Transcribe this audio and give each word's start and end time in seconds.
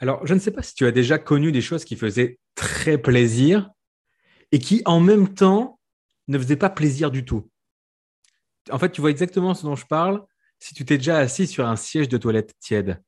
Alors, 0.00 0.26
je 0.26 0.34
ne 0.34 0.38
sais 0.38 0.50
pas 0.50 0.62
si 0.62 0.74
tu 0.74 0.86
as 0.86 0.92
déjà 0.92 1.18
connu 1.18 1.52
des 1.52 1.60
choses 1.60 1.84
qui 1.84 1.96
faisaient 1.96 2.38
très 2.54 2.98
plaisir 2.98 3.70
et 4.52 4.58
qui, 4.58 4.82
en 4.84 5.00
même 5.00 5.34
temps, 5.34 5.80
ne 6.28 6.38
faisaient 6.38 6.56
pas 6.56 6.70
plaisir 6.70 7.10
du 7.10 7.24
tout. 7.24 7.50
En 8.70 8.78
fait, 8.78 8.90
tu 8.90 9.00
vois 9.00 9.10
exactement 9.10 9.54
ce 9.54 9.64
dont 9.64 9.76
je 9.76 9.86
parle 9.86 10.22
si 10.60 10.74
tu 10.74 10.84
t'es 10.84 10.98
déjà 10.98 11.18
assis 11.18 11.46
sur 11.46 11.66
un 11.66 11.76
siège 11.76 12.08
de 12.08 12.18
toilette 12.18 12.54
tiède. 12.60 13.02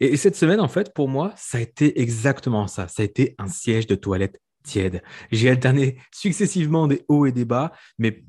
Et, 0.00 0.16
cette 0.16 0.36
semaine, 0.36 0.60
en 0.60 0.68
fait, 0.68 0.92
pour 0.94 1.08
moi, 1.08 1.32
ça 1.36 1.58
a 1.58 1.60
été 1.60 2.00
exactement 2.00 2.66
ça. 2.66 2.88
Ça 2.88 3.02
a 3.02 3.04
été 3.04 3.34
un 3.38 3.48
siège 3.48 3.86
de 3.86 3.94
toilette 3.94 4.40
tiède. 4.62 5.02
J'ai 5.30 5.50
alterné 5.50 5.98
successivement 6.12 6.86
des 6.86 7.04
hauts 7.08 7.26
et 7.26 7.32
des 7.32 7.44
bas, 7.44 7.72
mais 7.98 8.24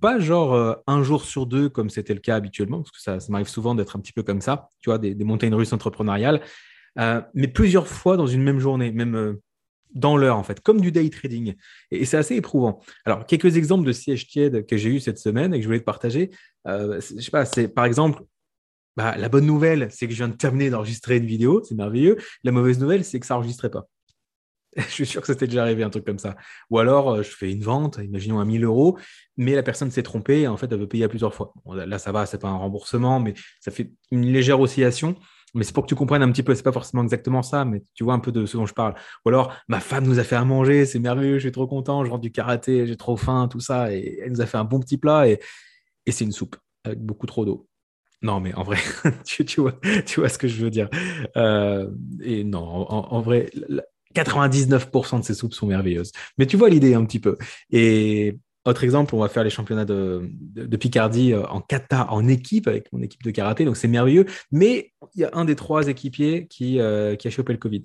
pas 0.00 0.18
genre 0.18 0.54
euh, 0.54 0.74
un 0.86 1.02
jour 1.02 1.24
sur 1.24 1.46
deux 1.46 1.68
comme 1.68 1.90
c'était 1.90 2.14
le 2.14 2.20
cas 2.20 2.36
habituellement, 2.36 2.82
parce 2.82 2.90
que 2.90 3.00
ça, 3.00 3.18
m'arrive 3.30 3.48
souvent 3.48 3.74
d'être 3.74 3.96
un 3.96 4.00
petit 4.00 4.12
peu 4.12 4.22
comme 4.22 4.40
ça, 4.40 4.68
tu 4.80 4.90
vois, 4.90 4.98
des, 4.98 5.14
montagnes 5.24 5.54
russes 5.54 5.72
entrepreneuriales, 5.72 6.42
euh, 6.98 7.20
mais 7.34 7.48
plusieurs 7.48 7.88
fois 7.88 8.16
dans 8.16 8.26
une 8.26 8.42
même 8.42 8.58
journée, 8.58 8.92
même 8.92 9.14
euh, 9.14 9.42
dans 9.94 10.16
l'heure 10.16 10.36
en 10.36 10.42
fait, 10.42 10.60
comme 10.60 10.80
du 10.80 10.92
day 10.92 11.08
trading. 11.10 11.54
Et, 11.90 12.04
c'est 12.04 12.16
assez 12.16 12.36
éprouvant. 12.36 12.80
Alors, 13.04 13.26
quelques 13.26 13.56
exemples 13.56 13.86
de 13.86 13.92
sièges 13.92 14.26
tièdes 14.28 14.66
que 14.66 14.76
j'ai 14.76 14.90
eu 14.90 15.00
cette 15.00 15.18
semaine 15.18 15.54
et 15.54 15.58
que 15.58 15.62
je 15.62 15.68
voulais 15.68 15.80
te 15.80 15.84
partager. 15.84 16.30
je 16.66 17.00
sais 17.00 17.30
pas, 17.30 17.44
c'est 17.44 17.68
par 17.68 17.84
exemple, 17.84 18.22
bah, 18.96 19.16
la 19.16 19.28
bonne 19.28 19.46
nouvelle, 19.46 19.88
c'est 19.90 20.06
que 20.06 20.12
je 20.12 20.18
viens 20.18 20.28
de 20.28 20.36
terminer 20.36 20.70
d'enregistrer 20.70 21.18
une 21.18 21.26
vidéo, 21.26 21.62
c'est 21.64 21.74
merveilleux. 21.74 22.16
La 22.44 22.52
mauvaise 22.52 22.78
nouvelle, 22.78 23.04
c'est 23.04 23.20
que 23.20 23.26
ça 23.26 23.34
n'enregistrait 23.34 23.70
pas. 23.70 23.86
je 24.76 24.90
suis 24.90 25.06
sûr 25.06 25.20
que 25.20 25.26
c'était 25.26 25.46
déjà 25.46 25.62
arrivé 25.62 25.82
un 25.82 25.90
truc 25.90 26.04
comme 26.04 26.18
ça. 26.18 26.36
Ou 26.70 26.78
alors, 26.78 27.10
euh, 27.10 27.22
je 27.22 27.30
fais 27.30 27.50
une 27.50 27.62
vente, 27.62 27.98
imaginons 28.02 28.40
à 28.40 28.44
1000 28.44 28.64
euros, 28.64 28.98
mais 29.36 29.54
la 29.54 29.62
personne 29.62 29.90
s'est 29.90 30.02
trompée 30.02 30.42
et 30.42 30.48
en 30.48 30.56
fait, 30.56 30.70
elle 30.70 30.78
veut 30.78 30.88
payer 30.88 31.04
à 31.04 31.08
plusieurs 31.08 31.34
fois. 31.34 31.52
là, 31.66 31.98
ça 31.98 32.12
va, 32.12 32.26
c'est 32.26 32.38
pas 32.38 32.48
un 32.48 32.56
remboursement, 32.56 33.20
mais 33.20 33.34
ça 33.60 33.70
fait 33.70 33.90
une 34.10 34.26
légère 34.26 34.60
oscillation. 34.60 35.16
Mais 35.54 35.64
c'est 35.64 35.72
pour 35.72 35.84
que 35.84 35.88
tu 35.88 35.94
comprennes 35.94 36.22
un 36.22 36.30
petit 36.30 36.42
peu, 36.42 36.54
c'est 36.54 36.62
pas 36.62 36.72
forcément 36.72 37.02
exactement 37.02 37.42
ça, 37.42 37.64
mais 37.64 37.82
tu 37.94 38.04
vois 38.04 38.14
un 38.14 38.18
peu 38.18 38.32
de 38.32 38.46
ce 38.46 38.56
dont 38.56 38.66
je 38.66 38.74
parle. 38.74 38.94
Ou 39.24 39.30
alors, 39.30 39.54
ma 39.68 39.80
femme 39.80 40.04
nous 40.04 40.18
a 40.18 40.24
fait 40.24 40.36
à 40.36 40.44
manger, 40.44 40.86
c'est 40.86 40.98
merveilleux, 40.98 41.38
je 41.38 41.44
suis 41.44 41.52
trop 41.52 41.66
content, 41.66 42.04
je 42.04 42.10
rentre 42.10 42.22
du 42.22 42.32
karaté, 42.32 42.86
j'ai 42.86 42.96
trop 42.96 43.16
faim, 43.16 43.48
tout 43.50 43.60
ça, 43.60 43.92
et 43.92 44.20
elle 44.22 44.32
nous 44.32 44.40
a 44.40 44.46
fait 44.46 44.58
un 44.58 44.64
bon 44.64 44.80
petit 44.80 44.98
plat 44.98 45.28
et, 45.28 45.40
c'est 46.08 46.24
une 46.24 46.32
soupe 46.32 46.56
avec 46.84 47.00
beaucoup 47.00 47.26
trop 47.26 47.44
d'eau. 47.44 47.68
Non, 48.22 48.40
mais 48.40 48.54
en 48.54 48.62
vrai, 48.62 48.78
tu, 49.24 49.60
vois, 49.60 49.78
tu 50.06 50.20
vois 50.20 50.28
ce 50.28 50.38
que 50.38 50.48
je 50.48 50.62
veux 50.62 50.70
dire. 50.70 50.88
Euh, 51.36 51.90
et 52.22 52.44
non, 52.44 52.60
en, 52.60 53.20
vrai, 53.20 53.50
99% 54.14 55.20
de 55.20 55.24
ces 55.24 55.34
soupes 55.34 55.52
sont 55.52 55.66
merveilleuses. 55.66 56.12
Mais 56.38 56.46
tu 56.46 56.56
vois 56.56 56.68
l'idée 56.70 56.94
un 56.94 57.04
petit 57.04 57.18
peu. 57.18 57.36
Et 57.70 58.38
autre 58.70 58.84
exemple, 58.84 59.14
on 59.14 59.20
va 59.20 59.28
faire 59.28 59.44
les 59.44 59.50
championnats 59.50 59.84
de, 59.84 60.30
Picardie 60.76 61.32
euh, 61.32 61.46
en 61.46 61.60
kata, 61.60 62.10
en 62.10 62.26
équipe, 62.28 62.68
avec 62.68 62.92
mon 62.92 63.00
équipe 63.00 63.22
de 63.22 63.30
karaté, 63.30 63.64
donc 63.64 63.76
c'est 63.76 63.88
merveilleux. 63.88 64.26
Mais 64.52 64.92
il 65.14 65.22
y 65.22 65.24
a 65.24 65.30
un 65.32 65.44
des 65.44 65.56
trois 65.56 65.88
équipiers 65.88 66.46
qui, 66.48 66.80
euh, 66.80 67.16
a 67.22 67.30
chopé 67.30 67.52
le 67.52 67.58
Covid. 67.58 67.80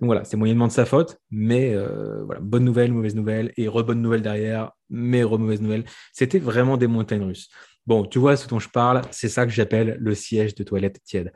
Donc 0.00 0.06
voilà, 0.06 0.24
c'est 0.24 0.36
moyennement 0.36 0.68
de 0.68 0.72
sa 0.72 0.84
faute, 0.84 1.18
mais 1.30 1.74
euh, 1.74 2.24
bonne 2.40 2.64
nouvelle, 2.64 2.92
mauvaise 2.92 3.16
nouvelle, 3.16 3.52
et 3.56 3.66
re-bonne 3.66 4.00
nouvelle 4.00 4.22
derrière, 4.22 4.70
mais 4.90 5.24
re-mauvaise 5.24 5.60
nouvelle. 5.60 5.84
C'était 6.12 6.38
vraiment 6.38 6.76
des 6.76 6.86
montagnes 6.86 7.24
russes. 7.24 7.48
Bon, 7.86 8.04
tu 8.04 8.18
vois 8.18 8.36
ce 8.36 8.46
dont 8.46 8.60
je 8.60 8.68
parle, 8.68 9.00
c'est 9.10 9.28
ça 9.28 9.44
que 9.44 9.52
j'appelle 9.52 9.96
le 9.98 10.14
siège 10.14 10.54
de 10.54 10.62
toilette 10.62 11.02
tiède 11.04 11.32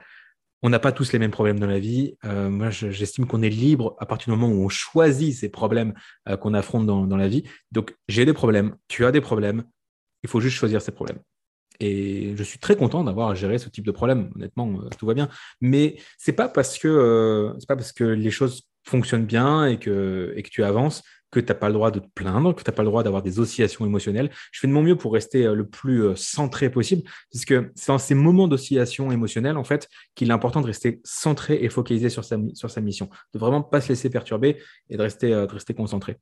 on 0.63 0.71
n'a 0.71 0.79
pas 0.79 0.93
tous 0.93 1.13
les 1.13 1.19
mêmes 1.19 1.31
problèmes 1.31 1.59
dans 1.59 1.67
la 1.67 1.81
vie. 1.81 2.17
Euh, 2.25 2.49
moi, 2.49 2.71
j'estime 2.71 3.27
qu'on 3.27 3.43
est 3.43 3.49
libre 3.49 3.97
à 3.99 4.07
partir 4.07 4.33
du 4.33 4.39
moment 4.39 4.53
où 4.53 4.65
on 4.65 4.69
choisit 4.69 5.35
ces 5.35 5.49
problèmes 5.49 5.93
euh, 6.29 6.37
qu'on 6.37 6.55
affronte 6.55 6.87
dans, 6.87 7.17
la 7.17 7.29
vie. 7.29 7.43
Donc, 7.73 7.95
j'ai 8.09 8.25
des 8.25 8.33
problèmes, 8.33 8.77
tu 8.89 9.05
as 9.05 9.11
des 9.11 9.21
problèmes, 9.21 9.65
il 10.23 10.29
faut 10.29 10.41
juste 10.41 10.57
choisir 10.57 10.81
ces 10.81 10.93
problèmes. 10.93 11.19
Et 11.81 12.35
je 12.37 12.43
suis 12.45 12.61
très 12.61 12.77
content 12.77 13.03
d'avoir 13.03 13.31
à 13.31 13.35
gérer 13.35 13.59
ce 13.59 13.69
type 13.69 13.85
de 13.85 13.91
problème. 13.91 14.31
Honnêtement, 14.37 14.81
euh, 14.81 14.89
tout 14.99 15.07
va 15.07 15.15
bien. 15.15 15.29
Mais 15.61 15.97
c'est 16.17 16.33
pas 16.33 16.49
parce 16.49 16.79
pas 16.79 17.77
parce 17.77 17.93
que 17.93 18.05
les 18.05 18.31
choses 18.31 18.69
fonctionnent 18.85 19.27
bien 19.27 19.67
et 19.67 19.79
que 19.79 20.35
tu 20.51 20.63
avances 20.63 21.03
que 21.33 21.41
tu 21.41 21.47
n'as 21.47 21.55
pas 21.55 21.69
le 21.69 21.75
droit 21.75 21.91
de 21.91 21.98
te 21.98 22.06
plaindre, 22.14 22.55
que 22.55 22.62
tu 22.62 22.70
n'as 22.70 22.75
pas 22.75 22.83
le 22.83 22.88
droit 22.88 23.02
d'avoir 23.02 23.22
des 23.22 23.41
oscillations 23.41 23.84
émotionnelles. 23.84 24.30
Je 24.52 24.61
fais 24.61 24.69
de 24.69 24.72
mon 24.72 24.83
mieux 24.83 24.97
pour 24.97 25.14
rester 25.14 25.47
euh, 25.47 25.55
le 25.55 25.66
plus 25.66 26.04
euh, 26.04 26.15
centré 26.15 26.70
possible, 26.70 27.03
puisque 27.31 27.54
c'est 27.75 27.88
dans 27.88 27.98
ces 27.98 28.15
moments 28.15 28.47
d'oscillation 28.47 29.10
émotionnelle, 29.10 29.56
en 29.56 29.65
fait, 29.65 29.88
qu'il 30.15 30.28
est 30.28 30.32
important 30.32 30.60
de 30.60 30.66
rester 30.66 31.00
centré 31.04 31.59
et 31.62 31.71
focalisé 31.71 32.10
sur 32.10 32.22
sa, 32.25 32.37
mission, 32.37 33.09
de 33.34 33.38
vraiment 33.38 33.62
pas 33.62 33.81
se 33.81 33.88
laisser 33.88 34.10
perturber 34.10 34.59
et 34.91 34.97
de 34.97 35.03
rester, 35.03 35.32
euh, 35.32 35.47
de 35.47 35.53
rester 35.53 35.72
concentré. 35.72 36.19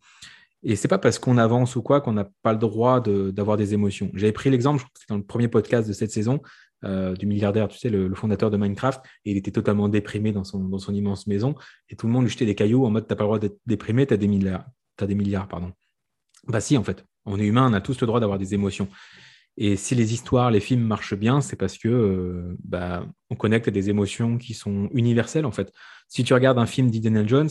Et 0.63 0.77
c'est 0.77 0.89
pas 0.89 0.99
parce 0.99 1.19
qu'on 1.19 1.39
avance 1.39 1.75
ou 1.75 1.83
quoi 1.83 2.01
qu'on 2.01 2.13
n'a 2.13 2.29
pas 2.43 2.53
le 2.53 2.59
droit 2.59 3.01
d'avoir 3.01 3.57
des 3.57 3.75
émotions. 3.75 4.11
J'avais 4.15 4.33
pris 4.33 4.51
l'exemple, 4.51 4.85
c'était 4.95 5.07
dans 5.09 5.17
le 5.17 5.25
premier 5.25 5.49
podcast 5.49 5.89
de 5.89 5.95
cette 5.95 6.11
saison, 6.11 6.41
du 6.83 7.27
milliardaire, 7.27 7.69
tu 7.69 7.79
sais, 7.79 7.89
le, 7.89 8.15
fondateur 8.15 8.51
de 8.51 8.59
Minecraft, 8.59 9.01
et 9.25 9.31
il 9.31 9.37
était 9.39 9.51
totalement 9.51 9.89
déprimé 9.89 10.33
dans 10.33 10.45
son, 10.45 10.61
dans 10.65 10.79
son 10.79 10.95
immense 10.95 11.27
maison, 11.27 11.55
et 11.89 11.97
tout 11.97 12.07
le 12.07 12.13
monde 12.13 12.25
lui 12.25 12.31
jetait 12.31 12.45
des 12.45 12.55
cailloux 12.55 12.85
en 12.85 12.91
mode 12.91 13.07
t'as 13.07 13.17
pas 13.17 13.25
le 13.25 13.29
droit 13.29 13.39
d'être 13.39 13.59
déprimé, 13.65 14.07
t'as 14.07 14.19
des 14.19 14.29
milliards 14.29 14.67
des 15.07 15.15
milliards, 15.15 15.49
pardon. 15.49 15.73
Bah 16.47 16.61
si, 16.61 16.77
en 16.77 16.85
fait, 16.85 17.05
on 17.27 17.39
est 17.39 17.45
humain, 17.45 17.69
on 17.71 17.75
a 17.75 17.81
tous 17.81 18.01
le 18.01 18.07
droit 18.07 18.21
d'avoir 18.21 18.39
des 18.39 18.55
émotions. 18.55 18.89
Et 19.57 19.77
si 19.77 19.95
les 19.95 20.15
histoires, 20.15 20.51
les 20.51 20.61
films 20.61 20.83
marchent 20.83 21.15
bien, 21.15 21.41
c'est 21.41 21.57
parce 21.57 21.77
que 21.77 21.89
euh, 21.89 22.57
bah, 22.65 23.07
on 23.29 23.35
connecte 23.35 23.69
à 23.69 23.71
des 23.71 23.91
émotions 23.91 24.39
qui 24.39 24.55
sont 24.55 24.89
universelles, 24.93 25.45
en 25.45 25.53
fait. 25.53 25.73
Si 26.09 26.25
tu 26.25 26.33
regardes 26.35 26.59
un 26.59 26.67
film 26.67 26.91
d'Indiana 26.91 27.27
Jones, 27.27 27.51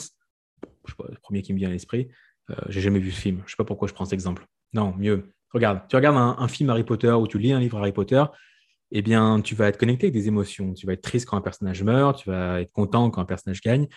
je 0.87 0.95
pas, 0.95 1.05
le 1.09 1.17
premier 1.21 1.41
qui 1.41 1.53
me 1.53 1.59
vient 1.59 1.69
à 1.69 1.71
l'esprit, 1.71 2.07
euh, 2.49 2.55
j'ai 2.69 2.81
jamais 2.81 2.99
vu 2.99 3.11
ce 3.11 3.21
film. 3.21 3.43
Je 3.45 3.51
sais 3.51 3.57
pas 3.57 3.65
pourquoi 3.65 3.87
je 3.87 3.93
prends 3.93 4.05
cet 4.05 4.13
exemple. 4.13 4.45
Non, 4.73 4.93
mieux. 4.97 5.29
Regarde, 5.53 5.81
tu 5.87 5.95
regardes 5.95 6.17
un, 6.17 6.47
film 6.47 6.69
Harry 6.69 6.83
Potter 6.83 7.11
ou 7.11 7.27
tu 7.27 7.39
lis 7.39 7.51
un 7.51 7.59
livre 7.59 7.77
Harry 7.79 7.91
Potter, 7.91 8.23
eh 8.91 9.01
bien, 9.01 9.41
tu 9.41 9.55
vas 9.55 9.67
être 9.67 9.77
connecté 9.77 10.07
avec 10.07 10.13
des 10.13 10.27
émotions. 10.27 10.73
Tu 10.73 10.85
vas 10.85 10.93
être 10.93 11.01
triste 11.01 11.27
quand 11.27 11.37
un 11.37 11.41
personnage 11.41 11.83
meurt, 11.83 12.17
tu 12.17 12.29
vas 12.29 12.61
être 12.61 12.71
content 12.71 13.09
quand 13.09 13.21
un 13.21 13.25
personnage 13.25 13.61
gagne. 13.61 13.87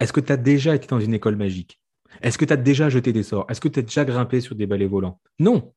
Est-ce 0.00 0.12
que 0.12 0.20
tu 0.20 0.32
as 0.32 0.36
déjà 0.36 0.74
été 0.74 0.86
dans 0.86 1.00
une 1.00 1.14
école 1.14 1.36
magique? 1.36 1.80
Est-ce 2.22 2.38
que 2.38 2.44
tu 2.44 2.52
as 2.52 2.56
déjà 2.56 2.88
jeté 2.88 3.12
des 3.12 3.22
sorts? 3.22 3.46
Est-ce 3.48 3.60
que 3.60 3.68
tu 3.68 3.78
as 3.78 3.82
déjà 3.82 4.04
grimpé 4.04 4.40
sur 4.40 4.54
des 4.54 4.66
balais 4.66 4.86
volants? 4.86 5.20
Non. 5.38 5.72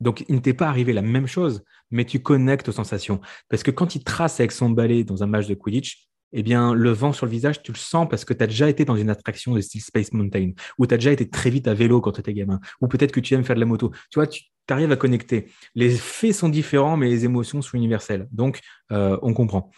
Donc, 0.00 0.24
il 0.28 0.34
ne 0.34 0.40
t'est 0.40 0.54
pas 0.54 0.68
arrivé 0.68 0.92
la 0.92 1.02
même 1.02 1.26
chose, 1.26 1.64
mais 1.90 2.04
tu 2.04 2.20
connectes 2.20 2.68
aux 2.68 2.72
sensations. 2.72 3.20
Parce 3.48 3.62
que 3.62 3.70
quand 3.70 3.94
il 3.94 4.04
trace 4.04 4.40
avec 4.40 4.52
son 4.52 4.70
balai 4.70 5.04
dans 5.04 5.22
un 5.22 5.26
match 5.26 5.46
de 5.46 5.54
Quidditch, 5.54 6.06
eh 6.32 6.42
bien, 6.42 6.74
le 6.74 6.90
vent 6.90 7.12
sur 7.12 7.24
le 7.24 7.32
visage, 7.32 7.62
tu 7.62 7.72
le 7.72 7.78
sens 7.78 8.06
parce 8.10 8.24
que 8.24 8.34
tu 8.34 8.42
as 8.42 8.46
déjà 8.46 8.68
été 8.68 8.84
dans 8.84 8.96
une 8.96 9.10
attraction 9.10 9.54
de 9.54 9.60
style 9.60 9.80
Space 9.80 10.12
Mountain, 10.12 10.52
ou 10.76 10.86
tu 10.86 10.92
as 10.92 10.98
déjà 10.98 11.12
été 11.12 11.28
très 11.28 11.50
vite 11.50 11.68
à 11.68 11.74
vélo 11.74 12.00
quand 12.00 12.12
tu 12.12 12.20
étais 12.20 12.34
gamin, 12.34 12.60
ou 12.80 12.88
peut-être 12.88 13.12
que 13.12 13.20
tu 13.20 13.34
aimes 13.34 13.44
faire 13.44 13.56
de 13.56 13.60
la 13.60 13.66
moto. 13.66 13.90
Tu 14.10 14.16
vois, 14.18 14.26
tu 14.26 14.42
arrives 14.68 14.92
à 14.92 14.96
connecter. 14.96 15.46
Les 15.74 15.90
faits 15.90 16.34
sont 16.34 16.48
différents, 16.48 16.96
mais 16.96 17.08
les 17.08 17.24
émotions 17.24 17.62
sont 17.62 17.76
universelles. 17.76 18.28
Donc, 18.32 18.60
euh, 18.92 19.16
on 19.22 19.32
comprend. 19.32 19.70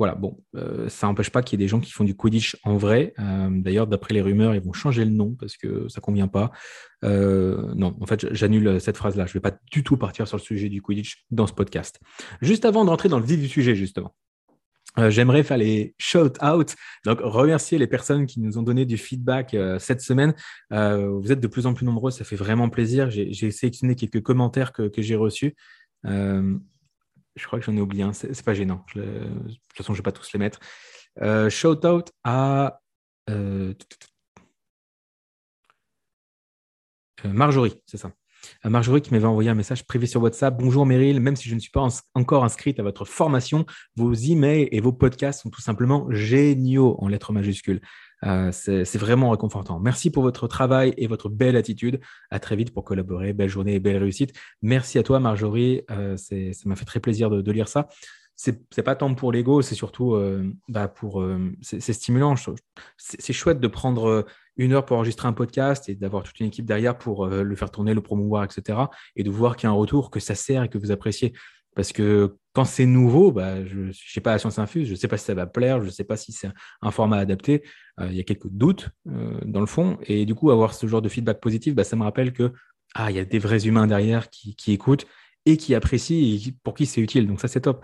Voilà, 0.00 0.14
bon, 0.14 0.42
euh, 0.56 0.88
ça 0.88 1.06
n'empêche 1.08 1.28
pas 1.28 1.42
qu'il 1.42 1.60
y 1.60 1.62
ait 1.62 1.66
des 1.66 1.68
gens 1.68 1.78
qui 1.78 1.92
font 1.92 2.04
du 2.04 2.16
Quidditch 2.16 2.56
en 2.62 2.78
vrai. 2.78 3.12
Euh, 3.18 3.50
d'ailleurs, 3.50 3.86
d'après 3.86 4.14
les 4.14 4.22
rumeurs, 4.22 4.54
ils 4.54 4.62
vont 4.62 4.72
changer 4.72 5.04
le 5.04 5.10
nom 5.10 5.36
parce 5.38 5.58
que 5.58 5.90
ça 5.90 6.00
ne 6.00 6.02
convient 6.02 6.26
pas. 6.26 6.52
Euh, 7.04 7.74
non, 7.74 7.94
en 8.00 8.06
fait, 8.06 8.32
j'annule 8.32 8.80
cette 8.80 8.96
phrase-là. 8.96 9.26
Je 9.26 9.32
ne 9.32 9.34
vais 9.34 9.40
pas 9.40 9.58
du 9.70 9.84
tout 9.84 9.98
partir 9.98 10.26
sur 10.26 10.38
le 10.38 10.42
sujet 10.42 10.70
du 10.70 10.80
Quidditch 10.80 11.26
dans 11.30 11.46
ce 11.46 11.52
podcast. 11.52 12.00
Juste 12.40 12.64
avant 12.64 12.86
de 12.86 12.88
rentrer 12.88 13.10
dans 13.10 13.18
le 13.18 13.26
vif 13.26 13.40
du 13.40 13.48
sujet, 13.48 13.74
justement. 13.74 14.14
J'aimerais 14.96 15.42
faire 15.42 15.58
les 15.58 15.94
shout-out, 15.98 16.74
donc 17.04 17.20
remercier 17.20 17.76
les 17.76 17.86
personnes 17.86 18.24
qui 18.24 18.40
nous 18.40 18.56
ont 18.56 18.62
donné 18.62 18.86
du 18.86 18.96
feedback 18.96 19.54
cette 19.78 20.00
semaine. 20.00 20.34
vous 20.70 21.30
êtes 21.30 21.40
de 21.40 21.46
plus 21.46 21.66
en 21.66 21.74
plus 21.74 21.84
nombreux, 21.84 22.10
ça 22.10 22.24
fait 22.24 22.36
vraiment 22.36 22.70
plaisir. 22.70 23.10
J'ai 23.10 23.50
sélectionné 23.50 23.94
quelques 23.96 24.22
commentaires 24.22 24.72
que, 24.72 24.88
que 24.88 25.02
j'ai 25.02 25.14
reçus. 25.14 25.54
Je 27.36 27.46
crois 27.46 27.58
que 27.58 27.64
j'en 27.64 27.76
ai 27.76 27.80
oublié 27.80 28.02
un. 28.02 28.12
C'est 28.12 28.44
pas 28.44 28.54
gênant. 28.54 28.84
de 28.94 29.02
toute 29.48 29.76
façon, 29.76 29.94
je 29.94 29.98
vais 29.98 30.02
pas 30.02 30.12
tous 30.12 30.32
les 30.32 30.38
mettre. 30.38 30.58
Euh, 31.20 31.50
shout 31.50 31.84
out 31.86 32.10
à 32.24 32.80
euh, 33.28 33.74
euh, 37.24 37.32
Marjorie, 37.32 37.74
c'est 37.86 37.96
ça. 37.96 38.12
Marjorie 38.64 39.02
qui 39.02 39.12
m'avait 39.12 39.26
envoyé 39.26 39.50
un 39.50 39.54
message 39.54 39.86
privé 39.86 40.06
sur 40.06 40.22
WhatsApp. 40.22 40.56
Bonjour 40.56 40.86
Meryl, 40.86 41.20
même 41.20 41.36
si 41.36 41.46
je 41.46 41.54
ne 41.54 41.60
suis 41.60 41.70
pas 41.70 41.86
encore 42.14 42.42
inscrite 42.42 42.80
à 42.80 42.82
votre 42.82 43.04
formation, 43.04 43.66
vos 43.96 44.14
emails 44.14 44.68
et 44.72 44.80
vos 44.80 44.94
podcasts 44.94 45.42
sont 45.42 45.50
tout 45.50 45.60
simplement 45.60 46.06
géniaux 46.10 46.96
en 47.00 47.08
lettres 47.08 47.34
majuscules. 47.34 47.82
Euh, 48.24 48.50
c'est 48.52 48.98
vraiment 48.98 49.30
réconfortant. 49.30 49.80
Merci 49.80 50.10
pour 50.10 50.22
votre 50.22 50.46
travail 50.46 50.94
et 50.96 51.06
votre 51.06 51.28
belle 51.28 51.56
attitude. 51.56 52.00
À 52.30 52.38
très 52.38 52.56
vite 52.56 52.72
pour 52.72 52.84
collaborer. 52.84 53.32
Belle 53.32 53.48
journée 53.48 53.74
et 53.74 53.80
belle 53.80 53.98
réussite. 53.98 54.32
Merci 54.62 54.98
à 54.98 55.02
toi, 55.02 55.20
Marjorie. 55.20 55.82
Euh, 55.90 56.16
ça 56.16 56.34
m'a 56.66 56.76
fait 56.76 56.84
très 56.84 57.00
plaisir 57.00 57.30
de, 57.30 57.52
lire 57.52 57.68
ça. 57.68 57.88
C'est 58.36 58.82
pas 58.82 58.96
tant 58.96 59.14
pour 59.14 59.32
l'ego, 59.32 59.60
c'est 59.60 59.74
surtout 59.74 60.14
euh, 60.14 60.50
bah, 60.68 60.88
pour. 60.88 61.22
c'est 61.60 61.92
stimulant. 61.92 62.34
C'est 62.96 63.32
chouette 63.32 63.60
de 63.60 63.68
prendre 63.68 64.24
une 64.56 64.72
heure 64.72 64.86
pour 64.86 64.96
enregistrer 64.96 65.28
un 65.28 65.34
podcast 65.34 65.88
et 65.88 65.94
d'avoir 65.94 66.22
toute 66.22 66.40
une 66.40 66.46
équipe 66.46 66.64
derrière 66.64 66.96
pour 66.96 67.26
le 67.26 67.56
faire 67.56 67.70
tourner, 67.70 67.92
le 67.92 68.00
promouvoir, 68.00 68.44
etc. 68.44 68.78
Et 69.16 69.22
de 69.22 69.30
voir 69.30 69.56
qu'il 69.56 69.66
y 69.66 69.68
a 69.68 69.70
un 69.70 69.76
retour, 69.76 70.10
que 70.10 70.20
ça 70.20 70.34
sert 70.34 70.62
et 70.62 70.68
que 70.68 70.78
vous 70.78 70.90
appréciez. 70.90 71.34
Parce 71.80 71.94
que 71.94 72.36
quand 72.52 72.66
c'est 72.66 72.84
nouveau, 72.84 73.32
bah, 73.32 73.64
je 73.64 73.78
ne 73.78 73.92
sais 73.92 74.20
pas 74.20 74.32
la 74.32 74.38
science 74.38 74.58
infuse, 74.58 74.86
je 74.86 74.90
ne 74.90 74.96
sais 74.96 75.08
pas 75.08 75.16
si 75.16 75.24
ça 75.24 75.32
va 75.32 75.46
plaire, 75.46 75.80
je 75.80 75.86
ne 75.86 75.90
sais 75.90 76.04
pas 76.04 76.18
si 76.18 76.30
c'est 76.30 76.50
un 76.82 76.90
format 76.90 77.16
adapté. 77.16 77.62
Euh, 78.00 78.08
il 78.10 78.18
y 78.18 78.20
a 78.20 78.22
quelques 78.22 78.50
doutes 78.50 78.90
euh, 79.08 79.40
dans 79.46 79.60
le 79.60 79.66
fond. 79.66 79.96
Et 80.02 80.26
du 80.26 80.34
coup, 80.34 80.50
avoir 80.50 80.74
ce 80.74 80.86
genre 80.86 81.00
de 81.00 81.08
feedback 81.08 81.40
positif, 81.40 81.74
bah, 81.74 81.82
ça 81.82 81.96
me 81.96 82.02
rappelle 82.02 82.34
que 82.34 82.52
ah, 82.94 83.10
il 83.10 83.16
y 83.16 83.18
a 83.18 83.24
des 83.24 83.38
vrais 83.38 83.66
humains 83.66 83.86
derrière 83.86 84.28
qui, 84.28 84.54
écoutent 84.66 85.06
et 85.46 85.56
qui 85.56 85.74
apprécient 85.74 86.18
et 86.18 86.54
pour 86.62 86.74
qui 86.74 86.84
c'est 86.84 87.00
utile. 87.00 87.26
Donc 87.26 87.40
ça, 87.40 87.48
c'est 87.48 87.62
top. 87.62 87.82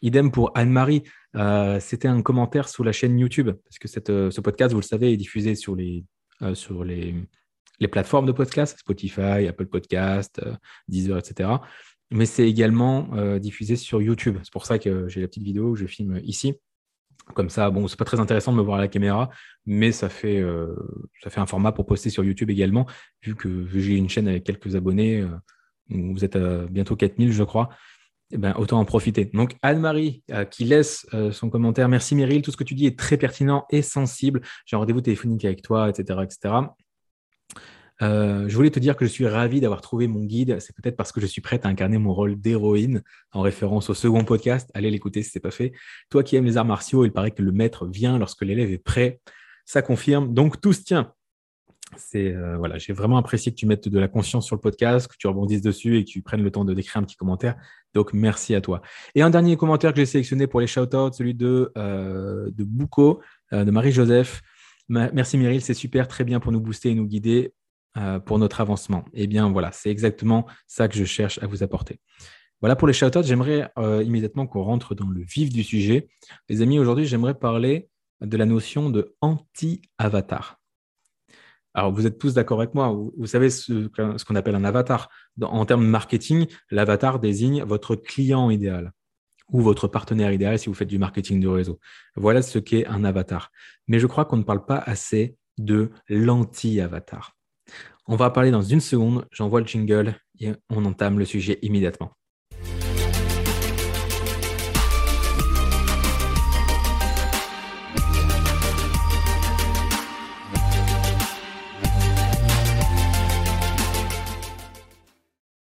Idem 0.00 0.30
pour 0.30 0.50
Anne-Marie. 0.54 1.02
Euh, 1.36 1.78
c'était 1.80 2.08
un 2.08 2.22
commentaire 2.22 2.70
sous 2.70 2.82
la 2.82 2.92
chaîne 2.92 3.18
YouTube, 3.18 3.50
parce 3.50 3.78
que 3.78 3.88
ce 4.30 4.40
podcast, 4.40 4.72
vous 4.72 4.80
le 4.80 4.86
savez, 4.86 5.12
est 5.12 5.18
diffusé 5.18 5.54
sur 5.54 5.76
les, 5.76 6.02
sur 6.54 6.82
les, 6.82 7.14
les 7.78 7.88
plateformes 7.88 8.24
de 8.24 8.32
podcast, 8.32 8.78
Spotify, 8.78 9.46
Apple 9.46 9.66
Podcast, 9.66 10.40
Deezer, 10.88 11.18
etc. 11.18 11.50
Mais 12.14 12.26
c'est 12.26 12.48
également 12.48 13.08
diffusé 13.38 13.76
sur 13.76 14.00
YouTube. 14.00 14.38
C'est 14.42 14.52
pour 14.52 14.64
ça 14.64 14.78
que 14.78 15.08
j'ai 15.08 15.20
la 15.20 15.26
petite 15.26 15.42
vidéo 15.42 15.72
que 15.72 15.80
je 15.80 15.86
filme 15.86 16.20
ici. 16.22 16.54
Comme 17.32 17.48
ça, 17.48 17.70
bon, 17.70 17.88
c'est 17.88 17.98
pas 17.98 18.04
très 18.04 18.20
intéressant 18.20 18.52
de 18.52 18.58
me 18.58 18.62
voir 18.62 18.76
à 18.76 18.80
la 18.80 18.88
caméra, 18.88 19.30
mais 19.64 19.92
ça 19.92 20.10
fait, 20.10 20.40
euh, 20.40 20.74
ça 21.22 21.30
fait 21.30 21.40
un 21.40 21.46
format 21.46 21.72
pour 21.72 21.86
poster 21.86 22.10
sur 22.10 22.22
YouTube 22.22 22.50
également, 22.50 22.86
vu 23.22 23.34
que 23.34 23.66
j'ai 23.72 23.96
une 23.96 24.10
chaîne 24.10 24.28
avec 24.28 24.44
quelques 24.44 24.76
abonnés, 24.76 25.22
euh, 25.22 25.28
vous 25.88 26.22
êtes 26.22 26.36
bientôt 26.70 26.96
4000, 26.96 27.32
je 27.32 27.42
crois. 27.42 27.70
Eh 28.30 28.36
ben, 28.36 28.54
autant 28.56 28.78
en 28.78 28.84
profiter. 28.84 29.26
Donc, 29.32 29.56
Anne-Marie 29.62 30.22
euh, 30.32 30.44
qui 30.44 30.64
laisse 30.64 31.06
son 31.30 31.50
commentaire. 31.50 31.88
Merci 31.88 32.14
Meryl, 32.14 32.42
tout 32.42 32.50
ce 32.50 32.56
que 32.56 32.64
tu 32.64 32.74
dis 32.74 32.86
est 32.86 32.98
très 32.98 33.16
pertinent 33.16 33.64
et 33.70 33.82
sensible. 33.82 34.40
J'ai 34.66 34.76
un 34.76 34.80
rendez-vous 34.80 35.02
téléphonique 35.02 35.44
avec 35.44 35.62
toi, 35.62 35.88
etc. 35.88 36.20
etc. 36.24 36.54
Euh, 38.04 38.48
je 38.48 38.56
voulais 38.56 38.70
te 38.70 38.78
dire 38.78 38.96
que 38.96 39.04
je 39.04 39.10
suis 39.10 39.26
ravi 39.26 39.60
d'avoir 39.60 39.80
trouvé 39.80 40.06
mon 40.06 40.24
guide. 40.24 40.58
C'est 40.60 40.74
peut-être 40.76 40.96
parce 40.96 41.12
que 41.12 41.20
je 41.20 41.26
suis 41.26 41.40
prête 41.40 41.64
à 41.64 41.68
incarner 41.68 41.98
mon 41.98 42.12
rôle 42.12 42.36
d'héroïne 42.40 43.02
en 43.32 43.40
référence 43.40 43.90
au 43.90 43.94
second 43.94 44.24
podcast. 44.24 44.70
Allez 44.74 44.90
l'écouter 44.90 45.22
si 45.22 45.30
ce 45.30 45.38
n'est 45.38 45.42
pas 45.42 45.50
fait. 45.50 45.72
Toi 46.10 46.22
qui 46.22 46.36
aimes 46.36 46.44
les 46.44 46.56
arts 46.56 46.64
martiaux, 46.64 47.04
il 47.04 47.12
paraît 47.12 47.30
que 47.30 47.42
le 47.42 47.52
maître 47.52 47.86
vient 47.86 48.18
lorsque 48.18 48.42
l'élève 48.42 48.70
est 48.70 48.78
prêt. 48.78 49.20
Ça 49.64 49.82
confirme. 49.82 50.34
Donc 50.34 50.60
tout 50.60 50.72
se 50.72 50.82
tient. 50.82 51.12
Euh, 52.16 52.56
voilà, 52.56 52.76
j'ai 52.78 52.92
vraiment 52.92 53.18
apprécié 53.18 53.52
que 53.52 53.56
tu 53.56 53.66
mettes 53.66 53.88
de 53.88 53.98
la 53.98 54.08
conscience 54.08 54.46
sur 54.46 54.56
le 54.56 54.60
podcast, 54.60 55.06
que 55.06 55.14
tu 55.16 55.28
rebondisses 55.28 55.62
dessus 55.62 55.98
et 55.98 56.04
que 56.04 56.10
tu 56.10 56.22
prennes 56.22 56.42
le 56.42 56.50
temps 56.50 56.64
de 56.64 56.74
décrire 56.74 57.00
un 57.00 57.04
petit 57.04 57.16
commentaire. 57.16 57.54
Donc 57.94 58.12
merci 58.12 58.54
à 58.54 58.60
toi. 58.60 58.82
Et 59.14 59.22
un 59.22 59.30
dernier 59.30 59.56
commentaire 59.56 59.92
que 59.92 59.98
j'ai 59.98 60.06
sélectionné 60.06 60.46
pour 60.48 60.60
les 60.60 60.66
shout-outs, 60.66 61.12
celui 61.12 61.34
de 61.34 61.70
euh, 61.78 62.50
de 62.50 62.64
Bouco, 62.64 63.20
de 63.52 63.70
Marie-Joseph. 63.70 64.42
Merci 64.88 65.38
Meryl, 65.38 65.62
c'est 65.62 65.72
super, 65.72 66.08
très 66.08 66.24
bien 66.24 66.40
pour 66.40 66.52
nous 66.52 66.60
booster 66.60 66.90
et 66.90 66.94
nous 66.94 67.06
guider. 67.06 67.54
Euh, 67.96 68.18
pour 68.18 68.38
notre 68.40 68.60
avancement 68.60 69.04
Eh 69.12 69.28
bien, 69.28 69.50
voilà, 69.50 69.70
c'est 69.70 69.90
exactement 69.90 70.46
ça 70.66 70.88
que 70.88 70.96
je 70.96 71.04
cherche 71.04 71.38
à 71.42 71.46
vous 71.46 71.62
apporter. 71.62 72.00
Voilà 72.60 72.74
pour 72.74 72.88
les 72.88 72.94
shout 72.94 73.10
J'aimerais 73.22 73.70
euh, 73.78 74.02
immédiatement 74.02 74.46
qu'on 74.46 74.62
rentre 74.62 74.94
dans 74.94 75.08
le 75.08 75.22
vif 75.22 75.52
du 75.52 75.62
sujet. 75.62 76.08
Les 76.48 76.60
amis, 76.60 76.78
aujourd'hui, 76.78 77.06
j'aimerais 77.06 77.34
parler 77.34 77.88
de 78.20 78.36
la 78.36 78.46
notion 78.46 78.90
de 78.90 79.14
anti-avatar. 79.20 80.58
Alors, 81.74 81.92
vous 81.92 82.06
êtes 82.06 82.18
tous 82.18 82.34
d'accord 82.34 82.60
avec 82.60 82.74
moi. 82.74 82.96
Vous, 83.16 83.26
savez 83.26 83.50
ce, 83.50 83.88
qu'on 84.24 84.34
appelle 84.34 84.54
un 84.54 84.64
avatar. 84.64 85.08
en 85.42 85.64
termes 85.66 85.84
de 85.84 85.90
marketing, 85.90 86.46
l'avatar 86.70 87.18
désigne 87.18 87.62
votre 87.62 87.96
client 87.96 88.50
idéal 88.50 88.92
ou 89.52 89.60
votre 89.60 89.88
partenaire 89.88 90.32
idéal 90.32 90.58
si 90.58 90.68
vous 90.68 90.74
faites 90.74 90.88
du 90.88 90.98
marketing 90.98 91.40
de 91.40 91.48
réseau. 91.48 91.78
Voilà 92.16 92.42
ce 92.42 92.58
qu'est 92.58 92.86
un 92.86 93.04
avatar. 93.04 93.50
Mais 93.88 93.98
je 93.98 94.06
crois 94.06 94.24
qu'on 94.24 94.36
ne 94.36 94.42
parle 94.42 94.64
pas 94.64 94.78
assez 94.78 95.36
de 95.58 95.90
l'anti-avatar. 96.08 97.33
On 98.06 98.16
va 98.16 98.28
parler 98.28 98.50
dans 98.50 98.60
une 98.60 98.80
seconde. 98.80 99.24
J'envoie 99.32 99.60
le 99.60 99.66
jingle 99.66 100.14
et 100.38 100.52
on 100.68 100.84
entame 100.84 101.18
le 101.18 101.24
sujet 101.24 101.58
immédiatement. 101.62 102.12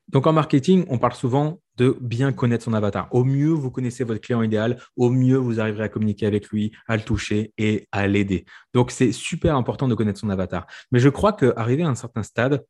Donc 0.08 0.26
en 0.26 0.32
marketing, 0.32 0.84
on 0.88 0.98
parle 0.98 1.14
souvent 1.14 1.61
de 1.76 1.96
bien 2.00 2.32
connaître 2.32 2.64
son 2.64 2.74
avatar. 2.74 3.08
Au 3.12 3.24
mieux, 3.24 3.50
vous 3.50 3.70
connaissez 3.70 4.04
votre 4.04 4.20
client 4.20 4.42
idéal, 4.42 4.78
au 4.96 5.10
mieux, 5.10 5.36
vous 5.36 5.60
arriverez 5.60 5.84
à 5.84 5.88
communiquer 5.88 6.26
avec 6.26 6.48
lui, 6.48 6.72
à 6.86 6.96
le 6.96 7.02
toucher 7.02 7.52
et 7.58 7.88
à 7.92 8.06
l'aider. 8.06 8.44
Donc 8.74 8.90
c'est 8.90 9.12
super 9.12 9.56
important 9.56 9.88
de 9.88 9.94
connaître 9.94 10.20
son 10.20 10.30
avatar. 10.30 10.66
Mais 10.90 10.98
je 10.98 11.08
crois 11.08 11.32
qu'arriver 11.32 11.82
à 11.82 11.88
un 11.88 11.94
certain 11.94 12.22
stade, 12.22 12.64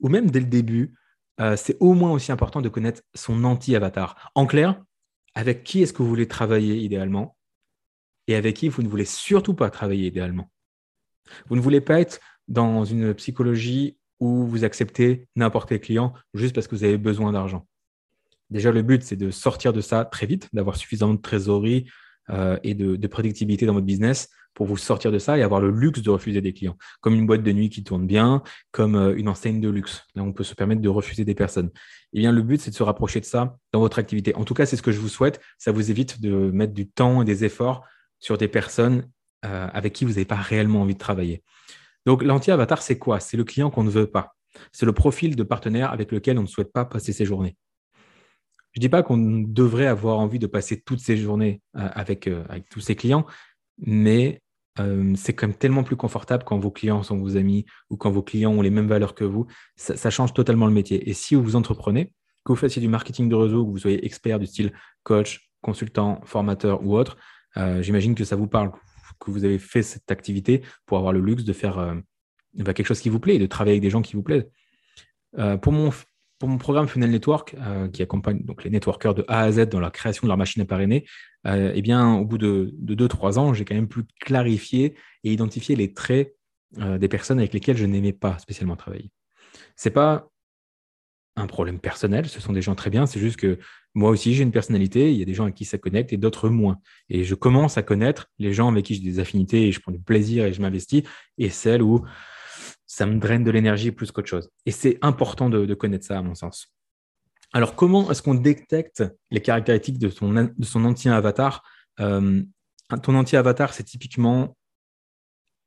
ou 0.00 0.08
même 0.08 0.30
dès 0.30 0.40
le 0.40 0.46
début, 0.46 0.94
euh, 1.40 1.56
c'est 1.56 1.76
au 1.80 1.94
moins 1.94 2.10
aussi 2.10 2.32
important 2.32 2.60
de 2.60 2.68
connaître 2.68 3.02
son 3.14 3.44
anti-avatar. 3.44 4.30
En 4.34 4.46
clair, 4.46 4.82
avec 5.34 5.62
qui 5.62 5.82
est-ce 5.82 5.92
que 5.92 6.02
vous 6.02 6.08
voulez 6.08 6.26
travailler 6.26 6.76
idéalement 6.78 7.36
et 8.26 8.34
avec 8.34 8.56
qui 8.56 8.68
vous 8.68 8.82
ne 8.82 8.88
voulez 8.88 9.04
surtout 9.04 9.54
pas 9.54 9.70
travailler 9.70 10.06
idéalement? 10.06 10.50
Vous 11.46 11.56
ne 11.56 11.60
voulez 11.60 11.80
pas 11.80 12.00
être 12.00 12.18
dans 12.48 12.84
une 12.84 13.14
psychologie 13.14 13.98
où 14.20 14.46
vous 14.46 14.64
acceptez 14.64 15.28
n'importe 15.36 15.68
quel 15.68 15.80
client 15.80 16.12
juste 16.34 16.54
parce 16.54 16.66
que 16.66 16.74
vous 16.74 16.84
avez 16.84 16.98
besoin 16.98 17.32
d'argent. 17.32 17.66
Déjà, 18.50 18.72
le 18.72 18.82
but, 18.82 19.02
c'est 19.02 19.16
de 19.16 19.30
sortir 19.30 19.72
de 19.72 19.80
ça 19.80 20.04
très 20.04 20.26
vite, 20.26 20.48
d'avoir 20.52 20.76
suffisamment 20.76 21.14
de 21.14 21.20
trésorerie 21.20 21.90
euh, 22.30 22.58
et 22.62 22.74
de, 22.74 23.06
prédictibilité 23.06 23.66
dans 23.66 23.72
votre 23.72 23.86
business 23.86 24.28
pour 24.54 24.66
vous 24.66 24.76
sortir 24.76 25.12
de 25.12 25.18
ça 25.18 25.38
et 25.38 25.42
avoir 25.42 25.60
le 25.60 25.70
luxe 25.70 26.02
de 26.02 26.10
refuser 26.10 26.40
des 26.40 26.52
clients, 26.52 26.76
comme 27.00 27.14
une 27.14 27.26
boîte 27.26 27.42
de 27.42 27.52
nuit 27.52 27.70
qui 27.70 27.84
tourne 27.84 28.06
bien, 28.06 28.42
comme 28.70 28.96
euh, 28.96 29.14
une 29.16 29.28
enseigne 29.28 29.60
de 29.60 29.68
luxe. 29.68 30.02
Là, 30.14 30.22
on 30.22 30.32
peut 30.32 30.44
se 30.44 30.54
permettre 30.54 30.80
de 30.80 30.88
refuser 30.88 31.24
des 31.24 31.34
personnes. 31.34 31.70
Eh 32.12 32.20
bien, 32.20 32.32
le 32.32 32.42
but, 32.42 32.60
c'est 32.60 32.70
de 32.70 32.76
se 32.76 32.82
rapprocher 32.82 33.20
de 33.20 33.24
ça 33.24 33.56
dans 33.72 33.80
votre 33.80 33.98
activité. 33.98 34.34
En 34.34 34.44
tout 34.44 34.54
cas, 34.54 34.66
c'est 34.66 34.76
ce 34.76 34.82
que 34.82 34.92
je 34.92 34.98
vous 34.98 35.08
souhaite. 35.08 35.40
Ça 35.58 35.72
vous 35.72 35.90
évite 35.90 36.20
de 36.20 36.50
mettre 36.50 36.74
du 36.74 36.88
temps 36.88 37.22
et 37.22 37.24
des 37.24 37.44
efforts 37.44 37.84
sur 38.18 38.36
des 38.36 38.48
personnes 38.48 39.08
euh, 39.44 39.68
avec 39.72 39.92
qui 39.92 40.04
vous 40.04 40.12
n'avez 40.12 40.24
pas 40.24 40.36
réellement 40.36 40.82
envie 40.82 40.94
de 40.94 40.98
travailler. 40.98 41.42
Donc, 42.04 42.22
l'anti-avatar, 42.22 42.82
c'est 42.82 42.98
quoi? 42.98 43.20
C'est 43.20 43.36
le 43.36 43.44
client 43.44 43.70
qu'on 43.70 43.84
ne 43.84 43.90
veut 43.90 44.10
pas. 44.10 44.34
C'est 44.72 44.86
le 44.86 44.92
profil 44.92 45.36
de 45.36 45.42
partenaire 45.44 45.92
avec 45.92 46.10
lequel 46.10 46.38
on 46.38 46.42
ne 46.42 46.46
souhaite 46.46 46.72
pas 46.72 46.84
passer 46.84 47.12
ses 47.12 47.24
journées. 47.24 47.56
Je 48.72 48.80
ne 48.80 48.82
dis 48.82 48.88
pas 48.88 49.02
qu'on 49.02 49.18
devrait 49.18 49.86
avoir 49.86 50.18
envie 50.18 50.38
de 50.38 50.46
passer 50.46 50.80
toutes 50.80 51.00
ses 51.00 51.16
journées 51.16 51.62
euh, 51.76 51.88
avec, 51.92 52.26
euh, 52.26 52.44
avec 52.48 52.68
tous 52.68 52.80
ses 52.80 52.96
clients, 52.96 53.26
mais 53.78 54.42
euh, 54.78 55.14
c'est 55.16 55.32
quand 55.32 55.48
même 55.48 55.56
tellement 55.56 55.82
plus 55.82 55.96
confortable 55.96 56.44
quand 56.44 56.58
vos 56.58 56.70
clients 56.70 57.02
sont 57.02 57.18
vos 57.18 57.36
amis 57.36 57.64
ou 57.90 57.96
quand 57.96 58.10
vos 58.10 58.22
clients 58.22 58.52
ont 58.52 58.62
les 58.62 58.70
mêmes 58.70 58.86
valeurs 58.86 59.14
que 59.14 59.24
vous. 59.24 59.46
Ça, 59.76 60.10
change 60.10 60.34
totalement 60.34 60.66
le 60.66 60.72
métier. 60.72 61.08
Et 61.08 61.14
si 61.14 61.34
vous 61.34 61.56
entreprenez, 61.56 62.12
que 62.44 62.52
vous 62.52 62.56
fassiez 62.56 62.80
du 62.80 62.88
marketing 62.88 63.28
de 63.28 63.34
réseau, 63.34 63.64
que 63.64 63.70
vous 63.70 63.78
soyez 63.78 64.04
expert 64.04 64.38
du 64.38 64.46
style 64.46 64.72
coach, 65.02 65.50
consultant, 65.60 66.20
formateur 66.24 66.84
ou 66.84 66.96
autre, 66.96 67.16
j'imagine 67.80 68.14
que 68.14 68.22
ça 68.22 68.36
vous 68.36 68.46
parle 68.46 68.70
que 69.18 69.32
vous 69.32 69.44
avez 69.44 69.58
fait 69.58 69.82
cette 69.82 70.10
activité 70.12 70.62
pour 70.86 70.98
avoir 70.98 71.12
le 71.12 71.20
luxe 71.20 71.42
de 71.42 71.52
faire 71.52 71.94
bah, 72.54 72.72
quelque 72.72 72.86
chose 72.86 73.00
qui 73.00 73.08
vous 73.08 73.18
plaît 73.18 73.34
et 73.34 73.38
de 73.40 73.46
travailler 73.46 73.74
avec 73.74 73.82
des 73.82 73.90
gens 73.90 74.00
qui 74.00 74.14
vous 74.14 74.22
plaisent. 74.22 74.48
Pour, 75.60 75.72
mon, 75.72 75.90
pour 76.38 76.48
mon 76.48 76.58
programme 76.58 76.86
Funnel 76.86 77.10
Network, 77.10 77.56
euh, 77.60 77.88
qui 77.88 78.02
accompagne 78.02 78.42
donc 78.44 78.64
les 78.64 78.70
networkers 78.70 79.14
de 79.14 79.24
A 79.28 79.40
à 79.42 79.52
Z 79.52 79.66
dans 79.68 79.80
la 79.80 79.90
création 79.90 80.22
de 80.22 80.28
leur 80.28 80.36
machine 80.36 80.62
à 80.62 80.64
parrainer, 80.64 81.04
eh 81.44 81.80
bien, 81.80 82.14
au 82.14 82.26
bout 82.26 82.36
de 82.36 82.74
2-3 82.82 83.38
ans, 83.38 83.54
j'ai 83.54 83.64
quand 83.64 83.74
même 83.74 83.88
pu 83.88 84.02
clarifier 84.20 84.94
et 85.24 85.32
identifier 85.32 85.76
les 85.76 85.94
traits 85.94 86.34
des 86.76 87.08
personnes 87.08 87.38
avec 87.38 87.54
lesquelles 87.54 87.78
je 87.78 87.86
n'aimais 87.86 88.12
pas 88.12 88.38
spécialement 88.38 88.76
travailler. 88.76 89.10
Ce 89.76 89.88
n'est 89.88 89.92
pas 89.94 90.28
un 91.38 91.46
problème 91.46 91.78
personnel, 91.78 92.28
ce 92.28 92.40
sont 92.40 92.52
des 92.52 92.62
gens 92.62 92.74
très 92.74 92.90
bien, 92.90 93.06
c'est 93.06 93.20
juste 93.20 93.36
que 93.36 93.58
moi 93.94 94.10
aussi 94.10 94.34
j'ai 94.34 94.42
une 94.42 94.52
personnalité, 94.52 95.12
il 95.12 95.18
y 95.18 95.22
a 95.22 95.24
des 95.24 95.34
gens 95.34 95.44
avec 95.44 95.54
qui 95.54 95.64
ça 95.64 95.78
connecte 95.78 96.12
et 96.12 96.16
d'autres 96.16 96.48
moins. 96.48 96.78
Et 97.08 97.24
je 97.24 97.34
commence 97.34 97.78
à 97.78 97.82
connaître 97.82 98.28
les 98.38 98.52
gens 98.52 98.70
avec 98.70 98.84
qui 98.84 98.94
j'ai 98.94 99.02
des 99.02 99.18
affinités 99.18 99.66
et 99.68 99.72
je 99.72 99.80
prends 99.80 99.92
du 99.92 100.00
plaisir 100.00 100.44
et 100.44 100.52
je 100.52 100.60
m'investis, 100.60 101.02
et 101.38 101.48
celles 101.48 101.82
où 101.82 102.04
ça 102.88 103.06
me 103.06 103.20
draine 103.20 103.44
de 103.44 103.52
l'énergie 103.52 103.92
plus 103.92 104.10
qu'autre 104.10 104.28
chose. 104.28 104.50
Et 104.66 104.72
c'est 104.72 104.98
important 105.02 105.48
de, 105.48 105.72
connaître 105.74 106.04
ça 106.04 106.18
à 106.18 106.22
mon 106.22 106.34
sens. 106.34 106.74
Alors 107.52 107.76
comment 107.76 108.10
est-ce 108.10 108.22
qu'on 108.22 108.34
détecte 108.34 109.04
les 109.30 109.40
caractéristiques 109.40 109.98
de, 110.00 110.08
son 110.08 110.84
anti-avatar 110.84 111.62
euh, 112.00 112.42
Ton 113.04 113.14
anti-avatar, 113.14 113.72
c'est 113.72 113.84
typiquement 113.84 114.56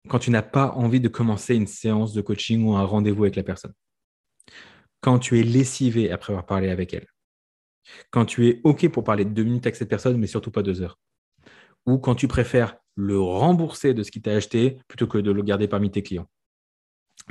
quand 0.10 0.20
tu 0.20 0.32
n'as 0.32 0.42
pas 0.42 0.72
envie 0.72 1.00
de 1.00 1.08
commencer 1.08 1.56
une 1.56 1.68
séance 1.68 2.12
de 2.12 2.22
coaching 2.22 2.66
ou 2.66 2.76
un 2.76 2.84
rendez-vous 2.84 3.24
avec 3.24 3.38
la 3.38 3.44
personne 3.44 3.74
quand 5.02 5.20
tu 5.20 5.40
es 5.40 5.44
lessivé 5.44 6.12
après 6.12 6.32
avoir 6.32 6.46
parlé 6.46 6.70
avec 6.70 6.94
elle, 6.94 7.08
quand 8.12 8.26
tu 8.26 8.48
es 8.48 8.62
OK 8.64 8.88
pour 8.90 9.04
parler 9.04 9.26
deux 9.26 9.44
minutes 9.44 9.66
avec 9.66 9.76
cette 9.76 9.90
personne, 9.90 10.18
mais 10.18 10.28
surtout 10.28 10.52
pas 10.52 10.62
deux 10.62 10.82
heures, 10.82 11.00
ou 11.86 11.98
quand 11.98 12.16
tu 12.16 12.28
préfères 12.28 12.78
le 12.96 13.20
rembourser 13.20 13.94
de 13.94 14.04
ce 14.04 14.12
qu'il 14.12 14.22
t'a 14.22 14.32
acheté 14.32 14.78
plutôt 14.88 15.08
que 15.08 15.18
de 15.18 15.32
le 15.32 15.42
garder 15.42 15.68
parmi 15.68 15.90
tes 15.90 16.04
clients. 16.04 16.28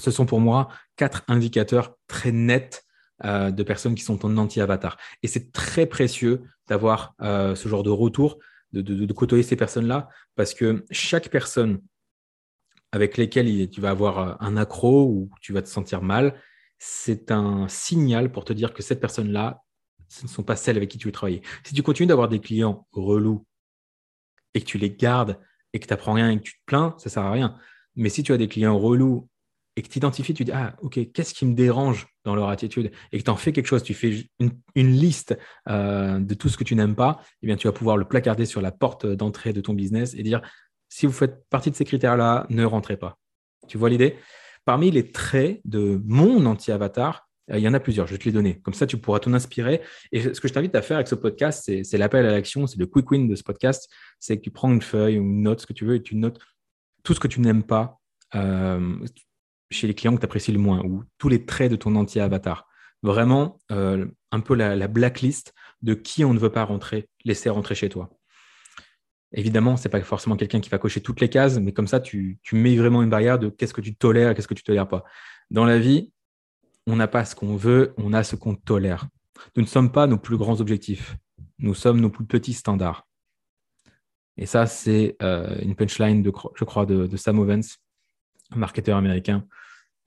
Ce 0.00 0.11
sont 0.11 0.26
pour 0.26 0.40
moi 0.40 0.69
quatre 0.97 1.23
indicateurs 1.28 1.97
très 2.09 2.33
nets 2.33 2.85
euh, 3.25 3.50
de 3.50 3.62
personnes 3.62 3.95
qui 3.95 4.02
sont 4.02 4.25
en 4.25 4.37
anti-avatar. 4.38 4.97
Et 5.23 5.28
c'est 5.28 5.52
très 5.52 5.85
précieux 5.85 6.42
d'avoir 6.69 7.14
euh, 7.21 7.54
ce 7.54 7.69
genre 7.69 7.83
de 7.83 7.90
retour, 7.90 8.38
de, 8.73 9.12
côtoyer 9.12 9.42
ces 9.42 9.57
personnes-là, 9.57 10.09
parce 10.37 10.54
que 10.54 10.85
chaque 10.90 11.28
personne 11.28 11.83
avec 12.92 13.19
lesquelles 13.19 13.69
tu 13.69 13.80
vas 13.80 13.90
avoir 13.90 14.19
euh, 14.19 14.35
un 14.40 14.57
accro 14.57 15.04
ou 15.04 15.30
tu 15.42 15.52
vas 15.52 15.61
te 15.61 15.69
sentir 15.69 16.02
mal, 16.02 16.40
c'est 16.78 17.30
un 17.30 17.69
signal 17.69 18.33
pour 18.33 18.47
te 18.47 18.54
dire 18.54 18.73
que 18.73 18.83
cette 18.83 19.00
personne-là, 19.00 19.62
ce 20.09 20.25
ne 20.25 20.28
sont 20.28 20.42
pas 20.42 20.57
celles 20.57 20.78
avec 20.78 20.90
qui 20.90 20.97
tu 20.97 21.09
veux 21.09 21.12
travailler. 21.12 21.42
Si 21.62 21.75
tu 21.75 21.83
continues 21.83 22.07
d'avoir 22.07 22.28
des 22.28 22.40
clients 22.40 22.87
relous 22.92 23.45
et 24.54 24.61
que 24.61 24.66
tu 24.66 24.78
les 24.78 24.90
gardes 24.90 25.38
et 25.75 25.78
que 25.78 25.87
tu 25.87 25.92
n'apprends 25.92 26.14
rien 26.14 26.30
et 26.30 26.38
que 26.38 26.42
tu 26.42 26.54
te 26.54 26.64
plains, 26.64 26.95
ça 26.97 27.11
ne 27.11 27.12
sert 27.12 27.23
à 27.23 27.33
rien. 27.33 27.57
Mais 27.97 28.09
si 28.09 28.23
tu 28.23 28.33
as 28.33 28.38
des 28.38 28.49
clients 28.49 28.78
relous 28.78 29.28
et 29.81 29.83
que 29.83 29.89
tu 29.89 29.97
identifies, 29.97 30.35
tu 30.35 30.45
dis, 30.45 30.53
ah, 30.53 30.77
ok, 30.83 31.11
qu'est-ce 31.15 31.33
qui 31.33 31.47
me 31.47 31.55
dérange 31.55 32.07
dans 32.25 32.35
leur 32.35 32.51
attitude 32.51 32.91
et 33.13 33.19
que 33.19 33.25
tu 33.25 33.31
en 33.31 33.37
fais 33.37 33.51
quelque 33.51 33.67
chose, 33.67 33.83
tu 33.83 33.95
fais 33.95 34.27
une, 34.39 34.91
liste 34.91 35.39
euh, 35.71 36.19
de 36.19 36.35
tout 36.35 36.51
ce 36.51 36.59
que 36.59 36.65
tu 36.65 36.77
n'aimes 36.77 36.95
pas, 36.95 37.23
eh 37.43 37.47
bien, 37.47 37.57
tu 37.57 37.67
vas 37.67 37.73
pouvoir 37.73 37.97
le 37.97 38.05
placarder 38.05 38.45
sur 38.45 38.61
la 38.61 38.73
porte 38.73 39.07
d'entrée 39.07 39.55
de 39.55 39.63
ton 39.63 39.73
business 39.73 40.13
et 40.15 40.23
dire, 40.23 40.43
si 40.91 41.07
vous 41.07 41.15
faites 41.15 41.49
partie 41.49 41.71
de 41.71 41.77
ces 41.77 41.87
critères-là, 41.87 42.47
ne 42.51 42.63
rentrez 42.63 42.99
pas. 42.99 43.17
Tu 43.69 43.79
vois 43.79 43.89
l'idée? 43.89 44.17
Parmi 44.67 44.91
les 44.91 45.11
traits 45.11 45.63
de 45.65 45.99
mon 46.05 46.45
anti-avatar, 46.45 47.27
euh, 47.51 47.57
il 47.57 47.63
y 47.63 47.69
en 47.69 47.73
a 47.73 47.81
plusieurs, 47.81 48.07
je 48.07 48.13
vais 48.13 48.19
te 48.19 48.27
les 48.27 48.33
donner. 48.33 48.61
Comme 48.61 48.75
ça, 48.75 48.87
tu 48.87 48.99
pourras 48.99 49.21
t'en 49.21 49.33
inspirer. 49.33 49.81
Et 50.13 50.21
ce 50.35 50.39
que 50.43 50.47
je 50.47 50.53
t'invite 50.53 50.75
à 50.75 50.83
faire 50.83 50.99
avec 50.99 51.09
ce 51.09 51.15
podcast, 51.15 51.73
c'est 51.83 51.97
l'appel 51.97 52.27
à 52.27 52.33
l'action, 52.33 52.67
c'est 52.67 52.79
le 52.79 52.85
quick 52.85 53.11
win 53.11 53.29
de 53.29 53.35
ce 53.35 53.43
podcast. 53.43 53.89
C'est 54.19 54.37
que 54.37 54.43
tu 54.43 54.51
prends 54.51 54.71
une 54.71 54.83
feuille 54.83 55.19
ou 55.19 55.23
une 55.23 55.41
note, 55.41 55.63
ce 55.63 55.67
que 55.67 55.73
tu 55.73 55.87
veux, 55.87 55.95
et 55.95 56.03
tu 56.03 56.17
notes 56.17 56.39
tout 57.03 57.15
ce 57.15 57.21
que 57.21 57.29
tu 57.29 57.41
n'aimes 57.41 57.63
pas 57.63 57.99
euh, 58.35 58.99
chez 59.71 59.87
les 59.87 59.95
clients 59.95 60.15
que 60.15 60.21
tu 60.21 60.25
apprécies 60.25 60.53
le 60.53 60.59
moins, 60.59 60.81
ou 60.85 61.05
tous 61.19 61.29
les 61.29 61.45
traits 61.45 61.71
de 61.71 61.77
ton 61.77 61.95
anti-avatar. 61.97 62.67
Vraiment, 63.03 63.59
euh, 63.71 64.07
un 64.33 64.41
peu 64.41 64.55
la, 64.55 64.89
blacklist 64.89 65.55
de 65.83 65.95
qui 65.95 66.25
on 66.25 66.35
ne 66.35 66.39
veut 66.39 66.50
pas 66.50 66.65
rentrer, 66.65 67.09
laisser 67.25 67.49
rentrer 67.49 67.75
chez 67.75 67.89
toi. 67.89 68.11
Évidemment, 69.33 69.77
ce 69.77 69.87
n'est 69.87 69.91
pas 69.91 70.00
forcément 70.03 70.37
quelqu'un 70.37 70.61
qui 70.61 70.71
va 70.71 70.79
cocher 70.79 71.00
toutes 71.00 71.21
les 71.21 71.29
cases, 71.29 71.59
mais 71.59 71.73
comme 71.73 71.87
ça, 71.87 72.00
tu, 72.00 72.39
mets 72.53 72.77
vraiment 72.77 73.03
une 73.03 73.11
barrière 73.11 73.39
de 73.39 73.49
qu'est-ce 73.49 73.73
que 73.73 73.81
tu 73.81 73.95
tolères 73.95 74.31
et 74.31 74.35
qu'est-ce 74.35 74.49
que 74.49 74.55
tu 74.55 74.62
ne 74.62 74.67
tolères 74.67 74.89
pas. 74.89 75.05
Dans 75.50 75.65
la 75.65 75.79
vie, 75.79 76.12
on 76.87 76.97
n'a 76.97 77.09
pas 77.09 77.25
ce 77.25 77.35
qu'on 77.35 77.57
veut, 77.57 77.95
on 77.97 78.12
a 78.12 78.25
ce 78.25 78.37
qu'on 78.37 78.57
tolère. 78.57 79.07
Nous 79.57 79.62
ne 79.62 79.69
sommes 79.69 79.93
pas 79.93 80.07
nos 80.07 80.19
plus 80.19 80.37
grands 80.37 80.61
objectifs, 80.61 81.17
nous 81.59 81.75
sommes 81.75 82.00
nos 82.00 82.11
plus 82.11 82.27
petits 82.27 82.53
standards. 82.53 83.07
Et 84.37 84.47
ça, 84.47 84.67
c'est 84.67 85.17
euh, 85.23 85.59
une 85.61 85.75
punchline, 85.75 86.23
de, 86.23 86.33
je 86.55 86.65
crois, 86.65 86.87
de, 86.87 87.17
Sam 87.17 87.39
Ovens, 87.39 87.77
marketeur 88.54 88.97
américain. 88.97 89.45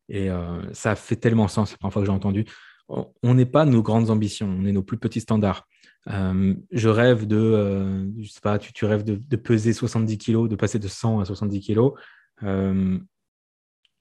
Et 0.09 0.29
euh, 0.29 0.62
ça 0.73 0.95
fait 0.95 1.15
tellement 1.15 1.47
sens 1.47 1.71
la 1.71 1.77
première 1.77 1.93
fois 1.93 2.01
que 2.01 2.05
j'ai 2.07 2.12
entendu. 2.12 2.45
On 2.88 3.33
n'est 3.33 3.45
pas 3.45 3.65
nos 3.65 3.81
grandes 3.81 4.09
ambitions, 4.09 4.47
on 4.47 4.65
est 4.65 4.73
nos 4.73 4.83
plus 4.83 4.97
petits 4.97 5.21
standards. 5.21 5.65
Euh, 6.09 6.53
je 6.71 6.89
rêve 6.89 7.25
de, 7.25 8.12
je 8.19 8.29
sais 8.29 8.41
pas, 8.41 8.59
tu, 8.59 8.85
rêves 8.85 9.03
de, 9.03 9.35
peser 9.38 9.71
70 9.71 10.17
kilos, 10.17 10.50
de 10.50 10.55
passer 10.55 10.79
de 10.79 10.88
100 10.88 11.21
à 11.21 11.25
70 11.25 11.59
kilos 11.62 11.93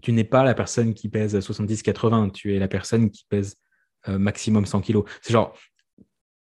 tu 0.02 0.12
n'es 0.12 0.24
pas 0.24 0.42
la 0.42 0.54
personne 0.54 0.92
qui 0.92 1.08
pèse 1.08 1.38
70-80, 1.38 2.32
tu 2.32 2.54
es 2.54 2.58
la 2.58 2.68
personne 2.68 3.10
qui 3.10 3.24
pèse 3.28 3.56
euh, 4.08 4.18
maximum 4.18 4.66
100 4.66 4.82
kg. 4.82 5.02
C'est 5.22 5.32
genre, 5.32 5.56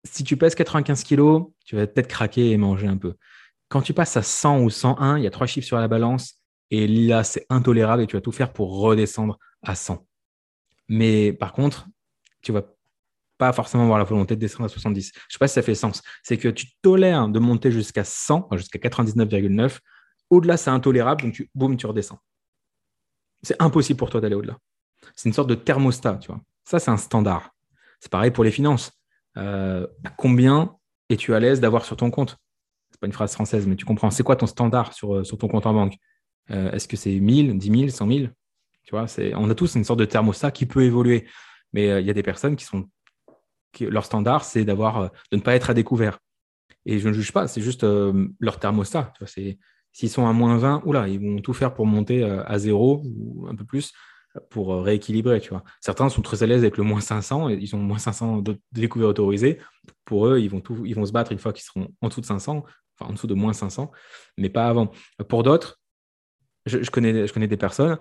si 0.04 0.24
tu 0.24 0.36
pèses 0.36 0.54
95 0.54 1.04
kg, 1.04 1.44
tu 1.66 1.76
vas 1.76 1.86
peut-être 1.86 2.08
craquer 2.08 2.52
et 2.52 2.56
manger 2.56 2.86
un 2.86 2.96
peu. 2.96 3.14
Quand 3.68 3.82
tu 3.82 3.92
passes 3.92 4.16
à 4.16 4.22
100 4.22 4.60
ou 4.60 4.70
101, 4.70 5.18
il 5.18 5.24
y 5.24 5.26
a 5.26 5.30
trois 5.30 5.46
chiffres 5.46 5.66
sur 5.66 5.76
la 5.76 5.88
balance 5.88 6.40
et 6.70 6.86
là, 6.86 7.24
c'est 7.24 7.46
intolérable 7.48 8.02
et 8.02 8.06
tu 8.06 8.16
vas 8.16 8.20
tout 8.20 8.32
faire 8.32 8.52
pour 8.52 8.80
redescendre 8.80 9.38
à 9.62 9.74
100. 9.74 10.06
Mais 10.88 11.32
par 11.32 11.52
contre, 11.52 11.88
tu 12.42 12.52
vas 12.52 12.62
pas 13.38 13.52
forcément 13.52 13.84
avoir 13.84 13.98
la 13.98 14.04
volonté 14.04 14.34
de 14.34 14.40
descendre 14.40 14.64
à 14.64 14.68
70. 14.68 15.12
Je 15.14 15.32
sais 15.32 15.38
pas 15.38 15.48
si 15.48 15.54
ça 15.54 15.62
fait 15.62 15.74
sens. 15.74 16.02
C'est 16.22 16.36
que 16.36 16.48
tu 16.48 16.66
tolères 16.82 17.28
de 17.28 17.38
monter 17.38 17.70
jusqu'à 17.70 18.04
100, 18.04 18.48
jusqu'à 18.52 18.78
99,9. 18.78 19.78
Au-delà, 20.30 20.56
c'est 20.56 20.70
intolérable, 20.70 21.22
donc 21.22 21.32
tu, 21.32 21.50
boum, 21.54 21.76
tu 21.76 21.86
redescends. 21.86 22.18
C'est 23.42 23.60
impossible 23.62 23.96
pour 23.96 24.10
toi 24.10 24.20
d'aller 24.20 24.34
au-delà. 24.34 24.58
C'est 25.14 25.28
une 25.28 25.32
sorte 25.32 25.48
de 25.48 25.54
thermostat, 25.54 26.16
tu 26.16 26.28
vois. 26.28 26.40
Ça, 26.64 26.78
c'est 26.78 26.90
un 26.90 26.96
standard. 26.96 27.50
C'est 28.00 28.10
pareil 28.10 28.30
pour 28.30 28.44
les 28.44 28.50
finances. 28.50 28.92
Euh, 29.36 29.86
combien 30.16 30.76
es-tu 31.08 31.32
à 31.34 31.40
l'aise 31.40 31.60
d'avoir 31.60 31.84
sur 31.84 31.96
ton 31.96 32.10
compte? 32.10 32.36
C'est 32.90 33.00
pas 33.00 33.06
une 33.06 33.12
phrase 33.12 33.32
française, 33.32 33.66
mais 33.66 33.76
tu 33.76 33.84
comprends. 33.84 34.10
C'est 34.10 34.24
quoi 34.24 34.36
ton 34.36 34.46
standard 34.46 34.92
sur, 34.92 35.14
euh, 35.14 35.24
sur 35.24 35.38
ton 35.38 35.48
compte 35.48 35.66
en 35.66 35.72
banque? 35.72 35.94
Euh, 36.50 36.70
Est-ce 36.72 36.88
que 36.88 36.96
c'est 36.96 37.18
1000, 37.18 37.58
10 37.58 37.78
000, 37.78 37.88
100 37.88 38.08
000 38.08 38.18
Tu 38.84 38.90
vois, 38.90 39.06
on 39.34 39.50
a 39.50 39.54
tous 39.54 39.74
une 39.74 39.84
sorte 39.84 39.98
de 39.98 40.04
thermostat 40.04 40.50
qui 40.50 40.66
peut 40.66 40.82
évoluer. 40.82 41.26
Mais 41.72 42.00
il 42.00 42.06
y 42.06 42.10
a 42.10 42.14
des 42.14 42.22
personnes 42.22 42.56
qui 42.56 42.64
sont. 42.64 42.88
leur 43.80 44.04
standard, 44.04 44.44
c'est 44.44 44.64
d'avoir, 44.64 45.10
de 45.30 45.36
ne 45.36 45.42
pas 45.42 45.54
être 45.54 45.70
à 45.70 45.74
découvert. 45.74 46.18
Et 46.86 46.98
je 46.98 47.08
ne 47.08 47.12
juge 47.12 47.32
pas, 47.32 47.46
c'est 47.48 47.60
juste 47.60 47.84
leur 48.40 48.58
thermostat. 48.58 49.12
S'ils 49.98 50.10
sont 50.10 50.28
à 50.28 50.32
moins 50.32 50.56
20, 50.58 50.82
oula, 50.84 51.08
ils 51.08 51.18
vont 51.18 51.40
tout 51.40 51.52
faire 51.52 51.74
pour 51.74 51.84
monter 51.86 52.22
euh, 52.22 52.44
à 52.46 52.58
zéro 52.58 53.02
ou 53.04 53.48
un 53.48 53.56
peu 53.56 53.64
plus 53.64 53.92
pour 54.50 54.72
euh, 54.72 54.80
rééquilibrer. 54.80 55.40
Tu 55.40 55.50
vois. 55.50 55.64
Certains 55.80 56.08
sont 56.08 56.22
très 56.22 56.42
à 56.42 56.46
l'aise 56.46 56.60
avec 56.60 56.76
le 56.76 56.84
moins 56.84 57.00
500, 57.00 57.50
et 57.50 57.54
ils 57.54 57.74
ont 57.74 57.80
moins 57.80 57.98
500 57.98 58.38
de 58.38 58.60
découvertes 58.70 59.10
autorisées. 59.10 59.58
Pour 60.04 60.28
eux, 60.28 60.38
ils 60.40 60.48
vont, 60.48 60.60
tout, 60.60 60.84
ils 60.86 60.94
vont 60.94 61.04
se 61.04 61.10
battre 61.12 61.32
une 61.32 61.38
fois 61.38 61.52
qu'ils 61.52 61.64
seront 61.64 61.88
en 62.00 62.08
dessous 62.08 62.20
de 62.20 62.26
500, 62.26 62.64
enfin 62.98 63.10
en 63.10 63.12
dessous 63.12 63.26
de 63.26 63.34
moins 63.34 63.52
500, 63.52 63.90
mais 64.36 64.50
pas 64.50 64.68
avant. 64.68 64.92
Pour 65.28 65.42
d'autres, 65.42 65.77
je, 66.66 66.90
connais, 66.90 67.26
je 67.26 67.32
connais 67.32 67.48
des 67.48 67.56
personnes 67.56 67.98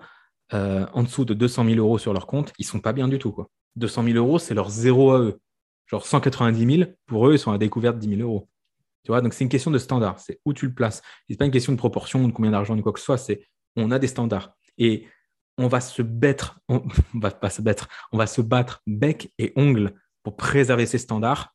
euh, 0.54 0.86
en 0.92 1.02
dessous 1.02 1.24
de 1.24 1.34
200 1.34 1.64
000 1.64 1.76
euros 1.76 1.98
sur 1.98 2.12
leur 2.12 2.26
compte, 2.26 2.52
ils 2.58 2.64
sont 2.64 2.80
pas 2.80 2.92
bien 2.92 3.08
du 3.08 3.18
tout. 3.18 3.32
Quoi. 3.32 3.48
200 3.76 4.04
000 4.04 4.16
euros, 4.16 4.38
c'est 4.38 4.54
leur 4.54 4.70
zéro 4.70 5.12
à 5.12 5.20
eux. 5.20 5.40
Genre 5.86 6.04
190 6.04 6.76
000, 6.76 6.90
pour 7.06 7.28
eux, 7.28 7.34
ils 7.34 7.38
sont 7.38 7.52
à 7.52 7.58
découverte 7.58 7.96
de 7.96 8.00
10 8.00 8.16
000 8.16 8.20
euros 8.22 8.48
donc 9.08 9.34
c'est 9.34 9.44
une 9.44 9.50
question 9.50 9.70
de 9.70 9.78
standard, 9.78 10.18
c'est 10.18 10.40
où 10.44 10.52
tu 10.52 10.66
le 10.66 10.74
places. 10.74 11.02
Ce 11.28 11.32
n'est 11.32 11.36
pas 11.36 11.46
une 11.46 11.50
question 11.50 11.72
de 11.72 11.78
proportion 11.78 12.26
de 12.26 12.32
combien 12.32 12.50
d'argent 12.50 12.76
ou 12.76 12.82
quoi 12.82 12.92
que 12.92 12.98
ce 12.98 13.04
soit, 13.04 13.18
c'est 13.18 13.46
on 13.76 13.90
a 13.90 13.98
des 13.98 14.06
standards. 14.06 14.54
Et 14.76 15.06
on 15.56 15.66
va 15.66 15.80
se 15.80 16.02
battre, 16.02 16.60
on, 16.68 16.82
va 17.14 17.50
se 17.50 17.62
battre, 17.62 17.88
on 18.12 18.18
va 18.18 18.26
se 18.26 18.40
battre 18.40 18.82
bec 18.86 19.32
et 19.38 19.52
ongle 19.56 19.94
pour 20.22 20.36
préserver 20.36 20.86
ces 20.86 20.98
standards. 20.98 21.54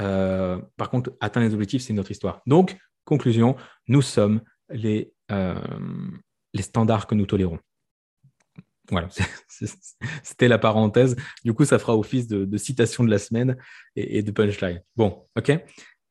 Euh, 0.00 0.60
par 0.76 0.90
contre, 0.90 1.12
atteindre 1.20 1.46
les 1.46 1.54
objectifs, 1.54 1.82
c'est 1.82 1.92
une 1.92 2.00
autre 2.00 2.10
histoire. 2.10 2.40
Donc, 2.46 2.76
conclusion, 3.04 3.56
nous 3.88 4.02
sommes 4.02 4.40
les, 4.70 5.12
euh, 5.30 5.54
les 6.54 6.62
standards 6.62 7.06
que 7.06 7.14
nous 7.14 7.26
tolérons. 7.26 7.58
Voilà, 8.90 9.08
c'était 10.22 10.48
la 10.48 10.58
parenthèse. 10.58 11.16
Du 11.44 11.54
coup, 11.54 11.64
ça 11.64 11.78
fera 11.78 11.96
office 11.96 12.26
de, 12.26 12.56
citation 12.58 13.04
de 13.04 13.10
la 13.10 13.18
semaine 13.18 13.56
et, 13.96 14.18
et 14.18 14.22
de 14.22 14.30
punchline. 14.30 14.82
Bon, 14.96 15.26
ok. 15.36 15.52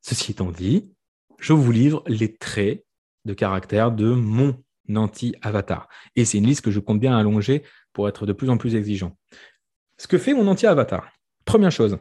Ceci 0.02 0.32
étant 0.32 0.52
dit, 0.52 0.92
je 1.40 1.54
vous 1.54 1.72
livre 1.72 2.04
les 2.08 2.36
traits 2.36 2.86
de 3.26 3.34
caractère 3.34 3.92
de 3.92 4.12
mon 4.12 4.64
anti-avatar. 4.96 5.88
Et 6.16 6.26
c'est 6.26 6.38
une 6.38 6.48
liste 6.48 6.62
que 6.62 6.72
je 6.72 6.80
compte 6.80 7.00
bien 7.00 7.18
allonger 7.18 7.64
pour 7.94 8.08
être 8.08 8.26
de 8.26 8.34
plus 8.34 8.50
en 8.50 8.58
plus 8.58 8.76
exigeant. 8.76 9.18
Ce 9.98 10.08
que 10.08 10.18
fait 10.18 10.34
mon 10.34 10.48
anti-avatar, 10.48 11.12
première 11.46 11.72
chose, 11.72 11.98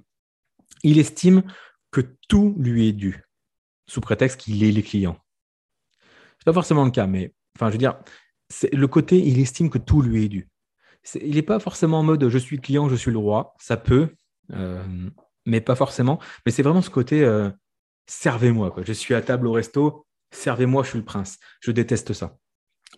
il 0.82 0.99
estime 0.99 1.42
que 1.90 2.00
tout 2.28 2.54
lui 2.59 2.88
est 2.88 2.92
dû, 2.92 3.23
sous 3.87 4.00
prétexte 4.00 4.40
qu'il 4.40 4.62
est 4.64 4.70
les 4.70 4.82
clients. 4.82 5.18
Ce 6.00 6.06
n'est 6.42 6.44
pas 6.44 6.52
forcément 6.54 6.85
le 6.85 6.90
cas, 6.90 7.06
mais 7.06 7.35
enfin, 7.56 7.68
je 7.68 7.73
veux 7.73 7.78
dire, 7.78 7.99
c'est 8.50 8.75
le 8.75 8.88
côté, 8.88 9.19
il 9.19 9.40
estime 9.40 9.71
que 9.71 9.78
tout 9.78 10.02
lui 10.02 10.25
est 10.25 10.28
dû. 10.28 10.49
il 11.23 11.37
n'est 11.37 11.42
pas 11.42 11.61
forcément 11.61 12.00
en 12.00 12.02
mode 12.02 12.28
je 12.28 12.38
suis 12.38 12.61
client, 12.61 12.88
je 12.88 12.97
suis 12.97 13.12
le 13.12 13.19
roi. 13.19 13.54
Ça 13.59 13.76
peut, 13.76 14.11
euh, 14.52 14.83
mais 15.47 15.61
pas 15.61 15.76
forcément. 15.76 16.19
Mais 16.45 16.52
c'est 16.52 16.62
vraiment 16.62 16.83
ce 16.83 16.90
côté, 16.90 17.25
euh, 17.25 17.49
servez-moi. 18.07 18.75
Je 18.83 18.92
suis 18.92 19.14
à 19.14 19.23
table 19.23 19.47
au 19.47 19.52
resto, 19.52 20.04
servez-moi, 20.33 20.83
je 20.83 20.90
suis 20.90 20.99
le 20.99 21.04
prince. 21.04 21.38
Je 21.61 21.71
déteste 21.71 22.12
ça. 22.12 22.37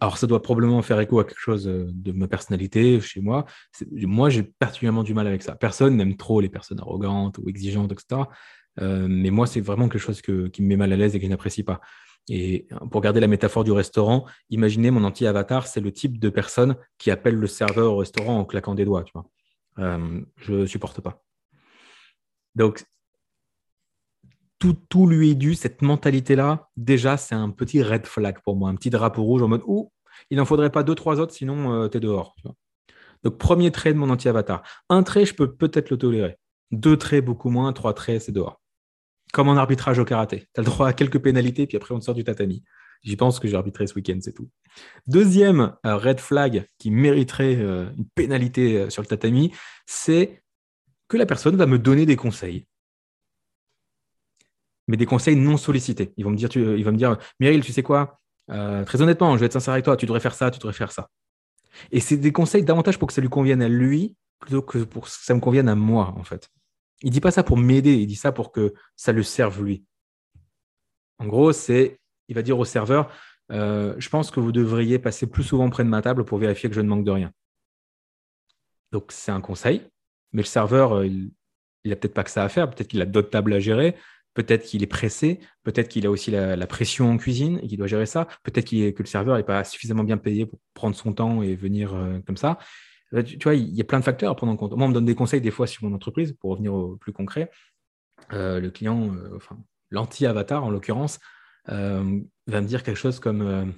Alors, 0.00 0.16
ça 0.16 0.26
doit 0.26 0.42
probablement 0.42 0.80
faire 0.80 0.99
écho 0.99 1.21
à 1.21 1.25
quelque 1.25 1.38
chose 1.38 1.68
euh, 1.68 1.87
de 1.92 2.12
ma 2.12 2.26
personnalité 2.26 2.99
chez 3.00 3.21
moi. 3.21 3.44
Moi, 3.92 4.30
j'ai 4.30 4.42
particulièrement 4.42 5.04
du 5.04 5.12
mal 5.12 5.26
avec 5.26 5.42
ça. 5.42 5.54
Personne 5.54 5.97
n'aime 5.97 6.16
trop 6.16 6.40
les 6.40 6.49
personnes 6.49 6.80
arrogantes 6.80 7.38
ou 7.38 7.49
exigeantes, 7.49 7.92
etc. 7.92 8.23
Mais 8.80 9.28
moi, 9.28 9.47
c'est 9.47 9.61
vraiment 9.61 9.87
quelque 9.90 10.00
chose 10.00 10.23
qui 10.23 10.32
me 10.62 10.66
met 10.66 10.76
mal 10.76 10.90
à 10.94 10.97
l'aise 10.97 11.14
et 11.14 11.18
que 11.18 11.26
je 11.26 11.30
n'apprécie 11.30 11.62
pas. 11.62 11.82
Et 12.28 12.68
pour 12.90 13.00
garder 13.00 13.20
la 13.20 13.26
métaphore 13.26 13.64
du 13.64 13.72
restaurant, 13.72 14.26
imaginez 14.48 14.90
mon 14.90 15.04
anti-avatar, 15.04 15.66
c'est 15.66 15.80
le 15.80 15.92
type 15.92 16.18
de 16.18 16.30
personne 16.30 16.76
qui 16.98 17.10
appelle 17.10 17.34
le 17.34 17.46
serveur 17.46 17.94
au 17.94 17.96
restaurant 17.96 18.38
en 18.38 18.44
claquant 18.44 18.74
des 18.74 18.84
doigts. 18.84 19.02
Tu 19.04 19.12
vois. 19.12 19.26
Euh, 19.78 20.20
je 20.36 20.54
ne 20.54 20.66
supporte 20.66 21.00
pas. 21.00 21.22
Donc, 22.54 22.84
tout, 24.88 25.08
lui 25.08 25.30
est 25.30 25.34
dû, 25.34 25.56
cette 25.56 25.82
mentalité-là, 25.82 26.68
déjà, 26.76 27.16
c'est 27.16 27.34
un 27.34 27.50
petit 27.50 27.82
red 27.82 28.06
flag 28.06 28.38
pour 28.44 28.54
moi, 28.54 28.70
un 28.70 28.76
petit 28.76 28.90
drapeau 28.90 29.24
rouge 29.24 29.42
en 29.42 29.48
mode 29.48 29.62
oh, 29.66 29.90
il 30.30 30.36
n'en 30.36 30.44
faudrait 30.44 30.70
pas 30.70 30.84
deux, 30.84 30.94
trois 30.94 31.18
autres, 31.18 31.34
sinon 31.34 31.72
euh, 31.72 31.88
tu 31.88 31.96
es 31.96 32.00
dehors. 32.00 32.36
Donc, 33.24 33.38
premier 33.38 33.72
trait 33.72 33.92
de 33.92 33.98
mon 33.98 34.08
anti-avatar. 34.10 34.62
Un 34.88 35.02
trait, 35.02 35.26
je 35.26 35.34
peux 35.34 35.52
peut-être 35.52 35.90
le 35.90 35.96
tolérer. 35.96 36.38
Deux 36.70 36.96
traits, 36.96 37.24
beaucoup 37.24 37.50
moins. 37.50 37.72
Trois 37.72 37.92
traits, 37.92 38.22
c'est 38.22 38.32
dehors. 38.32 38.62
Comme 39.32 39.48
en 39.48 39.56
arbitrage 39.56 39.98
au 39.98 40.04
karaté. 40.04 40.46
Tu 40.54 40.60
as 40.60 40.62
le 40.62 40.66
droit 40.66 40.88
à 40.88 40.92
quelques 40.92 41.18
pénalités, 41.18 41.66
puis 41.66 41.76
après, 41.76 41.94
on 41.94 41.98
te 41.98 42.04
sort 42.04 42.14
du 42.14 42.24
tatami. 42.24 42.62
J'y 43.02 43.16
pense 43.16 43.40
que 43.40 43.48
j'ai 43.48 43.56
arbitré 43.56 43.86
ce 43.86 43.94
week-end, 43.94 44.18
c'est 44.20 44.32
tout. 44.32 44.48
Deuxième 45.06 45.74
euh, 45.84 45.96
red 45.96 46.20
flag 46.20 46.66
qui 46.78 46.90
mériterait 46.90 47.56
euh, 47.56 47.90
une 47.96 48.06
pénalité 48.14 48.88
sur 48.90 49.02
le 49.02 49.08
tatami, 49.08 49.52
c'est 49.86 50.42
que 51.08 51.16
la 51.16 51.26
personne 51.26 51.56
va 51.56 51.66
me 51.66 51.78
donner 51.78 52.06
des 52.06 52.16
conseils 52.16 52.66
mais 54.88 54.96
des 54.96 55.06
conseils 55.06 55.36
non 55.36 55.56
sollicités. 55.56 56.12
Ils 56.16 56.24
vont 56.24 56.30
me 56.30 56.36
dire, 56.36 56.48
tu, 56.48 56.60
il 56.60 56.84
va 56.84 56.92
me 56.92 56.96
dire, 56.96 57.16
Meryl, 57.40 57.64
tu 57.64 57.72
sais 57.72 57.82
quoi? 57.82 58.20
Euh, 58.50 58.84
Très 58.84 59.00
honnêtement, 59.00 59.34
je 59.34 59.40
vais 59.40 59.46
être 59.46 59.52
sincère 59.52 59.72
avec 59.72 59.84
toi, 59.84 59.96
tu 59.96 60.06
devrais 60.06 60.20
faire 60.20 60.34
ça, 60.34 60.50
tu 60.50 60.58
devrais 60.58 60.72
faire 60.72 60.92
ça. 60.92 61.08
Et 61.90 62.00
c'est 62.00 62.16
des 62.16 62.32
conseils 62.32 62.64
davantage 62.64 62.98
pour 62.98 63.08
que 63.08 63.14
ça 63.14 63.20
lui 63.20 63.28
convienne 63.28 63.62
à 63.62 63.68
lui 63.68 64.14
plutôt 64.38 64.60
que 64.60 64.78
pour 64.78 65.04
que 65.04 65.10
ça 65.10 65.34
me 65.34 65.40
convienne 65.40 65.68
à 65.68 65.74
moi, 65.74 66.14
en 66.18 66.24
fait. 66.24 66.48
Il 67.02 67.11
dit 67.11 67.21
pas 67.21 67.30
ça 67.30 67.42
pour 67.42 67.56
m'aider, 67.56 67.94
il 67.94 68.06
dit 68.06 68.16
ça 68.16 68.32
pour 68.32 68.52
que 68.52 68.75
ça 68.97 69.12
le 69.12 69.23
serve 69.23 69.62
lui. 69.62 69.85
En 71.18 71.26
gros, 71.26 71.52
c'est, 71.52 72.00
il 72.28 72.35
va 72.35 72.42
dire 72.42 72.59
au 72.59 72.64
serveur, 72.64 73.12
euh, 73.50 73.94
je 73.99 74.09
pense 74.09 74.30
que 74.30 74.40
vous 74.40 74.52
devriez 74.52 74.99
passer 74.99 75.26
plus 75.26 75.44
souvent 75.44 75.68
près 75.71 75.85
de 75.85 75.88
ma 75.88 76.02
table 76.02 76.25
pour 76.25 76.38
vérifier 76.38 76.68
que 76.68 76.75
je 76.75 76.80
ne 76.80 76.88
manque 76.88 77.04
de 77.04 77.11
rien. 77.11 77.32
Donc, 78.92 79.11
c'est 79.11 79.32
un 79.32 79.40
conseil, 79.40 79.82
mais 80.32 80.42
le 80.42 80.47
serveur, 80.47 80.99
euh, 80.99 81.06
il 81.06 81.32
n'a 81.85 81.97
peut-être 81.97 82.14
pas 82.14 82.25
que 82.25 82.30
ça 82.30 82.44
à 82.44 82.49
faire. 82.49 82.71
Peut-être 82.71 82.88
qu'il 82.88 83.02
a 83.02 83.06
d'autres 83.06 83.30
tables 83.30 83.52
à 83.52 83.61
gérer. 83.61 83.97
Peut-être 84.35 84.64
qu'il 84.64 84.82
est 84.82 84.87
pressé. 84.87 85.40
Peut-être 85.62 85.88
qu'il 85.88 86.06
a 86.06 86.11
aussi 86.11 86.30
la, 86.30 86.66
pression 86.66 87.11
en 87.11 87.16
cuisine 87.18 87.59
et 87.62 87.68
qu'il 87.68 87.78
doit 87.78 87.87
gérer 87.87 88.06
ça. 88.06 88.26
Peut-être 88.42 88.68
que 88.71 89.02
le 89.02 89.06
serveur 89.06 89.37
n'est 89.37 89.42
pas 89.42 89.64
suffisamment 89.64 90.04
bien 90.04 90.18
payé 90.18 90.47
pour 90.47 90.59
prendre 90.75 90.97
son 90.97 91.12
temps 91.12 91.42
et 91.42 91.54
venir 91.54 91.94
euh, 91.94 92.18
comme 92.26 92.37
ça. 92.37 92.59
Euh, 93.14 93.23
tu, 93.23 93.38
vois, 93.42 93.54
il 93.54 93.75
y 93.75 93.81
a 93.81 93.85
plein 93.85 93.99
de 94.00 94.04
facteurs 94.04 94.31
à 94.31 94.35
prendre 94.35 94.52
en 94.52 94.57
compte. 94.57 94.73
Moi, 94.73 94.87
on 94.87 94.88
me 94.88 94.95
donne 94.95 95.04
des 95.04 95.14
conseils 95.14 95.40
des 95.40 95.50
fois 95.50 95.66
sur 95.66 95.85
mon 95.85 95.95
entreprise, 95.95 96.33
pour 96.33 96.50
revenir 96.50 96.75
au 96.75 96.97
plus 96.97 97.12
concret. 97.12 97.50
le 98.31 98.69
client, 98.71 99.14
enfin, 99.37 99.59
l'anti-avatar 99.90 100.64
en 100.64 100.71
l'occurrence, 100.71 101.19
va 101.66 102.02
me 102.02 102.66
dire 102.66 102.83
quelque 102.83 102.97
chose 102.97 103.21
comme 103.21 103.75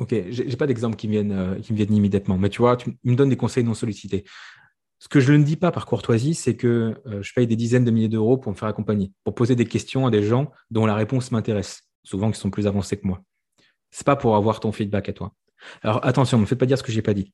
Ok, 0.00 0.14
j'ai 0.30 0.56
pas 0.56 0.66
d'exemple 0.66 0.96
qui, 0.96 1.14
euh, 1.14 1.60
qui 1.60 1.72
me 1.72 1.76
viennent 1.76 1.94
immédiatement, 1.94 2.38
mais 2.38 2.48
tu 2.48 2.62
vois, 2.62 2.78
tu 2.78 2.96
me 3.04 3.14
donnes 3.14 3.28
des 3.28 3.36
conseils 3.36 3.64
non 3.64 3.74
sollicités. 3.74 4.24
Ce 4.98 5.08
que 5.08 5.20
je 5.20 5.34
ne 5.34 5.44
dis 5.44 5.56
pas 5.56 5.72
par 5.72 5.84
courtoisie, 5.84 6.34
c'est 6.34 6.56
que 6.56 6.96
euh, 7.06 7.22
je 7.22 7.34
paye 7.34 7.46
des 7.46 7.56
dizaines 7.56 7.84
de 7.84 7.90
milliers 7.90 8.08
d'euros 8.08 8.38
pour 8.38 8.50
me 8.50 8.56
faire 8.56 8.68
accompagner, 8.68 9.12
pour 9.24 9.34
poser 9.34 9.56
des 9.56 9.66
questions 9.66 10.06
à 10.06 10.10
des 10.10 10.22
gens 10.22 10.50
dont 10.70 10.86
la 10.86 10.94
réponse 10.94 11.30
m'intéresse, 11.32 11.82
souvent 12.02 12.30
qui 12.30 12.40
sont 12.40 12.50
plus 12.50 12.66
avancés 12.66 12.96
que 12.98 13.06
moi. 13.06 13.22
C'est 13.90 14.06
pas 14.06 14.16
pour 14.16 14.36
avoir 14.36 14.60
ton 14.60 14.72
feedback 14.72 15.08
à 15.08 15.12
toi. 15.12 15.32
Alors 15.82 16.04
attention, 16.04 16.38
ne 16.38 16.42
me 16.42 16.46
faites 16.46 16.58
pas 16.58 16.66
dire 16.66 16.78
ce 16.78 16.82
que 16.82 16.92
j'ai 16.92 17.02
pas 17.02 17.14
dit. 17.14 17.32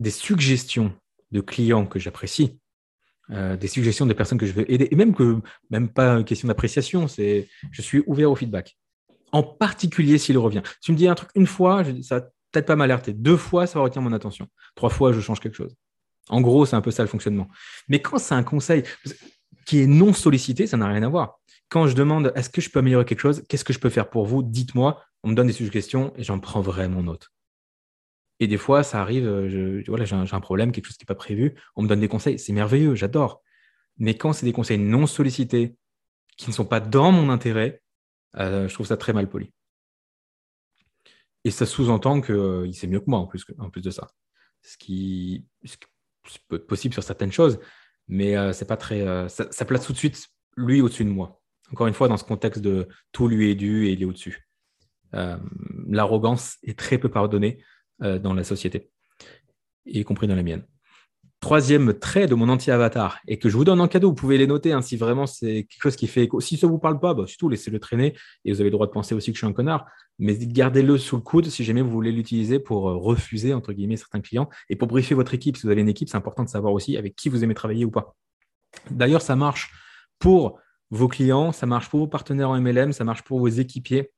Des 0.00 0.10
suggestions 0.10 0.92
de 1.32 1.40
clients 1.40 1.86
que 1.86 1.98
j'apprécie, 1.98 2.58
euh, 3.30 3.56
des 3.56 3.68
suggestions 3.68 4.06
de 4.06 4.12
personnes 4.12 4.38
que 4.38 4.46
je 4.46 4.52
veux 4.52 4.70
aider, 4.70 4.88
et 4.90 4.96
même 4.96 5.14
que 5.14 5.40
même 5.70 5.88
pas 5.88 6.14
une 6.14 6.24
question 6.24 6.48
d'appréciation, 6.48 7.08
c'est 7.08 7.48
je 7.70 7.82
suis 7.82 8.02
ouvert 8.06 8.30
au 8.30 8.36
feedback 8.36 8.76
en 9.32 9.42
particulier 9.42 10.18
s'il 10.18 10.38
revient. 10.38 10.62
Tu 10.82 10.92
me 10.92 10.96
dis 10.96 11.08
un 11.08 11.14
truc 11.14 11.30
une 11.34 11.46
fois, 11.46 11.82
ça 12.02 12.20
va 12.20 12.20
peut-être 12.52 12.66
pas 12.66 12.76
m'alerter. 12.76 13.12
Deux 13.12 13.36
fois, 13.36 13.66
ça 13.66 13.78
va 13.78 13.84
retenir 13.84 14.02
mon 14.02 14.12
attention. 14.12 14.46
Trois 14.74 14.90
fois, 14.90 15.12
je 15.12 15.20
change 15.20 15.40
quelque 15.40 15.56
chose. 15.56 15.74
En 16.28 16.40
gros, 16.40 16.66
c'est 16.66 16.76
un 16.76 16.80
peu 16.82 16.90
ça 16.90 17.02
le 17.02 17.08
fonctionnement. 17.08 17.48
Mais 17.88 18.00
quand 18.00 18.18
c'est 18.18 18.34
un 18.34 18.44
conseil 18.44 18.84
qui 19.66 19.80
est 19.80 19.86
non 19.86 20.12
sollicité, 20.12 20.66
ça 20.66 20.76
n'a 20.76 20.86
rien 20.86 21.02
à 21.02 21.08
voir. 21.08 21.40
Quand 21.68 21.86
je 21.86 21.94
demande 21.94 22.32
est-ce 22.36 22.50
que 22.50 22.60
je 22.60 22.70
peux 22.70 22.80
améliorer 22.80 23.06
quelque 23.06 23.20
chose, 23.20 23.42
qu'est-ce 23.48 23.64
que 23.64 23.72
je 23.72 23.78
peux 23.78 23.88
faire 23.88 24.10
pour 24.10 24.26
vous, 24.26 24.42
dites-moi, 24.42 25.02
on 25.22 25.28
me 25.28 25.34
donne 25.34 25.46
des 25.46 25.52
suggestions 25.52 26.12
et 26.16 26.22
j'en 26.22 26.38
prends 26.38 26.60
vraiment 26.60 27.02
note. 27.02 27.30
Et 28.40 28.46
des 28.48 28.58
fois, 28.58 28.82
ça 28.82 29.00
arrive, 29.00 29.24
je, 29.48 29.88
voilà, 29.88 30.04
j'ai 30.04 30.16
un, 30.16 30.40
problème, 30.40 30.72
quelque 30.72 30.86
chose 30.86 30.96
qui 30.96 31.04
n'est 31.04 31.06
pas 31.06 31.14
prévu, 31.14 31.54
on 31.76 31.82
me 31.82 31.88
donne 31.88 32.00
des 32.00 32.08
conseils, 32.08 32.38
c'est 32.38 32.52
merveilleux, 32.52 32.94
j'adore. 32.94 33.42
Mais 33.98 34.16
quand 34.16 34.32
c'est 34.32 34.46
des 34.46 34.52
conseils 34.52 34.78
non 34.78 35.06
sollicités, 35.06 35.76
qui 36.36 36.48
ne 36.48 36.54
sont 36.54 36.64
pas 36.64 36.80
dans 36.80 37.12
mon 37.12 37.28
intérêt, 37.28 37.82
euh, 38.36 38.68
je 38.68 38.74
trouve 38.74 38.86
ça 38.86 38.96
très 38.96 39.12
mal 39.12 39.28
poli. 39.28 39.52
Et 41.44 41.50
ça 41.50 41.66
sous-entend 41.66 42.20
qu'il 42.20 42.34
euh, 42.34 42.72
sait 42.72 42.86
mieux 42.86 43.00
que 43.00 43.10
moi 43.10 43.18
en 43.18 43.26
plus, 43.26 43.44
de 43.46 43.90
ça. 43.90 44.08
Ce 44.62 44.76
qui, 44.76 45.44
peut 46.48 46.56
être 46.56 46.66
possible 46.66 46.94
sur 46.94 47.02
certaines 47.02 47.32
choses, 47.32 47.58
mais 48.08 48.36
euh, 48.36 48.52
pas 48.66 48.76
très. 48.76 49.28
Ça, 49.28 49.64
place 49.64 49.86
tout 49.86 49.92
de 49.92 49.98
suite 49.98 50.28
lui 50.56 50.80
au-dessus 50.80 51.04
de 51.04 51.10
moi. 51.10 51.40
Encore 51.72 51.86
une 51.86 51.94
fois, 51.94 52.08
dans 52.08 52.16
ce 52.16 52.24
contexte 52.24 52.60
de 52.60 52.88
tout 53.12 53.28
lui 53.28 53.50
est 53.50 53.54
dû 53.54 53.86
et 53.86 53.92
il 53.92 54.02
est 54.02 54.04
au-dessus. 54.04 54.48
L'arrogance 55.12 56.56
est 56.62 56.78
très 56.78 56.98
peu 56.98 57.08
pardonnée 57.08 57.62
dans 58.00 58.34
la 58.34 58.44
société, 58.44 58.90
y 59.86 60.02
compris 60.04 60.26
dans 60.26 60.34
la 60.34 60.42
mienne 60.42 60.64
troisième 61.42 61.92
trait 61.98 62.28
de 62.28 62.34
mon 62.36 62.48
anti-avatar 62.48 63.18
et 63.26 63.36
que 63.38 63.48
je 63.50 63.56
vous 63.56 63.64
donne 63.64 63.80
en 63.80 63.88
cadeau. 63.88 64.10
Vous 64.10 64.14
pouvez 64.14 64.38
les 64.38 64.46
noter 64.46 64.72
hein, 64.72 64.80
si 64.80 64.96
vraiment 64.96 65.26
c'est 65.26 65.64
quelque 65.64 65.82
chose 65.82 65.96
qui 65.96 66.06
fait 66.06 66.22
écho. 66.22 66.40
Si 66.40 66.56
ça 66.56 66.68
ne 66.68 66.72
vous 66.72 66.78
parle 66.78 67.00
pas, 67.00 67.14
bah, 67.14 67.24
tout, 67.38 67.48
laissez-le 67.48 67.80
traîner 67.80 68.14
et 68.44 68.52
vous 68.52 68.60
avez 68.60 68.70
le 68.70 68.74
droit 68.74 68.86
de 68.86 68.92
penser 68.92 69.14
aussi 69.14 69.32
que 69.32 69.36
je 69.36 69.40
suis 69.40 69.46
un 69.46 69.52
connard. 69.52 69.84
Mais 70.20 70.38
gardez-le 70.38 70.96
sous 70.98 71.16
le 71.16 71.22
coude 71.22 71.46
si 71.46 71.64
jamais 71.64 71.82
vous 71.82 71.90
voulez 71.90 72.12
l'utiliser 72.12 72.60
pour 72.60 72.88
euh, 72.88 72.96
refuser, 72.96 73.52
entre 73.54 73.72
guillemets, 73.72 73.96
certains 73.96 74.20
clients 74.20 74.48
et 74.70 74.76
pour 74.76 74.86
briefer 74.86 75.16
votre 75.16 75.34
équipe. 75.34 75.56
Si 75.56 75.64
vous 75.64 75.70
avez 75.70 75.80
une 75.80 75.88
équipe, 75.88 76.08
c'est 76.08 76.16
important 76.16 76.44
de 76.44 76.48
savoir 76.48 76.72
aussi 76.72 76.96
avec 76.96 77.16
qui 77.16 77.28
vous 77.28 77.42
aimez 77.42 77.54
travailler 77.54 77.84
ou 77.84 77.90
pas. 77.90 78.14
D'ailleurs, 78.90 79.22
ça 79.22 79.34
marche 79.34 79.72
pour 80.20 80.60
vos 80.90 81.08
clients, 81.08 81.50
ça 81.50 81.66
marche 81.66 81.90
pour 81.90 81.98
vos 81.98 82.06
partenaires 82.06 82.50
en 82.50 82.60
MLM, 82.60 82.92
ça 82.92 83.02
marche 83.02 83.22
pour 83.22 83.40
vos 83.40 83.48
équipiers. 83.48 84.12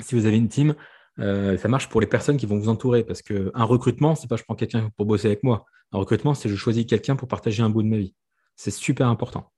Si 0.00 0.14
vous 0.14 0.26
avez 0.26 0.36
une 0.36 0.48
team, 0.48 0.74
euh, 1.18 1.56
ça 1.56 1.68
marche 1.68 1.88
pour 1.88 2.00
les 2.00 2.06
personnes 2.06 2.36
qui 2.36 2.46
vont 2.46 2.58
vous 2.58 2.68
entourer 2.68 3.04
parce 3.04 3.22
qu'un 3.22 3.64
recrutement, 3.64 4.14
c'est 4.14 4.28
pas 4.28 4.36
je 4.36 4.44
prends 4.44 4.54
quelqu'un 4.54 4.90
pour 4.96 5.06
bosser 5.06 5.28
avec 5.28 5.42
moi. 5.42 5.64
Un 5.92 5.98
recrutement, 5.98 6.34
c'est 6.34 6.48
je 6.48 6.56
choisis 6.56 6.84
quelqu'un 6.84 7.16
pour 7.16 7.28
partager 7.28 7.62
un 7.62 7.70
bout 7.70 7.82
de 7.82 7.88
ma 7.88 7.96
vie. 7.96 8.14
C'est 8.56 8.70
super 8.70 9.08
important. 9.08 9.52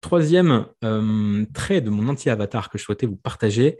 Troisième 0.00 0.66
euh, 0.84 1.46
trait 1.54 1.80
de 1.80 1.90
mon 1.90 2.08
anti-avatar 2.08 2.68
que 2.68 2.78
je 2.78 2.84
souhaitais 2.84 3.06
vous 3.06 3.16
partager, 3.16 3.78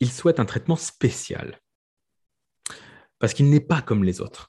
il 0.00 0.10
souhaite 0.10 0.38
un 0.38 0.44
traitement 0.44 0.76
spécial. 0.76 1.60
Parce 3.18 3.34
qu'il 3.34 3.48
n'est 3.48 3.60
pas 3.60 3.80
comme 3.80 4.04
les 4.04 4.20
autres. 4.20 4.48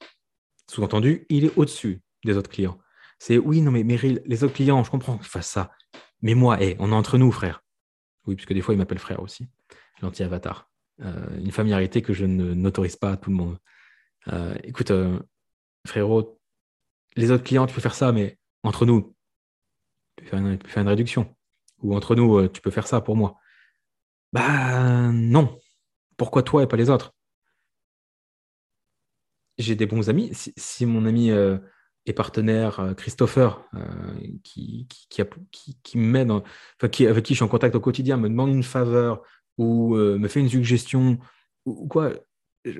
Sous-entendu, 0.69 1.25
il 1.29 1.45
est 1.45 1.57
au-dessus 1.57 2.01
des 2.25 2.37
autres 2.37 2.49
clients. 2.49 2.79
C'est 3.19 3.37
oui, 3.37 3.61
non, 3.61 3.71
mais 3.71 3.83
Meryl, 3.83 4.21
les 4.25 4.43
autres 4.43 4.53
clients, 4.53 4.83
je 4.83 4.91
comprends 4.91 5.17
qu'ils 5.17 5.27
fassent 5.27 5.49
ça. 5.49 5.71
Mais 6.21 6.33
moi, 6.33 6.57
on 6.79 6.91
est 6.91 6.95
entre 6.95 7.17
nous, 7.17 7.31
frère. 7.31 7.63
Oui, 8.25 8.35
puisque 8.35 8.53
des 8.53 8.61
fois, 8.61 8.73
il 8.73 8.77
m'appelle 8.77 8.99
frère 8.99 9.21
aussi, 9.21 9.47
l'anti-avatar. 10.03 10.69
Euh, 11.01 11.39
une 11.39 11.51
familiarité 11.51 12.01
que 12.01 12.13
je 12.13 12.25
n'autorise 12.25 12.95
pas 12.95 13.13
à 13.13 13.17
tout 13.17 13.31
le 13.31 13.35
monde. 13.35 13.57
Euh, 14.31 14.55
écoute, 14.63 14.91
euh, 14.91 15.19
frérot, 15.87 16.39
les 17.15 17.31
autres 17.31 17.43
clients, 17.43 17.65
tu 17.65 17.73
peux 17.73 17.81
faire 17.81 17.95
ça, 17.95 18.11
mais 18.11 18.37
entre 18.63 18.85
nous, 18.85 19.15
tu 20.15 20.23
peux 20.23 20.29
faire 20.29 20.81
une, 20.81 20.87
réduction. 20.87 21.35
Ou 21.81 21.95
entre 21.95 22.15
nous, 22.15 22.47
tu 22.47 22.61
peux 22.61 22.71
faire 22.71 22.87
ça 22.87 23.01
pour 23.01 23.15
moi. 23.15 23.37
Bah 24.31 25.11
non. 25.11 25.59
Pourquoi 26.17 26.43
toi 26.43 26.63
et 26.63 26.67
pas 26.67 26.77
les 26.77 26.89
autres? 26.89 27.13
J'ai 29.57 29.75
des 29.75 29.85
bons 29.85 30.09
amis. 30.09 30.31
Si, 30.33 30.85
mon 30.85 31.05
ami 31.05 31.29
est 31.29 32.13
partenaire, 32.13 32.93
Christopher, 32.97 33.63
qui, 34.43 34.87
qui, 34.87 35.21
avec 35.21 37.25
qui 37.25 37.33
je 37.33 37.35
suis 37.35 37.43
en 37.43 37.47
contact 37.47 37.75
au 37.75 37.79
quotidien, 37.79 38.17
me 38.17 38.29
demande 38.29 38.49
une 38.49 38.63
faveur, 38.63 39.21
ou 39.57 39.95
euh, 39.95 40.17
me 40.17 40.27
fait 40.27 40.39
une 40.39 40.49
suggestion 40.49 41.17
ou, 41.65 41.87
quoi, 41.87 42.13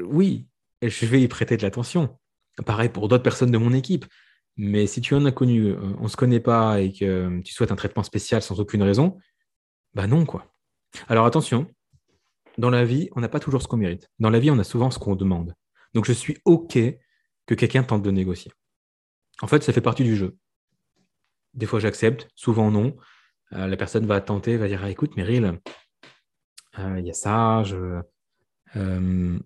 oui, 0.02 0.48
je 0.82 1.06
vais 1.06 1.22
y 1.22 1.28
prêter 1.28 1.58
de 1.58 1.62
l'attention. 1.62 2.18
Pareil 2.66 2.90
pour 2.90 3.08
d'autres 3.08 3.24
personnes 3.24 3.52
de 3.52 3.58
mon 3.58 3.74
équipe. 3.74 4.06
Mais 4.56 4.86
si 4.86 5.02
tu 5.02 5.16
es 5.16 5.18
un 5.18 5.26
inconnu, 5.26 5.68
euh, 5.68 5.78
on 6.00 6.04
ne 6.04 6.08
se 6.08 6.16
connaît 6.16 6.40
pas 6.40 6.80
et 6.80 6.92
que 6.92 7.42
tu 7.42 7.54
souhaites 7.54 7.72
un 7.72 7.76
traitement 7.76 8.04
spécial 8.04 8.42
sans 8.42 8.60
aucune 8.60 8.84
raison, 8.84 9.18
bah 9.94 10.06
non, 10.06 10.26
quoi. 10.26 10.54
Alors 11.08 11.26
attention, 11.26 11.68
dans 12.58 12.70
la 12.70 12.86
vie, 12.86 13.10
on 13.16 13.22
n'a 13.22 13.30
pas 13.30 13.40
toujours 13.40 13.62
ce 13.62 13.68
qu'on 13.68 13.78
mérite. 13.78 14.10
Dans 14.20 14.30
la 14.30 14.40
vie, 14.40 14.52
on 14.52 14.60
a 14.60 14.64
souvent 14.64 14.92
ce 14.92 15.00
qu'on 15.00 15.16
demande. 15.16 15.56
Donc 15.94 16.06
je 16.06 16.14
suis 16.14 16.38
OK 16.46 16.78
que 17.46 17.56
quelqu'un 17.56 17.84
tente 17.84 18.04
de 18.04 18.12
négocier. 18.12 18.52
En 19.42 19.48
fait, 19.48 19.64
ça 19.64 19.74
fait 19.74 19.82
partie 19.82 20.04
du 20.04 20.16
jeu. 20.16 20.38
Des 21.54 21.66
fois, 21.66 21.80
j'accepte, 21.80 22.28
souvent 22.36 22.72
non. 22.72 22.96
Euh, 23.54 23.68
la 23.68 23.78
personne 23.78 24.06
va 24.06 24.22
tenter, 24.22 24.58
va 24.58 24.68
dire 24.68 24.82
ah, 24.84 24.90
écoute, 24.90 25.16
Meryl, 25.18 25.46
euh, 25.46 25.54
il 26.78 27.06
y 27.06 27.10
a 27.10 27.14
ça, 27.14 27.64
je. 27.64 28.02
Euh, 28.76 29.40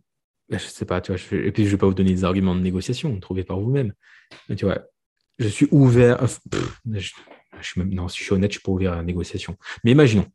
je 0.50 0.58
sais 0.58 0.86
pas, 0.86 1.02
tu 1.02 1.14
vois, 1.14 1.22
et 1.38 1.52
puis 1.52 1.66
je 1.66 1.72
vais 1.72 1.78
pas 1.78 1.88
vous 1.88 1.94
donner 1.94 2.14
des 2.14 2.24
arguments 2.24 2.56
de 2.56 2.62
négociation, 2.62 3.20
trouvez 3.20 3.44
par 3.44 3.60
vous-même. 3.60 3.94
Tu 4.56 4.66
vois, 4.66 4.80
je 5.40 5.48
suis 5.48 5.68
ouvert. 5.72 6.26
je, 6.94 7.12
suis 7.62 7.82
non, 7.84 8.08
si 8.08 8.20
je 8.20 8.24
suis 8.24 8.34
honnête, 8.34 8.52
je 8.52 8.60
suis 8.60 8.64
pas 8.64 8.72
ouvert 8.72 8.94
à 8.94 8.96
la 8.98 9.04
négociation. 9.04 9.58
Mais 9.84 9.92
imaginons 9.92 10.26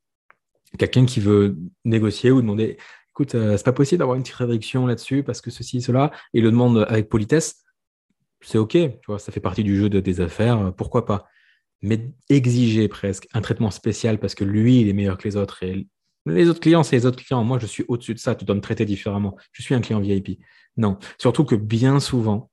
quelqu'un 0.79 1.05
qui 1.07 1.21
veut 1.21 1.57
négocier 1.85 2.31
ou 2.31 2.41
demander, 2.41 2.77
écoute, 3.11 3.35
euh, 3.35 3.57
c'est 3.57 3.65
pas 3.65 3.73
possible 3.73 3.99
d'avoir 3.99 4.17
une 4.17 4.23
petite 4.23 4.37
réduction 4.37 4.87
là-dessus 4.87 5.23
parce 5.23 5.41
que 5.41 5.51
ceci, 5.51 5.83
cela, 5.83 6.11
et 6.35 6.41
le 6.41 6.51
demande 6.51 6.87
avec 6.89 7.09
politesse. 7.09 7.65
C'est 8.41 8.59
ok, 8.59 8.73
tu 8.73 9.07
vois, 9.07 9.19
ça 9.19 9.31
fait 9.31 9.41
partie 9.41 9.63
du 9.63 9.77
jeu 9.77 9.89
de, 9.89 10.01
des 10.01 10.21
affaires, 10.21 10.73
pourquoi 10.75 11.05
pas. 11.05 11.27
Mais 11.81 12.13
exiger 12.29 12.89
presque 12.89 13.29
un 13.35 13.41
traitement 13.41 13.71
spécial 13.71 14.19
parce 14.19 14.35
que 14.35 14.45
lui, 14.45 14.81
il 14.81 14.89
est 14.89 14.93
meilleur 14.93 15.17
que 15.17 15.29
les 15.29 15.37
autres 15.37 15.63
et 15.63 15.87
les 16.27 16.49
autres 16.49 16.61
clients, 16.61 16.83
c'est 16.83 16.97
les 16.97 17.07
autres 17.07 17.23
clients. 17.23 17.43
Moi, 17.45 17.59
je 17.59 17.67
suis 17.67 17.85
au-dessus 17.89 18.15
de 18.15 18.19
ça. 18.19 18.35
Tu 18.35 18.45
dois 18.45 18.55
me 18.55 18.61
traiter 18.61 18.85
différemment. 18.85 19.37
Je 19.53 19.63
suis 19.63 19.75
un 19.75 19.81
client 19.81 20.01
VIP. 20.01 20.41
Non. 20.77 20.99
Surtout 21.19 21.45
que 21.45 21.55
bien 21.55 22.01
souvent, 22.01 22.51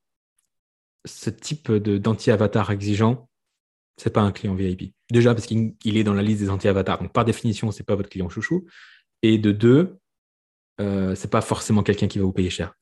ce 1.05 1.29
type 1.29 1.71
d'anti-avatar 1.71 2.71
exigeant, 2.71 3.29
c'est 3.97 4.12
pas 4.12 4.21
un 4.21 4.32
client 4.32 4.55
VIP. 4.55 4.93
Déjà, 5.12 5.34
parce 5.34 5.45
qu'il 5.45 5.75
est 5.84 6.03
dans 6.03 6.13
la 6.13 6.23
liste 6.23 6.41
des 6.41 6.49
anti-avatars. 6.49 7.01
Donc, 7.01 7.13
par 7.13 7.25
définition, 7.25 7.71
c'est 7.71 7.84
pas 7.84 7.95
votre 7.95 8.10
client 8.10 8.29
chouchou. 8.29 8.65
Et 9.21 9.38
de 9.38 9.51
deux, 9.51 9.97
euh, 10.82 11.15
c'est 11.15 11.29
pas 11.29 11.41
forcément 11.41 11.84
quelqu'un 11.84 12.08
qui 12.08 12.19
va 12.19 12.25
vous 12.25 12.34
payer 12.34 12.49
cher. 12.49 12.73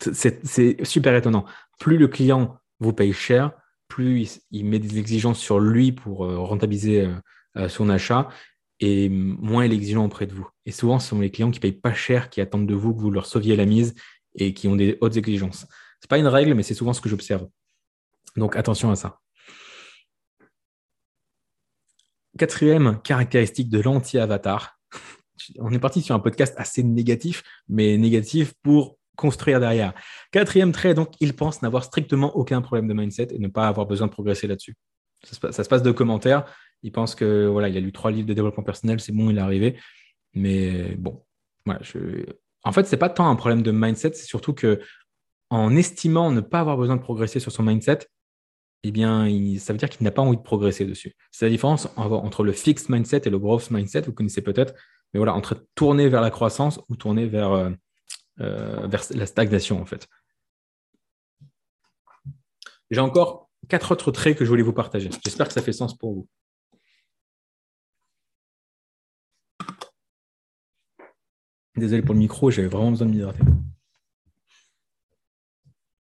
C'est 0.00 0.84
super 0.84 1.14
étonnant. 1.14 1.44
Plus 1.78 1.96
le 1.96 2.08
client 2.08 2.58
vous 2.80 2.92
paye 2.92 3.12
cher, 3.12 3.52
plus 3.88 4.40
il, 4.50 4.66
met 4.66 4.78
des 4.78 4.98
exigences 4.98 5.38
sur 5.38 5.60
lui 5.60 5.92
pour 5.92 6.24
euh, 6.24 6.38
rentabiliser 6.38 7.02
euh, 7.02 7.14
euh, 7.56 7.68
son 7.68 7.88
achat 7.88 8.28
et 8.80 9.08
moins 9.08 9.64
il 9.64 9.72
est 9.72 9.76
exigeant 9.76 10.04
auprès 10.04 10.26
de 10.26 10.34
vous. 10.34 10.48
Et 10.66 10.72
souvent, 10.72 10.98
ce 10.98 11.08
sont 11.08 11.20
les 11.20 11.30
clients 11.30 11.50
qui 11.50 11.60
payent 11.60 11.72
pas 11.72 11.94
cher, 11.94 12.30
qui 12.30 12.40
attendent 12.40 12.66
de 12.66 12.74
vous 12.74 12.94
que 12.94 13.00
vous 13.00 13.10
leur 13.10 13.26
sauviez 13.26 13.56
la 13.56 13.64
mise 13.64 13.94
et 14.34 14.52
qui 14.54 14.68
ont 14.68 14.76
des 14.76 14.98
hautes 15.00 15.16
exigences. 15.16 15.60
Ce 15.60 16.06
n'est 16.06 16.08
pas 16.08 16.18
une 16.18 16.26
règle, 16.26 16.54
mais 16.54 16.62
c'est 16.62 16.74
souvent 16.74 16.92
ce 16.92 17.00
que 17.00 17.08
j'observe. 17.08 17.48
Donc 18.36 18.56
attention 18.56 18.90
à 18.90 18.96
ça. 18.96 19.18
Quatrième 22.38 23.00
caractéristique 23.02 23.70
de 23.70 23.80
l'anti-avatar. 23.80 24.78
On 25.58 25.72
est 25.72 25.78
parti 25.78 26.02
sur 26.02 26.14
un 26.14 26.20
podcast 26.20 26.54
assez 26.58 26.82
négatif, 26.82 27.42
mais 27.68 27.96
négatif 27.96 28.52
pour 28.62 28.98
construire 29.16 29.58
derrière. 29.58 29.94
Quatrième 30.30 30.72
trait, 30.72 30.92
donc, 30.94 31.14
il 31.20 31.34
pense 31.34 31.62
n'avoir 31.62 31.84
strictement 31.84 32.36
aucun 32.36 32.60
problème 32.60 32.86
de 32.86 32.92
mindset 32.94 33.28
et 33.30 33.38
ne 33.38 33.48
pas 33.48 33.66
avoir 33.66 33.86
besoin 33.86 34.06
de 34.06 34.12
progresser 34.12 34.46
là-dessus. 34.46 34.76
Ça, 35.24 35.64
se 35.64 35.68
passe 35.68 35.82
de 35.82 35.90
commentaires. 35.90 36.44
Il 36.86 36.92
pense 36.92 37.16
que 37.16 37.46
voilà, 37.46 37.68
il 37.68 37.76
a 37.76 37.80
lu 37.80 37.90
trois 37.90 38.12
livres 38.12 38.28
de 38.28 38.32
développement 38.32 38.62
personnel, 38.62 39.00
c'est 39.00 39.10
bon, 39.10 39.28
il 39.28 39.38
est 39.38 39.40
arrivé. 39.40 39.76
Mais 40.34 40.94
bon, 40.94 41.24
voilà, 41.64 41.80
en 42.62 42.70
fait, 42.70 42.86
c'est 42.86 42.96
pas 42.96 43.08
tant 43.08 43.28
un 43.28 43.34
problème 43.34 43.62
de 43.62 43.72
mindset, 43.72 44.12
c'est 44.12 44.26
surtout 44.26 44.54
que 44.54 44.80
en 45.50 45.74
estimant 45.74 46.30
ne 46.30 46.40
pas 46.40 46.60
avoir 46.60 46.76
besoin 46.76 46.94
de 46.94 47.00
progresser 47.00 47.40
sur 47.40 47.50
son 47.50 47.64
mindset, 47.64 48.06
eh 48.84 48.92
bien, 48.92 49.26
ça 49.58 49.72
veut 49.72 49.80
dire 49.80 49.88
qu'il 49.88 50.04
n'a 50.04 50.12
pas 50.12 50.22
envie 50.22 50.36
de 50.36 50.42
progresser 50.42 50.84
dessus. 50.84 51.16
C'est 51.32 51.46
la 51.46 51.50
différence 51.50 51.88
entre 51.96 52.44
le 52.44 52.52
fixed 52.52 52.88
mindset 52.88 53.22
et 53.24 53.30
le 53.30 53.40
growth 53.40 53.72
mindset, 53.72 54.02
vous 54.02 54.12
connaissez 54.12 54.42
peut-être, 54.42 54.74
mais 55.12 55.18
voilà, 55.18 55.34
entre 55.34 55.66
tourner 55.74 56.08
vers 56.08 56.20
la 56.20 56.30
croissance 56.30 56.80
ou 56.88 56.94
tourner 56.94 57.26
vers, 57.26 57.50
euh, 57.50 57.70
euh, 58.42 58.86
vers 58.86 59.02
la 59.10 59.26
stagnation, 59.26 59.82
en 59.82 59.86
fait. 59.86 60.06
J'ai 62.92 63.00
encore 63.00 63.50
quatre 63.68 63.90
autres 63.90 64.12
traits 64.12 64.38
que 64.38 64.44
je 64.44 64.50
voulais 64.50 64.62
vous 64.62 64.72
partager. 64.72 65.10
J'espère 65.24 65.48
que 65.48 65.52
ça 65.52 65.62
fait 65.62 65.72
sens 65.72 65.98
pour 65.98 66.14
vous. 66.14 66.28
Désolé 71.76 72.02
pour 72.02 72.14
le 72.14 72.20
micro, 72.20 72.50
j'avais 72.50 72.68
vraiment 72.68 72.90
besoin 72.90 73.06
de 73.06 73.12
m'hydrater. 73.12 73.42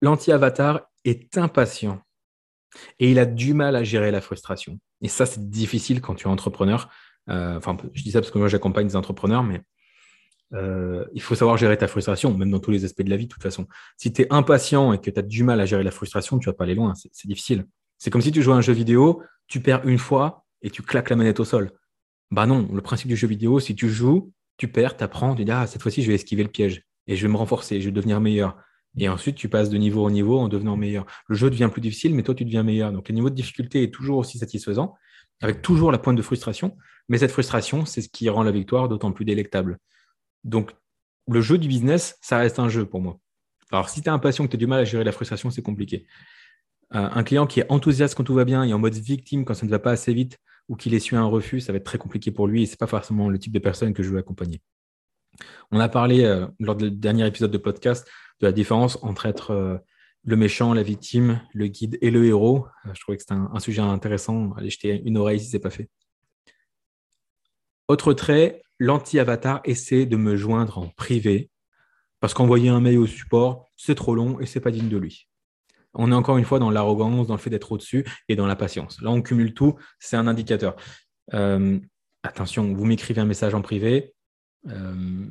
L'anti-avatar 0.01 0.91
est 1.03 1.37
impatient 1.37 2.01
et 2.99 3.11
il 3.11 3.19
a 3.19 3.25
du 3.25 3.53
mal 3.53 3.75
à 3.75 3.83
gérer 3.83 4.11
la 4.11 4.21
frustration. 4.21 4.79
Et 5.01 5.07
ça, 5.07 5.25
c'est 5.25 5.49
difficile 5.49 6.01
quand 6.01 6.15
tu 6.15 6.27
es 6.27 6.29
entrepreneur. 6.29 6.89
Euh, 7.29 7.57
enfin, 7.57 7.77
je 7.93 8.03
dis 8.03 8.11
ça 8.11 8.19
parce 8.19 8.31
que 8.31 8.37
moi, 8.37 8.47
j'accompagne 8.47 8.87
des 8.87 8.95
entrepreneurs, 8.95 9.43
mais 9.43 9.61
euh, 10.53 11.05
il 11.13 11.21
faut 11.21 11.35
savoir 11.35 11.57
gérer 11.57 11.77
ta 11.77 11.87
frustration, 11.87 12.35
même 12.37 12.51
dans 12.51 12.59
tous 12.59 12.71
les 12.71 12.85
aspects 12.85 13.01
de 13.01 13.09
la 13.09 13.17
vie, 13.17 13.25
de 13.25 13.31
toute 13.31 13.41
façon. 13.41 13.67
Si 13.97 14.13
tu 14.13 14.23
es 14.23 14.27
impatient 14.31 14.93
et 14.93 14.99
que 14.99 15.09
tu 15.09 15.19
as 15.19 15.23
du 15.23 15.43
mal 15.43 15.59
à 15.59 15.65
gérer 15.65 15.83
la 15.83 15.91
frustration, 15.91 16.37
tu 16.37 16.47
vas 16.47 16.53
pas 16.53 16.65
aller 16.65 16.75
loin. 16.75 16.93
C'est 16.95 17.27
difficile. 17.27 17.65
C'est 17.97 18.09
comme 18.09 18.21
si 18.21 18.31
tu 18.31 18.41
jouais 18.41 18.53
à 18.53 18.57
un 18.57 18.61
jeu 18.61 18.73
vidéo, 18.73 19.23
tu 19.47 19.61
perds 19.61 19.87
une 19.87 19.97
fois 19.97 20.45
et 20.61 20.69
tu 20.69 20.81
claques 20.81 21.09
la 21.09 21.15
manette 21.15 21.39
au 21.39 21.45
sol. 21.45 21.71
Bah 22.31 22.45
non, 22.45 22.67
le 22.73 22.81
principe 22.81 23.07
du 23.07 23.15
jeu 23.15 23.27
vidéo, 23.27 23.59
si 23.59 23.75
tu 23.75 23.89
joues, 23.89 24.31
tu 24.57 24.67
perds, 24.67 24.97
tu 24.97 25.03
apprends, 25.03 25.35
tu 25.35 25.45
dis 25.45 25.51
ah, 25.51 25.67
cette 25.67 25.81
fois-ci, 25.81 26.03
je 26.03 26.07
vais 26.07 26.15
esquiver 26.15 26.43
le 26.43 26.49
piège 26.49 26.83
et 27.07 27.15
je 27.15 27.25
vais 27.25 27.31
me 27.31 27.37
renforcer, 27.37 27.81
je 27.81 27.85
vais 27.85 27.91
devenir 27.91 28.21
meilleur. 28.21 28.57
Et 28.97 29.09
ensuite, 29.09 29.35
tu 29.35 29.49
passes 29.49 29.69
de 29.69 29.77
niveau 29.77 30.05
en 30.05 30.11
niveau 30.11 30.39
en 30.39 30.47
devenant 30.47 30.77
meilleur. 30.77 31.05
Le 31.27 31.35
jeu 31.35 31.49
devient 31.49 31.69
plus 31.71 31.81
difficile, 31.81 32.13
mais 32.13 32.21
toi, 32.21 32.35
tu 32.35 32.45
deviens 32.45 32.63
meilleur. 32.63 32.91
Donc, 32.91 33.09
le 33.09 33.15
niveau 33.15 33.29
de 33.29 33.35
difficulté 33.35 33.81
est 33.83 33.91
toujours 33.91 34.19
aussi 34.19 34.37
satisfaisant, 34.37 34.93
avec 35.41 35.63
toujours 35.63 35.91
la 35.91 35.97
pointe 35.97 36.15
de 36.15 36.21
frustration. 36.21 36.77
Mais 37.09 37.17
cette 37.17 37.31
frustration, 37.31 37.85
c'est 37.85 38.01
ce 38.01 38.09
qui 38.09 38.29
rend 38.29 38.43
la 38.43 38.51
victoire 38.51 38.87
d'autant 38.89 39.11
plus 39.11 39.25
délectable. 39.25 39.79
Donc, 40.43 40.71
le 41.27 41.41
jeu 41.41 41.57
du 41.57 41.67
business, 41.67 42.17
ça 42.21 42.37
reste 42.37 42.59
un 42.59 42.69
jeu 42.69 42.85
pour 42.85 43.01
moi. 43.01 43.19
Alors, 43.71 43.89
si 43.89 44.01
tu 44.01 44.09
es 44.09 44.11
impatient, 44.11 44.45
que 44.45 44.51
tu 44.51 44.57
as 44.57 44.59
du 44.59 44.67
mal 44.67 44.81
à 44.81 44.85
gérer 44.85 45.03
la 45.03 45.11
frustration, 45.11 45.49
c'est 45.49 45.63
compliqué. 45.63 46.05
Euh, 46.93 47.09
un 47.11 47.23
client 47.23 47.47
qui 47.47 47.61
est 47.61 47.71
enthousiaste 47.71 48.13
quand 48.13 48.23
tout 48.23 48.35
va 48.35 48.45
bien 48.45 48.63
et 48.63 48.73
en 48.73 48.79
mode 48.79 48.93
victime 48.93 49.45
quand 49.45 49.55
ça 49.55 49.65
ne 49.65 49.71
va 49.71 49.79
pas 49.79 49.91
assez 49.91 50.13
vite 50.13 50.37
ou 50.69 50.75
qu'il 50.75 50.93
essuie 50.93 51.15
un 51.15 51.25
refus, 51.25 51.61
ça 51.61 51.71
va 51.71 51.77
être 51.77 51.83
très 51.83 51.97
compliqué 51.97 52.31
pour 52.31 52.47
lui 52.47 52.63
et 52.63 52.65
ce 52.65 52.71
n'est 52.71 52.77
pas 52.77 52.87
forcément 52.87 53.29
le 53.29 53.37
type 53.37 53.53
de 53.53 53.59
personne 53.59 53.93
que 53.93 54.03
je 54.03 54.09
veux 54.09 54.17
accompagner. 54.17 54.61
On 55.71 55.79
a 55.79 55.89
parlé 55.89 56.23
euh, 56.23 56.47
lors 56.59 56.75
du 56.75 56.91
dernier 56.91 57.27
épisode 57.27 57.51
de 57.51 57.57
podcast 57.57 58.07
de 58.39 58.47
la 58.47 58.51
différence 58.51 58.97
entre 59.01 59.25
être 59.25 59.51
euh, 59.51 59.77
le 60.23 60.35
méchant, 60.35 60.73
la 60.73 60.83
victime, 60.83 61.41
le 61.53 61.67
guide 61.67 61.97
et 62.01 62.11
le 62.11 62.25
héros. 62.25 62.67
Euh, 62.85 62.91
je 62.93 63.01
trouvais 63.01 63.17
que 63.17 63.23
c'était 63.23 63.33
un, 63.33 63.59
sujet 63.59 63.81
intéressant. 63.81 64.53
Allez 64.53 64.69
jeter 64.69 65.01
une 65.05 65.17
oreille 65.17 65.39
si 65.39 65.47
ce 65.47 65.57
n'est 65.57 65.61
pas 65.61 65.69
fait. 65.69 65.89
Autre 67.87 68.13
trait, 68.13 68.61
l'anti-avatar 68.79 69.61
essaie 69.65 70.05
de 70.05 70.15
me 70.15 70.35
joindre 70.35 70.77
en 70.77 70.87
privé 70.89 71.49
parce 72.19 72.33
qu'envoyer 72.33 72.69
un 72.69 72.79
mail 72.79 72.99
au 72.99 73.07
support, 73.07 73.69
c'est 73.75 73.95
trop 73.95 74.15
long 74.15 74.39
et 74.39 74.45
c'est 74.45 74.61
pas 74.61 74.71
digne 74.71 74.87
de 74.87 74.97
lui. 74.97 75.27
On 75.93 76.11
est 76.11 76.15
encore 76.15 76.37
une 76.37 76.45
fois 76.45 76.59
dans 76.59 76.71
l'arrogance, 76.71 77.27
dans 77.27 77.35
le 77.35 77.39
fait 77.39 77.49
d'être 77.49 77.71
au-dessus 77.71 78.05
et 78.27 78.35
dans 78.35 78.47
la 78.47 78.55
patience. 78.55 79.01
Là, 79.01 79.11
on 79.11 79.21
cumule 79.21 79.53
tout, 79.53 79.75
c'est 79.99 80.17
un 80.17 80.27
indicateur. 80.27 80.75
attention, 82.23 82.73
vous 82.73 82.85
m'écrivez 82.85 83.21
un 83.21 83.25
message 83.25 83.53
en 83.53 83.61
privé, 83.61 84.13
euh, 84.69 85.25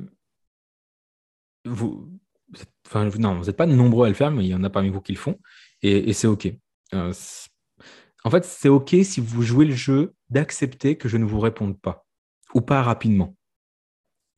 vous, 1.65 2.09
non, 3.17 3.35
vous 3.35 3.45
n'êtes 3.45 3.57
pas 3.57 3.65
nombreux 3.65 4.05
à 4.05 4.09
le 4.09 4.15
faire, 4.15 4.31
mais 4.31 4.43
il 4.43 4.49
y 4.49 4.55
en 4.55 4.63
a 4.63 4.69
parmi 4.69 4.89
vous 4.89 5.01
qui 5.01 5.13
le 5.13 5.17
font, 5.17 5.39
et, 5.81 6.13
c'est 6.13 6.27
OK. 6.27 6.47
Euh, 6.93 7.13
en 8.23 8.29
fait, 8.29 8.45
c'est 8.45 8.69
OK 8.69 8.95
si 9.03 9.19
vous 9.19 9.41
jouez 9.41 9.65
le 9.65 9.73
jeu 9.73 10.13
d'accepter 10.29 10.97
que 10.97 11.09
je 11.09 11.17
ne 11.17 11.25
vous 11.25 11.39
réponde 11.39 11.79
pas, 11.79 12.05
ou 12.53 12.61
pas 12.61 12.81
rapidement. 12.81 13.35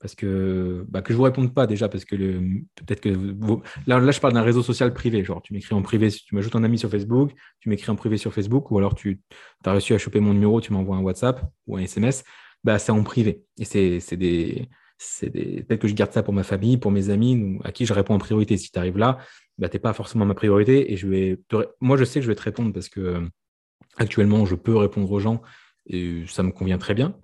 Parce 0.05 0.13
que, 0.13 0.85
bah, 0.87 1.01
que 1.01 1.13
je 1.13 1.17
vous 1.17 1.23
réponde 1.23 1.51
pas 1.51 1.65
déjà, 1.65 1.89
parce 1.89 2.05
que 2.05 2.15
peut-être 2.15 3.01
que 3.01 3.09
là, 3.87 3.99
là, 3.99 4.11
je 4.11 4.19
parle 4.19 4.33
d'un 4.33 4.43
réseau 4.43 4.61
social 4.61 4.93
privé. 4.93 5.23
Genre, 5.23 5.41
tu 5.41 5.51
m'écris 5.51 5.73
en 5.73 5.81
privé, 5.81 6.11
tu 6.11 6.35
m'ajoutes 6.35 6.55
un 6.55 6.63
ami 6.63 6.77
sur 6.77 6.91
Facebook, 6.91 7.31
tu 7.59 7.69
m'écris 7.69 7.89
en 7.89 7.95
privé 7.95 8.17
sur 8.17 8.31
Facebook, 8.31 8.69
ou 8.69 8.77
alors 8.77 8.93
tu 8.93 9.19
as 9.65 9.71
réussi 9.71 9.95
à 9.95 9.97
choper 9.97 10.19
mon 10.19 10.33
numéro, 10.33 10.61
tu 10.61 10.73
m'envoies 10.73 10.95
un 10.95 10.99
WhatsApp 10.99 11.41
ou 11.65 11.77
un 11.77 11.79
SMS, 11.79 12.23
bah, 12.63 12.77
c'est 12.77 12.91
en 12.91 13.01
privé. 13.01 13.41
Et 13.57 13.65
c'est 13.65 14.15
des, 14.15 14.69
c'est 14.99 15.31
peut-être 15.31 15.81
que 15.81 15.87
je 15.87 15.95
garde 15.95 16.11
ça 16.11 16.21
pour 16.21 16.35
ma 16.35 16.43
famille, 16.43 16.77
pour 16.77 16.91
mes 16.91 17.09
amis, 17.09 17.57
à 17.63 17.71
qui 17.71 17.87
je 17.87 17.93
réponds 17.95 18.13
en 18.13 18.19
priorité. 18.19 18.57
Si 18.57 18.71
tu 18.71 18.77
arrives 18.77 18.99
là, 18.99 19.17
bah, 19.57 19.69
tu 19.69 19.75
n'es 19.75 19.79
pas 19.79 19.93
forcément 19.93 20.27
ma 20.27 20.35
priorité. 20.35 20.93
Et 20.93 20.97
je 20.97 21.07
vais 21.07 21.39
moi, 21.81 21.97
je 21.97 22.03
sais 22.03 22.19
que 22.19 22.25
je 22.25 22.29
vais 22.29 22.35
te 22.35 22.43
répondre 22.43 22.73
parce 22.73 22.89
que 22.89 22.99
euh, 22.99 23.27
actuellement, 23.97 24.45
je 24.45 24.53
peux 24.53 24.77
répondre 24.77 25.11
aux 25.11 25.19
gens 25.19 25.41
et 25.87 26.25
ça 26.27 26.43
me 26.43 26.51
convient 26.51 26.77
très 26.77 26.93
bien. 26.93 27.17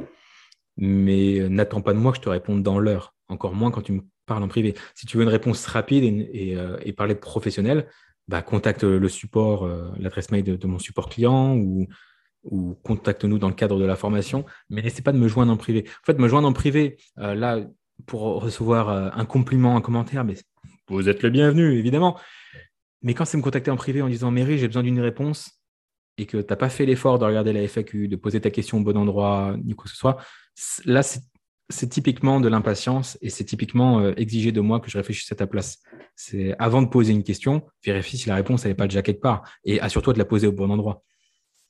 Mais 0.82 1.40
euh, 1.40 1.48
n'attends 1.48 1.82
pas 1.82 1.94
de 1.94 2.00
moi 2.00 2.12
que 2.12 2.18
je 2.18 2.24
te 2.24 2.30
réponde 2.30 2.62
dans 2.62 2.78
l'heure, 2.78 3.16
encore 3.30 3.56
moins 3.56 3.72
quand 3.72 3.82
tu 3.82 3.94
me 3.94 4.02
parles 4.26 4.44
en 4.44 4.50
privé. 4.50 4.76
Si 4.96 5.06
tu 5.06 5.16
veux 5.16 5.24
une 5.24 5.30
réponse 5.30 5.66
rapide 5.68 6.04
et, 6.34 6.58
euh, 6.58 6.78
parler 6.98 7.16
professionnel, 7.16 7.88
bah, 8.28 8.42
contacte 8.42 8.84
le 8.84 9.10
support, 9.10 9.68
l'adresse 9.98 10.32
mail 10.32 10.44
de, 10.44 10.68
mon 10.68 10.80
support 10.80 11.10
client 11.10 11.56
ou, 11.56 11.88
ou 12.44 12.76
contacte-nous 12.84 13.38
dans 13.38 13.48
le 13.48 13.54
cadre 13.54 13.80
de 13.80 13.86
la 13.86 13.96
formation, 13.96 14.46
mais 14.70 14.82
n'essaie 14.82 15.02
pas 15.02 15.12
de 15.12 15.18
me 15.18 15.28
joindre 15.28 15.52
en 15.52 15.58
privé. 15.58 15.86
En 15.88 16.06
fait, 16.06 16.18
me 16.18 16.28
joindre 16.28 16.48
en 16.48 16.54
privé, 16.54 16.98
euh, 17.20 17.36
là, 17.36 17.60
pour 18.06 18.22
recevoir 18.22 18.90
euh, 18.90 19.10
un 19.14 19.26
compliment, 19.26 19.76
un 19.76 19.82
commentaire, 19.82 20.24
mais 20.24 20.36
vous 20.88 21.08
êtes 21.08 21.24
le 21.24 21.30
bienvenu, 21.30 21.78
évidemment. 21.78 22.20
Mais 23.02 23.14
quand 23.14 23.26
c'est 23.26 23.38
me 23.38 23.44
contacter 23.44 23.72
en 23.72 23.78
privé 23.78 24.02
en 24.02 24.10
disant 24.10 24.32
Mary, 24.32 24.58
j'ai 24.58 24.68
besoin 24.68 24.84
d'une 24.84 25.00
réponse, 25.00 25.61
et 26.18 26.26
que 26.26 26.38
tu 26.38 26.46
n'as 26.50 26.56
pas 26.56 26.70
fait 26.70 26.86
l'effort 26.86 27.20
de 27.20 27.26
regarder 27.26 27.54
la 27.54 27.62
FAQ, 27.68 28.08
de 28.08 28.16
poser 28.16 28.42
ta 28.42 28.50
question 28.50 28.78
au 28.78 28.82
bon 28.82 28.98
endroit, 28.98 29.56
ni 29.64 29.74
quoi 29.74 29.86
que 29.86 29.90
ce 29.90 29.96
soit, 29.96 30.18
là, 30.86 31.02
c'est 31.04 31.88
typiquement 31.88 32.40
de 32.40 32.48
l'impatience 32.48 33.18
et 33.22 33.30
c'est 33.30 33.46
typiquement 33.46 34.00
euh, 34.02 34.14
exiger 34.18 34.52
de 34.52 34.62
moi 34.62 34.80
que 34.80 34.90
je 34.90 34.98
réfléchisse 34.98 35.32
à 35.32 35.36
ta 35.36 35.48
place. 35.48 35.80
C'est 36.16 36.56
avant 36.60 36.82
de 36.82 36.88
poser 36.88 37.14
une 37.14 37.24
question, 37.24 37.64
vérifie 37.84 38.18
si 38.18 38.30
la 38.30 38.36
réponse 38.36 38.66
n'est 38.66 38.76
pas 38.76 38.88
déjà 38.88 39.02
quelque 39.02 39.22
part 39.22 39.44
et 39.64 39.80
assure-toi 39.80 40.14
de 40.14 40.20
la 40.20 40.26
poser 40.26 40.48
au 40.48 40.52
bon 40.52 40.70
endroit. 40.70 41.04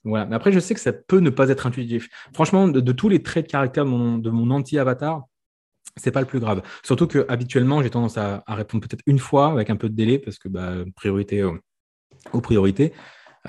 Voilà. 0.04 0.26
Mais 0.26 0.36
après, 0.36 0.52
je 0.52 0.60
sais 0.60 0.74
que 0.74 0.80
ça 0.80 0.94
peut 0.94 1.20
ne 1.20 1.30
pas 1.30 1.50
être 1.50 1.68
intuitif. 1.68 2.10
Franchement, 2.34 2.68
de, 2.68 2.92
tous 2.92 3.08
les 3.08 3.22
traits 3.22 3.46
de 3.46 3.52
caractère 3.52 3.86
de 3.86 3.90
mon, 4.30 4.50
anti-avatar, 4.50 5.24
c'est 5.96 6.12
pas 6.12 6.22
le 6.22 6.26
plus 6.26 6.40
grave. 6.40 6.64
Surtout 6.84 7.06
que 7.06 7.26
habituellement, 7.30 7.84
j'ai 7.84 7.92
tendance 7.92 8.18
à, 8.18 8.44
répondre 8.48 8.88
peut-être 8.88 9.04
une 9.06 9.20
fois 9.20 9.52
avec 9.52 9.70
un 9.70 9.76
peu 9.76 9.90
de 9.90 9.96
délai 9.96 10.18
parce 10.18 10.40
que 10.40 10.50
bah, 10.50 10.74
priorité 10.96 11.44
aux 11.44 12.42
priorités. 12.42 12.94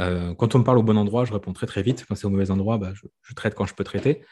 Euh, 0.01 0.35
quand 0.35 0.55
on 0.55 0.59
me 0.59 0.65
parle 0.65 0.79
au 0.79 0.83
bon 0.83 0.97
endroit, 0.97 1.25
je 1.25 1.33
réponds 1.33 1.53
très 1.53 1.67
très 1.67 1.83
vite. 1.83 2.05
Quand 2.09 2.15
c'est 2.15 2.27
au 2.27 2.31
mauvais 2.31 2.51
endroit, 2.51 2.79
bah, 2.79 2.93
je, 2.95 3.35
traite 3.35 3.55
quand 3.55 3.67
je 3.67 3.75
peux 3.75 3.85
traiter. 3.85 4.23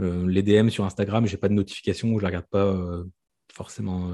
Euh, 0.00 0.26
les 0.28 0.42
DM 0.42 0.68
sur 0.68 0.84
Instagram, 0.84 1.26
j'ai 1.26 1.36
pas 1.36 1.48
de 1.48 1.54
notification, 1.54 2.16
je 2.18 2.22
la 2.22 2.28
regarde 2.28 2.46
pas 2.50 2.64
euh, 2.64 3.04
forcément 3.52 4.12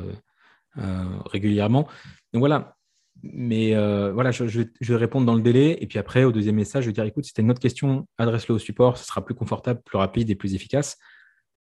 régulièrement. 1.26 1.86
Donc 2.32 2.40
voilà, 2.40 2.76
mais 3.22 3.74
euh, 3.74 4.12
voilà, 4.12 4.30
je, 4.32 4.44
vais 4.44 4.96
répondre 4.96 5.26
dans 5.26 5.34
le 5.34 5.42
délai. 5.42 5.78
Et 5.80 5.86
puis 5.86 5.98
après, 5.98 6.24
au 6.24 6.32
deuxième 6.32 6.56
message, 6.56 6.84
je 6.84 6.88
vais 6.88 6.92
dire 6.92 7.04
écoute, 7.04 7.24
si 7.24 7.32
tu 7.32 7.40
une 7.40 7.50
autre 7.50 7.60
question, 7.60 8.06
adresse-le 8.18 8.54
au 8.54 8.58
support. 8.58 8.98
Ce 8.98 9.06
sera 9.06 9.24
plus 9.24 9.34
confortable, 9.34 9.80
plus 9.84 9.98
rapide 9.98 10.30
et 10.30 10.34
plus 10.34 10.54
efficace. 10.54 10.98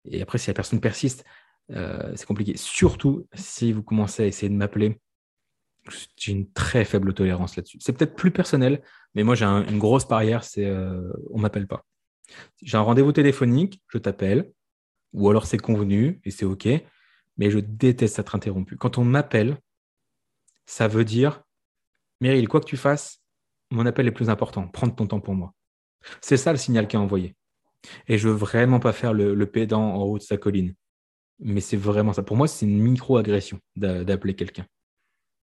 Et 0.04 0.20
après, 0.20 0.38
si 0.38 0.50
la 0.50 0.54
personne 0.54 0.80
persiste, 0.80 1.24
euh, 1.70 2.12
c'est 2.16 2.26
compliqué. 2.26 2.56
Surtout 2.56 3.26
si 3.34 3.72
vous 3.72 3.82
commencez 3.82 4.24
à 4.24 4.26
essayer 4.26 4.50
de 4.50 4.54
m'appeler. 4.54 5.00
J'ai 6.16 6.32
une 6.32 6.50
très 6.52 6.84
faible 6.84 7.12
tolérance 7.12 7.56
là-dessus. 7.56 7.78
C'est 7.80 7.92
peut-être 7.92 8.16
plus 8.16 8.30
personnel, 8.30 8.82
mais 9.14 9.22
moi, 9.22 9.34
j'ai 9.34 9.44
une 9.44 9.78
grosse 9.78 10.08
barrière 10.08 10.44
c'est 10.44 10.64
euh, 10.64 11.12
on 11.30 11.38
m'appelle 11.38 11.66
pas. 11.66 11.84
J'ai 12.62 12.76
un 12.76 12.82
rendez-vous 12.82 13.12
téléphonique, 13.12 13.82
je 13.88 13.98
t'appelle, 13.98 14.50
ou 15.12 15.28
alors 15.28 15.46
c'est 15.46 15.58
convenu 15.58 16.20
et 16.24 16.30
c'est 16.30 16.46
OK, 16.46 16.66
mais 17.36 17.50
je 17.50 17.58
déteste 17.58 18.18
être 18.18 18.34
interrompu. 18.34 18.76
Quand 18.76 18.98
on 18.98 19.04
m'appelle, 19.04 19.58
ça 20.66 20.88
veut 20.88 21.04
dire, 21.04 21.42
Meryl, 22.20 22.48
quoi 22.48 22.60
que 22.60 22.66
tu 22.66 22.76
fasses, 22.76 23.20
mon 23.70 23.86
appel 23.86 24.06
est 24.06 24.12
plus 24.12 24.30
important. 24.30 24.68
Prends 24.68 24.88
ton 24.88 25.06
temps 25.06 25.20
pour 25.20 25.34
moi. 25.34 25.52
C'est 26.20 26.36
ça 26.36 26.52
le 26.52 26.58
signal 26.58 26.86
qui 26.86 26.96
est 26.96 26.98
envoyé. 26.98 27.34
Et 28.08 28.18
je 28.18 28.28
veux 28.28 28.34
vraiment 28.34 28.80
pas 28.80 28.92
faire 28.92 29.12
le, 29.12 29.46
pédant 29.46 29.94
en 29.94 30.02
haut 30.02 30.18
de 30.18 30.22
sa 30.22 30.36
colline. 30.36 30.74
Mais 31.40 31.60
c'est 31.60 31.76
vraiment 31.76 32.12
ça. 32.12 32.22
Pour 32.22 32.36
moi, 32.36 32.48
c'est 32.48 32.66
une 32.66 32.78
micro-agression 32.80 33.58
d'appeler 33.76 34.34
quelqu'un. 34.34 34.66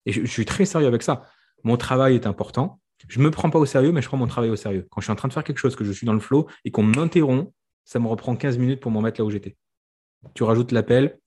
Et 0.06 0.12
je, 0.12 0.24
suis 0.26 0.44
très 0.44 0.64
sérieux 0.64 0.86
avec 0.86 1.02
ça. 1.02 1.26
Mon 1.62 1.76
travail 1.76 2.14
est 2.14 2.26
important. 2.26 2.80
Je 3.08 3.18
ne 3.18 3.24
me 3.24 3.30
prends 3.30 3.50
pas 3.50 3.58
au 3.58 3.66
sérieux, 3.66 3.92
mais 3.92 4.02
je 4.02 4.08
prends 4.08 4.16
mon 4.16 4.26
travail 4.26 4.50
au 4.50 4.56
sérieux. 4.56 4.86
Quand 4.90 5.00
je 5.00 5.06
suis 5.06 5.12
en 5.12 5.16
train 5.16 5.28
de 5.28 5.32
faire 5.32 5.44
quelque 5.44 5.58
chose, 5.58 5.76
que 5.76 5.84
je 5.84 5.92
suis 5.92 6.06
dans 6.06 6.12
le 6.12 6.20
flow 6.20 6.46
et 6.64 6.70
qu'on 6.70 6.82
m'interrompt, 6.82 7.52
ça 7.84 7.98
me 7.98 8.06
reprend 8.06 8.36
15 8.36 8.58
minutes 8.58 8.80
pour 8.80 8.90
m'en 8.90 9.02
mettre 9.02 9.20
là 9.20 9.24
où 9.24 9.30
j'étais. 9.30 9.56
Tu 10.34 10.42
rajoutes 10.42 10.72
l'appel. 10.72 11.18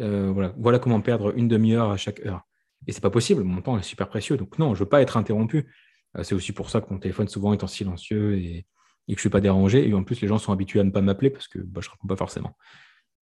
Euh, 0.00 0.32
voilà. 0.56 0.78
comment 0.78 1.00
perdre 1.00 1.36
une 1.36 1.48
demi-heure 1.48 1.90
à 1.90 1.96
chaque 1.96 2.24
heure 2.26 2.42
Et 2.86 2.92
c'est 2.92 3.00
pas 3.00 3.10
possible, 3.10 3.44
mon 3.44 3.62
temps 3.62 3.78
est 3.78 3.82
super 3.82 4.08
précieux. 4.08 4.36
Donc 4.36 4.58
non, 4.58 4.74
je 4.74 4.80
veux 4.80 4.88
pas 4.88 5.02
être 5.02 5.16
interrompu. 5.16 5.72
Euh, 6.16 6.22
c'est 6.22 6.34
aussi 6.34 6.52
pour 6.52 6.70
ça 6.70 6.80
que 6.80 6.92
mon 6.92 6.98
téléphone 6.98 7.28
souvent 7.28 7.52
est 7.52 7.62
en 7.62 7.68
silencieux 7.68 8.36
et, 8.38 8.66
que 9.06 9.12
je 9.12 9.14
ne 9.14 9.20
suis 9.20 9.28
pas 9.28 9.40
dérangé. 9.40 9.88
Et 9.88 9.94
en 9.94 10.02
plus, 10.02 10.20
les 10.20 10.28
gens 10.28 10.38
sont 10.38 10.52
habitués 10.52 10.80
à 10.80 10.84
ne 10.84 10.90
pas 10.90 11.02
m'appeler 11.02 11.30
parce 11.30 11.48
que 11.48 11.58
bah, 11.58 11.80
je 11.82 11.88
ne 11.88 11.92
réponds 11.92 12.08
pas 12.08 12.16
forcément. 12.16 12.56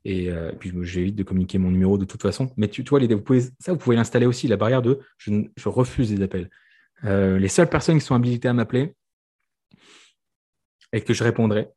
Et, 0.05 0.31
euh, 0.31 0.53
puis, 0.53 0.73
j'évite 0.83 1.17
de 1.17 1.23
communiquer 1.23 1.59
mon 1.59 1.71
numéro 1.71 1.99
de 1.99 2.05
toute 2.05 2.23
façon. 2.23 2.53
Mais 2.57 2.69
tu, 2.69 2.83
vois, 2.83 3.01
les, 3.01 3.15
vous 3.15 3.23
pouvez, 3.23 3.43
ça, 3.59 3.73
vous 3.73 3.79
pouvez 3.79 3.97
l'installer 3.97 4.27
aussi, 4.27 4.49
la 4.49 4.57
barrière 4.57 4.83
de 4.83 5.01
je, 5.19 5.33
refuse 5.67 6.12
les 6.12 6.23
appels. 6.23 6.51
Euh, 7.05 7.38
les 7.38 7.49
seules 7.49 7.69
personnes 7.69 7.99
qui 7.99 8.05
sont 8.05 8.15
habilitées 8.15 8.49
à 8.49 8.53
m'appeler 8.53 8.95
et 10.93 11.01
que 11.01 11.15
je 11.15 11.25
répondrai, 11.25 11.71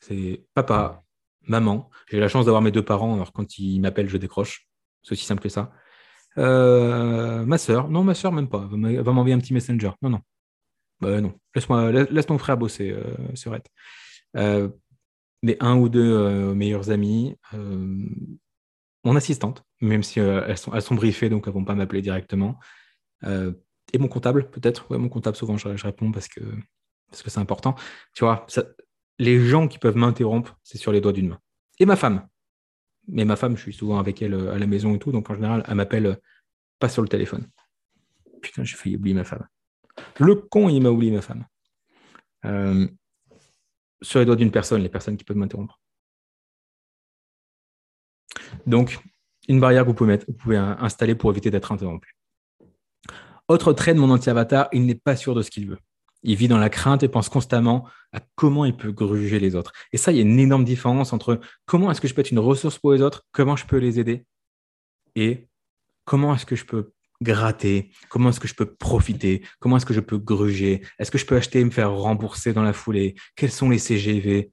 c'est 0.00 0.44
papa, 0.54 1.02
maman. 1.42 1.90
J'ai 2.10 2.20
la 2.20 2.28
chance 2.28 2.44
d'avoir 2.44 2.62
mes 2.62 2.72
deux 2.72 2.84
parents, 2.84 3.14
alors 3.14 3.32
quand 3.32 3.58
ils 3.58 3.80
m'appellent, 3.80 4.08
je 4.08 4.16
décroche. 4.16 4.68
C'est 5.02 5.12
aussi 5.12 5.24
simple 5.24 5.42
que 5.42 5.48
ça. 5.48 5.72
ma 6.36 7.58
soeur, 7.58 7.88
non, 7.88 8.04
ma 8.04 8.14
soeur, 8.14 8.32
même 8.32 8.48
pas. 8.48 8.68
Elle 8.72 9.00
va 9.00 9.12
m'envoyer 9.12 9.34
un 9.34 9.38
petit 9.38 9.54
messenger. 9.54 9.90
Non, 10.02 10.10
non. 10.10 10.20
Bah 11.00 11.20
non, 11.20 11.38
laisse 11.54 12.26
ton 12.26 12.38
frère 12.38 12.56
bosser, 12.56 12.96
euh. 14.36 14.68
Euh, 15.38 15.46
mais 15.46 15.56
un 15.60 15.76
ou 15.76 15.88
deux 15.88 16.16
euh, 16.16 16.54
meilleurs 16.54 16.90
amis, 16.90 17.36
mon 19.04 19.16
assistante, 19.16 19.64
même 19.80 20.02
si 20.02 20.20
elles, 20.20 20.58
sont, 20.58 20.74
elles 20.74 20.82
sont 20.82 20.94
briefées, 20.94 21.28
donc 21.28 21.44
elles 21.46 21.52
ne 21.52 21.58
vont 21.58 21.64
pas 21.64 21.74
m'appeler 21.74 22.02
directement. 22.02 22.58
et 23.24 23.98
mon 23.98 24.08
comptable, 24.08 24.50
peut-être. 24.50 24.90
Ouais, 24.90 24.98
mon 24.98 25.08
comptable, 25.08 25.36
souvent, 25.36 25.56
je, 25.56 25.68
réponds 25.68 26.12
parce 26.12 26.28
que 26.28 26.40
parce 27.10 27.22
que 27.22 27.30
c'est 27.30 27.40
important. 27.40 27.74
Tu 28.12 28.24
vois, 28.24 28.46
les 29.18 29.40
gens 29.46 29.66
qui 29.66 29.78
peuvent 29.78 29.96
m'interrompre, 29.96 30.58
c'est 30.62 30.76
sur 30.76 30.92
les 30.92 31.00
doigts 31.00 31.14
d'une 31.14 31.28
main. 31.28 31.40
Et 31.78 31.86
ma 31.86 31.96
femme. 31.96 32.28
Mais 33.06 33.24
ma 33.24 33.36
femme, 33.36 33.56
je 33.56 33.62
suis 33.62 33.72
souvent 33.72 33.98
avec 33.98 34.20
elle 34.20 34.34
à 34.34 34.58
la 34.58 34.66
maison 34.66 34.94
et 34.94 34.98
tout, 34.98 35.10
donc 35.10 35.30
en 35.30 35.34
général, 35.34 35.64
elle 35.66 35.74
m'appelle 35.76 36.18
pas 36.78 36.90
sur 36.90 37.00
le 37.00 37.08
téléphone. 37.08 37.46
Putain, 38.42 38.64
j'ai 38.64 38.76
failli 38.76 38.96
oublier 38.96 39.14
ma 39.14 39.24
femme. 39.24 39.46
Le 40.18 40.34
con, 40.34 40.68
il 40.68 40.82
m'a 40.82 40.90
oublié 40.90 41.12
ma 41.12 41.22
femme. 41.22 41.46
Sur 44.02 44.20
les 44.20 44.26
doigts 44.26 44.36
d'une 44.36 44.50
personne, 44.50 44.82
les 44.82 44.88
personnes 44.88 45.16
qui 45.16 45.24
peuvent 45.24 45.36
m'interrompre. 45.36 45.80
Donc, 48.66 48.98
une 49.48 49.60
barrière 49.60 49.82
que 49.82 49.88
vous 49.88 49.94
pouvez, 49.94 50.08
mettre, 50.08 50.26
vous 50.28 50.34
pouvez 50.34 50.56
installer 50.56 51.14
pour 51.14 51.30
éviter 51.30 51.50
d'être 51.50 51.72
interrompu. 51.72 52.16
Autre 53.48 53.72
trait 53.72 53.94
de 53.94 53.98
mon 53.98 54.10
anti-avatar, 54.10 54.68
il 54.72 54.84
n'est 54.84 54.94
pas 54.94 55.16
sûr 55.16 55.34
de 55.34 55.42
ce 55.42 55.50
qu'il 55.50 55.68
veut. 55.68 55.78
Il 56.22 56.36
vit 56.36 56.48
dans 56.48 56.58
la 56.58 56.68
crainte 56.68 57.02
et 57.02 57.08
pense 57.08 57.28
constamment 57.28 57.88
à 58.12 58.20
comment 58.34 58.64
il 58.64 58.76
peut 58.76 58.92
gruger 58.92 59.38
les 59.40 59.54
autres. 59.54 59.72
Et 59.92 59.96
ça, 59.96 60.12
il 60.12 60.16
y 60.16 60.18
a 60.18 60.22
une 60.22 60.38
énorme 60.38 60.64
différence 60.64 61.12
entre 61.12 61.40
comment 61.64 61.90
est-ce 61.90 62.00
que 62.00 62.08
je 62.08 62.14
peux 62.14 62.20
être 62.20 62.30
une 62.30 62.38
ressource 62.38 62.78
pour 62.78 62.92
les 62.92 63.02
autres, 63.02 63.26
comment 63.32 63.56
je 63.56 63.66
peux 63.66 63.78
les 63.78 63.98
aider, 64.00 64.26
et 65.14 65.48
comment 66.04 66.34
est-ce 66.34 66.46
que 66.46 66.56
je 66.56 66.64
peux 66.64 66.92
gratter? 67.22 67.90
Comment 68.08 68.30
est-ce 68.30 68.40
que 68.40 68.48
je 68.48 68.54
peux 68.54 68.74
profiter? 68.74 69.44
Comment 69.60 69.76
est-ce 69.76 69.86
que 69.86 69.94
je 69.94 70.00
peux 70.00 70.18
gruger? 70.18 70.82
Est-ce 70.98 71.10
que 71.10 71.18
je 71.18 71.26
peux 71.26 71.36
acheter 71.36 71.60
et 71.60 71.64
me 71.64 71.70
faire 71.70 71.92
rembourser 71.92 72.52
dans 72.52 72.62
la 72.62 72.72
foulée? 72.72 73.14
Quels 73.36 73.50
sont 73.50 73.70
les 73.70 73.78
CGV 73.78 74.50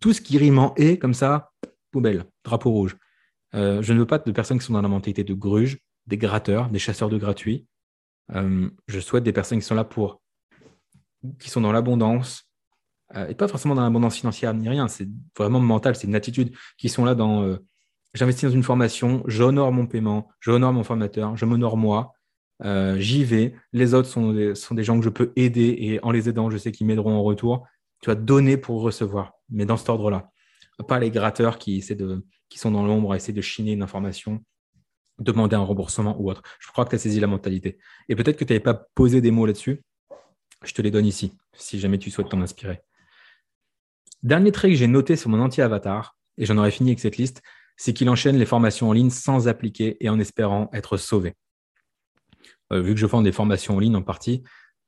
Tout 0.00 0.12
ce 0.12 0.20
qui 0.20 0.38
rime 0.38 0.58
en 0.58 0.74
et 0.76 0.98
comme 0.98 1.14
ça, 1.14 1.50
poubelle, 1.90 2.24
drapeau 2.44 2.70
rouge. 2.70 2.96
Euh, 3.54 3.80
je 3.82 3.92
ne 3.92 4.00
veux 4.00 4.06
pas 4.06 4.18
de 4.18 4.32
personnes 4.32 4.58
qui 4.58 4.66
sont 4.66 4.74
dans 4.74 4.82
la 4.82 4.88
mentalité 4.88 5.24
de 5.24 5.34
gruge, 5.34 5.78
des 6.06 6.18
gratteurs, 6.18 6.68
des 6.68 6.78
chasseurs 6.78 7.08
de 7.08 7.18
gratuits. 7.18 7.66
Euh, 8.34 8.68
je 8.88 9.00
souhaite 9.00 9.24
des 9.24 9.32
personnes 9.32 9.60
qui 9.60 9.64
sont 9.64 9.74
là 9.74 9.84
pour, 9.84 10.20
qui 11.38 11.48
sont 11.48 11.60
dans 11.60 11.72
l'abondance, 11.72 12.50
euh, 13.14 13.28
et 13.28 13.34
pas 13.34 13.48
forcément 13.48 13.74
dans 13.74 13.82
l'abondance 13.82 14.16
financière 14.16 14.52
ni 14.52 14.68
rien, 14.68 14.88
c'est 14.88 15.08
vraiment 15.38 15.60
mental, 15.60 15.94
c'est 15.94 16.06
une 16.06 16.16
attitude, 16.16 16.54
qui 16.76 16.88
sont 16.88 17.04
là 17.04 17.14
dans 17.14 17.56
j'investis 18.16 18.48
dans 18.48 18.54
une 18.54 18.62
formation, 18.62 19.22
j'honore 19.26 19.72
mon 19.72 19.86
paiement, 19.86 20.28
j'honore 20.40 20.72
mon 20.72 20.84
formateur, 20.84 21.36
je 21.36 21.44
m'honore 21.44 21.76
moi, 21.76 22.14
euh, 22.64 22.98
j'y 22.98 23.24
vais. 23.24 23.54
Les 23.72 23.94
autres 23.94 24.08
sont 24.08 24.32
des, 24.32 24.54
sont 24.54 24.74
des 24.74 24.84
gens 24.84 24.98
que 24.98 25.04
je 25.04 25.10
peux 25.10 25.32
aider 25.36 25.76
et 25.78 26.02
en 26.02 26.10
les 26.10 26.28
aidant, 26.28 26.50
je 26.50 26.56
sais 26.56 26.72
qu'ils 26.72 26.86
m'aideront 26.86 27.14
en 27.14 27.22
retour. 27.22 27.66
Tu 28.02 28.10
vas 28.10 28.14
donner 28.14 28.56
pour 28.56 28.80
recevoir, 28.82 29.32
mais 29.48 29.66
dans 29.66 29.76
cet 29.76 29.88
ordre-là. 29.88 30.30
Pas 30.88 30.98
les 30.98 31.10
gratteurs 31.10 31.58
qui, 31.58 31.78
essaient 31.78 31.94
de, 31.94 32.24
qui 32.48 32.58
sont 32.58 32.70
dans 32.70 32.86
l'ombre 32.86 33.12
à 33.12 33.16
essayer 33.16 33.32
de 33.32 33.40
chiner 33.40 33.72
une 33.72 33.82
information, 33.82 34.44
demander 35.18 35.56
un 35.56 35.60
remboursement 35.60 36.20
ou 36.20 36.30
autre. 36.30 36.42
Je 36.60 36.68
crois 36.68 36.84
que 36.84 36.90
tu 36.90 36.96
as 36.96 36.98
saisi 36.98 37.20
la 37.20 37.26
mentalité. 37.26 37.78
Et 38.08 38.16
peut-être 38.16 38.36
que 38.36 38.44
tu 38.44 38.52
n'avais 38.52 38.62
pas 38.62 38.74
posé 38.94 39.20
des 39.20 39.30
mots 39.30 39.46
là-dessus. 39.46 39.82
Je 40.64 40.72
te 40.72 40.82
les 40.82 40.90
donne 40.90 41.06
ici, 41.06 41.32
si 41.54 41.78
jamais 41.78 41.98
tu 41.98 42.10
souhaites 42.10 42.28
t'en 42.28 42.42
inspirer. 42.42 42.80
Dernier 44.22 44.52
trait 44.52 44.68
que 44.68 44.74
j'ai 44.74 44.86
noté 44.86 45.16
sur 45.16 45.30
mon 45.30 45.40
anti-avatar, 45.40 46.16
et 46.38 46.44
j'en 46.44 46.58
aurais 46.58 46.70
fini 46.70 46.90
avec 46.90 47.00
cette 47.00 47.16
liste, 47.16 47.42
c'est 47.76 47.92
qu'il 47.92 48.08
enchaîne 48.08 48.36
les 48.36 48.46
formations 48.46 48.88
en 48.88 48.92
ligne 48.92 49.10
sans 49.10 49.48
appliquer 49.48 49.96
et 50.00 50.08
en 50.08 50.18
espérant 50.18 50.70
être 50.72 50.96
sauvé. 50.96 51.34
Euh, 52.72 52.80
vu 52.80 52.94
que 52.94 53.00
je 53.00 53.06
vends 53.06 53.22
des 53.22 53.32
formations 53.32 53.76
en 53.76 53.78
ligne 53.78 53.96
en 53.96 54.02
partie, 54.02 54.42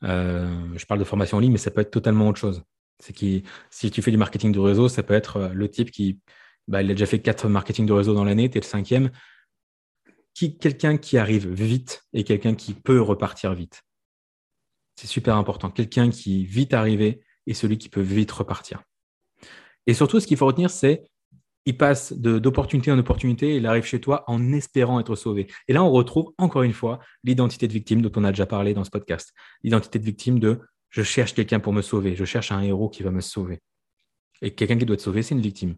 euh, 0.05 0.67
je 0.77 0.87
parle 0.87 1.01
de 1.01 1.05
formation 1.05 1.37
en 1.37 1.41
ligne, 1.41 1.53
mais 1.53 1.59
ça 1.59 1.71
peut 1.71 1.81
être 1.81 1.91
totalement 1.91 2.29
autre 2.29 2.39
chose. 2.39 2.63
C'est 2.99 3.13
qui, 3.13 3.45
si 3.71 3.91
tu 3.91 4.03
fais 4.03 4.11
du 4.11 4.17
marketing 4.17 4.53
de 4.53 4.59
réseau, 4.59 4.89
ça 4.89 5.03
peut 5.03 5.15
être 5.15 5.37
euh, 5.37 5.49
le 5.53 5.71
type 5.71 5.91
qui, 5.91 6.21
bah, 6.67 6.83
il 6.83 6.91
a 6.91 6.95
déjà 6.95 7.07
fait 7.07 7.21
quatre 7.21 7.49
marketing 7.49 7.87
de 7.87 7.93
réseau 7.93 8.15
dans 8.15 8.25
l'année, 8.25 8.51
tu 8.51 8.59
es 8.59 8.61
le 8.61 8.67
cinquième. 8.67 9.11
Qui, 10.35 10.57
quelqu'un 10.57 10.97
qui 10.97 11.19
arrive 11.19 11.49
vite 11.49 12.05
et 12.13 12.25
quelqu'un 12.25 12.55
qui 12.55 12.75
peut 12.75 13.01
repartir 13.01 13.55
vite. 13.55 13.83
C'est 14.97 15.09
super 15.09 15.37
important. 15.37 15.71
Quelqu'un 15.71 16.11
qui 16.11 16.45
vite 16.45 16.75
arrivé 16.75 17.21
et 17.47 17.55
celui 17.55 17.79
qui 17.79 17.89
peut 17.89 18.01
vite 18.01 18.31
repartir. 18.31 18.83
Et 19.87 19.95
surtout, 19.95 20.21
ce 20.21 20.27
qu'il 20.27 20.37
faut 20.37 20.47
retenir, 20.47 20.71
c'est 20.71 21.09
il 21.67 21.77
passe 21.77 22.13
d'opportunité 22.13 22.91
en 22.91 22.99
opportunité, 22.99 23.57
il 23.57 23.67
arrive 23.67 23.85
chez 23.85 24.01
toi 24.01 24.25
en 24.27 24.53
espérant 24.53 25.01
être 25.01 25.17
sauvé. 25.17 25.49
Et 25.69 25.73
là, 25.73 25.85
on 25.85 25.91
retrouve 25.91 26.33
encore 26.39 26.63
une 26.63 26.73
fois 26.73 26.99
l'identité 27.25 27.69
de 27.69 27.73
victime 27.73 28.01
dont 28.01 28.13
on 28.17 28.25
a 28.25 28.31
déjà 28.31 28.47
parlé 28.47 28.75
dans 28.75 28.85
ce 28.85 28.91
podcast. 28.91 29.35
L'identité 29.63 29.99
de 29.99 30.05
victime 30.05 30.39
de 30.39 30.61
je 30.91 31.03
cherche 31.03 31.35
quelqu'un 31.35 31.61
pour 31.61 31.73
me 31.73 31.83
sauver, 31.83 32.17
je 32.17 32.25
cherche 32.25 32.53
un 32.53 32.63
héros 32.63 32.89
qui 32.89 33.03
va 33.03 33.11
me 33.11 33.21
sauver. 33.21 33.61
Et 34.41 34.55
quelqu'un 34.55 34.79
qui 34.79 34.87
doit 34.87 34.97
te 34.97 35.03
sauver, 35.03 35.23
c'est 35.23 35.35
une 35.35 35.43
victime. 35.43 35.77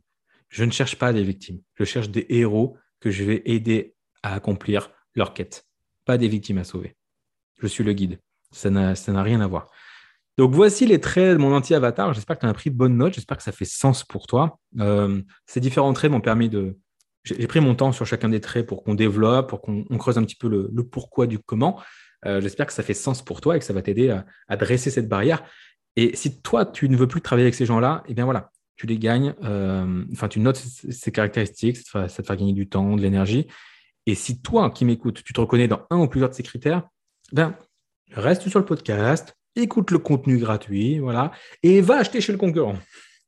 Je 0.48 0.64
ne 0.64 0.70
cherche 0.70 0.96
pas 0.96 1.12
des 1.12 1.24
victimes, 1.24 1.60
je 1.74 1.84
cherche 1.84 2.10
des 2.10 2.26
héros 2.28 2.76
que 3.00 3.10
je 3.10 3.24
vais 3.24 3.42
aider 3.46 3.94
à 4.22 4.34
accomplir 4.34 4.90
leur 5.14 5.34
quête, 5.34 5.66
pas 6.04 6.18
des 6.18 6.28
victimes 6.28 6.58
à 6.58 6.64
sauver. 6.64 6.96
Je 7.60 7.66
suis 7.66 7.84
le 7.84 7.92
guide. 7.92 8.20
Ça 8.52 8.70
n'a 8.70 9.22
rien 9.22 9.40
à 9.40 9.46
voir. 9.46 9.70
Donc 10.40 10.54
voici 10.54 10.86
les 10.86 10.98
traits 10.98 11.36
de 11.36 11.36
mon 11.36 11.54
anti-avatar. 11.54 12.14
J'espère 12.14 12.38
que 12.38 12.46
tu 12.46 12.46
as 12.46 12.54
pris 12.54 12.70
de 12.70 12.74
bonnes 12.74 12.96
notes. 12.96 13.12
J'espère 13.12 13.36
que 13.36 13.42
ça 13.42 13.52
fait 13.52 13.66
sens 13.66 14.04
pour 14.04 14.26
toi. 14.26 14.58
Euh, 14.78 15.20
ces 15.44 15.60
différents 15.60 15.92
traits 15.92 16.10
m'ont 16.10 16.22
permis 16.22 16.48
de. 16.48 16.78
J'ai 17.24 17.46
pris 17.46 17.60
mon 17.60 17.74
temps 17.74 17.92
sur 17.92 18.06
chacun 18.06 18.30
des 18.30 18.40
traits 18.40 18.66
pour 18.66 18.82
qu'on 18.82 18.94
développe, 18.94 19.50
pour 19.50 19.60
qu'on 19.60 19.84
creuse 19.98 20.16
un 20.16 20.24
petit 20.24 20.36
peu 20.36 20.48
le, 20.48 20.82
pourquoi 20.82 21.26
du 21.26 21.38
comment. 21.38 21.78
Euh, 22.24 22.40
j'espère 22.40 22.64
que 22.64 22.72
ça 22.72 22.82
fait 22.82 22.94
sens 22.94 23.20
pour 23.20 23.42
toi 23.42 23.54
et 23.54 23.58
que 23.58 23.66
ça 23.66 23.74
va 23.74 23.82
t'aider 23.82 24.18
à, 24.48 24.56
dresser 24.56 24.90
cette 24.90 25.10
barrière. 25.10 25.44
Et 25.96 26.16
si 26.16 26.40
toi, 26.40 26.64
tu 26.64 26.88
ne 26.88 26.96
veux 26.96 27.06
plus 27.06 27.20
travailler 27.20 27.44
avec 27.44 27.54
ces 27.54 27.66
gens-là, 27.66 28.02
eh 28.08 28.14
bien 28.14 28.24
voilà, 28.24 28.50
tu 28.76 28.86
les 28.86 28.96
gagnes. 28.96 29.34
Euh, 29.44 30.06
enfin, 30.14 30.28
tu 30.28 30.40
notes 30.40 30.56
ces 30.56 31.12
caractéristiques, 31.12 31.76
ça 31.76 32.08
te, 32.08 32.12
fait 32.12 32.36
gagner 32.36 32.54
du 32.54 32.66
temps, 32.66 32.96
de 32.96 33.02
l'énergie. 33.02 33.46
Et 34.06 34.14
si 34.14 34.40
toi 34.40 34.70
qui 34.70 34.86
m'écoutes, 34.86 35.22
tu 35.22 35.34
te 35.34 35.40
reconnais 35.42 35.68
dans 35.68 35.82
un 35.90 35.98
ou 35.98 36.08
plusieurs 36.08 36.30
de 36.30 36.34
ces 36.34 36.42
critères, 36.42 36.88
ben, 37.30 37.54
reste 38.14 38.48
sur 38.48 38.58
le 38.58 38.64
podcast, 38.64 39.36
écoute 39.56 39.90
le 39.90 39.98
contenu 39.98 40.38
gratuit, 40.38 40.98
voilà, 40.98 41.32
et 41.62 41.80
va 41.80 41.96
acheter 41.98 42.20
chez 42.20 42.32
le 42.32 42.38
concurrent. 42.38 42.76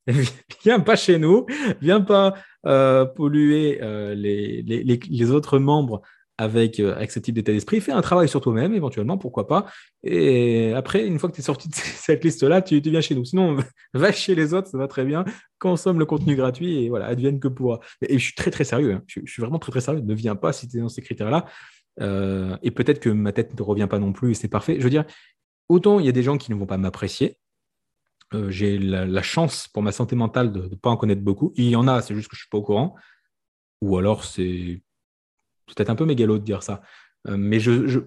viens 0.65 0.81
pas 0.81 0.97
chez 0.97 1.19
nous, 1.19 1.47
viens 1.81 2.01
pas 2.01 2.35
euh, 2.67 3.05
polluer 3.05 3.81
euh, 3.83 4.15
les, 4.15 5.31
autres 5.31 5.59
membres 5.59 6.03
avec, 6.39 6.81
euh, 6.81 6.95
avec 6.95 7.11
ce 7.13 7.19
type 7.19 7.35
d'état 7.35 7.53
d'esprit. 7.53 7.81
Fais 7.81 7.93
un 7.93 8.03
travail 8.03 8.29
sur 8.29 8.41
toi-même, 8.41 8.75
éventuellement, 8.75 9.19
pourquoi 9.19 9.47
pas. 9.47 9.67
Et 10.03 10.73
après, 10.75 11.07
une 11.07 11.19
fois 11.19 11.29
que 11.29 11.35
tu 11.35 11.41
es 11.41 11.45
sorti 11.45 11.69
de 11.69 11.75
cette 11.77 12.25
liste-là, 12.25 12.63
tu, 12.63 12.81
viens 12.81 13.01
chez 13.01 13.15
nous. 13.15 13.25
Sinon, 13.25 13.57
va 13.95 14.13
chez 14.13 14.35
les 14.35 14.55
autres, 14.55 14.69
ça 14.69 14.79
va 14.79 14.89
très 14.89 15.05
bien. 15.05 15.25
Consomme 15.59 15.99
le 15.99 16.07
contenu 16.07 16.35
gratuit 16.37 16.85
et 16.85 16.89
voilà, 16.89 17.07
advienne 17.07 17.39
que 17.39 17.49
pourra. 17.49 17.81
Et 18.01 18.19
je 18.19 18.25
suis 18.25 18.35
très, 18.35 18.51
très 18.51 18.65
sérieux. 18.65 18.95
Hein. 18.95 19.03
Je, 19.07 19.21
suis 19.27 19.41
vraiment 19.41 19.59
très, 19.59 19.71
très 19.71 19.81
sérieux. 19.81 20.01
Ne 20.01 20.15
viens 20.15 20.37
pas 20.37 20.53
si 20.53 20.69
tu 20.69 20.79
es 20.79 20.81
dans 20.81 20.89
ces 20.89 21.03
critères-là. 21.03 21.47
et 22.63 22.71
peut-être 22.71 23.01
que 23.01 23.11
ma 23.11 23.33
tête 23.33 23.59
ne 23.59 23.63
revient 23.63 23.89
pas 23.89 23.99
non 23.99 24.13
plus 24.13 24.33
et 24.33 24.35
c'est 24.35 24.49
parfait. 24.49 24.77
Je 24.79 24.85
veux 24.85 24.91
dire, 24.91 25.05
autant 25.73 26.01
il 26.01 26.07
y 26.07 26.09
a 26.09 26.13
des 26.13 26.23
gens 26.23 26.39
qui 26.39 26.51
ne 26.53 26.57
vont 26.57 26.67
pas 26.67 26.77
m'apprécier. 26.77 27.39
Euh, 28.35 28.51
j'ai 28.51 28.79
la, 28.79 29.23
chance 29.23 29.69
pour 29.69 29.83
ma 29.83 29.93
santé 29.93 30.17
mentale 30.17 30.53
de 30.53 30.63
ne 30.63 30.75
pas 30.75 30.91
en 30.91 30.97
connaître 30.97 31.23
beaucoup. 31.23 31.53
Il 31.57 31.69
y 31.69 31.77
en 31.77 31.89
a, 31.89 32.01
c'est 32.03 32.15
juste 32.15 32.29
que 32.29 32.37
je 32.37 32.41
ne 32.41 32.45
suis 32.45 32.51
pas 32.51 32.59
au 32.59 32.63
courant. 32.63 32.95
Ou 33.81 33.97
alors 33.99 34.25
c'est 34.25 34.83
peut-être 35.67 35.91
un 35.91 35.95
peu 35.95 36.05
mégalo 36.05 36.39
de 36.39 36.45
dire 36.45 36.63
ça. 36.63 36.83
Euh, 37.29 37.37
mais 37.37 37.61
je, 37.61 38.05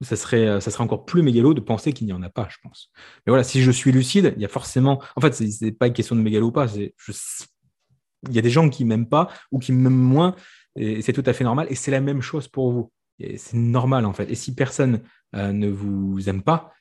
ça, 0.00 0.16
serait, 0.16 0.60
ça 0.60 0.70
serait 0.70 0.84
encore 0.84 1.04
plus 1.04 1.22
mégalo 1.22 1.54
de 1.54 1.60
penser 1.60 1.92
qu'il 1.92 2.06
n'y 2.06 2.12
en 2.12 2.22
a 2.22 2.30
pas, 2.30 2.48
je 2.50 2.56
pense. 2.62 2.90
Mais 3.26 3.30
voilà, 3.30 3.44
si 3.44 3.62
je 3.62 3.70
suis 3.70 3.92
lucide, 3.92 4.34
il 4.36 4.42
y 4.42 4.44
a 4.44 4.48
forcément. 4.48 5.02
En 5.16 5.20
fait, 5.20 5.32
ce 5.34 5.64
n'est 5.64 5.72
pas 5.72 5.86
une 5.86 5.92
question 5.92 6.16
de 6.16 6.20
mégalo 6.20 6.48
ou 6.48 6.52
pas. 6.52 6.66
Il 6.76 8.34
y 8.34 8.38
a 8.38 8.42
des 8.42 8.50
gens 8.50 8.68
qui 8.68 8.84
ne 8.84 8.88
m'aiment 8.90 9.08
pas 9.08 9.28
ou 9.50 9.58
qui 9.58 9.72
m'aiment 9.72 9.92
moins. 9.94 10.34
Et 10.76 11.02
c'est 11.02 11.12
tout 11.12 11.24
à 11.26 11.32
fait 11.32 11.44
normal. 11.44 11.66
Et 11.70 11.74
c'est 11.74 11.90
la 11.90 12.00
même 12.00 12.22
chose 12.22 12.48
pour 12.48 12.72
vous. 12.72 12.92
C'est 13.18 13.56
normal, 13.56 14.04
en 14.06 14.12
fait. 14.12 14.30
Et 14.30 14.34
si 14.34 14.54
personne 14.54 15.02
euh, 15.34 15.52
ne 15.52 15.68
vous 15.68 16.28
aime 16.28 16.42
pas, 16.42 16.72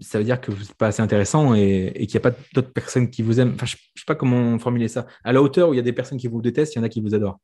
ça 0.00 0.18
veut 0.18 0.24
dire 0.24 0.40
que 0.40 0.50
vous 0.50 0.58
n'êtes 0.58 0.74
pas 0.74 0.88
assez 0.88 1.02
intéressant 1.02 1.54
et, 1.54 1.92
qu'il 2.06 2.10
n'y 2.10 2.16
a 2.16 2.30
pas 2.30 2.36
d'autres 2.54 2.72
personnes 2.72 3.10
qui 3.10 3.22
vous 3.22 3.40
aiment. 3.40 3.52
Enfin, 3.54 3.66
je 3.66 3.76
ne 3.76 4.00
sais 4.00 4.04
pas 4.06 4.14
comment 4.14 4.58
formuler 4.58 4.88
ça. 4.88 5.06
À 5.24 5.32
la 5.32 5.42
hauteur 5.42 5.70
où 5.70 5.74
il 5.74 5.76
y 5.76 5.80
a 5.80 5.82
des 5.82 5.92
personnes 5.92 6.18
qui 6.18 6.28
vous 6.28 6.42
détestent, 6.42 6.74
il 6.74 6.78
y 6.78 6.80
en 6.80 6.84
a 6.84 6.88
qui 6.88 7.00
vous 7.00 7.14
adorent. 7.14 7.40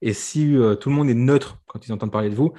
Et 0.00 0.12
si 0.12 0.56
euh, 0.56 0.76
tout 0.76 0.90
le 0.90 0.94
monde 0.94 1.10
est 1.10 1.14
neutre 1.14 1.58
quand 1.66 1.84
ils 1.86 1.92
entendent 1.92 2.12
parler 2.12 2.30
de 2.30 2.36
vous, 2.36 2.52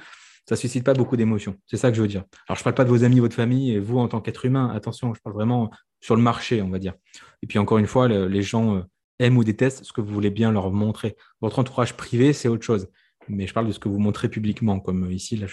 ça 0.46 0.56
suscite 0.56 0.84
pas 0.84 0.94
beaucoup 0.94 1.16
d'émotions. 1.16 1.56
C'est 1.66 1.76
ça 1.76 1.90
que 1.90 1.96
je 1.96 2.02
veux 2.02 2.08
dire. 2.08 2.24
Alors, 2.48 2.58
je 2.58 2.64
parle 2.64 2.74
pas 2.74 2.84
de 2.84 2.90
vos 2.90 3.04
amis, 3.04 3.20
votre 3.20 3.36
famille 3.36 3.72
et 3.72 3.78
vous 3.78 3.98
en 3.98 4.08
tant 4.08 4.20
qu'être 4.20 4.44
humain. 4.44 4.70
Attention, 4.74 5.14
je 5.14 5.20
parle 5.20 5.34
vraiment 5.34 5.70
sur 6.00 6.16
le 6.16 6.22
marché, 6.22 6.60
on 6.60 6.68
va 6.68 6.78
dire. 6.78 6.94
Et 7.42 7.46
puis, 7.46 7.58
encore 7.58 7.78
une 7.78 7.86
fois, 7.86 8.08
les 8.08 8.42
gens 8.42 8.76
euh, 8.76 8.82
aiment 9.20 9.38
ou 9.38 9.44
détestent 9.44 9.84
ce 9.84 9.92
que 9.92 10.00
vous 10.00 10.12
voulez 10.12 10.30
bien 10.30 10.52
leur 10.52 10.70
montrer. 10.70 11.16
Votre 11.40 11.60
entourage 11.60 11.96
privé, 11.96 12.32
c'est 12.32 12.48
autre 12.48 12.64
chose. 12.64 12.88
Mais 13.28 13.46
je 13.46 13.54
parle 13.54 13.68
de 13.68 13.72
ce 13.72 13.78
que 13.78 13.88
vous 13.88 13.98
montrez 13.98 14.28
publiquement, 14.28 14.80
comme 14.80 15.10
ici, 15.10 15.36
là, 15.36 15.46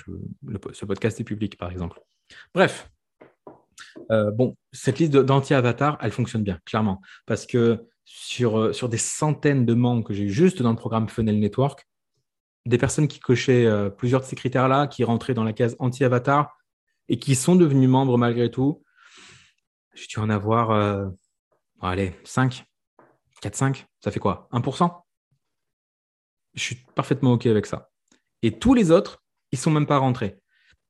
ce 0.74 0.86
podcast 0.86 1.20
est 1.20 1.24
public, 1.24 1.58
par 1.58 1.72
exemple. 1.72 2.00
Bref, 2.54 2.90
euh, 4.12 4.32
bon, 4.32 4.56
cette 4.72 5.00
liste 5.00 5.14
d'anti-avatars, 5.14 5.98
elle 6.02 6.12
fonctionne 6.12 6.44
bien, 6.44 6.60
clairement. 6.66 7.02
Parce 7.26 7.46
que 7.46 7.86
sur, 8.06 8.60
euh, 8.60 8.74
sur 8.74 8.90
des 8.90 8.98
centaines 8.98 9.66
de 9.66 9.74
membres 9.74 10.04
que 10.04 10.14
j'ai 10.14 10.24
eu 10.24 10.30
juste 10.30 10.62
dans 10.62 10.72
le 10.72 10.78
programme 10.78 11.10
Funnel 11.10 11.40
Network, 11.40 11.88
des 12.66 12.78
personnes 12.78 13.08
qui 13.08 13.20
cochaient 13.20 13.66
euh, 13.66 13.90
plusieurs 13.90 14.22
de 14.22 14.26
ces 14.26 14.36
critères-là, 14.36 14.88
qui 14.88 15.04
rentraient 15.04 15.34
dans 15.34 15.44
la 15.44 15.54
case 15.54 15.76
anti-avatar 15.80 16.58
et 17.10 17.20
qui 17.20 17.36
sont 17.36 17.56
devenus 17.56 17.90
membres 17.90 18.18
malgré 18.18 18.52
tout, 18.52 18.84
j'ai 19.94 20.08
dû 20.08 20.20
en 20.20 20.30
avoir, 20.30 21.10
allez, 21.82 22.14
5, 22.24 22.66
4, 23.42 23.56
5, 23.56 23.88
ça 24.00 24.12
fait 24.12 24.20
quoi 24.20 24.48
1% 24.52 24.92
Je 26.54 26.62
suis 26.62 26.76
parfaitement 26.94 27.34
OK 27.34 27.48
avec 27.48 27.66
ça. 27.66 27.90
Et 28.44 28.60
tous 28.60 28.76
les 28.76 28.92
autres, 28.92 29.24
ils 29.52 29.58
sont 29.58 29.72
même 29.72 29.88
pas 29.88 29.98
rentrés. 29.98 30.38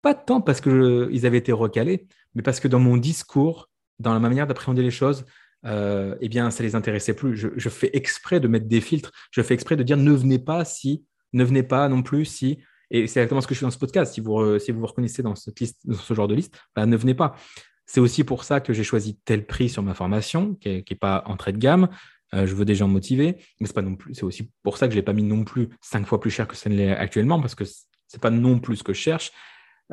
Pas 0.01 0.13
tant 0.13 0.41
parce 0.41 0.61
qu'ils 0.61 1.25
avaient 1.25 1.37
été 1.37 1.51
recalés, 1.51 2.07
mais 2.35 2.41
parce 2.41 2.59
que 2.59 2.67
dans 2.67 2.79
mon 2.79 2.97
discours, 2.97 3.69
dans 3.99 4.13
la 4.13 4.19
manière 4.19 4.47
d'appréhender 4.47 4.83
les 4.83 4.91
choses, 4.91 5.25
euh, 5.65 6.15
eh 6.21 6.29
bien, 6.29 6.51
ça 6.51 6.63
les 6.63 6.75
intéressait 6.75 7.13
plus. 7.13 7.35
Je, 7.35 7.69
fais 7.69 7.89
exprès 7.93 8.39
de 8.39 8.47
mettre 8.47 8.67
des 8.67 8.81
filtres. 8.81 9.11
Je 9.31 9.41
fais 9.41 9.53
exprès 9.53 9.75
de 9.75 9.83
dire 9.83 9.97
ne 9.97 10.11
venez 10.11 10.39
pas 10.39 10.65
si, 10.65 11.05
ne 11.33 11.43
venez 11.43 11.63
pas 11.63 11.89
non 11.89 12.03
plus 12.03 12.25
si. 12.25 12.59
Et 12.89 13.07
c'est 13.07 13.19
exactement 13.19 13.41
ce 13.41 13.47
que 13.47 13.53
je 13.53 13.59
fais 13.59 13.65
dans 13.65 13.71
ce 13.71 13.79
podcast. 13.79 14.13
Si 14.13 14.21
vous, 14.21 14.59
si 14.59 14.71
vous, 14.71 14.85
reconnaissez 14.85 15.23
dans, 15.23 15.35
cette 15.35 15.59
liste, 15.59 15.81
ce 15.91 16.13
genre 16.13 16.27
de 16.27 16.35
liste, 16.35 16.57
bah, 16.75 16.85
ne 16.85 16.95
venez 16.95 17.15
pas. 17.15 17.35
C'est 17.85 17.99
aussi 17.99 18.23
pour 18.23 18.43
ça 18.43 18.59
que 18.59 18.73
j'ai 18.73 18.83
choisi 18.83 19.17
tel 19.25 19.45
prix 19.45 19.69
sur 19.69 19.81
ma 19.81 19.93
formation, 19.93 20.55
qui 20.55 20.69
n'est 20.69 20.97
pas 20.97 21.23
entrée 21.25 21.53
de 21.53 21.57
gamme. 21.57 21.89
Euh, 22.33 22.45
je 22.45 22.53
veux 22.53 22.65
des 22.65 22.75
gens 22.75 22.87
motivés, 22.87 23.37
mais 23.59 23.67
c'est 23.67 23.73
pas 23.73 23.83
plus. 23.83 24.13
C'est 24.13 24.23
aussi 24.23 24.51
pour 24.63 24.77
ça 24.77 24.87
que 24.87 24.93
je 24.93 24.97
l'ai 24.97 25.03
pas 25.03 25.13
mis 25.13 25.23
non 25.23 25.43
plus 25.43 25.69
cinq 25.81 26.05
fois 26.05 26.19
plus 26.19 26.29
cher 26.29 26.47
que 26.47 26.55
ça 26.55 26.69
ne 26.69 26.75
l'est 26.75 26.95
actuellement, 26.95 27.39
parce 27.39 27.55
que 27.55 27.63
c'est 28.07 28.21
pas 28.21 28.29
non 28.29 28.59
plus 28.59 28.77
ce 28.77 28.83
que 28.83 28.93
je 28.93 28.99
cherche. 28.99 29.31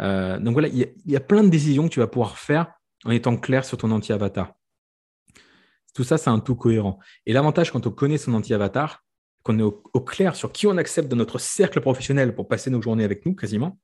Euh, 0.01 0.39
donc 0.39 0.55
voilà, 0.55 0.69
il 0.69 0.93
y, 1.07 1.17
a 1.17 1.21
plein 1.21 1.45
de 1.45 1.49
décisions 1.49 1.85
que 1.85 1.93
tu 1.93 2.01
vas 2.01 2.07
pouvoir 2.07 2.39
faire 2.39 2.73
en 3.05 3.11
étant 3.11 3.37
clair 3.37 3.65
sur 3.65 3.79
ton 3.79 3.91
anti-avatar. 3.91 4.53
Tout 5.95 6.05
ça, 6.05 6.19
c'est 6.19 6.31
un 6.31 6.41
tout 6.41 6.57
cohérent. 6.57 6.99
Et 7.27 7.33
l'avantage 7.33 7.71
quand 7.71 7.87
on 7.87 7.91
connaît 7.91 8.19
son 8.19 8.35
anti-avatar, 8.35 9.05
qu'on 9.45 9.59
est 9.59 9.63
au, 9.63 10.01
clair 10.01 10.35
sur 10.35 10.53
qui 10.53 10.67
on 10.67 10.77
accepte 10.77 11.09
dans 11.09 11.17
notre 11.17 11.39
cercle 11.39 11.81
professionnel 11.81 12.35
pour 12.35 12.49
passer 12.49 12.71
nos 12.71 12.83
journées 12.83 13.05
avec 13.05 13.25
nous 13.27 13.35
quasiment, 13.35 13.79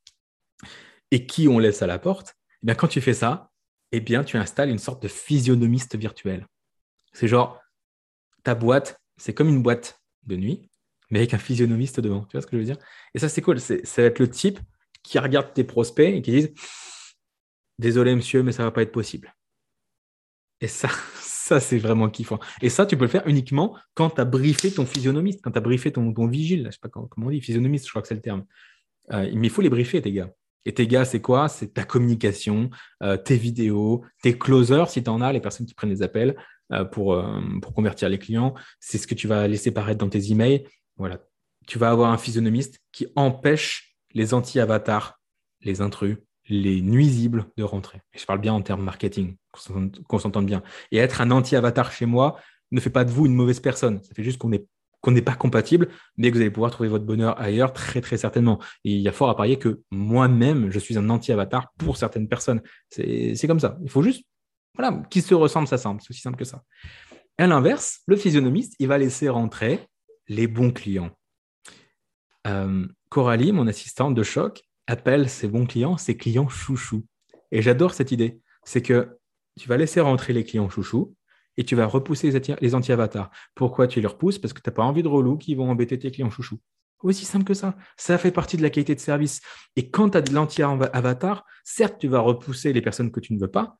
et 1.10 1.26
qui 1.26 1.48
on 1.48 1.58
laisse 1.58 1.82
à 1.82 1.86
la 1.86 1.98
porte, 1.98 2.34
eh 2.66 2.74
quand 2.74 2.88
tu 2.88 3.00
fais 3.00 3.14
ça, 3.14 3.50
eh 3.92 4.00
bien 4.00 4.24
tu 4.24 4.36
installes 4.36 4.70
une 4.70 4.78
sorte 4.78 5.02
de 5.02 5.08
physionomiste 5.08 5.96
virtuel. 5.96 6.46
C'est 7.12 7.28
genre, 7.28 7.60
ta 8.42 8.54
boîte, 8.54 9.00
c'est 9.16 9.34
comme 9.34 9.48
une 9.48 9.62
boîte 9.62 10.00
de 10.24 10.36
nuit, 10.36 10.70
mais 11.10 11.18
avec 11.20 11.34
un 11.34 11.38
physionomiste 11.38 12.00
devant. 12.00 12.24
Tu 12.24 12.36
vois 12.36 12.42
ce 12.42 12.46
que 12.46 12.56
je 12.56 12.60
veux 12.60 12.66
dire? 12.66 12.78
Et 13.14 13.18
ça, 13.18 13.28
c'est 13.28 13.42
cool. 13.42 13.60
Ça 13.60 13.76
va 13.98 14.04
être 14.04 14.18
le 14.18 14.30
type 14.30 14.60
qui 15.02 15.18
regardent 15.18 15.52
tes 15.52 15.64
prospects 15.64 16.14
et 16.14 16.22
qui 16.22 16.30
disent 16.30 16.52
Désolé, 17.80 18.14
monsieur, 18.14 18.42
mais 18.42 18.52
ça 18.52 18.62
ne 18.62 18.68
va 18.68 18.72
pas 18.72 18.82
être 18.82 18.92
possible. 18.92 19.34
Et 20.60 20.68
ça, 20.68 20.90
ça 21.20 21.60
c'est 21.60 21.78
vraiment 21.78 22.10
kiffant. 22.10 22.38
Et 22.60 22.68
ça, 22.68 22.84
tu 22.84 22.96
peux 22.96 23.04
le 23.04 23.10
faire 23.10 23.26
uniquement 23.26 23.74
quand 23.94 24.10
tu 24.10 24.20
as 24.20 24.26
briefé 24.26 24.70
ton 24.70 24.84
physionomiste, 24.84 25.40
quand 25.42 25.52
tu 25.52 25.58
as 25.58 25.62
briefé 25.62 25.90
ton, 25.90 26.12
vigile. 26.26 26.60
Je 26.60 26.66
ne 26.66 26.70
sais 26.72 26.78
pas 26.80 26.90
comment 26.90 27.26
on 27.26 27.30
dit, 27.30 27.40
physionomiste, 27.40 27.86
je 27.86 27.90
crois 27.90 28.02
que 28.02 28.08
c'est 28.08 28.14
le 28.14 28.20
terme. 28.20 28.44
Euh, 29.12 29.30
mais 29.34 29.46
il 29.46 29.50
faut 29.50 29.62
les 29.62 29.70
briefer, 29.70 30.02
tes 30.02 30.12
gars. 30.12 30.30
Et 30.66 30.74
tes 30.74 30.86
gars, 30.86 31.06
c'est 31.06 31.22
quoi? 31.22 31.48
C'est 31.48 31.72
ta 31.72 31.84
communication, 31.84 32.68
euh, 33.02 33.16
tes 33.16 33.36
vidéos, 33.36 34.04
tes 34.22 34.36
closers, 34.36 34.90
si 34.90 35.02
tu 35.02 35.08
en 35.08 35.22
as, 35.22 35.32
les 35.32 35.40
personnes 35.40 35.66
qui 35.66 35.72
prennent 35.72 35.88
les 35.88 36.02
appels 36.02 36.36
euh, 36.72 36.84
pour, 36.84 37.24
pour 37.62 37.72
convertir 37.72 38.10
les 38.10 38.18
clients. 38.18 38.54
C'est 38.78 38.98
ce 38.98 39.06
que 39.06 39.14
tu 39.14 39.26
vas 39.26 39.48
laisser 39.48 39.70
paraître 39.70 39.98
dans 39.98 40.10
tes 40.10 40.30
emails. 40.30 40.66
Voilà. 40.98 41.24
Tu 41.66 41.78
vas 41.78 41.90
avoir 41.90 42.12
un 42.12 42.18
physionomiste 42.18 42.78
qui 42.92 43.06
empêche 43.16 43.89
les 44.12 44.34
anti-avatars, 44.34 45.20
les 45.60 45.80
intrus, 45.80 46.18
les 46.48 46.80
nuisibles 46.80 47.46
de 47.56 47.62
rentrer. 47.62 48.02
Et 48.12 48.18
je 48.18 48.26
parle 48.26 48.40
bien 48.40 48.52
en 48.52 48.62
termes 48.62 48.82
marketing, 48.82 49.36
qu'on 50.08 50.18
s'entende 50.18 50.46
bien. 50.46 50.62
Et 50.90 50.98
être 50.98 51.20
un 51.20 51.30
anti-avatar 51.30 51.92
chez 51.92 52.06
moi 52.06 52.38
ne 52.72 52.80
fait 52.80 52.90
pas 52.90 53.04
de 53.04 53.10
vous 53.10 53.26
une 53.26 53.34
mauvaise 53.34 53.60
personne. 53.60 54.02
Ça 54.02 54.14
fait 54.14 54.24
juste 54.24 54.38
qu'on 54.38 54.48
n'est 54.48 54.66
qu'on 55.00 55.12
n'est 55.12 55.22
pas 55.22 55.34
compatible, 55.34 55.88
mais 56.18 56.30
que 56.30 56.36
vous 56.36 56.42
allez 56.42 56.50
pouvoir 56.50 56.70
trouver 56.70 56.88
votre 56.88 57.06
bonheur 57.06 57.40
ailleurs 57.40 57.72
très 57.72 58.02
très 58.02 58.18
certainement. 58.18 58.60
Et 58.84 58.92
il 58.92 59.00
y 59.00 59.08
a 59.08 59.12
fort 59.12 59.30
à 59.30 59.36
parier 59.36 59.58
que 59.58 59.80
moi-même, 59.90 60.70
je 60.70 60.78
suis 60.78 60.98
un 60.98 61.08
anti-avatar 61.08 61.72
pour 61.78 61.96
certaines 61.96 62.28
personnes. 62.28 62.60
C'est 62.90 63.46
comme 63.46 63.60
ça. 63.60 63.78
Il 63.82 63.90
faut 63.90 64.02
juste, 64.02 64.24
voilà, 64.74 65.02
qui 65.08 65.22
se 65.22 65.34
ressemble, 65.34 65.68
ça 65.68 65.78
semble. 65.78 66.02
C'est 66.02 66.10
aussi 66.10 66.20
simple 66.20 66.36
que 66.36 66.44
ça. 66.44 66.62
Et 67.38 67.44
à 67.44 67.46
l'inverse, 67.46 68.00
le 68.06 68.16
physionomiste, 68.16 68.74
il 68.78 68.88
va 68.88 68.98
laisser 68.98 69.30
rentrer 69.30 69.88
les 70.28 70.46
bons 70.46 70.70
clients. 70.70 71.10
Euh, 72.46 72.86
Coralie, 73.10 73.50
mon 73.50 73.66
assistante 73.66 74.14
de 74.14 74.22
choc, 74.22 74.62
appelle 74.86 75.28
ses 75.28 75.48
bons 75.48 75.66
clients 75.66 75.96
ses 75.96 76.16
clients 76.16 76.48
chouchous. 76.48 77.04
Et 77.50 77.60
j'adore 77.60 77.92
cette 77.92 78.12
idée. 78.12 78.40
C'est 78.64 78.82
que 78.82 79.18
tu 79.58 79.68
vas 79.68 79.76
laisser 79.76 80.00
rentrer 80.00 80.32
les 80.32 80.44
clients 80.44 80.70
chouchous 80.70 81.16
et 81.56 81.64
tu 81.64 81.74
vas 81.74 81.86
repousser 81.86 82.30
les 82.60 82.74
anti-avatars. 82.74 83.30
Pourquoi 83.56 83.88
tu 83.88 84.00
les 84.00 84.06
repousses? 84.06 84.38
Parce 84.38 84.52
que 84.52 84.60
tu 84.60 84.70
n'as 84.70 84.74
pas 84.74 84.84
envie 84.84 85.02
de 85.02 85.08
relous 85.08 85.38
qui 85.38 85.56
vont 85.56 85.68
embêter 85.68 85.98
tes 85.98 86.12
clients 86.12 86.30
chouchous. 86.30 86.60
Aussi 87.02 87.24
simple 87.24 87.44
que 87.44 87.54
ça. 87.54 87.76
Ça 87.96 88.16
fait 88.16 88.30
partie 88.30 88.56
de 88.56 88.62
la 88.62 88.70
qualité 88.70 88.94
de 88.94 89.00
service. 89.00 89.40
Et 89.74 89.90
quand 89.90 90.10
tu 90.10 90.18
as 90.18 90.22
de 90.22 90.32
l'anti-avatar, 90.32 91.44
certes, 91.64 91.98
tu 91.98 92.06
vas 92.06 92.20
repousser 92.20 92.72
les 92.72 92.80
personnes 92.80 93.10
que 93.10 93.18
tu 93.18 93.34
ne 93.34 93.40
veux 93.40 93.50
pas, 93.50 93.76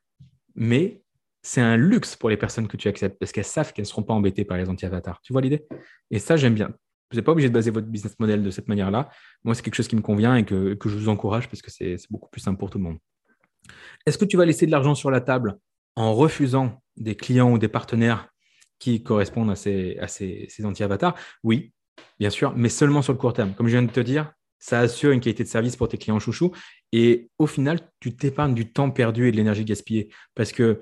mais 0.57 1.03
c'est 1.43 1.61
un 1.61 1.77
luxe 1.77 2.17
pour 2.17 2.31
les 2.31 2.37
personnes 2.37 2.67
que 2.67 2.77
tu 2.77 2.89
acceptes 2.89 3.19
parce 3.19 3.31
qu'elles 3.31 3.45
savent 3.45 3.73
qu'elles 3.73 3.85
ne 3.85 3.89
seront 3.89 4.03
pas 4.03 4.15
embêtées 4.15 4.45
par 4.45 4.57
les 4.57 4.69
anti-avatars. 4.69 5.21
Tu 5.23 5.33
vois 5.33 5.41
l'idée? 5.41 5.69
Et 6.11 6.19
ça, 6.19 6.37
j'aime 6.37 6.55
bien. 6.55 6.75
Vous 7.11 7.17
n'êtes 7.17 7.25
pas 7.25 7.33
obligé 7.33 7.49
de 7.49 7.55
baser 7.55 7.71
votre 7.71 7.89
business 7.89 8.17
model 8.21 8.43
de 8.43 8.51
cette 8.51 8.69
manière-là. 8.69 9.11
Moi, 9.43 9.55
c'est 9.55 9.63
quelque 9.63 9.75
chose 9.75 9.89
qui 9.89 9.97
me 9.97 10.01
convient 10.01 10.37
et 10.37 10.45
que, 10.45 10.77
je 10.81 10.97
vous 10.97 11.09
encourage 11.09 11.49
parce 11.49 11.61
que 11.61 11.71
c'est 11.71 11.97
beaucoup 12.09 12.31
plus 12.31 12.41
simple 12.41 12.59
pour 12.59 12.71
tout 12.71 12.79
le 12.79 12.85
monde. 12.85 12.99
Est-ce 14.07 14.17
que 14.17 14.25
tu 14.25 14.37
vas 14.37 14.45
laisser 14.45 14.67
de 14.67 14.71
l'argent 14.71 14.95
sur 14.95 15.11
la 15.11 15.21
table 15.21 15.59
en 15.97 16.15
refusant 16.15 16.81
des 16.97 17.17
clients 17.17 17.51
ou 17.51 17.59
des 17.59 17.69
partenaires 17.69 18.29
qui 18.79 19.03
correspondent 19.03 19.51
à 19.51 19.57
ces, 19.57 19.99
anti-avatars? 20.63 21.17
Oui, 21.43 21.73
bien 22.21 22.31
sûr, 22.31 22.55
mais 22.57 22.69
seulement 22.69 23.03
sur 23.03 23.13
le 23.13 23.19
court 23.19 23.33
terme. 23.33 23.55
Comme 23.55 23.67
je 23.67 23.73
viens 23.73 23.83
de 23.83 23.91
te 23.91 24.01
dire, 24.01 24.33
ça 24.61 24.79
assure 24.79 25.11
une 25.11 25.21
qualité 25.21 25.43
de 25.43 25.49
service 25.49 25.75
pour 25.75 25.89
tes 25.89 25.99
clients 25.99 26.21
chouchous. 26.21 26.53
Et 26.93 27.29
au 27.39 27.49
final, 27.49 27.81
tu 27.99 28.15
t'épargnes 28.15 28.55
du 28.55 28.71
temps 28.73 28.91
perdu 28.91 29.27
et 29.27 29.33
de 29.33 29.37
l'énergie 29.37 29.65
gaspillée. 29.65 30.11
Parce 30.37 30.53
que 30.53 30.79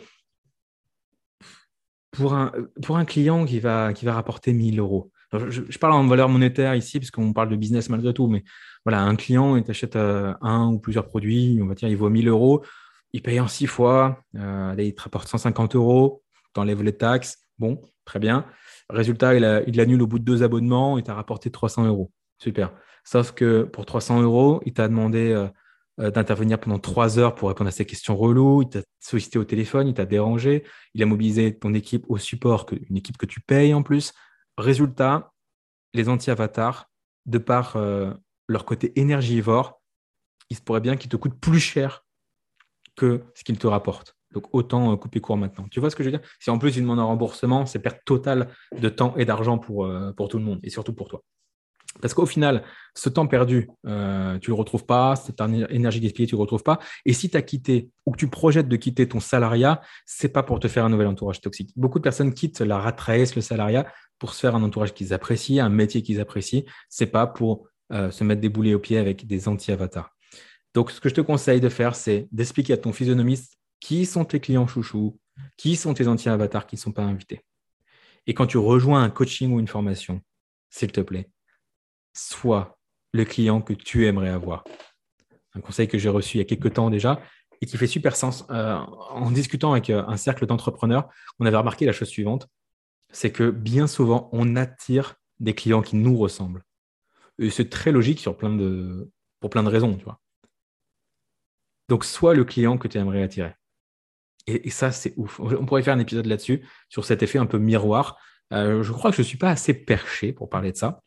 pour 2.11 2.35
un, 2.35 3.05
client 3.07 3.47
qui 3.47 3.61
va, 3.61 3.95
qui 3.95 4.05
va 4.05 4.13
rapporter 4.15 4.53
1000 4.53 4.79
euros, 4.79 5.11
je, 5.33 5.79
parle 5.79 5.93
en 5.93 6.07
valeur 6.07 6.29
monétaire 6.29 6.75
ici, 6.75 6.99
parce 6.99 7.11
qu'on 7.11 7.33
parle 7.33 7.49
de 7.49 7.57
business 7.57 7.89
malgré 7.89 8.15
tout, 8.15 8.29
mais 8.29 8.45
voilà, 8.85 9.03
un 9.03 9.17
client, 9.17 9.57
il 9.57 9.63
t'achète 9.63 9.97
euh, 9.97 10.35
un 10.41 10.69
ou 10.69 10.79
plusieurs 10.79 11.07
produits, 11.07 11.59
on 11.63 11.67
va 11.67 11.75
dire, 11.75 11.89
il 11.89 11.97
vaut 11.97 12.09
1000 12.09 12.29
euros, 12.29 12.65
il 13.13 13.23
paye 13.23 13.41
en 13.41 13.49
six 13.49 13.67
fois, 13.67 14.23
euh, 14.37 14.75
il 14.79 14.95
te 14.95 15.03
rapporte 15.03 15.29
150 15.29 15.77
euros, 15.77 16.23
t'enlèves 16.53 16.83
les 16.83 16.97
taxes, 16.97 17.39
bon, 17.59 17.81
très 18.05 18.19
bien. 18.19 18.47
Résultat, 18.89 19.35
il, 19.35 19.65
il 19.67 19.77
l'annule 19.77 20.03
au 20.03 20.07
bout 20.07 20.19
de 20.19 20.25
deux 20.25 20.43
abonnements, 20.43 20.99
il 20.99 21.05
t'a 21.05 21.15
rapporté 21.15 21.51
300 21.51 21.87
euros. 21.87 22.11
Super. 22.39 22.73
Sauf 23.05 23.33
que 23.33 23.65
pour 23.65 23.85
300 23.85 24.23
euros, 24.23 24.61
il 24.65 24.73
t'a 24.73 24.89
demandé 24.89 25.35
euh, 26.01 26.11
d'intervenir 26.13 26.61
pendant 26.61 26.79
trois 26.79 27.19
heures 27.19 27.35
pour 27.35 27.49
répondre 27.49 27.67
à 27.67 27.73
ses 27.73 27.85
questions 27.85 28.17
reloues, 28.17 28.63
il 28.63 28.69
t'a 28.69 28.81
sollicité 29.01 29.37
au 29.37 29.45
téléphone, 29.45 29.89
il 29.89 29.95
t'a 29.95 30.07
dérangé, 30.07 30.63
il 30.95 31.03
a 31.03 31.07
mobilisé 31.07 31.59
ton 31.59 31.75
équipe 31.75 32.05
au 32.09 32.19
support, 32.19 32.67
une 32.89 32.97
équipe 32.97 33.17
que 33.17 33.27
tu 33.27 33.41
payes 33.41 33.75
en 33.75 33.83
plus. 33.83 34.13
Résultat, 34.59 35.33
les 35.95 36.09
anti-avatars, 36.09 36.91
de 37.27 37.39
par 37.39 37.77
euh, 37.77 38.13
leur 38.49 38.65
côté 38.65 38.99
énergivore, 38.99 39.81
il 40.51 40.57
se 40.57 40.63
pourrait 40.63 40.81
bien 40.81 40.97
qu'ils 40.97 41.11
te 41.11 41.17
coûtent 41.17 41.39
plus 41.39 41.61
cher 41.61 42.05
que 42.97 43.23
ce 43.35 43.45
qu'ils 43.45 43.59
te 43.59 43.69
rapportent. 43.69 44.17
Donc 44.33 44.53
autant 44.53 44.93
euh, 44.93 44.97
couper 44.97 45.21
court 45.21 45.37
maintenant. 45.37 45.69
Tu 45.71 45.79
vois 45.79 45.91
ce 45.91 45.97
que 45.97 46.03
je 46.03 46.11
veux 46.11 46.19
dire? 46.19 46.27
Si 46.41 46.51
en 46.51 46.59
plus 46.59 46.77
ils 46.77 46.83
demandent 46.83 46.99
un 46.99 47.05
remboursement, 47.05 47.67
c'est 47.67 47.79
perte 47.79 48.01
totale 48.05 48.53
de 48.77 48.89
temps 48.89 49.15
et 49.17 49.25
d'argent 49.25 49.59
pour, 49.59 49.87
euh, 49.87 50.13
pour 50.13 50.29
tout 50.29 50.39
le 50.39 50.45
monde 50.45 50.59
et 50.65 50.71
surtout 50.71 50.93
pour 50.93 51.09
toi. 51.09 51.23
Parce 52.01 52.15
qu'au 52.15 52.27
final, 52.27 52.63
ce 52.95 53.09
temps 53.09 53.27
perdu, 53.27 53.69
euh, 53.87 54.39
tu 54.39 54.51
ne 54.51 54.55
le 54.55 54.59
retrouves 54.59 54.85
pas, 54.85 55.17
cette 55.17 55.41
énergie 55.71 56.01
gaspillée, 56.01 56.27
tu 56.27 56.35
ne 56.35 56.39
le 56.39 56.43
retrouves 56.43 56.63
pas. 56.63 56.79
Et 57.05 57.13
si 57.13 57.31
tu 57.31 57.37
as 57.37 57.43
quitté 57.43 57.91
ou 58.07 58.13
que 58.13 58.17
tu 58.17 58.29
projettes 58.29 58.69
de 58.69 58.77
quitter 58.77 59.09
ton 59.09 59.21
salariat, 59.21 59.81
ce 60.07 60.27
n'est 60.27 60.33
pas 60.33 60.43
pour 60.43 60.61
te 60.61 60.69
faire 60.69 60.85
un 60.85 60.89
nouvel 60.89 61.07
entourage 61.07 61.41
toxique. 61.41 61.71
Beaucoup 61.77 61.99
de 61.99 62.05
personnes 62.05 62.33
quittent 62.33 62.61
la 62.61 62.79
rat 62.79 62.97
le 63.09 63.41
salariat, 63.41 63.87
pour 64.19 64.35
se 64.35 64.41
faire 64.41 64.55
un 64.55 64.63
entourage 64.63 64.95
qu'ils 64.95 65.15
apprécient, 65.15 65.65
un 65.65 65.69
métier 65.69 66.03
qu'ils 66.03 66.21
apprécient. 66.21 66.63
Ce 66.89 67.05
n'est 67.05 67.11
pas 67.11 67.27
pour 67.27 67.69
euh, 67.93 68.11
se 68.11 68.25
mettre 68.25 68.41
des 68.41 68.49
boulets 68.49 68.75
aux 68.75 68.81
pieds 68.81 68.99
avec 68.99 69.27
des 69.27 69.49
anti-avatars. 69.49 70.11
Donc, 70.75 70.91
ce 70.91 71.01
que 71.01 71.09
je 71.09 71.15
te 71.15 71.21
conseille 71.21 71.61
de 71.61 71.69
faire, 71.69 71.95
c'est 71.95 72.29
d'expliquer 72.33 72.75
à 72.75 72.77
ton 72.77 72.93
physionomiste 72.93 73.57
qui 73.81 74.07
sont 74.07 74.25
tes 74.25 74.41
clients 74.41 74.67
chouchous, 74.67 75.19
qui 75.57 75.77
sont 75.77 75.95
tes 75.95 76.09
anti-avatars 76.09 76.67
qui 76.67 76.77
ne 76.77 76.81
sont 76.81 76.93
pas 76.93 77.03
invités. 77.03 77.43
Et 78.27 78.35
quand 78.35 78.47
tu 78.47 78.59
rejoins 78.59 79.03
un 79.03 79.11
coaching 79.11 79.53
ou 79.53 79.61
une 79.61 79.69
formation, 79.69 80.21
s'il 80.69 80.93
te 80.93 81.01
plaît, 81.01 81.31
sois 82.19 82.79
le 83.13 83.25
client 83.25 83.61
que 83.61 83.73
tu 83.73 84.07
aimerais 84.07 84.29
avoir. 84.29 84.65
un 85.55 85.61
conseil 85.61 85.89
que 85.89 85.99
j'ai 85.99 86.09
reçu 86.09 86.37
il 86.37 86.41
y 86.41 86.43
a 86.43 86.45
quelques 86.45 86.75
temps 86.75 86.91
déjà 86.91 87.21
et 87.61 87.67
qui 87.67 87.77
fait 87.77 87.87
super 87.87 88.17
sens. 88.17 88.45
Euh, 88.51 88.75
en 88.75 89.31
discutant 89.31 89.73
avec 89.73 89.91
euh, 89.91 90.05
un 90.07 90.17
cercle 90.17 90.47
d'entrepreneurs, 90.47 91.09
on 91.39 91.47
avait 91.47 91.57
remarqué 91.57 91.87
la 91.87 91.93
chose 91.93 92.09
suivante, 92.09 92.49
c'est 93.11 93.33
que 93.33 93.51
bien 93.51 93.87
souvent, 93.87 94.29
on 94.33 94.57
attire 94.57 95.17
des 95.41 95.55
clients 95.55 95.83
qui 95.83 95.97
nous 95.97 96.17
ressemblent. 96.17 96.63
Et 97.39 97.51
c'est 97.51 97.71
très 97.71 97.93
logique 97.93 98.21
sur 98.21 98.37
plein 98.37 98.55
de, 98.55 99.11
pour 99.41 99.51
plein 99.51 99.63
de 99.63 99.69
raisons, 99.69 99.97
tu. 99.97 100.05
Donc, 101.89 102.05
soit 102.05 102.35
le 102.35 102.45
client 102.45 102.77
que 102.77 102.89
tu 102.89 102.99
aimerais 102.99 103.23
attirer. 103.23 103.55
Et, 104.47 104.71
ça, 104.71 104.93
c'est 104.93 105.15
ouf. 105.17 105.41
On 105.41 105.67
pourrait 105.67 105.83
faire 105.83 105.95
un 105.95 105.99
épisode 105.99 106.27
là-dessus, 106.27 106.67
sur 106.89 107.05
cet 107.05 107.23
effet 107.23 107.39
un 107.39 107.47
peu 107.47 107.59
miroir. 107.59 108.19
Euh, 108.53 108.83
je 108.83 108.93
crois 108.93 109.11
que 109.11 109.17
je 109.17 109.23
ne 109.23 109.27
suis 109.27 109.37
pas 109.37 109.51
assez 109.51 109.75
perché 109.75 110.33
pour 110.33 110.49
parler 110.49 110.73
de 110.73 110.77
ça. 110.77 111.03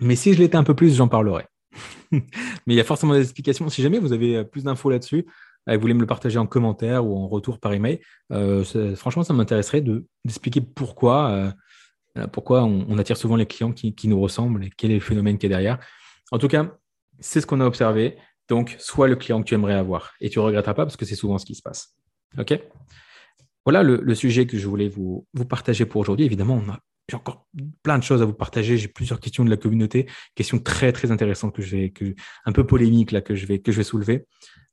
Mais 0.00 0.16
si 0.16 0.34
je 0.34 0.38
l'étais 0.38 0.56
un 0.56 0.64
peu 0.64 0.74
plus, 0.74 0.96
j'en 0.96 1.08
parlerai. 1.08 1.44
Mais 2.12 2.22
il 2.66 2.74
y 2.74 2.80
a 2.80 2.84
forcément 2.84 3.14
des 3.14 3.22
explications. 3.22 3.68
Si 3.68 3.82
jamais 3.82 3.98
vous 3.98 4.12
avez 4.12 4.44
plus 4.44 4.64
d'infos 4.64 4.90
là-dessus, 4.90 5.26
vous 5.74 5.80
voulez 5.80 5.94
me 5.94 6.00
le 6.00 6.06
partager 6.06 6.38
en 6.38 6.46
commentaire 6.46 7.04
ou 7.04 7.16
en 7.16 7.26
retour 7.26 7.58
par 7.58 7.72
email, 7.72 8.00
euh, 8.32 8.64
franchement, 8.94 9.24
ça 9.24 9.34
m'intéresserait 9.34 9.80
d'expliquer 9.80 10.60
pourquoi, 10.60 11.52
euh, 12.16 12.26
pourquoi 12.28 12.64
on, 12.64 12.96
attire 12.98 13.16
souvent 13.16 13.36
les 13.36 13.46
clients 13.46 13.72
qui, 13.72 14.08
nous 14.08 14.20
ressemblent 14.20 14.64
et 14.64 14.70
quel 14.76 14.92
est 14.92 14.94
le 14.94 15.00
phénomène 15.00 15.38
qui 15.38 15.46
est 15.46 15.50
derrière. 15.50 15.78
En 16.30 16.38
tout 16.38 16.48
cas, 16.48 16.76
c'est 17.18 17.40
ce 17.40 17.46
qu'on 17.46 17.60
a 17.60 17.66
observé. 17.66 18.16
Donc, 18.48 18.76
soit 18.78 19.08
le 19.08 19.16
client 19.16 19.42
que 19.42 19.48
tu 19.48 19.54
aimerais 19.54 19.74
avoir 19.74 20.12
et 20.20 20.30
tu 20.30 20.38
ne 20.38 20.44
regretteras 20.44 20.74
pas 20.74 20.84
parce 20.84 20.96
que 20.96 21.04
c'est 21.04 21.16
souvent 21.16 21.38
ce 21.38 21.44
qui 21.44 21.56
se 21.56 21.62
passe. 21.62 21.96
OK? 22.38 22.60
Voilà 23.64 23.82
le, 23.82 24.14
sujet 24.14 24.46
que 24.46 24.56
je 24.56 24.68
voulais 24.68 24.88
vous, 24.88 25.26
vous 25.34 25.44
partager 25.44 25.84
pour 25.84 26.00
aujourd'hui. 26.00 26.24
Évidemment, 26.24 26.62
j'ai 27.08 27.16
encore 27.16 27.46
plein 27.82 27.98
de 27.98 28.02
choses 28.02 28.20
à 28.20 28.24
vous 28.24 28.32
partager. 28.32 28.76
J'ai 28.76 28.88
plusieurs 28.88 29.20
questions 29.20 29.44
de 29.44 29.50
la 29.50 29.56
communauté, 29.56 30.06
questions 30.34 30.58
très 30.58 30.92
très 30.92 31.10
intéressantes 31.12 31.54
que 31.54 31.62
je 31.62 31.76
vais, 31.76 31.90
que, 31.90 32.14
un 32.44 32.52
peu 32.52 32.66
polémiques 32.66 33.12
là 33.12 33.20
que 33.20 33.34
je 33.34 33.46
vais 33.46 33.60
que 33.60 33.70
je 33.70 33.76
vais 33.76 33.84
soulever. 33.84 34.26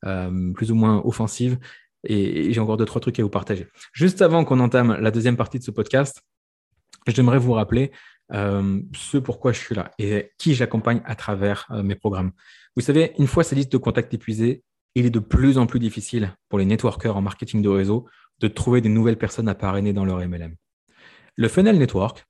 Euh, 0.06 0.52
plus 0.52 0.72
ou 0.72 0.76
moins 0.76 1.02
offensive. 1.06 1.58
Et, 2.04 2.52
j'ai 2.52 2.60
encore 2.60 2.76
deux, 2.76 2.86
trois 2.86 3.00
trucs 3.00 3.20
à 3.20 3.24
vous 3.24 3.30
partager. 3.30 3.68
Juste 3.94 4.22
avant 4.22 4.44
qu'on 4.44 4.60
entame 4.60 4.98
la 5.00 5.12
deuxième 5.12 5.38
partie 5.38 5.60
de 5.60 5.64
ce 5.64 5.72
podcast, 5.72 6.22
j'aimerais 7.08 7.38
vous 7.38 7.54
rappeler 7.54 7.92
euh, 8.34 8.82
ce 8.94 9.18
pourquoi 9.18 9.54
je 9.54 9.60
suis 9.60 9.76
là 9.76 9.92
et 10.00 10.32
qui 10.38 10.56
j'accompagne 10.56 11.02
à 11.06 11.16
travers 11.16 11.68
euh, 11.72 11.84
mes 11.84 11.96
programmes. 11.96 12.32
Vous 12.76 12.82
savez, 12.82 13.14
une 13.18 13.28
fois 13.28 13.46
sa 13.46 13.56
liste 13.56 13.72
de 13.72 13.78
contacts 13.78 14.14
épuisée, 14.14 14.64
il 14.96 15.06
est 15.06 15.10
de 15.10 15.20
plus 15.20 15.58
en 15.58 15.68
plus 15.68 15.80
difficile 15.80 16.36
pour 16.50 16.60
les 16.60 16.66
networkers 16.66 17.16
en 17.16 17.22
marketing 17.22 17.62
de 17.62 17.70
réseau 17.70 18.08
de 18.40 18.48
trouver 18.50 18.82
des 18.82 18.90
nouvelles 18.90 19.18
personnes 19.18 19.48
à 19.48 19.56
parrainer 19.56 19.94
dans 19.94 20.06
leur 20.06 20.20
MLM. 20.20 20.56
Le 21.36 21.48
funnel 21.48 21.78
network, 21.78 22.26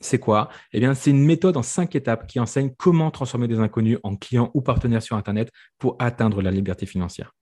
c'est 0.00 0.18
quoi? 0.18 0.48
Eh 0.72 0.94
c'est 0.94 1.10
une 1.10 1.24
méthode 1.24 1.56
en 1.56 1.62
cinq 1.62 1.96
étapes 1.96 2.26
qui 2.26 2.38
enseigne 2.38 2.72
comment 2.78 3.10
transformer 3.10 3.48
des 3.48 3.58
inconnus 3.58 3.98
en 4.04 4.16
clients 4.16 4.50
ou 4.54 4.60
partenaires 4.60 5.02
sur 5.02 5.16
Internet 5.16 5.50
pour 5.78 5.96
atteindre 5.98 6.40
la 6.40 6.50
liberté 6.50 6.86
financière. 6.86 7.32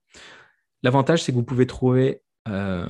L'avantage, 0.83 1.23
c'est 1.23 1.31
que 1.31 1.37
vous 1.37 1.43
pouvez 1.43 1.67
trouver 1.67 2.21
euh, 2.47 2.87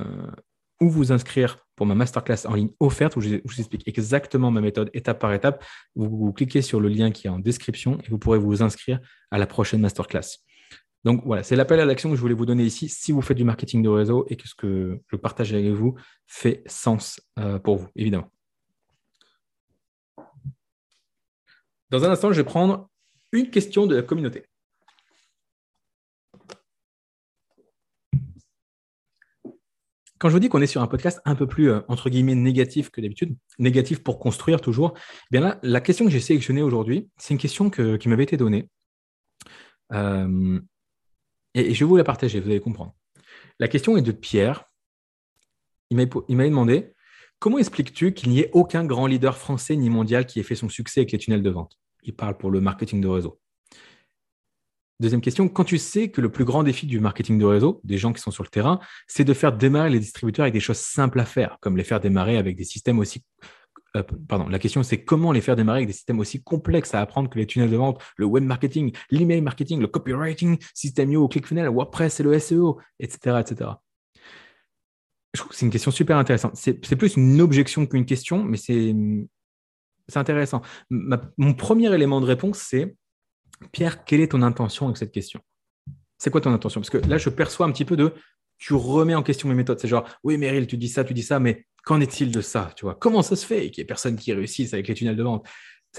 où 0.80 0.90
vous 0.90 1.12
inscrire 1.12 1.58
pour 1.76 1.86
ma 1.86 1.94
masterclass 1.94 2.46
en 2.46 2.54
ligne 2.54 2.70
offerte 2.80 3.16
où 3.16 3.20
je, 3.20 3.36
vous 3.44 3.58
explique 3.58 3.86
exactement 3.86 4.50
ma 4.50 4.60
méthode 4.60 4.90
étape 4.94 5.18
par 5.18 5.32
étape. 5.32 5.64
Vous, 5.94 6.32
cliquez 6.32 6.62
sur 6.62 6.80
le 6.80 6.88
lien 6.88 7.10
qui 7.10 7.26
est 7.26 7.30
en 7.30 7.38
description 7.38 7.98
et 8.04 8.08
vous 8.10 8.18
pourrez 8.18 8.38
vous 8.38 8.62
inscrire 8.62 9.00
à 9.30 9.38
la 9.38 9.46
prochaine 9.46 9.80
masterclass. 9.80 10.38
Donc 11.04 11.22
voilà, 11.24 11.42
c'est 11.42 11.56
l'appel 11.56 11.80
à 11.80 11.84
l'action 11.84 12.10
que 12.10 12.16
je 12.16 12.20
voulais 12.20 12.34
vous 12.34 12.46
donner 12.46 12.64
ici 12.64 12.88
si 12.88 13.12
vous 13.12 13.22
faites 13.22 13.36
du 13.36 13.44
marketing 13.44 13.82
de 13.82 13.88
réseau 13.88 14.26
et 14.28 14.36
que 14.36 14.48
ce 14.48 14.54
que 14.54 15.00
je 15.06 15.16
partage 15.16 15.52
avec 15.52 15.66
vous 15.66 15.94
fait 16.26 16.62
sens 16.66 17.20
euh, 17.38 17.58
pour 17.58 17.76
vous, 17.76 17.88
évidemment. 17.94 18.30
Dans 21.90 22.04
un 22.04 22.10
instant, 22.10 22.32
je 22.32 22.38
vais 22.38 22.44
prendre 22.44 22.90
une 23.32 23.50
question 23.50 23.86
de 23.86 23.96
la 23.96 24.02
communauté. 24.02 24.44
Quand 30.18 30.28
je 30.28 30.34
vous 30.34 30.40
dis 30.40 30.48
qu'on 30.48 30.60
est 30.60 30.66
sur 30.66 30.82
un 30.82 30.88
podcast 30.88 31.20
un 31.24 31.36
peu 31.36 31.46
plus, 31.46 31.70
euh, 31.70 31.80
entre 31.86 32.10
guillemets, 32.10 32.34
négatif 32.34 32.90
que 32.90 33.00
d'habitude, 33.00 33.36
négatif 33.60 34.02
pour 34.02 34.18
construire 34.18 34.60
toujours, 34.60 34.94
eh 34.96 35.26
bien 35.30 35.40
là, 35.40 35.60
la 35.62 35.80
question 35.80 36.04
que 36.04 36.10
j'ai 36.10 36.18
sélectionnée 36.18 36.62
aujourd'hui, 36.62 37.08
c'est 37.18 37.34
une 37.34 37.40
question 37.40 37.70
qui 37.70 38.08
m'avait 38.08 38.24
été 38.24 38.36
donnée. 38.36 38.68
Euh, 39.92 40.60
et, 41.54 41.74
je 41.74 41.84
vais 41.84 41.88
vous 41.88 41.96
la 41.96 42.04
partager, 42.04 42.40
vous 42.40 42.50
allez 42.50 42.60
comprendre. 42.60 42.94
La 43.58 43.68
question 43.68 43.96
est 43.96 44.02
de 44.02 44.12
Pierre. 44.12 44.64
Il 45.90 45.96
m'a 45.96 46.44
demandé 46.44 46.92
Comment 47.38 47.58
expliques-tu 47.58 48.14
qu'il 48.14 48.30
n'y 48.30 48.40
ait 48.40 48.50
aucun 48.52 48.84
grand 48.84 49.06
leader 49.06 49.36
français 49.36 49.76
ni 49.76 49.90
mondial 49.90 50.26
qui 50.26 50.40
ait 50.40 50.42
fait 50.42 50.56
son 50.56 50.68
succès 50.68 51.00
avec 51.00 51.12
les 51.12 51.18
tunnels 51.18 51.42
de 51.42 51.50
vente? 51.50 51.78
Il 52.02 52.14
parle 52.16 52.36
pour 52.36 52.50
le 52.50 52.60
marketing 52.60 53.00
de 53.00 53.06
réseau. 53.06 53.40
Deuxième 54.98 55.20
question, 55.20 55.48
quand 55.48 55.62
tu 55.62 55.78
sais 55.78 56.10
que 56.10 56.20
le 56.20 56.32
plus 56.32 56.44
grand 56.44 56.64
défi 56.64 56.86
du 56.86 56.98
marketing 56.98 57.38
de 57.38 57.44
réseau, 57.44 57.80
des 57.84 57.98
gens 57.98 58.12
qui 58.12 58.20
sont 58.20 58.32
sur 58.32 58.42
le 58.42 58.48
terrain, 58.48 58.80
c'est 59.06 59.22
de 59.22 59.32
faire 59.32 59.56
démarrer 59.56 59.90
les 59.90 60.00
distributeurs 60.00 60.42
avec 60.42 60.54
des 60.54 60.60
choses 60.60 60.78
simples 60.78 61.20
à 61.20 61.24
faire, 61.24 61.58
comme 61.60 61.76
les 61.76 61.84
faire 61.84 62.00
démarrer 62.00 62.36
avec 62.36 62.56
des 62.56 62.64
systèmes 62.64 62.98
aussi... 62.98 63.24
Euh, 63.96 64.02
pardon, 64.28 64.48
la 64.48 64.58
question 64.58 64.82
c'est 64.82 65.02
comment 65.02 65.32
les 65.32 65.40
faire 65.40 65.56
démarrer 65.56 65.78
avec 65.78 65.86
des 65.86 65.94
systèmes 65.94 66.20
aussi 66.20 66.42
complexes 66.42 66.94
à 66.94 67.00
apprendre 67.00 67.30
que 67.30 67.38
les 67.38 67.46
tunnels 67.46 67.70
de 67.70 67.76
vente, 67.76 68.02
le 68.16 68.26
web 68.26 68.44
marketing, 68.44 68.92
l'email 69.10 69.40
marketing, 69.40 69.80
le 69.80 69.86
copywriting, 69.86 70.58
System.io, 70.74 71.26
ClickFunnels, 71.28 71.68
WordPress 71.68 72.20
et 72.20 72.22
le 72.22 72.38
SEO, 72.38 72.78
etc. 73.00 73.38
etc 73.40 73.70
je 75.34 75.40
trouve 75.40 75.50
que 75.50 75.56
c'est 75.56 75.66
une 75.66 75.72
question 75.72 75.90
super 75.90 76.16
intéressante. 76.16 76.56
C'est 76.56 76.96
plus 76.96 77.16
une 77.16 77.40
objection 77.40 77.86
qu'une 77.86 78.06
question, 78.06 78.42
mais 78.42 78.56
c'est 78.56 78.94
intéressant. 80.14 80.62
mon 80.90 81.54
premier 81.54 81.92
élément 81.94 82.20
de 82.20 82.26
réponse, 82.26 82.58
c'est 82.58 82.96
Pierre, 83.72 84.04
quelle 84.04 84.20
est 84.20 84.32
ton 84.32 84.42
intention 84.42 84.86
avec 84.86 84.96
cette 84.96 85.12
question? 85.12 85.40
C'est 86.16 86.30
quoi 86.30 86.40
ton 86.40 86.52
intention? 86.52 86.80
Parce 86.80 86.90
que 86.90 86.98
là, 86.98 87.18
je 87.18 87.28
perçois 87.28 87.66
un 87.66 87.72
petit 87.72 87.84
peu 87.84 87.96
de 87.96 88.14
tu 88.58 88.74
remets 88.74 89.14
en 89.14 89.22
question 89.22 89.48
mes 89.48 89.54
méthodes. 89.54 89.78
C'est 89.78 89.88
genre, 89.88 90.08
oui, 90.24 90.36
Meryl, 90.36 90.66
tu 90.66 90.76
dis 90.76 90.88
ça, 90.88 91.04
tu 91.04 91.14
dis 91.14 91.22
ça, 91.22 91.38
mais 91.40 91.66
qu'en 91.84 92.00
est-il 92.00 92.30
de 92.30 92.40
ça 92.40 92.70
tu 92.76 92.84
vois? 92.84 92.94
Comment 92.94 93.22
ça 93.22 93.36
se 93.36 93.46
fait 93.46 93.70
qu'il 93.70 93.80
n'y 93.80 93.84
ait 93.84 93.86
personne 93.86 94.16
qui 94.16 94.32
réussisse 94.32 94.74
avec 94.74 94.88
les 94.88 94.94
tunnels 94.94 95.16
de 95.16 95.22
vente? 95.22 95.46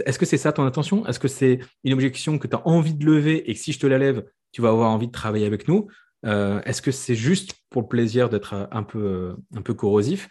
Est-ce 0.05 0.19
que 0.19 0.25
c'est 0.25 0.37
ça 0.37 0.51
ton 0.51 0.63
intention? 0.63 1.05
Est-ce 1.07 1.19
que 1.19 1.27
c'est 1.27 1.59
une 1.83 1.93
objection 1.93 2.37
que 2.37 2.47
tu 2.47 2.55
as 2.55 2.67
envie 2.67 2.93
de 2.93 3.05
lever 3.05 3.49
et 3.49 3.53
que 3.53 3.59
si 3.59 3.71
je 3.71 3.79
te 3.79 3.87
la 3.87 3.97
lève, 3.97 4.23
tu 4.51 4.61
vas 4.61 4.69
avoir 4.69 4.91
envie 4.91 5.07
de 5.07 5.11
travailler 5.11 5.45
avec 5.45 5.67
nous? 5.67 5.87
Euh, 6.25 6.61
est-ce 6.63 6.81
que 6.81 6.91
c'est 6.91 7.15
juste 7.15 7.53
pour 7.69 7.81
le 7.81 7.87
plaisir 7.87 8.29
d'être 8.29 8.67
un 8.71 8.83
peu, 8.83 8.99
euh, 8.99 9.33
un 9.55 9.61
peu 9.61 9.73
corrosif? 9.73 10.29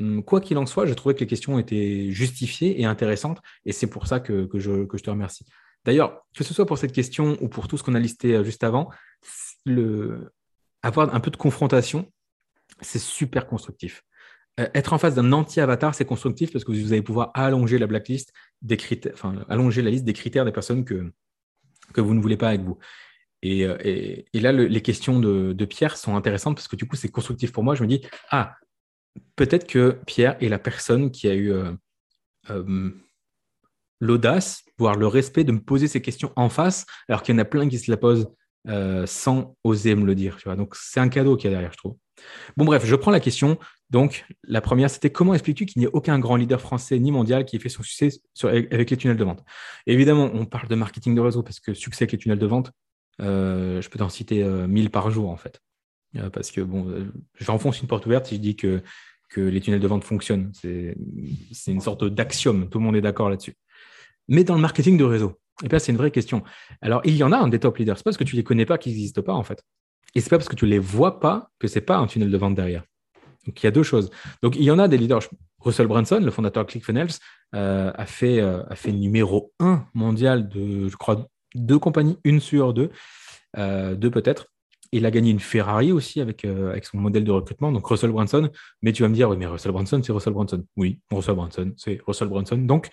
Hum, 0.00 0.24
Quoi 0.24 0.40
qu'il 0.40 0.58
en 0.58 0.66
soit, 0.66 0.86
j'ai 0.86 0.94
trouvé 0.94 1.14
que 1.14 1.20
les 1.20 1.26
questions 1.26 1.58
étaient 1.58 2.10
justifiées 2.10 2.80
et 2.80 2.84
intéressantes, 2.84 3.40
et 3.64 3.72
c'est 3.72 3.86
pour 3.86 4.06
ça 4.06 4.20
que, 4.20 4.48
je, 4.54 4.84
te 4.84 5.10
remercie. 5.10 5.46
D'ailleurs, 5.84 6.24
que 6.36 6.42
ce 6.42 6.54
soit 6.54 6.66
pour 6.66 6.78
cette 6.78 6.92
question 6.92 7.36
ou 7.40 7.48
pour 7.48 7.68
tout 7.68 7.76
ce 7.76 7.82
qu'on 7.82 7.94
a 7.94 8.00
listé 8.00 8.34
euh, 8.34 8.44
juste 8.44 8.64
avant, 8.64 8.90
avoir 10.84 11.14
un 11.14 11.20
peu 11.20 11.30
de 11.30 11.36
confrontation, 11.36 12.10
c'est 12.80 13.00
super 13.00 13.46
constructif. 13.46 14.02
être 14.56 14.92
en 14.92 14.98
face 14.98 15.14
d'un 15.14 15.32
anti-avatar, 15.32 15.94
c'est 15.94 16.04
constructif 16.04 16.52
parce 16.52 16.64
que 16.64 16.70
vous 16.70 16.92
allez 16.92 17.02
pouvoir 17.02 17.30
allonger 17.34 17.78
la 17.78 17.86
blacklist 17.86 18.32
des 18.62 18.76
critères, 18.76 19.12
enfin, 19.14 19.44
allonger 19.48 19.82
la 19.82 19.90
liste 19.90 20.04
des 20.04 20.12
critères 20.12 20.44
des 20.44 20.52
personnes 20.52 20.84
que, 20.84 21.12
que 21.92 22.00
vous 22.00 22.14
ne 22.14 22.20
voulez 22.20 22.36
pas 22.36 22.48
avec 22.48 22.60
vous. 22.60 22.78
Euh, 23.44 23.76
et, 24.32 24.40
là, 24.40 24.52
les 24.52 24.82
questions 24.82 25.20
de, 25.20 25.64
Pierre 25.64 25.96
sont 25.96 26.16
intéressantes 26.16 26.56
parce 26.56 26.68
que 26.68 26.76
du 26.76 26.86
coup, 26.86 26.96
c'est 26.96 27.10
constructif 27.10 27.52
pour 27.52 27.62
moi. 27.62 27.74
Je 27.74 27.82
me 27.82 27.88
dis, 27.88 28.02
ah, 28.30 28.56
peut-être 29.36 29.66
que 29.66 29.98
Pierre 30.06 30.36
est 30.42 30.48
la 30.48 30.58
personne 30.58 31.10
qui 31.10 31.28
a 31.28 31.34
eu 31.34 31.52
euh, 31.52 31.72
euh, 32.50 32.90
l'audace, 34.00 34.64
voire 34.78 34.96
le 34.96 35.06
respect 35.06 35.44
de 35.44 35.52
me 35.52 35.60
poser 35.60 35.88
ces 35.88 36.02
questions 36.02 36.32
en 36.36 36.48
face, 36.48 36.86
alors 37.08 37.22
qu'il 37.22 37.34
y 37.34 37.36
en 37.36 37.40
a 37.40 37.44
plein 37.44 37.68
qui 37.68 37.78
se 37.78 37.90
la 37.90 37.96
posent 37.96 38.28
sans 39.06 39.56
oser 39.64 39.94
me 39.94 40.04
le 40.04 40.14
dire. 40.14 40.36
Tu 40.36 40.44
vois 40.44 40.56
Donc, 40.56 40.74
c'est 40.74 41.00
un 41.00 41.08
cadeau 41.08 41.36
qu'il 41.36 41.50
y 41.50 41.52
a 41.52 41.56
derrière, 41.56 41.72
je 41.72 41.78
trouve. 41.78 41.96
Bon, 42.56 42.64
bref, 42.64 42.84
je 42.84 42.94
prends 42.94 43.10
la 43.10 43.20
question. 43.20 43.58
Donc, 43.90 44.24
la 44.44 44.60
première, 44.60 44.90
c'était 44.90 45.10
comment 45.10 45.34
expliques-tu 45.34 45.66
qu'il 45.66 45.80
n'y 45.80 45.86
ait 45.86 45.90
aucun 45.92 46.18
grand 46.18 46.36
leader 46.36 46.60
français 46.60 46.98
ni 46.98 47.12
mondial 47.12 47.44
qui 47.44 47.56
ait 47.56 47.58
fait 47.58 47.68
son 47.68 47.82
succès 47.82 48.08
avec 48.42 48.90
les 48.90 48.96
tunnels 48.96 49.16
de 49.16 49.24
vente? 49.24 49.44
Évidemment, 49.86 50.30
on 50.32 50.46
parle 50.46 50.68
de 50.68 50.74
marketing 50.74 51.14
de 51.14 51.20
réseau 51.20 51.42
parce 51.42 51.60
que 51.60 51.74
succès 51.74 52.04
avec 52.04 52.12
les 52.12 52.18
tunnels 52.18 52.38
de 52.38 52.46
vente, 52.46 52.72
euh, 53.20 53.80
je 53.80 53.88
peux 53.88 53.98
t'en 53.98 54.08
citer 54.08 54.42
1000 54.44 54.86
euh, 54.86 54.88
par 54.88 55.10
jour, 55.10 55.30
en 55.30 55.36
fait. 55.36 55.60
Euh, 56.16 56.30
parce 56.30 56.50
que, 56.50 56.60
bon, 56.60 57.10
j'enfonce 57.38 57.80
une 57.80 57.88
porte 57.88 58.06
ouverte 58.06 58.26
si 58.26 58.36
je 58.36 58.40
dis 58.40 58.56
que, 58.56 58.82
que 59.28 59.40
les 59.40 59.60
tunnels 59.60 59.80
de 59.80 59.86
vente 59.86 60.04
fonctionnent. 60.04 60.50
C'est 60.54 60.96
une 61.70 61.80
sorte 61.80 62.04
d'axiome. 62.04 62.68
Tout 62.68 62.78
le 62.78 62.84
monde 62.84 62.96
est 62.96 63.02
d'accord 63.02 63.30
là-dessus. 63.30 63.54
Mais 64.28 64.44
dans 64.44 64.54
le 64.54 64.60
marketing 64.60 64.96
de 64.96 65.04
réseau, 65.04 65.38
et 65.62 65.68
bien, 65.68 65.78
c'est 65.78 65.92
une 65.92 65.98
vraie 65.98 66.10
question. 66.10 66.42
Alors, 66.80 67.00
il 67.04 67.16
y 67.16 67.22
en 67.22 67.32
a 67.32 67.36
un 67.36 67.48
des 67.48 67.60
top 67.60 67.78
leaders. 67.78 67.96
C'est 67.96 68.04
parce 68.04 68.16
que 68.16 68.24
tu 68.24 68.36
les 68.36 68.44
connais 68.44 68.66
pas 68.66 68.78
qu'ils 68.78 68.92
n'existent 68.92 69.22
pas, 69.22 69.34
en 69.34 69.44
fait. 69.44 69.62
Et 70.14 70.20
c'est 70.20 70.30
pas 70.30 70.38
parce 70.38 70.48
que 70.48 70.56
tu 70.56 70.66
les 70.66 70.78
vois 70.78 71.20
pas 71.20 71.50
que 71.58 71.68
c'est 71.68 71.80
pas 71.80 71.96
un 71.96 72.06
tunnel 72.06 72.30
de 72.30 72.36
vente 72.36 72.54
derrière. 72.54 72.84
Donc, 73.46 73.62
il 73.62 73.66
y 73.66 73.68
a 73.68 73.70
deux 73.70 73.82
choses. 73.82 74.10
Donc, 74.42 74.56
il 74.56 74.62
y 74.62 74.70
en 74.70 74.78
a 74.78 74.88
des 74.88 74.96
leaders. 74.96 75.22
Russell 75.60 75.86
Brunson, 75.86 76.20
le 76.20 76.30
fondateur 76.30 76.64
de 76.64 76.70
ClickFunnels, 76.70 77.12
a, 77.52 78.06
fait, 78.06 78.40
a 78.40 78.74
fait 78.74 78.92
numéro 78.92 79.52
un 79.60 79.86
mondial 79.94 80.48
de, 80.48 80.88
je 80.88 80.96
crois, 80.96 81.28
deux 81.54 81.78
compagnies, 81.78 82.18
une 82.24 82.40
sur 82.40 82.74
deux, 82.74 82.90
euh, 83.56 83.94
deux 83.94 84.10
peut-être. 84.10 84.46
Il 84.92 85.06
a 85.06 85.10
gagné 85.10 85.30
une 85.30 85.40
Ferrari 85.40 85.90
aussi 85.90 86.20
avec, 86.20 86.44
euh, 86.44 86.70
avec 86.70 86.84
son 86.84 86.98
modèle 86.98 87.24
de 87.24 87.32
recrutement, 87.32 87.72
donc 87.72 87.86
Russell 87.86 88.10
Brunson. 88.10 88.50
Mais 88.82 88.92
tu 88.92 89.02
vas 89.02 89.08
me 89.08 89.14
dire, 89.14 89.28
oui, 89.28 89.36
mais 89.36 89.46
Russell 89.46 89.72
Brunson, 89.72 90.00
c'est 90.02 90.12
Russell 90.12 90.32
Brunson. 90.32 90.64
Oui, 90.76 91.00
Russell 91.10 91.34
Brunson, 91.34 91.72
c'est 91.76 92.00
Russell 92.06 92.28
Brunson. 92.28 92.58
Donc, 92.58 92.90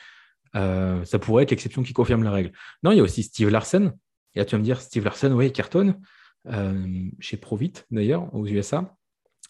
euh, 0.56 1.04
ça 1.06 1.20
pourrait 1.20 1.44
être 1.44 1.52
l'exception 1.52 1.84
qui 1.84 1.94
confirme 1.94 2.24
la 2.24 2.32
règle. 2.32 2.52
Non, 2.84 2.92
il 2.92 2.98
y 2.98 3.00
a 3.00 3.04
aussi 3.04 3.24
Steve 3.24 3.50
Larsen, 3.50 3.94
Et 4.36 4.40
là, 4.40 4.46
tu 4.46 4.56
vas 4.56 4.60
me 4.60 4.64
dire, 4.64 4.82
Steve 4.82 5.04
Larson, 5.04 5.32
oui, 5.32 5.52
cartonne, 5.52 6.00
euh, 6.48 7.10
chez 7.20 7.38
Provit 7.38 7.74
d'ailleurs, 7.92 8.34
aux 8.34 8.46
USA, 8.48 8.96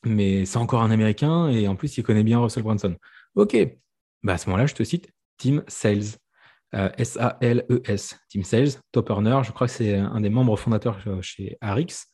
mais 0.03 0.45
c'est 0.45 0.57
encore 0.57 0.81
un 0.81 0.91
Américain 0.91 1.49
et 1.49 1.67
en 1.67 1.75
plus, 1.75 1.97
il 1.97 2.03
connaît 2.03 2.23
bien 2.23 2.39
Russell 2.39 2.63
Brunson. 2.63 2.95
Ok, 3.35 3.57
bah, 4.23 4.33
à 4.33 4.37
ce 4.37 4.47
moment-là, 4.49 4.65
je 4.65 4.75
te 4.75 4.83
cite 4.83 5.09
Team 5.37 5.63
Sales. 5.67 6.17
S-A-L-E-S, 6.73 8.17
Team 8.29 8.43
Sales, 8.45 8.69
top 8.93 9.09
earner. 9.09 9.41
Je 9.43 9.51
crois 9.51 9.67
que 9.67 9.73
c'est 9.73 9.93
un 9.93 10.21
des 10.21 10.29
membres 10.29 10.57
fondateurs 10.57 10.99
chez 11.21 11.57
Arix. 11.59 12.05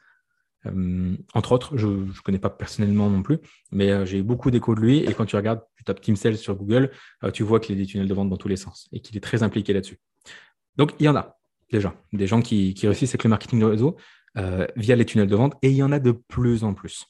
Euh, 0.66 1.16
entre 1.34 1.52
autres, 1.52 1.78
je 1.78 1.88
ne 1.88 2.22
connais 2.24 2.40
pas 2.40 2.50
personnellement 2.50 3.10
non 3.10 3.22
plus, 3.22 3.40
mais 3.72 3.92
euh, 3.92 4.06
j'ai 4.06 4.22
beaucoup 4.22 4.52
d'échos 4.52 4.76
de 4.76 4.82
lui. 4.82 5.00
Et 5.00 5.14
quand 5.14 5.26
tu 5.26 5.36
regardes, 5.36 5.62
tu 5.76 5.84
tapes 5.84 6.02
Team 6.02 6.16
Sales 6.16 6.38
sur 6.38 6.56
Google, 6.56 6.92
euh, 7.24 7.32
tu 7.32 7.44
vois 7.44 7.60
qu'il 7.60 7.76
y 7.76 7.80
a 7.80 7.82
des 7.82 7.88
tunnels 7.88 8.08
de 8.08 8.14
vente 8.14 8.30
dans 8.30 8.38
tous 8.38 8.48
les 8.48 8.56
sens 8.56 8.88
et 8.92 9.00
qu'il 9.00 9.16
est 9.18 9.22
très 9.22 9.44
impliqué 9.44 9.74
là-dessus. 9.74 10.00
Donc, 10.76 10.94
il 11.00 11.06
y 11.06 11.10
en 11.10 11.16
a 11.16 11.38
déjà, 11.72 11.94
des 12.14 12.28
gens 12.28 12.42
qui, 12.42 12.76
réussissent 12.82 13.12
avec 13.12 13.24
le 13.24 13.30
marketing 13.30 13.60
de 13.60 13.66
réseau 13.66 13.98
via 14.76 14.96
les 14.96 15.06
tunnels 15.06 15.28
de 15.28 15.36
vente 15.36 15.56
et 15.64 15.72
il 15.72 15.76
y 15.76 15.82
en 15.82 15.92
a 15.92 15.98
de 15.98 16.12
plus 16.12 16.64
en 16.64 16.76
plus. 16.76 17.08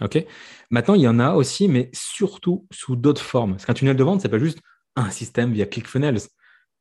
Ok? 0.00 0.24
Maintenant, 0.70 0.94
il 0.94 1.02
y 1.02 1.08
en 1.08 1.18
a 1.18 1.34
aussi, 1.34 1.68
mais 1.68 1.90
surtout 1.92 2.66
sous 2.72 2.96
d'autres 2.96 3.20
formes. 3.20 3.52
Parce 3.52 3.66
qu'un 3.66 3.74
tunnel 3.74 3.94
de 3.94 4.02
vente, 4.02 4.22
ce 4.22 4.26
n'est 4.26 4.30
pas 4.30 4.38
juste 4.38 4.60
un 4.96 5.10
système 5.10 5.52
via 5.52 5.66
ClickFunnels. 5.66 6.20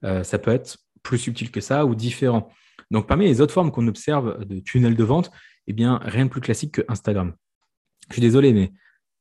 ça 0.01 0.39
peut 0.39 0.51
être 0.51 0.77
plus 1.03 1.17
subtil 1.17 1.51
que 1.51 1.59
ça 1.59 1.85
ou 1.85 1.93
différent. 1.93 2.49
Donc, 2.89 3.07
parmi 3.07 3.25
les 3.25 3.41
autres 3.41 3.53
formes 3.53 3.71
qu'on 3.71 3.87
observe 3.89 4.45
de 4.45 4.59
tunnels 4.61 4.95
de 4.95 5.03
vente, 5.03 5.29
eh 5.67 5.73
bien, 5.73 5.99
rien 6.03 6.25
de 6.25 6.29
plus 6.29 6.41
classique 6.41 6.73
que 6.73 6.81
Instagram. 6.87 7.33
Je 8.09 8.13
suis 8.13 8.21
désolé, 8.21 8.53
mais 8.53 8.71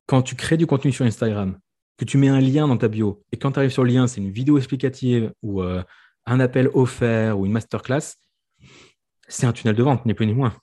quand 0.07 0.23
tu 0.23 0.35
crées 0.35 0.57
du 0.57 0.67
contenu 0.67 0.93
sur 0.93 1.05
Instagram, 1.05 1.59
que 1.97 2.05
tu 2.05 2.19
mets 2.19 2.29
un 2.29 2.41
lien 2.41 2.67
dans 2.67 2.77
ta 2.77 2.89
bio, 2.89 3.23
et 3.31 3.37
quand 3.37 3.53
tu 3.53 3.59
arrives 3.59 3.71
sur 3.71 3.85
le 3.85 3.93
lien, 3.93 4.07
c'est 4.07 4.21
une 4.21 4.31
vidéo 4.31 4.59
explicative 4.59 5.33
ou 5.43 5.63
euh, 5.63 5.83
un 6.27 6.41
appel 6.41 6.69
offert 6.75 7.39
ou 7.39 7.47
une 7.47 7.53
masterclass, 7.53 8.17
c'est 9.29 9.47
un 9.47 9.53
tunnel 9.53 9.77
de 9.77 9.83
vente, 9.83 10.05
ni 10.07 10.15
plus 10.15 10.27
ni 10.27 10.35
moins. 10.35 10.55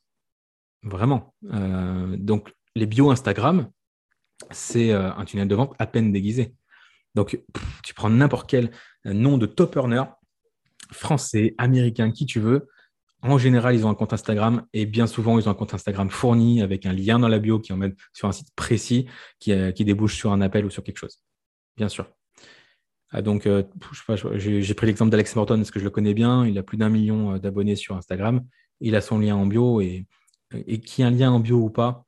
Vraiment. 0.83 1.33
Euh, 1.45 2.17
donc, 2.17 2.53
les 2.75 2.85
bios 2.85 3.11
Instagram, 3.11 3.69
c'est 4.51 4.91
euh, 4.91 5.13
un 5.13 5.25
tunnel 5.25 5.47
de 5.47 5.55
vente 5.55 5.73
à 5.79 5.87
peine 5.87 6.11
déguisé. 6.11 6.53
Donc, 7.15 7.39
tu 7.83 7.93
prends 7.93 8.09
n'importe 8.09 8.49
quel 8.49 8.71
nom 9.05 9.37
de 9.37 9.45
top 9.45 9.75
earner, 9.75 10.03
français, 10.91 11.55
américain, 11.57 12.11
qui 12.11 12.25
tu 12.25 12.39
veux, 12.39 12.67
en 13.23 13.37
général, 13.37 13.75
ils 13.75 13.85
ont 13.85 13.89
un 13.89 13.95
compte 13.95 14.13
Instagram 14.13 14.65
et 14.73 14.85
bien 14.85 15.07
souvent, 15.07 15.39
ils 15.39 15.47
ont 15.47 15.51
un 15.51 15.55
compte 15.55 15.73
Instagram 15.73 16.09
fourni 16.09 16.61
avec 16.61 16.85
un 16.85 16.93
lien 16.93 17.17
dans 17.17 17.27
la 17.27 17.39
bio 17.39 17.59
qui 17.59 17.73
emmène 17.73 17.95
sur 18.13 18.27
un 18.27 18.31
site 18.31 18.53
précis 18.55 19.07
qui, 19.39 19.51
euh, 19.51 19.71
débouche 19.71 20.15
sur 20.15 20.31
un 20.31 20.41
appel 20.41 20.65
ou 20.65 20.69
sur 20.69 20.83
quelque 20.83 20.97
chose. 20.97 21.19
Bien 21.77 21.89
sûr. 21.89 22.07
Ah, 23.09 23.21
donc, 23.21 23.47
euh, 23.47 23.63
j'ai 24.35 24.73
pris 24.73 24.85
l'exemple 24.85 25.09
d'Alex 25.09 25.35
Morton 25.35 25.55
parce 25.57 25.71
que 25.71 25.79
je 25.79 25.85
le 25.85 25.89
connais 25.89 26.13
bien. 26.13 26.45
Il 26.45 26.57
a 26.57 26.63
plus 26.63 26.77
d'un 26.77 26.89
million 26.89 27.35
euh, 27.35 27.39
d'abonnés 27.39 27.75
sur 27.75 27.95
Instagram. 27.95 28.45
Il 28.81 28.95
a 28.95 29.01
son 29.01 29.19
lien 29.19 29.35
en 29.35 29.47
bio 29.47 29.81
et, 29.81 30.05
et 30.53 30.79
qui 30.79 31.01
a 31.01 31.07
un 31.07 31.11
lien 31.11 31.31
en 31.31 31.39
bio 31.39 31.57
ou 31.57 31.69
pas, 31.69 32.05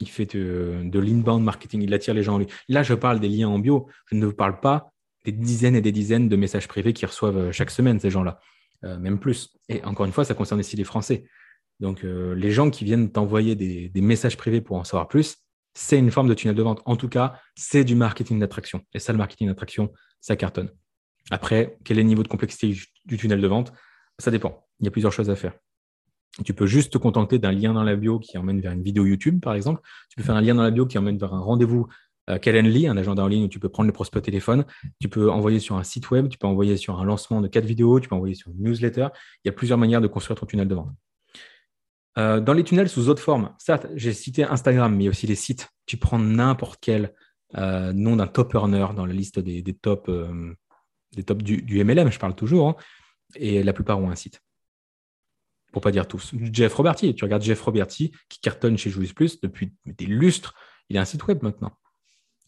il 0.00 0.08
fait 0.08 0.34
de, 0.34 0.80
de 0.84 0.98
l'inbound 0.98 1.44
marketing. 1.44 1.82
Il 1.82 1.92
attire 1.92 2.14
les 2.14 2.22
gens 2.22 2.36
en 2.36 2.38
lui. 2.38 2.46
Là, 2.68 2.82
je 2.82 2.94
parle 2.94 3.20
des 3.20 3.28
liens 3.28 3.48
en 3.48 3.58
bio. 3.58 3.88
Je 4.06 4.16
ne 4.16 4.26
parle 4.28 4.60
pas 4.60 4.92
des 5.24 5.32
dizaines 5.32 5.76
et 5.76 5.82
des 5.82 5.92
dizaines 5.92 6.28
de 6.28 6.36
messages 6.36 6.68
privés 6.68 6.92
qu'ils 6.92 7.08
reçoivent 7.08 7.50
chaque 7.50 7.70
semaine, 7.70 8.00
ces 8.00 8.10
gens-là. 8.10 8.40
Euh, 8.84 8.98
même 8.98 9.18
plus. 9.18 9.56
Et 9.68 9.82
encore 9.84 10.06
une 10.06 10.12
fois, 10.12 10.24
ça 10.24 10.34
concerne 10.34 10.60
aussi 10.60 10.76
les 10.76 10.84
Français. 10.84 11.24
Donc, 11.80 12.04
euh, 12.04 12.34
les 12.34 12.50
gens 12.50 12.70
qui 12.70 12.84
viennent 12.84 13.10
t'envoyer 13.10 13.54
des, 13.54 13.90
messages 14.00 14.36
privés 14.36 14.60
pour 14.60 14.76
en 14.76 14.84
savoir 14.84 15.08
plus, 15.08 15.36
c'est 15.74 15.98
une 15.98 16.10
forme 16.10 16.28
de 16.28 16.34
tunnel 16.34 16.56
de 16.56 16.62
vente. 16.62 16.82
En 16.84 16.96
tout 16.96 17.08
cas, 17.08 17.40
c'est 17.54 17.84
du 17.84 17.94
marketing 17.94 18.38
d'attraction. 18.38 18.82
Et 18.92 18.98
ça, 18.98 19.12
le 19.12 19.18
marketing 19.18 19.48
d'attraction, 19.48 19.92
ça 20.20 20.36
cartonne. 20.36 20.70
Après, 21.30 21.78
quel 21.84 21.98
est 21.98 22.02
le 22.02 22.08
niveau 22.08 22.22
de 22.22 22.28
complexité 22.28 22.76
du 23.06 23.16
tunnel 23.16 23.40
de 23.40 23.46
vente? 23.46 23.72
Ça 24.18 24.30
dépend. 24.30 24.66
Il 24.80 24.84
y 24.84 24.88
a 24.88 24.90
plusieurs 24.90 25.12
choses 25.12 25.30
à 25.30 25.36
faire. 25.36 25.54
Tu 26.44 26.54
peux 26.54 26.66
juste 26.66 26.92
te 26.92 26.98
contenter 26.98 27.38
d'un 27.38 27.52
lien 27.52 27.72
dans 27.72 27.84
la 27.84 27.94
bio 27.94 28.18
qui 28.18 28.36
emmène 28.38 28.60
vers 28.60 28.72
une 28.72 28.82
vidéo 28.82 29.06
YouTube, 29.06 29.40
par 29.40 29.54
exemple. 29.54 29.80
Tu 30.08 30.16
peux 30.16 30.22
faire 30.22 30.34
un 30.34 30.40
lien 30.40 30.54
dans 30.54 30.62
la 30.62 30.70
bio 30.70 30.86
qui 30.86 30.98
emmène 30.98 31.18
vers 31.18 31.32
un 31.34 31.40
rendez-vous 31.40 31.86
euh, 32.30 32.38
Calendly, 32.38 32.86
un 32.86 32.96
agenda 32.96 33.22
en 33.22 33.28
ligne 33.28 33.44
où 33.44 33.48
tu 33.48 33.58
peux 33.58 33.68
prendre 33.68 33.86
le 33.86 33.92
prospect 33.92 34.20
téléphone, 34.20 34.64
tu 35.00 35.08
peux 35.08 35.30
envoyer 35.30 35.58
sur 35.58 35.76
un 35.76 35.82
site 35.82 36.10
web, 36.10 36.28
tu 36.28 36.38
peux 36.38 36.46
envoyer 36.46 36.76
sur 36.76 37.00
un 37.00 37.04
lancement 37.04 37.40
de 37.40 37.48
quatre 37.48 37.64
vidéos, 37.64 38.00
tu 38.00 38.08
peux 38.08 38.14
envoyer 38.14 38.34
sur 38.34 38.50
une 38.50 38.62
newsletter. 38.62 39.08
Il 39.44 39.48
y 39.48 39.50
a 39.50 39.52
plusieurs 39.52 39.78
manières 39.78 40.00
de 40.00 40.06
construire 40.06 40.38
ton 40.38 40.46
tunnel 40.46 40.68
de 40.68 40.74
vente. 40.74 40.90
Euh, 42.18 42.40
dans 42.40 42.52
les 42.52 42.62
tunnels 42.62 42.88
sous 42.88 43.08
autre 43.08 43.22
forme, 43.22 43.54
certes, 43.58 43.86
j'ai 43.94 44.12
cité 44.12 44.44
Instagram, 44.44 44.94
mais 44.94 45.04
il 45.04 45.06
y 45.06 45.08
a 45.08 45.10
aussi 45.10 45.26
les 45.26 45.34
sites. 45.34 45.68
Tu 45.86 45.96
prends 45.96 46.18
n'importe 46.18 46.78
quel 46.80 47.14
euh, 47.56 47.92
nom 47.92 48.16
d'un 48.16 48.26
top 48.26 48.54
earner 48.54 48.86
dans 48.94 49.06
la 49.06 49.14
liste 49.14 49.38
des, 49.38 49.62
des 49.62 49.76
des 51.14 51.24
tops 51.24 51.44
du, 51.44 51.84
MLM, 51.84 52.10
je 52.10 52.18
parle 52.18 52.34
toujours, 52.34 52.68
hein, 52.68 52.76
et 53.34 53.62
la 53.62 53.72
plupart 53.72 53.98
ont 53.98 54.10
un 54.10 54.14
site. 54.14 54.40
Pour 55.72 55.82
pas 55.82 55.90
dire 55.90 56.06
tous. 56.06 56.32
Jeff 56.52 56.74
Roberti, 56.74 57.14
tu 57.14 57.24
regardes 57.24 57.42
Jeff 57.42 57.60
Roberti 57.60 58.12
qui 58.28 58.40
cartonne 58.40 58.76
chez 58.76 58.90
Julius 58.90 59.12
Plus 59.12 59.40
depuis 59.40 59.74
des 59.86 60.06
lustres, 60.06 60.54
il 60.88 60.98
a 60.98 61.00
un 61.00 61.06
site 61.06 61.26
web 61.26 61.42
maintenant. 61.42 61.72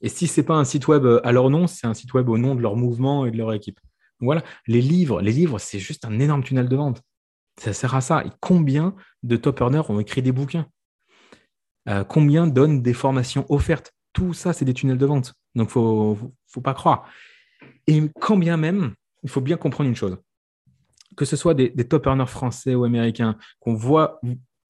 Et 0.01 0.09
si 0.09 0.27
ce 0.27 0.41
n'est 0.41 0.47
pas 0.47 0.55
un 0.55 0.65
site 0.65 0.89
web 0.89 1.05
euh, 1.05 1.21
à 1.27 1.33
leur 1.33 1.51
nom, 1.51 1.67
c'est 1.67 1.87
un 1.87 1.95
site 1.95 2.15
web 2.15 2.29
au 2.29 2.39
nom 2.39 2.55
de 2.55 2.61
leur 2.61 2.77
mouvement 2.77 3.27
et 3.27 3.31
de 3.31 3.37
leur 3.37 3.53
équipe. 3.53 3.81
voilà, 4.21 4.43
les 4.67 4.81
livres, 4.81 5.21
les 5.21 5.33
livres, 5.33 5.59
c'est 5.59 5.79
juste 5.79 6.05
un 6.05 6.19
énorme 6.19 6.43
tunnel 6.43 6.69
de 6.69 6.77
vente. 6.77 7.03
Ça 7.61 7.73
sert 7.73 7.95
à 7.95 8.01
ça. 8.01 8.25
Et 8.25 8.31
combien 8.41 8.95
de 9.23 9.37
top 9.37 9.61
earners 9.61 9.89
ont 9.89 10.01
écrit 10.01 10.23
des 10.23 10.33
bouquins? 10.33 10.67
Euh, 11.89 12.05
Combien 12.05 12.47
donnent 12.47 12.83
des 12.83 12.95
formations 12.95 13.47
offertes? 13.49 13.93
Tout 14.13 14.33
ça, 14.33 14.53
c'est 14.53 14.65
des 14.65 14.75
tunnels 14.75 14.99
de 14.99 15.07
vente. 15.07 15.35
Donc, 15.55 15.71
il 15.75 15.79
ne 15.79 16.15
faut, 16.47 16.61
pas 16.63 16.75
croire. 16.75 17.09
Et 17.87 18.03
quand 18.21 18.37
bien 18.37 18.57
même, 18.57 18.95
il 19.23 19.31
faut 19.31 19.41
bien 19.41 19.57
comprendre 19.57 19.89
une 19.89 19.97
chose. 19.97 20.17
Que 21.17 21.25
ce 21.25 21.37
soit 21.37 21.55
des, 21.55 21.73
top 21.89 22.07
earners 22.07 22.29
français 22.29 22.75
ou 22.75 22.85
américains, 22.85 23.37
qu'on 23.61 23.75
voit 23.75 24.21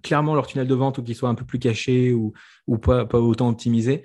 clairement 0.03 0.35
leur 0.35 0.47
tunnel 0.47 0.67
de 0.67 0.75
vente 0.75 0.99
ou 0.99 1.03
qu'ils 1.03 1.15
soient 1.15 1.31
un 1.31 1.35
peu 1.35 1.45
plus 1.45 1.59
cachés 1.59 2.13
ou, 2.13 2.33
pas, 2.79 3.07
pas 3.07 3.19
autant 3.19 3.49
optimisés, 3.49 4.05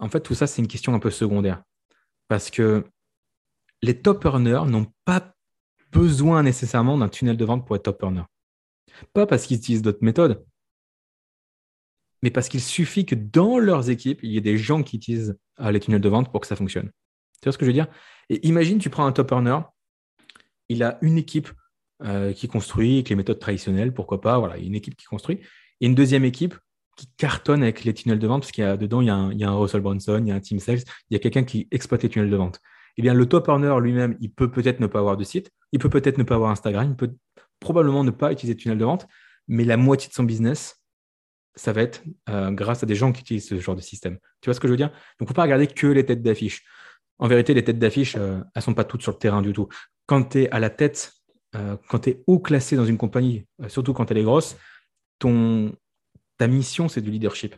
en 0.00 0.08
fait, 0.08 0.20
tout 0.20 0.34
ça, 0.34 0.46
c'est 0.46 0.60
une 0.60 0.68
question 0.68 0.94
un 0.94 0.98
peu 0.98 1.10
secondaire. 1.10 1.62
Parce 2.28 2.50
que 2.50 2.84
les 3.82 4.00
top 4.00 4.24
earners 4.24 4.64
n'ont 4.66 4.86
pas 5.04 5.34
besoin 5.92 6.42
nécessairement 6.42 6.98
d'un 6.98 7.08
tunnel 7.08 7.36
de 7.36 7.44
vente 7.44 7.66
pour 7.66 7.76
être 7.76 7.84
top 7.84 8.02
earner. 8.02 8.22
Pas 9.12 9.26
parce 9.26 9.46
qu'ils 9.46 9.58
utilisent 9.58 9.82
d'autres 9.82 10.02
méthodes, 10.02 10.44
mais 12.22 12.30
parce 12.30 12.48
qu'il 12.48 12.60
suffit 12.60 13.06
que 13.06 13.14
dans 13.14 13.58
leurs 13.58 13.88
équipes, 13.90 14.20
il 14.22 14.30
y 14.30 14.36
ait 14.36 14.42
des 14.42 14.58
gens 14.58 14.82
qui 14.82 14.96
utilisent 14.96 15.38
euh, 15.60 15.70
les 15.70 15.80
tunnels 15.80 16.00
de 16.00 16.08
vente 16.08 16.30
pour 16.30 16.40
que 16.40 16.46
ça 16.46 16.56
fonctionne. 16.56 16.90
Tu 17.40 17.44
vois 17.44 17.52
ce 17.52 17.58
que 17.58 17.64
je 17.64 17.70
veux 17.70 17.74
dire? 17.74 17.88
Et 18.28 18.46
imagine, 18.46 18.78
tu 18.78 18.90
prends 18.90 19.06
un 19.06 19.12
top 19.12 19.30
earner, 19.30 19.60
il 20.68 20.82
a 20.82 20.98
une 21.02 21.16
équipe 21.16 21.50
euh, 22.02 22.32
qui 22.32 22.48
construit 22.48 22.94
avec 22.94 23.08
les 23.08 23.16
méthodes 23.16 23.38
traditionnelles, 23.38 23.94
pourquoi 23.94 24.20
pas, 24.20 24.38
voilà, 24.38 24.58
une 24.58 24.74
équipe 24.74 24.96
qui 24.96 25.06
construit, 25.06 25.40
et 25.80 25.86
une 25.86 25.94
deuxième 25.94 26.24
équipe 26.24 26.54
qui 27.00 27.08
cartonne 27.16 27.62
avec 27.62 27.84
les 27.84 27.94
tunnels 27.94 28.18
de 28.18 28.26
vente, 28.26 28.42
parce 28.42 28.52
qu'il 28.52 28.62
y 28.62 28.66
a 28.66 28.76
dedans, 28.76 29.00
il 29.00 29.06
y 29.06 29.10
a, 29.10 29.48
un, 29.48 29.54
Russell 29.54 29.80
Brunson, 29.80 30.20
il 30.22 30.28
y 30.28 30.32
a 30.32 30.34
un 30.34 30.40
Team 30.40 30.58
Sales, 30.58 30.82
il 31.08 31.14
y 31.14 31.16
a 31.16 31.18
quelqu'un 31.18 31.44
qui 31.44 31.66
exploite 31.70 32.02
les 32.02 32.10
tunnels 32.10 32.28
de 32.28 32.36
vente. 32.36 32.60
Eh 32.98 33.02
bien, 33.02 33.14
le 33.14 33.24
top 33.24 33.48
earner 33.48 33.74
lui-même, 33.80 34.18
il 34.20 34.30
peut 34.30 34.50
peut-être 34.50 34.80
ne 34.80 34.86
pas 34.86 34.98
avoir 34.98 35.16
de 35.16 35.24
site, 35.24 35.50
il 35.72 35.78
peut 35.78 35.88
peut-être 35.88 36.18
ne 36.18 36.24
pas 36.24 36.34
avoir 36.34 36.50
Instagram, 36.50 36.90
il 36.90 36.96
peut 36.96 37.14
probablement 37.58 38.04
ne 38.04 38.10
pas 38.10 38.32
utiliser 38.32 38.54
de 38.54 38.60
tunnel 38.60 38.76
de 38.76 38.84
vente, 38.84 39.06
mais 39.48 39.64
la 39.64 39.78
moitié 39.78 40.10
de 40.10 40.14
son 40.14 40.24
business, 40.24 40.82
ça 41.54 41.72
va 41.72 41.80
être 41.80 42.02
euh, 42.28 42.50
grâce 42.50 42.82
à 42.82 42.86
des 42.86 42.94
gens 42.94 43.12
qui 43.12 43.22
utilisent 43.22 43.48
ce 43.48 43.58
genre 43.58 43.76
de 43.76 43.80
système. 43.80 44.18
Tu 44.42 44.48
vois 44.50 44.54
ce 44.54 44.60
que 44.60 44.68
je 44.68 44.72
veux 44.72 44.76
dire? 44.76 44.90
Donc, 44.90 45.20
il 45.20 45.24
ne 45.24 45.28
faut 45.28 45.34
pas 45.34 45.42
regarder 45.42 45.68
que 45.68 45.86
les 45.86 46.04
têtes 46.04 46.22
d'affiche. 46.22 46.64
En 47.18 47.28
vérité, 47.28 47.54
les 47.54 47.64
têtes 47.64 47.78
d'affiche, 47.78 48.14
euh, 48.16 48.36
elles 48.36 48.50
ne 48.56 48.60
sont 48.60 48.74
pas 48.74 48.84
toutes 48.84 49.02
sur 49.02 49.12
le 49.12 49.18
terrain 49.18 49.40
du 49.40 49.54
tout. 49.54 49.68
Quand 50.04 50.22
tu 50.24 50.42
es 50.42 50.50
à 50.50 50.60
la 50.60 50.68
tête, 50.68 51.12
euh, 51.56 51.78
quand 51.88 52.00
tu 52.00 52.10
es 52.10 52.22
haut 52.26 52.40
classé 52.40 52.76
dans 52.76 52.84
une 52.84 52.98
compagnie, 52.98 53.46
surtout 53.68 53.94
quand 53.94 54.10
elle 54.10 54.18
est 54.18 54.24
grosse, 54.24 54.56
ton, 55.18 55.72
mission, 56.46 56.88
c'est 56.88 57.00
du 57.00 57.10
leadership. 57.10 57.56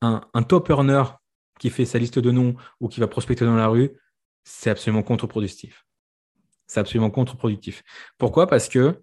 Un, 0.00 0.20
top 0.46 0.68
earner 0.68 1.02
qui 1.58 1.70
fait 1.70 1.84
sa 1.84 1.98
liste 1.98 2.20
de 2.20 2.30
noms 2.30 2.54
ou 2.80 2.88
qui 2.88 3.00
va 3.00 3.08
prospecter 3.08 3.44
dans 3.44 3.56
la 3.56 3.66
rue, 3.66 3.90
c'est 4.44 4.70
absolument 4.70 5.02
contre-productif. 5.02 5.84
C'est 6.66 6.78
absolument 6.78 7.10
contre-productif. 7.10 7.82
Pourquoi? 8.16 8.46
Parce 8.46 8.68
que 8.68 9.02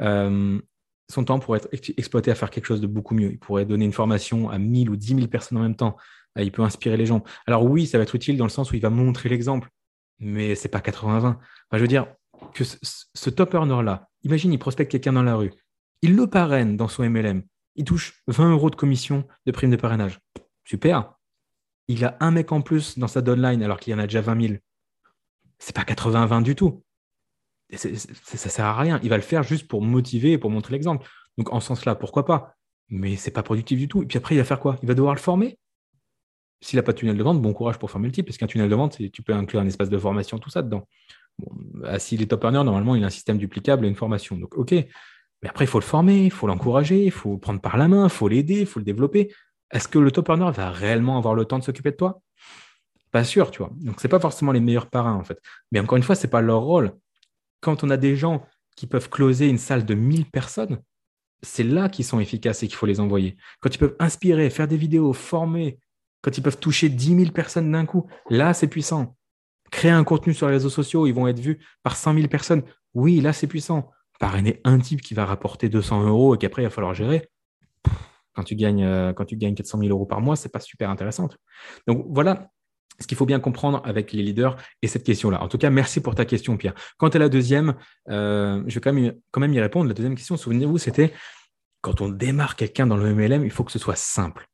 euh, 0.00 0.60
son 1.08 1.24
temps 1.24 1.38
pourrait 1.38 1.58
être 1.58 1.90
exploité 1.98 2.30
à 2.30 2.34
faire 2.34 2.50
quelque 2.50 2.66
chose 2.66 2.80
de 2.80 2.86
beaucoup 2.86 3.14
mieux. 3.14 3.32
Il 3.32 3.38
pourrait 3.38 3.64
donner 3.64 3.84
une 3.84 3.92
formation 3.92 4.50
à 4.50 4.58
1000 4.58 4.90
ou 4.90 4.96
10 4.96 5.14
000 5.16 5.26
personnes 5.26 5.58
en 5.58 5.62
même 5.62 5.76
temps. 5.76 5.96
Euh, 6.38 6.42
il 6.42 6.52
peut 6.52 6.62
inspirer 6.62 6.96
les 6.96 7.06
gens. 7.06 7.24
Alors 7.46 7.64
oui, 7.64 7.86
ça 7.86 7.98
va 7.98 8.04
être 8.04 8.14
utile 8.14 8.36
dans 8.36 8.44
le 8.44 8.50
sens 8.50 8.70
où 8.70 8.76
il 8.76 8.82
va 8.82 8.90
montrer 8.90 9.28
l'exemple, 9.28 9.68
mais 10.20 10.54
ce 10.54 10.64
n'est 10.64 10.70
pas 10.70 10.80
80-20. 10.80 11.36
je 11.72 11.78
veux 11.78 11.88
dire 11.88 12.06
que 12.54 12.64
ce, 12.64 12.76
ce 12.82 13.30
top 13.30 13.54
earner-là, 13.54 14.08
imagine, 14.22 14.52
il 14.52 14.58
prospecte 14.58 14.90
quelqu'un 14.92 15.14
dans 15.14 15.22
la 15.22 15.34
rue. 15.34 15.52
Il 16.02 16.14
le 16.14 16.26
parraine 16.26 16.76
dans 16.76 16.88
son 16.88 17.08
MLM 17.08 17.42
il 17.76 17.84
touche 17.84 18.22
20 18.26 18.52
euros 18.52 18.70
de 18.70 18.76
commission 18.76 19.26
de 19.46 19.52
prime 19.52 19.70
de 19.70 19.76
parrainage. 19.76 20.20
Super. 20.64 21.14
Il 21.88 22.04
a 22.04 22.16
un 22.20 22.30
mec 22.30 22.50
en 22.52 22.60
plus 22.60 22.98
dans 22.98 23.08
sa 23.08 23.22
downline 23.22 23.62
alors 23.62 23.78
qu'il 23.78 23.92
y 23.92 23.94
en 23.94 23.98
a 23.98 24.06
déjà 24.06 24.20
20 24.20 24.48
000. 24.48 24.54
C'est 25.58 25.74
pas 25.74 25.82
80-20 25.82 26.42
du 26.42 26.54
tout. 26.54 26.82
Ça 27.72 27.88
ne 27.88 27.94
ça 27.96 28.48
sert 28.48 28.64
à 28.64 28.76
rien. 28.76 29.00
Il 29.02 29.08
va 29.08 29.16
le 29.16 29.22
faire 29.22 29.42
juste 29.42 29.68
pour 29.68 29.82
motiver 29.82 30.32
et 30.32 30.38
pour 30.38 30.50
montrer 30.50 30.72
l'exemple. 30.72 31.06
Donc 31.38 31.52
en 31.52 31.60
ce 31.60 31.68
sens-là, 31.68 31.94
pourquoi 31.94 32.24
pas? 32.24 32.54
Mais 32.88 33.16
c'est 33.16 33.30
pas 33.30 33.42
productif 33.42 33.78
du 33.78 33.88
tout. 33.88 34.02
Et 34.02 34.06
puis 34.06 34.18
après, 34.18 34.34
il 34.34 34.38
va 34.38 34.44
faire 34.44 34.60
quoi? 34.60 34.78
Il 34.82 34.88
va 34.88 34.94
devoir 34.94 35.14
le 35.14 35.20
former? 35.20 35.58
S'il 36.60 36.78
n'a 36.78 36.82
pas 36.82 36.92
de 36.92 36.98
tunnel 36.98 37.18
de 37.18 37.22
vente, 37.22 37.40
bon 37.42 37.52
courage 37.52 37.78
pour 37.78 37.90
former 37.90 38.08
le 38.08 38.12
type, 38.12 38.26
parce 38.26 38.38
qu'un 38.38 38.46
tunnel 38.46 38.70
de 38.70 38.74
vente, 38.74 38.98
tu 39.12 39.22
peux 39.22 39.34
inclure 39.34 39.60
un 39.60 39.66
espace 39.66 39.90
de 39.90 39.98
formation, 39.98 40.38
tout 40.38 40.48
ça 40.48 40.62
dedans. 40.62 40.88
Bah, 41.38 41.98
S'il 41.98 42.22
est 42.22 42.26
top 42.26 42.44
earner, 42.44 42.64
normalement, 42.64 42.94
il 42.94 43.04
a 43.04 43.08
un 43.08 43.10
système 43.10 43.36
duplicable 43.36 43.84
et 43.84 43.88
une 43.88 43.94
formation. 43.94 44.36
Donc, 44.36 44.56
OK. 44.56 44.74
Mais 45.42 45.48
après, 45.48 45.64
il 45.64 45.68
faut 45.68 45.80
le 45.80 45.84
former, 45.84 46.24
il 46.24 46.30
faut 46.30 46.46
l'encourager, 46.46 47.04
il 47.04 47.10
faut 47.10 47.34
le 47.34 47.38
prendre 47.38 47.60
par 47.60 47.76
la 47.76 47.88
main, 47.88 48.04
il 48.04 48.10
faut 48.10 48.28
l'aider, 48.28 48.60
il 48.60 48.66
faut 48.66 48.80
le 48.80 48.84
développer. 48.84 49.32
Est-ce 49.70 49.88
que 49.88 49.98
le 49.98 50.10
top 50.10 50.28
earner 50.28 50.50
va 50.50 50.70
réellement 50.70 51.18
avoir 51.18 51.34
le 51.34 51.44
temps 51.44 51.58
de 51.58 51.64
s'occuper 51.64 51.90
de 51.90 51.96
toi? 51.96 52.22
Pas 53.10 53.24
sûr, 53.24 53.50
tu 53.50 53.58
vois. 53.58 53.70
Donc, 53.76 54.00
ce 54.00 54.06
n'est 54.06 54.10
pas 54.10 54.20
forcément 54.20 54.52
les 54.52 54.60
meilleurs 54.60 54.88
parrains, 54.88 55.14
en 55.14 55.24
fait. 55.24 55.38
Mais 55.72 55.80
encore 55.80 55.96
une 55.96 56.02
fois, 56.02 56.14
ce 56.14 56.26
n'est 56.26 56.30
pas 56.30 56.40
leur 56.40 56.60
rôle. 56.60 56.92
Quand 57.60 57.84
on 57.84 57.90
a 57.90 57.96
des 57.96 58.16
gens 58.16 58.46
qui 58.76 58.86
peuvent 58.86 59.08
closer 59.08 59.48
une 59.48 59.58
salle 59.58 59.84
de 59.84 59.94
1000 59.94 60.30
personnes, 60.30 60.78
c'est 61.42 61.62
là 61.62 61.88
qu'ils 61.88 62.04
sont 62.04 62.20
efficaces 62.20 62.62
et 62.62 62.68
qu'il 62.68 62.76
faut 62.76 62.86
les 62.86 63.00
envoyer. 63.00 63.36
Quand 63.60 63.74
ils 63.74 63.78
peuvent 63.78 63.96
inspirer, 63.98 64.50
faire 64.50 64.68
des 64.68 64.76
vidéos, 64.76 65.12
former, 65.12 65.78
quand 66.22 66.36
ils 66.36 66.42
peuvent 66.42 66.58
toucher 66.58 66.88
10 66.88 67.16
000 67.16 67.30
personnes 67.32 67.70
d'un 67.70 67.86
coup, 67.86 68.06
là, 68.30 68.54
c'est 68.54 68.68
puissant. 68.68 69.16
Créer 69.70 69.90
un 69.90 70.04
contenu 70.04 70.34
sur 70.34 70.46
les 70.46 70.54
réseaux 70.54 70.70
sociaux, 70.70 71.06
ils 71.06 71.14
vont 71.14 71.28
être 71.28 71.40
vus 71.40 71.58
par 71.82 71.96
100 71.96 72.14
000 72.14 72.28
personnes. 72.28 72.62
Oui, 72.94 73.20
là, 73.20 73.32
c'est 73.32 73.46
puissant. 73.46 73.90
Parrainer 74.18 74.60
un 74.64 74.78
type 74.78 75.02
qui 75.02 75.14
va 75.14 75.24
rapporter 75.24 75.68
200 75.68 76.06
euros 76.06 76.34
et 76.34 76.38
qu'après, 76.38 76.62
il 76.62 76.66
va 76.66 76.70
falloir 76.70 76.94
gérer. 76.94 77.28
Quand 78.34 78.44
tu 78.44 78.54
gagnes, 78.54 78.84
euh, 78.84 79.12
quand 79.12 79.24
tu 79.24 79.36
gagnes 79.36 79.54
400 79.54 79.78
000 79.78 79.90
euros 79.90 80.06
par 80.06 80.20
mois, 80.20 80.36
c'est 80.36 80.50
pas 80.50 80.60
super 80.60 80.90
intéressant. 80.90 81.28
Donc 81.86 82.06
voilà 82.08 82.50
ce 83.00 83.06
qu'il 83.06 83.16
faut 83.16 83.26
bien 83.26 83.40
comprendre 83.40 83.82
avec 83.84 84.12
les 84.12 84.22
leaders 84.22 84.56
et 84.82 84.88
cette 84.88 85.04
question-là. 85.04 85.42
En 85.42 85.48
tout 85.48 85.58
cas, 85.58 85.70
merci 85.70 86.00
pour 86.00 86.14
ta 86.14 86.24
question, 86.24 86.56
Pierre. 86.56 86.74
Quant 86.98 87.08
à 87.08 87.18
la 87.18 87.28
deuxième, 87.28 87.74
euh, 88.08 88.62
je 88.66 88.74
vais 88.74 88.80
quand 88.80 88.92
même, 88.92 89.14
quand 89.30 89.40
même 89.40 89.52
y 89.52 89.60
répondre. 89.60 89.88
La 89.88 89.94
deuxième 89.94 90.14
question, 90.14 90.36
souvenez-vous, 90.36 90.78
c'était 90.78 91.12
quand 91.80 92.00
on 92.00 92.08
démarre 92.08 92.56
quelqu'un 92.56 92.86
dans 92.86 92.96
le 92.96 93.14
MLM, 93.14 93.44
il 93.44 93.50
faut 93.50 93.64
que 93.64 93.72
ce 93.72 93.78
soit 93.78 93.96
simple. 93.96 94.46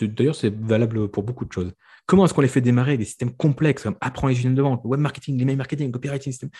D'ailleurs, 0.00 0.36
c'est 0.36 0.54
valable 0.54 1.10
pour 1.10 1.22
beaucoup 1.22 1.44
de 1.44 1.52
choses. 1.52 1.72
Comment 2.06 2.24
est-ce 2.24 2.34
qu'on 2.34 2.40
les 2.40 2.48
fait 2.48 2.60
démarrer? 2.60 2.96
Des 2.96 3.04
systèmes 3.04 3.34
complexes 3.34 3.82
comme 3.82 3.96
apprendre 4.00 4.34
les 4.34 4.48
de 4.48 4.62
vente, 4.62 4.80
web 4.84 5.00
marketing, 5.00 5.38
l'email 5.38 5.56
marketing, 5.56 5.90
copywriting 5.90 6.32
system 6.32 6.50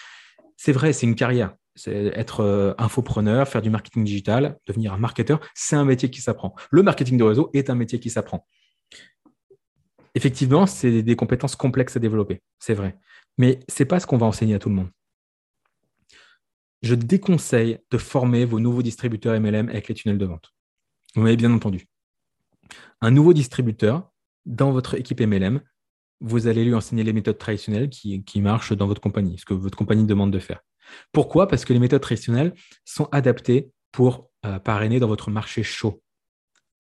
C'est 0.57 0.73
vrai, 0.73 0.93
c'est 0.93 1.07
une 1.07 1.15
carrière. 1.15 1.55
C'est 1.75 2.13
être 2.15 2.41
euh, 2.41 2.75
infopreneur, 2.79 3.49
faire 3.49 3.63
du 3.63 3.71
marketing 3.71 4.05
digital, 4.05 4.59
devenir 4.67 4.93
un 4.93 4.99
marketeur, 4.99 5.41
c'est 5.55 5.77
un 5.77 5.85
métier 5.85 6.11
qui 6.11 6.21
s'apprend. 6.21 6.55
Le 6.71 6.83
marketing 6.83 7.17
de 7.17 7.25
réseau 7.25 7.51
est 7.55 7.71
un 7.71 7.75
métier 7.75 7.99
qui 7.99 8.11
s'apprend. 8.11 8.47
Effectivement, 10.15 10.67
c'est 10.67 11.03
des 11.03 11.17
compétences 11.17 11.57
complexes 11.57 11.97
à 11.97 12.01
développer, 12.01 12.43
c'est 12.59 12.75
vrai. 12.75 12.99
Mais 13.39 13.61
ce 13.69 13.83
n'est 13.83 13.87
pas 13.87 14.01
ce 14.01 14.07
qu'on 14.07 14.19
va 14.19 14.27
enseigner 14.27 14.55
à 14.55 14.59
tout 14.59 14.69
le 14.69 14.75
monde. 14.75 14.91
Je 16.83 16.95
déconseille 16.95 17.79
de 17.91 17.99
former 17.99 18.45
vos 18.45 18.61
nouveaux 18.61 18.83
distributeurs 18.83 19.39
MLM 19.41 19.69
avec 19.69 19.89
les 19.89 19.95
tunnels 19.95 20.19
de 20.19 20.27
vente. 20.27 20.53
Vous 21.15 21.23
m'avez 21.23 21.37
bien 21.37 21.53
entendu. 21.53 21.87
Un 23.01 23.11
nouveau 23.11 23.33
distributeur, 23.33 24.11
dans 24.47 24.73
votre 24.73 24.95
équipe 24.95 25.21
MLM, 25.21 25.61
vous 26.21 26.47
allez 26.47 26.65
lui 26.65 26.75
enseigner 26.75 27.05
les 27.05 27.13
méthodes 27.13 27.39
traditionnelles 27.39 27.89
qui, 27.89 28.41
marchent 28.41 28.73
dans 28.73 28.87
votre 28.87 29.01
compagnie, 29.01 29.39
ce 29.39 29.45
que 29.45 29.55
votre 29.55 29.77
compagnie 29.77 30.07
demande 30.07 30.33
de 30.33 30.39
faire. 30.39 30.61
Pourquoi? 31.13 31.49
Parce 31.49 31.65
que 31.65 31.73
les 31.73 31.79
méthodes 31.79 32.03
traditionnelles 32.03 32.55
sont 32.85 33.09
adaptées 33.13 33.71
pour 33.93 34.31
euh, 34.45 34.59
parrainer 34.59 35.01
dans 35.01 35.09
votre 35.09 35.31
marché 35.31 35.63
chaud. 35.63 36.03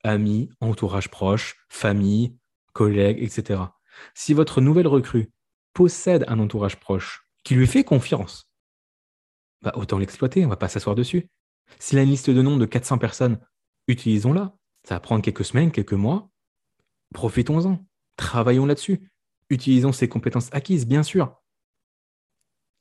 Amis, 0.04 0.48
entourage 0.60 1.10
proche, 1.10 1.56
famille, 1.68 2.36
collègues, 2.72 3.22
etc. 3.22 3.60
Si 4.14 4.34
votre 4.34 4.60
nouvelle 4.60 4.88
recrue 4.88 5.30
possède 5.74 6.24
un 6.28 6.38
entourage 6.38 6.76
proche 6.80 7.24
qui 7.44 7.54
lui 7.54 7.66
fait 7.66 7.84
confiance, 7.84 8.48
bah, 9.62 9.72
autant 9.76 9.98
l'exploiter, 9.98 10.40
on 10.40 10.46
ne 10.46 10.50
va 10.50 10.56
pas 10.56 10.68
s'asseoir 10.68 10.96
dessus. 10.96 11.28
S'il 11.78 11.98
a 11.98 12.02
une 12.02 12.10
liste 12.10 12.30
de 12.30 12.42
noms 12.42 12.56
de 12.56 12.66
400 12.66 12.98
personnes, 12.98 13.38
utilisons-la. 13.86 14.54
Ça 14.84 14.96
va 14.96 15.00
prendre 15.00 15.22
quelques 15.22 15.44
semaines, 15.44 15.70
quelques 15.70 15.92
mois. 15.92 16.28
Profitons-en. 17.14 17.84
Travaillons 18.16 18.66
là-dessus. 18.66 19.08
Utilisons 19.50 19.92
ces 19.92 20.08
compétences 20.08 20.48
acquises, 20.52 20.86
bien 20.86 21.02
sûr. 21.02 21.41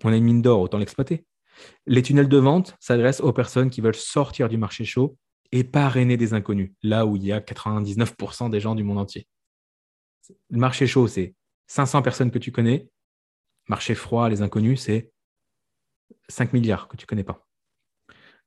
On 0.03 0.11
a 0.11 0.15
une 0.15 0.23
mine 0.23 0.41
d'or, 0.41 0.61
autant 0.61 0.77
l'exploiter. 0.77 1.25
Les 1.85 2.01
tunnels 2.01 2.29
de 2.29 2.37
vente 2.37 2.75
s'adressent 2.79 3.21
aux 3.21 3.33
personnes 3.33 3.69
qui 3.69 3.81
veulent 3.81 3.95
sortir 3.95 4.49
du 4.49 4.57
marché 4.57 4.85
chaud 4.85 5.17
et 5.51 5.63
parrainer 5.63 6.17
des 6.17 6.33
inconnus, 6.33 6.71
là 6.81 7.05
où 7.05 7.17
il 7.17 7.23
y 7.23 7.31
a 7.31 7.39
99% 7.39 8.49
des 8.49 8.59
gens 8.59 8.73
du 8.73 8.83
monde 8.83 8.97
entier. 8.97 9.27
Le 10.49 10.57
marché 10.57 10.87
chaud, 10.87 11.07
c'est 11.07 11.35
500 11.67 12.01
personnes 12.01 12.31
que 12.31 12.39
tu 12.39 12.51
connais. 12.51 12.87
Marché 13.67 13.95
froid, 13.95 14.29
les 14.29 14.41
inconnus, 14.41 14.81
c'est 14.81 15.11
5 16.29 16.53
milliards 16.53 16.87
que 16.87 16.95
tu 16.95 17.03
ne 17.03 17.07
connais 17.07 17.23
pas. 17.23 17.45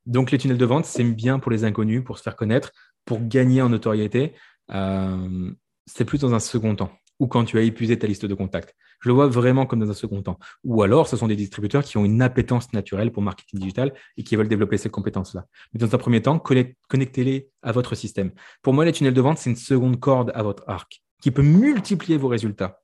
Donc, 0.07 0.31
les 0.31 0.39
tunnels 0.39 0.59
de 0.59 0.65
vente, 0.65 0.87
c'est 0.87 1.05
bien 1.05 1.39
pour 1.39 1.51
les 1.51 1.65
inconnus, 1.65 2.03
pour 2.05 2.19
se 2.19 2.23
faire 2.23 2.37
connaître, 2.37 2.73
pour 3.05 3.21
gagner 3.27 3.63
en 3.63 3.69
notoriété. 3.69 4.35
Euh, 4.71 5.53
c'est 5.87 6.05
plus 6.05 6.19
dans 6.19 6.35
un 6.35 6.41
second 6.41 6.75
temps 6.75 6.93
ou 7.21 7.27
quand 7.27 7.45
tu 7.45 7.59
as 7.59 7.63
épuisé 7.63 7.99
ta 7.99 8.07
liste 8.07 8.27
de 8.27 8.35
contacts. 8.35 8.75
Je 9.01 9.09
le 9.09 9.14
vois 9.14 9.26
vraiment 9.26 9.66
comme 9.66 9.80
dans 9.80 9.90
un 9.90 9.95
second 9.95 10.22
temps. 10.22 10.38
Ou 10.64 10.82
alors, 10.82 11.09
ce 11.09 11.16
sont 11.16 11.28
des 11.28 11.36
distributeurs 11.36 11.84
qui 11.84 11.97
ont 11.99 12.05
une 12.05 12.22
appétence 12.22 12.72
naturelle 12.72 13.12
pour 13.12 13.22
marketing 13.22 13.61
digital 13.61 13.95
et 14.16 14.22
qui 14.22 14.36
veulent 14.36 14.49
développer 14.49 14.78
ces 14.78 14.90
compétences-là. 14.90 15.47
Mais 15.72 15.78
dans 15.78 15.95
un 15.95 15.99
premier 15.99 16.22
temps, 16.22 16.38
connectez-les 16.38 17.51
à 17.62 17.72
votre 17.72 17.95
système. 17.95 18.32
Pour 18.62 18.72
moi, 18.72 18.84
les 18.84 18.92
tunnels 18.92 19.14
de 19.14 19.20
vente, 19.20 19.38
c'est 19.38 19.51
une 19.51 19.57
seconde 19.57 20.01
corde 20.01 20.32
à 20.34 20.42
votre 20.42 20.64
arc 20.66 21.03
qui 21.20 21.30
peut 21.30 21.42
multiplier 21.42 22.16
vos 22.16 22.28
résultats. 22.28 22.80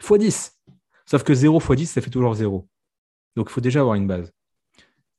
x 0.00 0.18
10. 0.18 0.60
Sauf 1.06 1.22
que 1.22 1.34
0 1.34 1.58
x 1.58 1.76
10, 1.76 1.86
ça 1.86 2.00
fait 2.00 2.10
toujours 2.10 2.34
0. 2.34 2.68
Donc, 3.36 3.48
il 3.48 3.52
faut 3.52 3.60
déjà 3.60 3.80
avoir 3.80 3.96
une 3.96 4.06
base. 4.06 4.32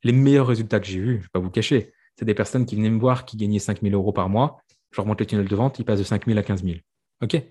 Les 0.04 0.12
meilleurs 0.12 0.48
résultats 0.48 0.80
que 0.80 0.86
j'ai 0.86 1.00
vus, 1.00 1.14
je 1.14 1.18
ne 1.18 1.22
vais 1.22 1.30
pas 1.32 1.40
vous 1.40 1.50
cacher, 1.50 1.94
c'est 2.18 2.26
des 2.26 2.34
personnes 2.34 2.66
qui 2.66 2.76
venaient 2.76 2.90
me 2.90 3.00
voir 3.00 3.26
qui 3.26 3.38
gagnaient 3.38 3.60
5 3.60 3.82
000 3.82 3.94
euros 3.96 4.12
par 4.12 4.30
mois. 4.30 4.62
Je 4.92 5.02
remonte 5.02 5.20
le 5.20 5.26
tunnel 5.26 5.48
de 5.48 5.56
vente, 5.56 5.80
ils 5.80 5.86
passent 5.86 6.00
de 6.00 6.04
5 6.04 6.26
000 6.26 6.38
à 6.38 6.44
15 6.44 6.64
000. 6.64 6.78
OK? 7.24 7.42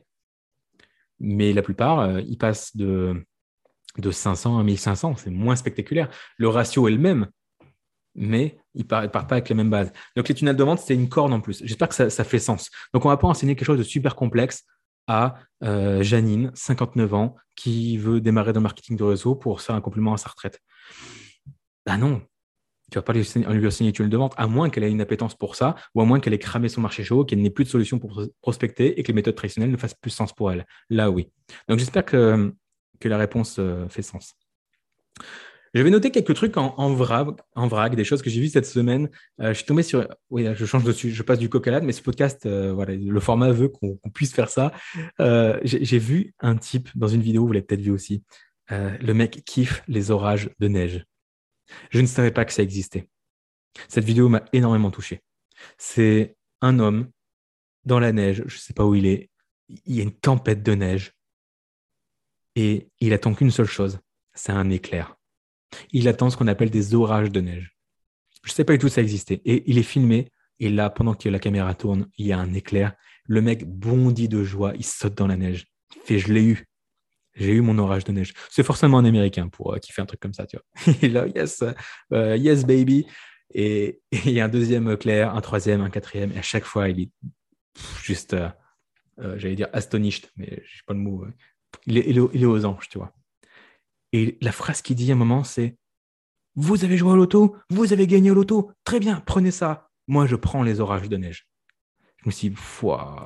Mais 1.23 1.53
la 1.53 1.63
plupart, 1.63 2.01
euh, 2.01 2.21
ils 2.27 2.37
passent 2.37 2.77
de, 2.77 3.25
de 3.97 4.11
500 4.11 4.59
à 4.59 4.63
1500. 4.63 5.17
C'est 5.17 5.31
moins 5.31 5.57
spectaculaire. 5.57 6.11
Le 6.37 6.49
ratio 6.49 6.89
est 6.89 6.91
le 6.91 6.99
même, 6.99 7.29
mais 8.15 8.59
ils 8.75 8.83
ne 8.83 8.87
partent 8.87 9.29
pas 9.29 9.37
avec 9.37 9.49
les 9.49 9.55
mêmes 9.55 9.71
bases. 9.71 9.93
Donc, 10.17 10.29
les 10.29 10.35
tunnels 10.35 10.57
de 10.57 10.65
vente, 10.65 10.81
c'est 10.81 10.95
une 10.95 11.09
corde 11.09 11.33
en 11.33 11.41
plus. 11.41 11.63
J'espère 11.65 11.89
que 11.89 11.95
ça, 11.95 12.11
ça, 12.11 12.25
fait 12.25 12.41
sens. 12.41 12.71
Donc, 12.93 13.05
on 13.05 13.09
ne 13.09 13.15
va 13.15 13.19
pas 13.19 13.29
enseigner 13.29 13.55
quelque 13.55 13.67
chose 13.67 13.79
de 13.79 13.85
super 13.85 14.17
complexe 14.17 14.65
à 15.07 15.37
euh, 15.63 16.03
Janine, 16.03 16.51
59 16.55 17.15
ans, 17.15 17.37
qui 17.55 17.99
veut 17.99 18.21
démarrer 18.21 18.53
dans 18.53 18.61
le 18.61 18.65
marketing 18.65 18.97
de 18.97 19.05
réseau 19.05 19.37
pour 19.37 19.61
faire 19.61 19.77
un 19.77 19.81
complément 19.81 20.15
à 20.15 20.17
sa 20.17 20.29
retraite. 20.29 20.61
Ben 21.87 21.99
non, 21.99 22.23
tu 22.93 22.99
vas 22.99 23.03
pas 23.03 23.15
lui 23.15 23.67
enseigner 23.67 23.89
une 23.89 23.95
tunnel 23.95 24.11
de 24.11 24.17
vente, 24.17 24.35
à 24.37 24.47
moins 24.47 24.69
qu'elle 24.69 24.85
ait 24.85 24.91
une 24.91 25.01
appétence 25.01 25.35
pour 25.35 25.57
ça, 25.57 25.75
ou 25.95 26.03
à 26.03 26.05
moins 26.05 26.21
qu'elle 26.21 26.35
ait 26.35 26.39
cramé 26.39 26.69
son 26.69 26.83
marché 26.83 27.03
chaud, 27.03 27.25
qu'elle 27.25 27.41
n'ait 27.41 27.51
plus 27.51 27.65
de 27.65 27.71
solution 27.71 27.99
pour 27.99 28.23
prospecter 28.43 29.01
et 29.01 29.03
que 29.03 29.09
les 29.09 29.15
méthodes 29.15 29.35
traditionnelles 29.35 29.71
ne 29.71 29.77
fassent 29.77 29.95
plus 29.95 30.11
sens 30.11 30.33
pour 30.33 30.53
elle. 30.53 30.67
Là, 30.91 31.11
oui. 31.11 31.31
Donc, 31.69 31.79
j'espère 31.79 32.05
que, 32.05 32.53
que 33.01 33.09
la 33.09 33.17
réponse 33.17 33.57
euh, 33.59 33.89
fait 33.89 34.03
sens. 34.03 34.35
Je 35.75 35.81
vais 35.81 35.89
noter 35.89 36.11
quelques 36.11 36.35
trucs 36.35 36.59
en, 36.59 36.93
vrac, 36.93 37.29
en 37.55 37.67
vrac, 37.67 37.97
des 37.97 38.05
choses 38.05 38.21
que 38.21 38.29
j'ai 38.29 38.43
vues 38.43 38.49
cette 38.49 38.67
semaine. 38.67 39.09
Euh, 39.41 39.49
je 39.49 39.55
suis 39.55 39.65
tombé 39.65 39.83
sur. 39.83 40.07
Oui, 40.29 40.47
je 40.55 40.67
change 40.67 40.85
de 40.85 40.93
je 40.93 41.23
passe 41.23 41.39
du 41.39 41.49
coq 41.49 41.67
mais 41.83 41.93
ce 41.93 42.03
podcast, 42.03 42.45
euh, 42.45 42.75
voilà, 42.75 42.95
le 42.95 43.21
format 43.21 43.51
veut 43.53 43.69
qu'on 43.69 43.97
puisse 44.13 44.35
faire 44.35 44.51
ça. 44.51 44.73
J'ai 45.65 45.99
vu 45.99 46.35
un 46.41 46.57
type 46.57 46.91
dans 46.95 47.09
une 47.09 47.23
vidéo, 47.23 47.47
vous 47.47 47.53
l'avez 47.53 47.65
peut-être 47.65 47.81
vu 47.81 47.91
aussi. 47.91 48.23
le 48.69 49.13
mec 49.13 49.43
kiffe 49.47 49.83
les 49.89 50.11
orages 50.11 50.51
de 50.61 50.69
neige. 50.69 51.07
Je 51.91 52.01
ne 52.01 52.07
savais 52.07 52.31
pas 52.31 52.45
que 52.45 52.53
ça 52.53 52.63
existait. 52.63 53.09
Cette 53.89 54.05
vidéo 54.05 54.29
m'a 54.29 54.45
énormément 54.53 54.91
touché. 54.91 55.23
C'est 55.79 56.37
un 56.61 56.79
homme 56.79 57.11
dans 57.85 57.99
la 57.99 58.13
neige, 58.13 58.43
je 58.47 58.55
ne 58.55 58.61
sais 58.61 58.75
pas 58.75 58.85
où 58.85 58.95
il 58.95 59.07
est. 59.07 59.31
Il 59.87 59.95
y 59.95 60.01
a 60.01 60.03
une 60.03 60.13
tempête 60.13 60.63
de 60.63 60.75
neige 60.75 61.13
et 62.55 62.89
il 63.01 63.13
attend 63.13 63.35
qu'une 63.35 63.51
seule 63.51 63.67
chose, 63.67 63.99
c'est 64.35 64.53
un 64.53 64.69
éclair 64.71 65.17
il 65.93 66.09
attend 66.09 66.31
ce 66.31 66.37
qu'on 66.37 66.49
appelle 66.49 66.71
des 66.71 66.95
orages 66.95 67.31
de 67.31 67.41
neige. 67.41 67.77
Je 68.45 68.51
ne 68.51 68.55
sais 68.55 68.65
pas 68.65 68.73
du 68.73 68.79
tout 68.79 68.89
si 68.89 68.95
ça 68.95 69.03
existait. 69.03 69.41
Et 69.45 69.63
il 69.67 69.79
est 69.79 69.85
filmé, 69.85 70.31
et 70.59 70.69
là, 70.69 70.91
pendant 70.91 71.15
que 71.15 71.29
la 71.29 71.39
caméra 71.39 71.75
tourne, 71.75 72.09
il 72.19 72.27
y 72.27 72.33
a 72.33 72.39
un 72.39 72.53
éclair. 72.53 72.95
Le 73.25 73.41
mec 73.41 73.65
bondit 73.65 74.29
de 74.29 74.43
joie, 74.43 74.73
il 74.77 74.85
saute 74.85 75.15
dans 75.15 75.27
la 75.27 75.37
neige. 75.37 75.67
Il 75.97 76.03
fait 76.03 76.19
Je 76.19 76.33
l'ai 76.33 76.45
eu. 76.45 76.67
J'ai 77.35 77.53
eu 77.53 77.61
mon 77.61 77.79
orage 77.79 78.05
de 78.05 78.13
neige. 78.13 78.35
C'est 78.51 78.63
forcément 78.63 78.99
un 78.99 79.05
Américain 79.05 79.49
pour 79.49 79.75
euh, 79.75 79.79
qui 79.79 79.93
fait 79.93 80.03
un 80.03 80.07
truc 80.07 80.21
comme 80.21 80.35
ça, 80.35 80.47
tu 80.47 80.57
vois. 80.57 81.09
Là, 81.09 81.27
yes, 81.29 81.65
euh, 82.13 82.37
yes 82.37 82.65
baby. 82.65 83.07
Et, 83.55 84.01
il 84.13 84.33
y 84.33 84.41
a 84.41 84.45
un 84.45 84.49
deuxième 84.49 84.91
éclair, 84.91 85.35
un 85.35 85.41
troisième, 85.41 85.81
un 85.81 85.91
quatrième. 85.91 86.33
Et 86.33 86.39
à 86.39 86.43
chaque 86.43 86.65
fois, 86.65 86.89
il 86.89 87.01
est 87.01 87.11
juste, 88.03 88.35
euh, 88.35 88.49
j'allais 89.39 89.57
dire 89.57 89.69
astonished, 89.73 90.31
mais 90.37 90.63
je 90.65 90.77
sais 90.77 90.83
pas 90.87 90.95
le 90.95 91.01
mot. 91.01 91.25
Il 91.87 91.99
est, 91.99 92.09
il 92.09 92.47
aux 92.47 92.65
anges, 92.65 92.89
tu 92.89 92.99
vois. 92.99 93.15
Et 94.13 94.37
la 94.43 94.53
phrase 94.53 94.83
qu'il 94.83 94.97
dit 94.97 95.11
à 95.11 95.15
un 95.15 95.19
moment, 95.19 95.43
c'est 95.43 95.77
Vous 96.55 96.85
avez 96.85 96.99
joué 96.99 97.13
au 97.13 97.17
loto, 97.17 97.57
vous 97.71 97.95
avez 97.95 98.07
gagné 98.07 98.31
au 98.31 98.35
loto, 98.35 98.73
très 98.85 99.01
bien, 99.01 99.23
prenez 99.25 99.51
ça. 99.51 99.89
Moi, 100.07 100.27
je 100.27 100.37
prends 100.37 100.63
les 100.63 100.81
orages 100.81 101.09
de 101.09 101.17
neige. 101.17 101.47
Je 102.23 102.29
me 102.29 102.31
suis 102.31 102.51
dit, 102.51 102.57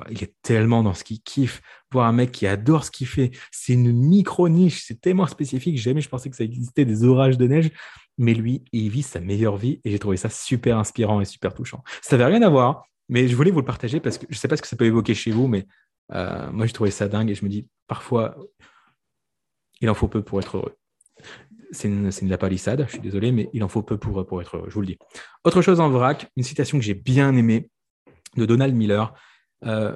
il 0.09 0.23
est 0.23 0.33
tellement 0.41 0.81
dans 0.81 0.93
ce 0.93 1.03
qu'il 1.03 1.21
kiffe. 1.21 1.61
Voir 1.91 2.07
un 2.07 2.11
mec 2.11 2.31
qui 2.31 2.47
adore 2.47 2.83
ce 2.83 2.91
qu'il 2.91 3.07
fait, 3.07 3.31
c'est 3.51 3.73
une 3.73 3.91
micro-niche, 3.91 4.83
c'est 4.85 4.99
tellement 4.99 5.27
spécifique. 5.27 5.77
Jamais 5.77 6.01
je 6.01 6.09
pensais 6.09 6.29
que 6.29 6.35
ça 6.35 6.43
existait 6.43 6.83
des 6.83 7.03
orages 7.03 7.37
de 7.37 7.47
neige. 7.47 7.69
Mais 8.17 8.33
lui, 8.33 8.63
il 8.71 8.89
vit 8.89 9.03
sa 9.03 9.19
meilleure 9.19 9.57
vie 9.57 9.79
et 9.85 9.91
j'ai 9.91 9.99
trouvé 9.99 10.17
ça 10.17 10.29
super 10.29 10.79
inspirant 10.79 11.21
et 11.21 11.25
super 11.25 11.53
touchant. 11.53 11.83
Ça 12.01 12.17
n'avait 12.17 12.33
rien 12.33 12.41
à 12.41 12.49
voir, 12.49 12.85
mais 13.09 13.27
je 13.27 13.35
voulais 13.35 13.51
vous 13.51 13.59
le 13.59 13.65
partager 13.65 13.99
parce 13.99 14.17
que 14.17 14.25
je 14.29 14.35
ne 14.35 14.39
sais 14.39 14.47
pas 14.47 14.57
ce 14.57 14.63
que 14.63 14.67
ça 14.67 14.75
peut 14.75 14.85
évoquer 14.85 15.13
chez 15.13 15.29
vous, 15.29 15.47
mais 15.47 15.67
euh, 16.13 16.51
moi, 16.51 16.65
je 16.65 16.73
trouvais 16.73 16.89
ça 16.89 17.07
dingue 17.07 17.29
et 17.29 17.35
je 17.35 17.45
me 17.45 17.49
dis, 17.49 17.67
parfois, 17.85 18.35
il 19.81 19.89
en 19.91 19.93
faut 19.93 20.07
peu 20.07 20.23
pour 20.23 20.39
être 20.39 20.57
heureux. 20.57 20.75
c'est 21.71 21.89
de 21.89 22.29
la 22.29 22.37
palissade, 22.39 22.85
je 22.87 22.93
suis 22.93 23.01
désolé, 23.01 23.31
mais 23.31 23.49
il 23.53 23.63
en 23.63 23.67
faut 23.67 23.83
peu 23.83 23.99
pour, 23.99 24.25
pour 24.25 24.41
être 24.41 24.57
heureux, 24.57 24.69
je 24.69 24.73
vous 24.73 24.81
le 24.81 24.87
dis. 24.87 24.97
Autre 25.43 25.61
chose 25.61 25.79
en 25.79 25.91
vrac, 25.91 26.31
une 26.35 26.43
citation 26.43 26.79
que 26.79 26.83
j'ai 26.83 26.95
bien 26.95 27.35
aimée 27.35 27.69
de 28.39 28.45
Donald 28.45 28.75
Miller, 28.75 29.13
euh, 29.65 29.95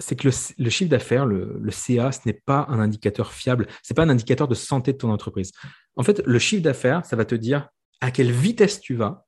c'est 0.00 0.16
que 0.16 0.28
le, 0.58 0.70
chiffre 0.70 0.90
d'affaires, 0.90 1.26
le, 1.26 1.70
CA, 1.70 2.12
ce 2.12 2.20
n'est 2.26 2.32
pas 2.32 2.66
un 2.68 2.78
indicateur 2.78 3.32
fiable, 3.32 3.66
ce 3.82 3.92
n'est 3.92 3.94
pas 3.94 4.04
un 4.04 4.08
indicateur 4.08 4.46
de 4.46 4.54
santé 4.54 4.92
de 4.92 4.98
ton 4.98 5.10
entreprise. 5.10 5.52
En 5.96 6.02
fait, 6.02 6.22
le 6.24 6.38
chiffre 6.38 6.62
d'affaires, 6.62 7.04
ça 7.04 7.16
va 7.16 7.24
te 7.24 7.34
dire 7.34 7.68
à 8.00 8.10
quelle 8.10 8.30
vitesse 8.30 8.80
tu 8.80 8.94
vas, 8.94 9.26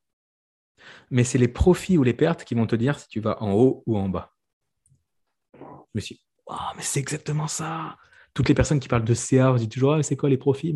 mais 1.11 1.24
c'est 1.24 1.38
les 1.38 1.49
profits 1.49 1.99
ou 1.99 2.05
les 2.05 2.14
pertes 2.14 2.45
qui 2.45 2.55
vont 2.55 2.66
te 2.66 2.76
dire 2.76 2.99
si 2.99 3.09
tu 3.09 3.20
vas 3.20 3.43
en 3.43 3.53
haut 3.53 3.82
ou 3.86 3.99
en 3.99 4.09
bas. 4.09 4.32
Je 5.55 5.66
me 5.95 6.01
suis 6.01 6.14
dit, 6.14 6.22
mais 6.76 6.82
c'est 6.82 7.01
exactement 7.01 7.49
ça 7.49 7.97
toutes 8.34 8.49
les 8.49 8.55
personnes 8.55 8.80
qui 8.80 8.88
parlent 8.88 9.05
de 9.05 9.14
CA, 9.14 9.53
on 9.53 9.57
dit 9.57 9.68
toujours 9.68 9.95
ah, 9.95 10.03
c'est 10.03 10.16
quoi 10.16 10.28
les 10.28 10.38
profits. 10.38 10.74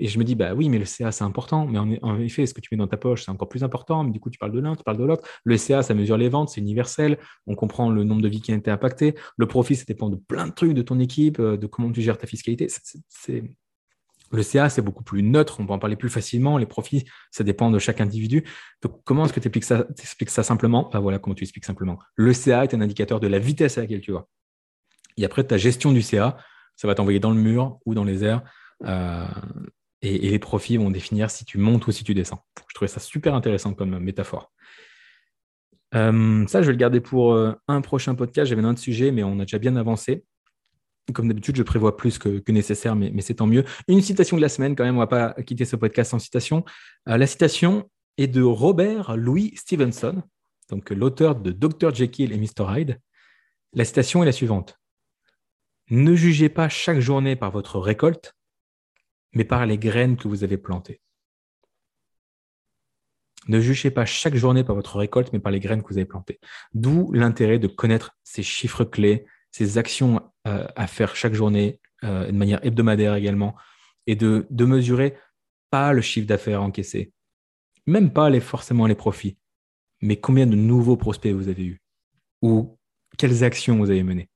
Et 0.00 0.06
je 0.06 0.18
me 0.18 0.24
dis 0.24 0.34
bah 0.34 0.54
oui, 0.54 0.68
mais 0.68 0.78
le 0.78 0.84
CA 0.84 1.12
c'est 1.12 1.24
important, 1.24 1.66
mais 1.66 1.78
en, 1.78 2.18
effet, 2.20 2.46
ce 2.46 2.54
que 2.54 2.60
tu 2.60 2.68
mets 2.72 2.78
dans 2.78 2.86
ta 2.86 2.96
poche 2.96 3.24
c'est 3.24 3.30
encore 3.30 3.48
plus 3.48 3.64
important. 3.64 4.04
Mais 4.04 4.10
du 4.10 4.20
coup, 4.20 4.30
tu 4.30 4.38
parles 4.38 4.52
de 4.52 4.60
l'un, 4.60 4.74
tu 4.76 4.84
parles 4.84 4.98
de 4.98 5.04
l'autre. 5.04 5.26
Le 5.44 5.56
CA 5.56 5.82
ça 5.82 5.94
mesure 5.94 6.16
les 6.16 6.28
ventes, 6.28 6.50
c'est 6.50 6.60
universel. 6.60 7.18
On 7.46 7.54
comprend 7.54 7.90
le 7.90 8.04
nombre 8.04 8.22
de 8.22 8.28
vies 8.28 8.40
qui 8.40 8.52
ont 8.52 8.56
été 8.56 8.70
impactées. 8.70 9.14
Le 9.36 9.46
profit 9.46 9.76
ça 9.76 9.84
dépend 9.86 10.08
de 10.08 10.16
plein 10.16 10.46
de 10.46 10.52
trucs 10.52 10.72
de 10.72 10.82
ton 10.82 10.98
équipe, 10.98 11.40
euh, 11.40 11.56
de 11.56 11.66
comment 11.66 11.90
tu 11.90 12.02
gères 12.02 12.18
ta 12.18 12.26
fiscalité. 12.26 12.68
C'est 13.08 13.44
le 14.30 14.42
CA, 14.42 14.68
c'est 14.68 14.82
beaucoup 14.82 15.04
plus 15.04 15.22
neutre, 15.22 15.60
on 15.60 15.66
peut 15.66 15.72
en 15.72 15.78
parler 15.78 15.96
plus 15.96 16.10
facilement. 16.10 16.58
Les 16.58 16.66
profits, 16.66 17.06
ça 17.30 17.44
dépend 17.44 17.70
de 17.70 17.78
chaque 17.78 18.00
individu. 18.00 18.44
Donc, 18.82 19.00
comment 19.04 19.24
est-ce 19.24 19.32
que 19.32 19.40
tu 19.40 19.48
expliques 19.48 19.64
ça, 19.64 19.86
ça 20.26 20.42
simplement? 20.42 20.90
Ben 20.92 21.00
Voilà 21.00 21.18
comment 21.18 21.34
tu 21.34 21.44
expliques 21.44 21.64
simplement. 21.64 21.98
Le 22.14 22.32
CA 22.32 22.64
est 22.64 22.74
un 22.74 22.80
indicateur 22.80 23.20
de 23.20 23.26
la 23.26 23.38
vitesse 23.38 23.78
à 23.78 23.82
laquelle 23.82 24.00
tu 24.00 24.12
vas. 24.12 24.26
Et 25.16 25.24
après, 25.24 25.44
ta 25.44 25.56
gestion 25.56 25.92
du 25.92 26.02
CA, 26.02 26.36
ça 26.76 26.86
va 26.86 26.94
t'envoyer 26.94 27.20
dans 27.20 27.30
le 27.30 27.40
mur 27.40 27.78
ou 27.86 27.94
dans 27.94 28.04
les 28.04 28.22
airs. 28.22 28.42
Euh, 28.84 29.26
et, 30.02 30.30
les 30.30 30.38
profits 30.38 30.76
vont 30.76 30.90
définir 30.90 31.30
si 31.30 31.44
tu 31.44 31.58
montes 31.58 31.86
ou 31.86 31.92
si 31.92 32.04
tu 32.04 32.14
descends. 32.14 32.44
Je 32.68 32.74
trouvais 32.74 32.88
ça 32.88 33.00
super 33.00 33.34
intéressant 33.34 33.74
comme 33.74 33.98
métaphore. 33.98 34.52
Euh, 35.94 36.46
ça, 36.46 36.62
je 36.62 36.66
vais 36.66 36.72
le 36.72 36.78
garder 36.78 37.00
pour 37.00 37.32
euh, 37.32 37.52
un 37.66 37.80
prochain 37.80 38.14
podcast. 38.14 38.48
J'avais 38.48 38.62
un 38.62 38.70
autre 38.70 38.80
sujet, 38.80 39.10
mais 39.10 39.22
on 39.22 39.38
a 39.40 39.44
déjà 39.44 39.58
bien 39.58 39.76
avancé. 39.76 40.24
Comme 41.14 41.28
d'habitude, 41.28 41.56
je 41.56 41.62
prévois 41.62 41.96
plus 41.96 42.18
que, 42.18 42.42
nécessaire, 42.50 42.94
mais, 42.94 43.12
c'est 43.22 43.34
tant 43.34 43.46
mieux. 43.46 43.64
Une 43.88 44.02
citation 44.02 44.36
de 44.36 44.42
la 44.42 44.50
semaine, 44.50 44.76
quand 44.76 44.84
même, 44.84 44.96
on 44.96 45.00
ne 45.00 45.06
va 45.06 45.34
pas 45.34 45.42
quitter 45.42 45.64
ce 45.64 45.74
podcast 45.74 46.10
sans 46.10 46.18
citation. 46.18 46.64
la 47.06 47.26
citation 47.26 47.88
est 48.18 48.26
de 48.26 48.42
Robert 48.42 49.16
Louis 49.16 49.54
Stevenson, 49.56 50.22
donc 50.68 50.90
l'auteur 50.90 51.34
de 51.34 51.50
Dr. 51.50 51.94
Jekyll 51.94 52.32
et 52.32 52.36
Mr. 52.36 52.66
Hyde. 52.68 53.00
La 53.72 53.86
citation 53.86 54.22
est 54.22 54.26
la 54.26 54.32
suivante. 54.32 54.78
Ne 55.90 56.14
jugez 56.14 56.50
pas 56.50 56.68
chaque 56.68 57.00
journée 57.00 57.36
par 57.36 57.50
votre 57.50 57.78
récolte, 57.78 58.34
mais 59.32 59.44
par 59.44 59.66
les 59.66 59.78
graines 59.78 60.16
que 60.16 60.28
vous 60.28 60.44
avez 60.44 60.56
plantées. 60.56 61.00
Ne 63.46 63.60
jugez 63.60 63.90
pas 63.90 64.04
chaque 64.04 64.34
journée 64.34 64.64
par 64.64 64.74
votre 64.74 64.96
récolte, 64.96 65.32
mais 65.32 65.38
par 65.38 65.52
les 65.52 65.60
graines 65.60 65.82
que 65.82 65.88
vous 65.88 65.98
avez 65.98 66.04
plantées. 66.04 66.38
D'où 66.74 67.12
l'intérêt 67.12 67.58
de 67.58 67.66
connaître 67.66 68.16
ces 68.22 68.42
chiffres 68.42 68.84
clés, 68.84 69.26
ces 69.52 69.78
actions 69.78 70.20
euh, 70.46 70.66
à 70.76 70.86
faire 70.86 71.16
chaque 71.16 71.34
journée, 71.34 71.80
euh, 72.04 72.26
de 72.26 72.32
manière 72.32 72.64
hebdomadaire 72.64 73.14
également, 73.14 73.56
et 74.06 74.16
de, 74.16 74.46
mesurer 74.50 75.16
pas 75.70 75.92
le 75.92 76.00
chiffre 76.00 76.26
d'affaires 76.26 76.62
encaissé, 76.62 77.12
même 77.86 78.12
pas 78.12 78.28
les, 78.28 78.40
forcément 78.40 78.86
les 78.86 78.94
profits, 78.94 79.38
mais 80.00 80.16
combien 80.16 80.46
de 80.46 80.56
nouveaux 80.56 80.96
prospects 80.96 81.32
vous 81.32 81.48
avez 81.48 81.64
eus, 81.64 81.82
ou 82.42 82.78
quelles 83.16 83.44
actions 83.44 83.78
vous 83.78 83.90
avez 83.90 84.02
menées. 84.02 84.28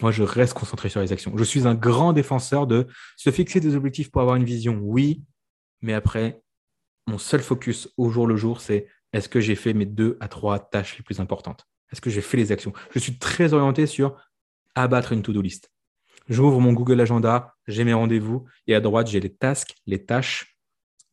Moi, 0.00 0.10
je 0.10 0.22
reste 0.22 0.54
concentré 0.54 0.88
sur 0.88 1.00
les 1.00 1.12
actions. 1.12 1.36
Je 1.36 1.44
suis 1.44 1.66
un 1.66 1.74
grand 1.74 2.12
défenseur 2.12 2.66
de 2.66 2.86
se 3.16 3.30
fixer 3.30 3.60
des 3.60 3.76
objectifs 3.76 4.10
pour 4.10 4.22
avoir 4.22 4.36
une 4.36 4.44
vision, 4.44 4.78
oui, 4.82 5.22
mais 5.82 5.92
après, 5.92 6.42
mon 7.06 7.18
seul 7.18 7.40
focus 7.40 7.88
au 7.96 8.10
jour 8.10 8.26
le 8.26 8.36
jour, 8.36 8.60
c'est 8.60 8.88
est-ce 9.12 9.28
que 9.28 9.40
j'ai 9.40 9.54
fait 9.54 9.74
mes 9.74 9.86
deux 9.86 10.16
à 10.20 10.28
trois 10.28 10.58
tâches 10.58 10.96
les 10.96 11.04
plus 11.04 11.20
importantes? 11.20 11.66
Est-ce 11.92 12.00
que 12.00 12.10
j'ai 12.10 12.22
fait 12.22 12.36
les 12.36 12.50
actions? 12.50 12.72
Je 12.90 12.98
suis 12.98 13.18
très 13.18 13.52
orienté 13.52 13.86
sur 13.86 14.16
abattre 14.74 15.12
une 15.12 15.22
to-do 15.22 15.40
list. 15.40 15.70
J'ouvre 16.28 16.58
mon 16.58 16.72
Google 16.72 17.00
Agenda, 17.00 17.54
j'ai 17.68 17.84
mes 17.84 17.92
rendez-vous, 17.92 18.46
et 18.66 18.74
à 18.74 18.80
droite, 18.80 19.08
j'ai 19.08 19.20
les 19.20 19.32
tasks, 19.32 19.74
les 19.86 20.04
tâches 20.04 20.53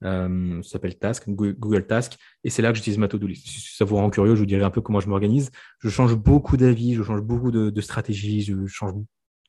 euh, 0.03 0.61
ça 0.63 0.71
s'appelle 0.71 0.97
Task, 0.97 1.29
Google 1.29 1.85
Task, 1.85 2.17
et 2.43 2.49
c'est 2.49 2.61
là 2.61 2.71
que 2.71 2.77
j'utilise 2.77 2.97
ma 2.97 3.07
to-do. 3.07 3.27
Si 3.33 3.75
ça 3.75 3.85
vous 3.85 3.95
rend 3.95 4.09
curieux, 4.09 4.35
je 4.35 4.39
vous 4.39 4.45
dirai 4.45 4.63
un 4.63 4.69
peu 4.69 4.81
comment 4.81 4.99
je 4.99 5.07
m'organise. 5.07 5.51
Je 5.79 5.89
change 5.89 6.15
beaucoup 6.15 6.57
d'avis, 6.57 6.95
je 6.95 7.03
change 7.03 7.21
beaucoup 7.21 7.51
de, 7.51 7.81
stratégies, 7.81 8.41
je 8.41 8.65
change 8.67 8.93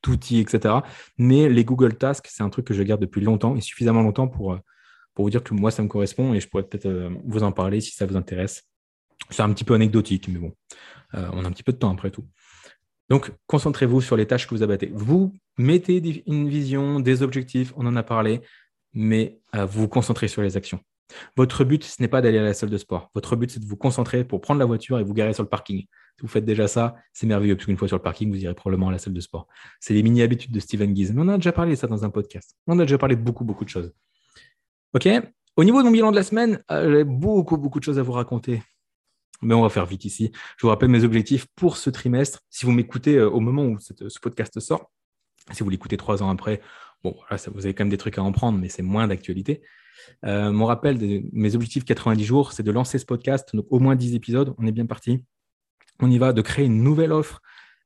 d'outils, 0.03 0.39
etc. 0.39 0.75
Mais 1.17 1.49
les 1.49 1.65
Google 1.65 1.95
Tasks, 1.95 2.27
c'est 2.29 2.43
un 2.43 2.49
truc 2.49 2.65
que 2.65 2.73
je 2.73 2.83
garde 2.83 3.01
depuis 3.01 3.21
longtemps 3.21 3.55
et 3.55 3.61
suffisamment 3.61 4.01
longtemps 4.01 4.27
pour, 4.27 4.53
euh, 4.53 4.59
pour 5.13 5.25
vous 5.25 5.29
dire 5.29 5.43
que 5.43 5.53
moi, 5.53 5.71
ça 5.71 5.81
me 5.81 5.87
correspond 5.87 6.33
et 6.33 6.39
je 6.39 6.47
pourrais 6.47 6.63
peut-être 6.63 6.85
euh, 6.85 7.09
vous 7.25 7.43
en 7.43 7.51
parler 7.51 7.81
si 7.81 7.91
ça 7.91 8.05
vous 8.05 8.15
intéresse. 8.15 8.63
C'est 9.29 9.41
un 9.43 9.53
petit 9.53 9.63
peu 9.63 9.73
anecdotique, 9.73 10.27
mais 10.27 10.39
bon, 10.39 10.53
on 11.13 11.45
a 11.45 11.47
un 11.47 11.51
petit 11.51 11.63
peu 11.63 11.71
de 11.71 11.77
temps 11.77 11.91
après 11.91 12.11
tout. 12.11 12.25
Donc, 13.09 13.31
concentrez-vous 13.47 14.01
sur 14.01 14.17
les 14.17 14.25
tâches 14.25 14.47
que 14.47 14.55
vous 14.55 14.63
abattez. 14.63 14.91
Vous 14.93 15.33
mettez 15.57 16.23
une 16.27 16.49
vision, 16.49 16.99
des 16.99 17.21
objectifs, 17.21 17.73
on 17.77 17.85
en 17.85 17.95
a 17.95 18.03
parlé 18.03 18.41
mais 18.93 19.39
euh, 19.55 19.65
vous 19.65 19.87
concentrez 19.87 20.27
sur 20.27 20.41
les 20.41 20.57
actions. 20.57 20.79
Votre 21.35 21.63
but, 21.63 21.83
ce 21.83 22.01
n'est 22.01 22.07
pas 22.07 22.21
d'aller 22.21 22.37
à 22.37 22.43
la 22.43 22.53
salle 22.53 22.69
de 22.69 22.77
sport. 22.77 23.09
Votre 23.13 23.35
but, 23.35 23.51
c'est 23.51 23.59
de 23.59 23.65
vous 23.65 23.75
concentrer 23.75 24.23
pour 24.23 24.41
prendre 24.41 24.59
la 24.59 24.65
voiture 24.65 24.99
et 24.99 25.03
vous 25.03 25.13
garer 25.13 25.33
sur 25.33 25.43
le 25.43 25.49
parking. 25.49 25.81
Si 25.81 26.21
vous 26.21 26.27
faites 26.27 26.45
déjà 26.45 26.67
ça, 26.67 26.95
c'est 27.11 27.27
merveilleux, 27.27 27.55
parce 27.55 27.71
fois 27.77 27.87
sur 27.87 27.97
le 27.97 28.03
parking, 28.03 28.31
vous 28.31 28.41
irez 28.41 28.53
probablement 28.53 28.89
à 28.89 28.91
la 28.91 28.97
salle 28.97 29.13
de 29.13 29.19
sport. 29.19 29.47
C'est 29.79 29.93
les 29.93 30.03
mini-habitudes 30.03 30.51
de 30.51 30.59
Steven 30.59 30.95
Gies. 30.95 31.11
On 31.15 31.27
a 31.27 31.35
déjà 31.37 31.51
parlé 31.51 31.71
de 31.71 31.75
ça 31.75 31.87
dans 31.87 32.03
un 32.03 32.09
podcast. 32.09 32.55
On 32.67 32.79
a 32.79 32.83
déjà 32.83 32.97
parlé 32.97 33.15
de 33.15 33.21
beaucoup, 33.21 33.43
beaucoup 33.43 33.65
de 33.65 33.69
choses. 33.69 33.91
OK? 34.93 35.07
Au 35.55 35.63
niveau 35.63 35.79
de 35.79 35.85
mon 35.85 35.91
bilan 35.91 36.11
de 36.11 36.15
la 36.15 36.23
semaine, 36.23 36.63
euh, 36.71 36.91
j'ai 36.91 37.03
beaucoup, 37.03 37.57
beaucoup 37.57 37.79
de 37.79 37.83
choses 37.83 37.99
à 37.99 38.03
vous 38.03 38.11
raconter. 38.11 38.63
Mais 39.41 39.53
on 39.53 39.61
va 39.61 39.69
faire 39.69 39.85
vite 39.85 40.05
ici. 40.05 40.31
Je 40.57 40.65
vous 40.65 40.69
rappelle 40.69 40.89
mes 40.89 41.03
objectifs 41.03 41.45
pour 41.55 41.77
ce 41.77 41.89
trimestre. 41.89 42.39
Si 42.49 42.65
vous 42.65 42.71
m'écoutez 42.71 43.17
euh, 43.17 43.29
au 43.29 43.39
moment 43.39 43.65
où 43.65 43.77
ce 43.79 44.19
podcast 44.19 44.59
sort, 44.59 44.91
si 45.51 45.63
vous 45.63 45.69
l'écoutez 45.69 45.97
trois 45.97 46.23
ans 46.23 46.29
après, 46.29 46.61
Bon, 47.03 47.17
ça, 47.35 47.51
vous 47.51 47.65
avez 47.65 47.73
quand 47.73 47.83
même 47.83 47.91
des 47.91 47.97
trucs 47.97 48.17
à 48.17 48.23
en 48.23 48.31
prendre, 48.31 48.57
mais 48.57 48.69
c'est 48.69 48.81
moins 48.81 49.07
d'actualité. 49.07 49.61
Euh, 50.25 50.51
mon 50.51 50.65
rappel 50.65 50.97
de 50.97 51.21
mes 51.33 51.55
objectifs 51.55 51.83
90 51.83 52.23
jours, 52.23 52.53
c'est 52.53 52.63
de 52.63 52.71
lancer 52.71 52.97
ce 52.97 53.05
podcast, 53.05 53.53
donc 53.53 53.65
au 53.69 53.79
moins 53.79 53.95
10 53.95 54.15
épisodes. 54.15 54.53
On 54.57 54.65
est 54.65 54.71
bien 54.71 54.85
parti. 54.85 55.25
On 55.99 56.09
y 56.09 56.17
va, 56.17 56.31
de 56.33 56.41
créer 56.41 56.65
une 56.65 56.81
nouvelle 56.81 57.11
offre. 57.11 57.41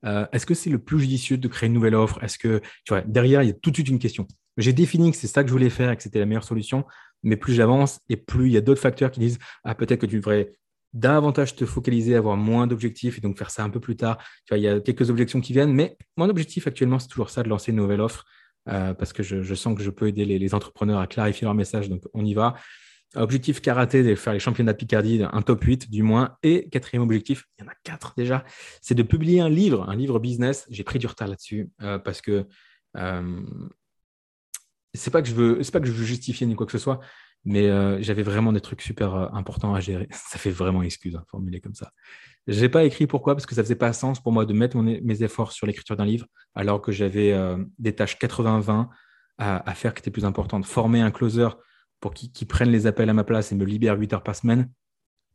Euh, 0.05 0.27
est-ce 0.31 0.45
que 0.45 0.53
c'est 0.53 0.69
le 0.69 0.77
plus 0.77 0.99
judicieux 0.99 1.37
de 1.37 1.47
créer 1.47 1.67
une 1.67 1.73
nouvelle 1.73 1.95
offre? 1.95 2.23
Est-ce 2.23 2.37
que, 2.37 2.59
tu 2.85 2.93
vois, 2.93 3.01
derrière, 3.01 3.41
il 3.41 3.47
y 3.47 3.51
a 3.51 3.53
tout 3.53 3.71
de 3.71 3.75
suite 3.75 3.89
une 3.89 3.99
question. 3.99 4.27
J'ai 4.57 4.73
défini 4.73 5.11
que 5.11 5.17
c'est 5.17 5.27
ça 5.27 5.43
que 5.43 5.49
je 5.49 5.53
voulais 5.53 5.69
faire 5.69 5.91
et 5.91 5.97
que 5.97 6.03
c'était 6.03 6.19
la 6.19 6.25
meilleure 6.25 6.43
solution, 6.43 6.85
mais 7.23 7.37
plus 7.37 7.53
j'avance 7.53 7.99
et 8.09 8.17
plus 8.17 8.47
il 8.47 8.53
y 8.53 8.57
a 8.57 8.61
d'autres 8.61 8.81
facteurs 8.81 9.11
qui 9.11 9.19
disent 9.19 9.39
Ah, 9.63 9.73
peut-être 9.73 10.01
que 10.01 10.05
tu 10.05 10.17
devrais 10.17 10.53
davantage 10.93 11.55
te 11.55 11.65
focaliser, 11.65 12.15
avoir 12.15 12.37
moins 12.37 12.65
d'objectifs 12.65 13.17
et 13.17 13.21
donc 13.21 13.37
faire 13.37 13.49
ça 13.49 13.63
un 13.63 13.69
peu 13.69 13.79
plus 13.79 13.95
tard. 13.95 14.17
Tu 14.45 14.53
vois, 14.53 14.57
il 14.57 14.63
y 14.63 14.67
a 14.67 14.79
quelques 14.79 15.09
objections 15.09 15.41
qui 15.41 15.53
viennent, 15.53 15.73
mais 15.73 15.97
mon 16.17 16.29
objectif 16.29 16.67
actuellement, 16.67 16.99
c'est 16.99 17.07
toujours 17.07 17.29
ça, 17.29 17.43
de 17.43 17.49
lancer 17.49 17.71
une 17.71 17.77
nouvelle 17.77 18.01
offre 18.01 18.25
euh, 18.67 18.93
parce 18.93 19.13
que 19.13 19.23
je, 19.23 19.55
sens 19.55 19.75
que 19.75 19.83
je 19.83 19.89
peux 19.89 20.07
aider 20.07 20.25
les, 20.25 20.53
entrepreneurs 20.53 20.99
à 20.99 21.07
clarifier 21.07 21.45
leur 21.45 21.53
message. 21.53 21.89
Donc, 21.89 22.03
on 22.13 22.25
y 22.25 22.33
va. 22.33 22.55
Objectif 23.15 23.61
karaté, 23.61 24.03
de 24.03 24.15
faire 24.15 24.33
les 24.33 24.39
championnats 24.39 24.73
de 24.73 24.77
Picardie, 24.77 25.23
un 25.31 25.41
top 25.41 25.63
8 25.63 25.89
du 25.89 26.03
moins. 26.03 26.37
Et 26.43 26.67
quatrième 26.69 27.03
objectif, 27.03 27.45
il 27.57 27.63
y 27.63 27.67
en 27.67 27.71
a 27.71 27.75
quatre 27.83 28.13
déjà, 28.17 28.43
c'est 28.81 28.95
de 28.95 29.03
publier 29.03 29.39
un 29.39 29.49
livre, 29.49 29.89
un 29.89 29.95
livre 29.95 30.19
business. 30.19 30.67
J'ai 30.69 30.83
pris 30.83 30.99
du 30.99 31.07
retard 31.07 31.29
là-dessus 31.29 31.69
euh, 31.81 31.97
parce 31.97 32.21
que 32.21 32.45
euh, 32.97 33.41
c'est 34.93 35.11
pas 35.11 35.23
c'est 35.23 35.71
pas 35.71 35.79
que 35.79 35.87
je 35.87 35.91
veux 35.91 36.05
justifier 36.05 36.45
ni 36.47 36.55
quoi 36.55 36.65
que 36.65 36.71
ce 36.71 36.77
soit, 36.77 36.99
mais 37.47 37.69
euh, 37.69 37.97
j'avais 38.01 38.23
vraiment 38.23 38.51
des 38.51 38.59
trucs 38.59 38.81
super 38.81 39.15
importants 39.33 39.73
à 39.73 39.79
gérer. 39.79 40.09
Ça 40.11 40.37
fait 40.37 40.51
vraiment 40.51 40.83
excuse, 40.83 41.15
hein, 41.15 41.23
formulé 41.31 41.61
comme 41.61 41.73
ça. 41.73 41.93
Je 42.45 42.59
n'ai 42.59 42.67
pas 42.67 42.83
écrit 42.83 43.07
pourquoi, 43.07 43.35
parce 43.35 43.45
que 43.45 43.55
ça 43.55 43.61
ne 43.61 43.65
faisait 43.65 43.75
pas 43.75 43.91
sens 43.93 44.21
pour 44.21 44.31
moi 44.31 44.45
de 44.45 44.53
mettre 44.53 44.77
mes 44.77 45.23
efforts 45.23 45.51
sur 45.51 45.65
l'écriture 45.67 45.95
d'un 45.97 46.05
livre, 46.05 46.27
alors 46.55 46.81
que 46.81 46.91
j'avais 46.91 47.31
euh, 47.33 47.57
des 47.77 47.93
tâches 47.93 48.17
80-20 48.17 48.87
à, 49.37 49.73
faire 49.75 49.93
qui 49.93 49.99
étaient 49.99 50.11
plus 50.11 50.25
importantes. 50.25 50.65
Former 50.65 51.01
un 51.01 51.11
closer 51.11 51.49
pour 51.99 52.13
qu'il 52.13 52.47
prenne 52.47 52.69
les 52.69 52.87
appels 52.87 53.09
à 53.09 53.13
ma 53.13 53.23
place 53.23 53.51
et 53.51 53.55
me 53.55 53.65
libère 53.65 53.97
8 53.97 54.13
heures 54.13 54.23
par 54.23 54.35
semaine, 54.35 54.69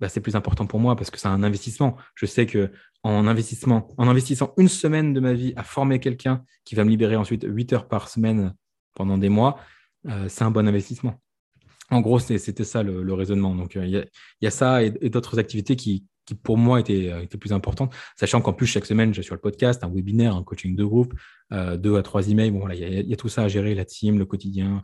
bah, 0.01 0.09
c'est 0.09 0.21
plus 0.21 0.37
important 0.37 0.67
pour 0.67 0.81
moi 0.81 0.97
parce 0.97 1.11
que 1.11 1.19
c'est 1.19 1.29
un 1.29 1.43
investissement. 1.43 1.97
Je 2.15 2.27
sais 2.27 2.47
que 2.47 2.73
en, 3.05 3.27
investissement, 3.27 3.89
en 3.99 4.09
investissant 4.09 4.53
une 4.59 4.69
semaine 4.69 5.13
de 5.15 5.21
ma 5.21 5.33
vie 5.33 5.53
à 5.57 5.63
former 5.63 5.99
quelqu'un 5.99 6.45
qui 6.65 6.75
va 6.75 6.85
me 6.85 6.91
libérer 6.91 7.17
ensuite 7.17 7.45
8 7.47 7.73
heures 7.73 7.89
par 7.89 8.09
semaine 8.09 8.55
pendant 8.95 9.17
des 9.19 9.29
mois, 9.29 9.59
euh, 10.09 10.29
c'est 10.29 10.45
un 10.45 10.51
bon 10.51 10.67
investissement. 10.67 11.22
En 11.91 12.01
gros, 12.01 12.19
c'était 12.19 12.65
ça 12.65 12.83
le, 12.83 13.13
raisonnement. 13.13 13.55
Donc, 13.55 13.77
euh, 13.77 13.87
il 13.87 14.07
y, 14.41 14.47
a 14.47 14.51
ça 14.51 14.83
et 14.83 14.91
d'autres 14.91 15.39
activités 15.39 15.77
qui, 15.77 16.07
pour 16.43 16.57
moi 16.57 16.79
euh, 16.79 17.21
était 17.21 17.39
plus 17.39 17.53
importante, 17.53 17.95
sachant 18.17 18.41
qu'en 18.41 18.53
plus, 18.53 18.67
chaque 18.67 18.87
semaine, 18.87 19.13
j'ai 19.13 19.23
sur 19.23 19.35
le 19.35 19.41
podcast 19.41 19.85
un 19.85 19.91
webinaire, 19.91 20.35
un 20.35 20.43
coaching 20.43 20.75
de 20.75 20.85
groupe, 20.85 21.15
euh, 21.53 21.77
deux 21.77 21.97
à 21.97 22.03
trois 22.03 22.29
emails. 22.29 22.51
Bon, 22.51 22.61
voilà, 22.61 22.75
il 22.75 23.09
y, 23.09 23.13
a 23.13 23.17
tout 23.17 23.29
ça 23.29 23.43
à 23.43 23.49
gérer, 23.49 23.75
la 23.75 23.85
team, 23.85 24.19
le 24.19 24.25
quotidien. 24.25 24.83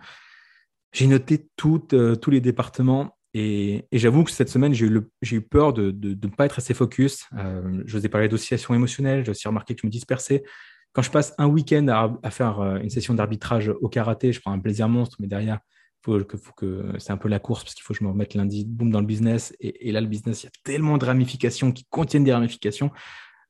J'ai 0.92 1.07
noté 1.07 1.49
tous 1.57 1.86
les 2.30 2.40
départements 2.40 3.16
et, 3.32 3.86
j'avoue 3.92 4.24
que 4.24 4.30
cette 4.30 4.49
semaine, 4.49 4.74
j'ai 4.74 4.86
eu, 4.86 5.01
eu, 5.30 5.40
peur 5.40 5.72
de 5.72 5.92
ne 5.92 6.28
pas 6.28 6.46
être 6.46 6.59
assez 6.59 6.74
focus. 6.74 7.24
je 7.32 7.96
vous 7.96 8.05
ai 8.05 8.09
parlé 8.09 8.28
d'oscillation 8.28 8.74
émotionnelle, 8.74 9.24
j'ai 9.24 9.30
aussi 9.30 9.49
remarqué 9.49 9.74
que 9.74 9.80
je 9.82 9.86
me 9.86 9.92
dispersais. 9.92 10.44
Quand 10.92 11.03
je 11.03 11.11
passe 11.11 11.34
un 11.38 11.46
week-end 11.46 11.86
à, 11.88 12.18
à, 12.22 12.30
faire 12.30 12.61
une 12.82 12.90
session 12.90 13.14
d'arbitrage 13.14 13.68
au 13.80 13.88
karaté, 13.88 14.32
je 14.32 14.40
prends 14.40 14.53
un 14.53 14.59
plaisir 14.59 14.88
monstre, 14.88 15.16
mais 15.20 15.26
derrière, 15.26 15.61
que, 16.03 16.99
c'est 16.99 17.12
un 17.12 17.16
peu 17.16 17.28
la 17.28 17.38
course 17.38 17.64
parce 17.64 17.74
qu'il 17.74 17.82
faut 17.82 17.92
que 17.92 17.99
je 17.99 18.05
me 18.05 18.11
remette 18.11 18.34
lundi, 18.34 18.64
boum, 18.64 18.90
dans 18.90 19.01
le 19.01 19.07
business. 19.07 19.55
Et, 19.61 19.92
là, 19.92 20.01
le 20.01 20.07
business, 20.07 20.42
il 20.42 20.46
y 20.46 20.49
a 20.49 20.53
tellement 20.64 20.99
de 20.99 21.05
ramifications 21.05 21.72
qui 21.72 21.84
contiennent 21.90 22.24
des 22.24 22.32
ramifications. 22.32 22.90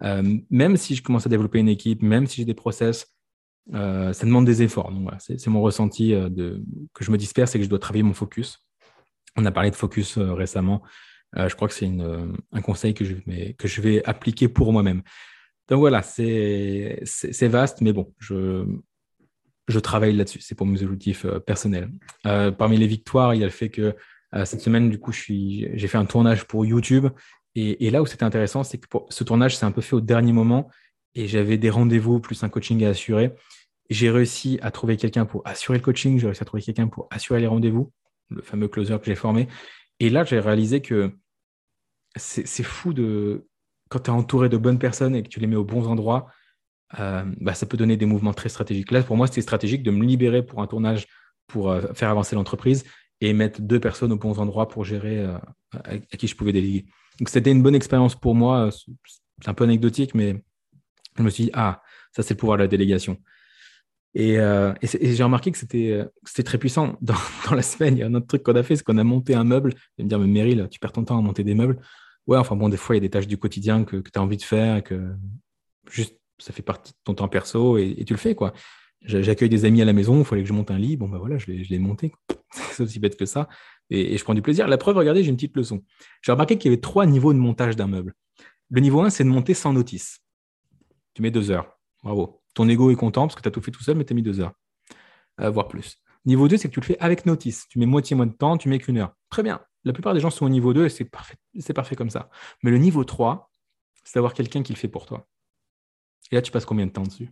Euh, 0.03 0.39
même 0.51 0.77
si 0.77 0.95
je 0.95 1.03
commence 1.03 1.27
à 1.27 1.29
développer 1.29 1.59
une 1.59 1.69
équipe, 1.69 2.03
même 2.03 2.27
si 2.27 2.37
j'ai 2.37 2.45
des 2.45 2.55
process, 2.55 3.07
euh, 3.75 4.13
ça 4.13 4.27
demande 4.27 4.47
des 4.47 4.63
efforts. 4.63 4.91
Donc 4.91 5.03
voilà, 5.03 5.19
c'est 5.19 5.47
mon 5.49 5.61
ressenti 5.61 6.15
euh, 6.15 6.29
de, 6.29 6.63
que 6.95 7.05
je 7.05 7.11
me 7.11 7.19
disperse 7.19 7.55
et 7.55 7.59
que 7.59 7.65
je 7.65 7.71
dois 7.71 7.79
travailler 7.79 8.05
mon 8.05 8.15
focus. 8.15 8.65
On 9.37 9.45
a 9.45 9.51
parlé 9.51 9.71
de 9.71 9.77
focus 9.77 10.19
récemment. 10.19 10.83
je 11.37 11.55
crois 11.55 11.69
que 11.69 11.75
c'est 11.75 11.87
un 11.87 12.61
conseil 12.61 12.95
que 12.95 13.05
je, 13.05 13.15
que 13.53 13.69
je 13.69 13.81
vais 13.81 14.05
appliquer 14.05 14.49
pour 14.49 14.73
moi-même. 14.73 15.03
Donc 15.69 15.81
voilà, 15.81 16.03
c'est 16.03 17.05
vaste, 17.43 17.81
mais 17.83 17.93
bon, 17.93 18.13
je, 18.19 18.65
je 19.69 19.79
travaille 19.79 20.17
là-dessus. 20.17 20.41
C'est 20.41 20.55
pour 20.55 20.67
mes 20.67 20.83
objectifs 20.83 21.25
euh, 21.25 21.39
personnels. 21.39 21.91
Euh, 22.27 22.51
parmi 22.51 22.77
les 22.77 22.87
victoires, 22.87 23.35
il 23.35 23.41
y 23.41 23.43
a 23.43 23.47
le 23.47 23.53
fait 23.53 23.69
que 23.69 23.95
euh, 24.35 24.45
cette 24.45 24.61
semaine, 24.61 24.91
du 24.91 24.99
coup, 24.99 25.13
j'ai 25.13 25.89
fait 25.89 25.99
un 25.99 26.07
tournage 26.07 26.45
pour 26.45 26.65
YouTube. 26.65 27.09
Et, 27.55 27.91
là 27.91 28.03
où 28.03 28.07
c'était 28.07 28.25
intéressant, 28.25 28.63
c'est 28.63 28.79
que 28.79 28.87
ce 29.09 29.25
tournage 29.25 29.57
s'est 29.57 29.67
un 29.67 29.73
peu 29.73 29.81
fait 29.81 29.97
au 29.97 30.01
dernier 30.01 30.33
moment 30.33 30.71
et 31.17 31.27
j'avais 31.27 31.59
des 31.59 31.71
rendez-vous 31.71 32.21
plus 32.21 32.45
un 32.45 32.49
coaching 32.49 32.85
à 32.85 32.91
assurer. 32.91 33.35
J'ai 33.91 34.11
réussi 34.11 34.61
à 34.63 34.71
trouver 34.71 34.97
quelqu'un 34.97 35.27
pour 35.27 35.43
assurer 35.45 35.79
le 35.79 35.83
coaching, 35.83 36.21
j'ai 36.21 36.27
réussi 36.27 36.43
à 36.43 36.45
trouver 36.45 36.63
quelqu'un 36.63 36.87
pour 36.87 37.09
assurer 37.11 37.41
les 37.41 37.49
rendez-vous, 37.49 37.91
le 38.29 38.43
fameux 38.43 38.69
closer 38.69 38.97
que 38.99 39.07
j'ai 39.07 39.17
formé. 39.17 39.49
Et 39.99 40.09
là, 40.09 40.23
j'ai 40.23 40.39
réalisé 40.39 40.83
que 40.83 41.11
c'est 42.15 42.63
fou 42.63 42.93
de 42.93 43.49
quand 43.89 44.01
tu 44.01 44.11
es 44.11 44.15
entouré 44.15 44.49
de 44.49 44.57
bonnes 44.57 44.79
personnes 44.79 45.17
et 45.17 45.25
que 45.25 45.29
tu 45.29 45.41
les 45.41 45.49
mets 45.49 45.57
aux 45.57 45.65
bons 45.65 45.89
endroits, 45.89 46.29
euh, 46.99 47.23
bah, 47.41 47.55
ça 47.55 47.67
peut 47.67 47.77
donner 47.77 47.97
des 47.97 48.07
mouvements 48.07 48.33
très 48.33 48.49
stratégiques. 48.49 48.91
Là, 48.91 49.03
pour 49.03 49.17
moi, 49.17 49.27
c'était 49.27 49.43
stratégique 49.43 49.83
de 49.83 49.91
me 49.91 50.05
libérer 50.05 50.43
pour 50.43 50.63
un 50.63 50.67
tournage 50.67 51.07
pour 51.47 51.71
euh, 51.71 51.93
faire 51.95 52.11
avancer 52.11 52.35
l'entreprise 52.35 52.85
et 53.21 53.33
mettre 53.33 53.61
deux 53.61 53.81
personnes 53.81 54.13
aux 54.13 54.17
bons 54.17 54.39
endroits 54.39 54.69
pour 54.69 54.85
gérer 54.85 55.19
euh, 55.19 55.39
à, 55.73 55.99
qui 56.17 56.27
je 56.27 56.37
pouvais 56.37 56.53
déléguer. 56.53 56.87
Donc, 57.19 57.29
c'était 57.29 57.51
une 57.51 57.63
bonne 57.63 57.75
expérience 57.75 58.15
pour 58.15 58.35
moi. 58.35 58.71
C'est 59.41 59.49
un 59.49 59.55
peu 59.55 59.65
anecdotique, 59.65 60.15
mais 60.15 60.43
je 61.17 61.23
me 61.23 61.31
suis 61.31 61.45
dit, 61.45 61.51
ah, 61.53 61.83
ça, 62.13 62.23
c'est 62.23 62.35
le 62.35 62.39
pouvoir 62.39 62.59
de 62.59 62.63
la 62.63 62.69
délégation. 62.69 63.19
Et, 64.15 64.39
j'ai 64.83 65.23
remarqué 65.23 65.53
que 65.53 65.59
c'était 65.59 66.11
très 66.45 66.59
puissant. 66.59 66.97
Dans, 67.03 67.15
dans, 67.49 67.55
la 67.55 67.63
semaine, 67.63 67.97
il 67.97 68.01
y 68.01 68.03
a 68.03 68.07
un 68.07 68.15
autre 68.15 68.27
truc 68.27 68.43
qu'on 68.43 68.57
a 68.57 68.63
fait, 68.63 68.77
c'est 68.77 68.85
qu'on 68.85 68.99
a 68.99 69.05
monté 69.05 69.35
un 69.35 69.45
meuble. 69.45 69.75
Je 69.75 69.95
vais 69.99 70.05
me 70.05 70.09
dire, 70.09 70.19
mais 70.19 70.27
Meryl, 70.27 70.69
tu 70.71 70.79
perds 70.81 70.93
ton 70.93 71.05
temps 71.05 71.19
à 71.19 71.23
monter 71.23 71.45
des 71.45 71.55
meubles. 71.55 71.79
Ouais, 72.27 72.39
enfin 72.39 72.57
bon, 72.57 72.69
des 72.69 72.77
fois, 72.77 72.95
il 72.95 72.99
y 72.99 73.01
a 73.01 73.07
des 73.07 73.11
tâches 73.11 73.27
du 73.27 73.37
quotidien 73.37 73.85
que, 73.85 73.97
que 73.97 74.11
tu 74.11 74.19
as 74.19 74.23
envie 74.23 74.37
de 74.37 74.43
faire, 74.43 74.83
que 74.83 75.15
juste 75.91 76.19
ça 76.39 76.53
fait 76.53 76.63
partie 76.63 76.93
de 76.93 76.99
ton 77.05 77.15
temps 77.15 77.29
perso 77.29 77.79
et, 77.79 78.05
tu 78.07 78.13
le 78.13 78.19
fais, 78.19 78.35
quoi. 78.35 78.53
J'accueille 79.03 79.49
des 79.49 79.65
amis 79.65 79.81
à 79.81 79.85
la 79.85 79.93
maison, 79.93 80.19
il 80.19 80.25
fallait 80.25 80.43
que 80.43 80.49
je 80.49 80.53
monte 80.53 80.73
un 80.73 80.79
lit, 80.79 80.97
bon 80.97 81.09
ben 81.09 81.19
voilà, 81.19 81.39
je 81.39 81.51
l'ai 81.51 81.79
monté. 81.79 82.13
C'est 82.51 82.83
aussi 82.83 82.99
bête 82.99 83.17
que 83.17 83.27
ça. 83.27 83.49
Et, 83.91 84.17
je 84.17 84.25
prends 84.25 84.35
du 84.35 84.43
plaisir. 84.43 84.67
La 84.67 84.79
preuve, 84.79 84.97
regardez, 84.97 85.23
j'ai 85.23 85.31
une 85.31 85.37
petite 85.37 85.57
leçon. 85.57 85.85
J'ai 86.23 86.33
remarqué 86.33 86.59
qu'il 86.59 86.71
y 86.71 86.75
avait 86.75 86.81
trois 86.81 87.07
niveaux 87.07 87.33
de 87.33 87.39
montage 87.39 87.77
d'un 87.77 87.87
meuble. 87.87 88.15
Le 88.71 88.81
niveau 88.81 89.01
1, 89.01 89.11
c'est 89.11 89.25
de 89.25 89.29
monter 89.29 89.55
sans 89.55 89.73
notice. 89.73 90.21
Tu 91.15 91.23
mets 91.23 91.31
deux 91.31 91.51
heures. 91.51 91.79
Bravo. 92.03 92.43
Ton 92.55 92.69
ego 92.69 92.91
est 92.91 92.97
content 92.97 93.23
parce 93.23 93.37
que 93.37 93.43
tu 93.43 93.49
as 93.49 93.51
tout 93.51 93.63
fait 93.63 93.71
tout 93.71 93.83
seul, 93.83 93.97
mais 93.97 94.05
tu 94.05 94.13
as 94.13 94.17
mis 94.17 94.23
deux 94.23 94.41
heures, 94.41 94.53
euh, 95.41 95.51
voire 95.51 95.69
plus. 95.69 95.97
Niveau 96.25 96.49
2, 96.49 96.57
c'est 96.57 96.69
que 96.69 96.75
tu 96.75 96.81
le 96.81 96.85
fais 96.85 96.99
avec 96.99 97.25
notice. 97.25 97.67
Tu 97.71 97.79
mets 97.79 97.87
moitié 97.87 98.17
moins 98.17 98.27
de 98.27 98.33
temps, 98.33 98.59
tu 98.59 98.69
mets 98.69 98.79
qu'une 98.79 98.99
heure. 98.99 99.15
Très 99.31 99.43
bien. 99.43 99.61
La 99.85 99.93
plupart 99.93 100.13
des 100.13 100.21
gens 100.21 100.31
sont 100.31 100.45
au 100.45 100.49
niveau 100.49 100.75
2 100.75 100.87
et 100.87 100.89
c'est 100.89 101.05
parfait, 101.05 101.37
parfait 101.75 101.97
comme 101.97 102.11
ça. 102.11 102.29
Mais 102.63 102.71
le 102.71 102.79
niveau 102.79 103.05
3, 103.05 103.51
c'est 104.05 104.17
d'avoir 104.17 104.35
quelqu'un 104.35 104.63
qui 104.63 104.73
le 104.73 104.79
fait 104.79 104.89
pour 104.89 105.07
toi. 105.07 105.27
Et 106.31 106.35
là, 106.35 106.43
tu 106.43 106.51
passes 106.51 106.65
combien 106.65 106.87
de 106.87 106.93
temps 106.93 107.03
dessus? 107.03 107.31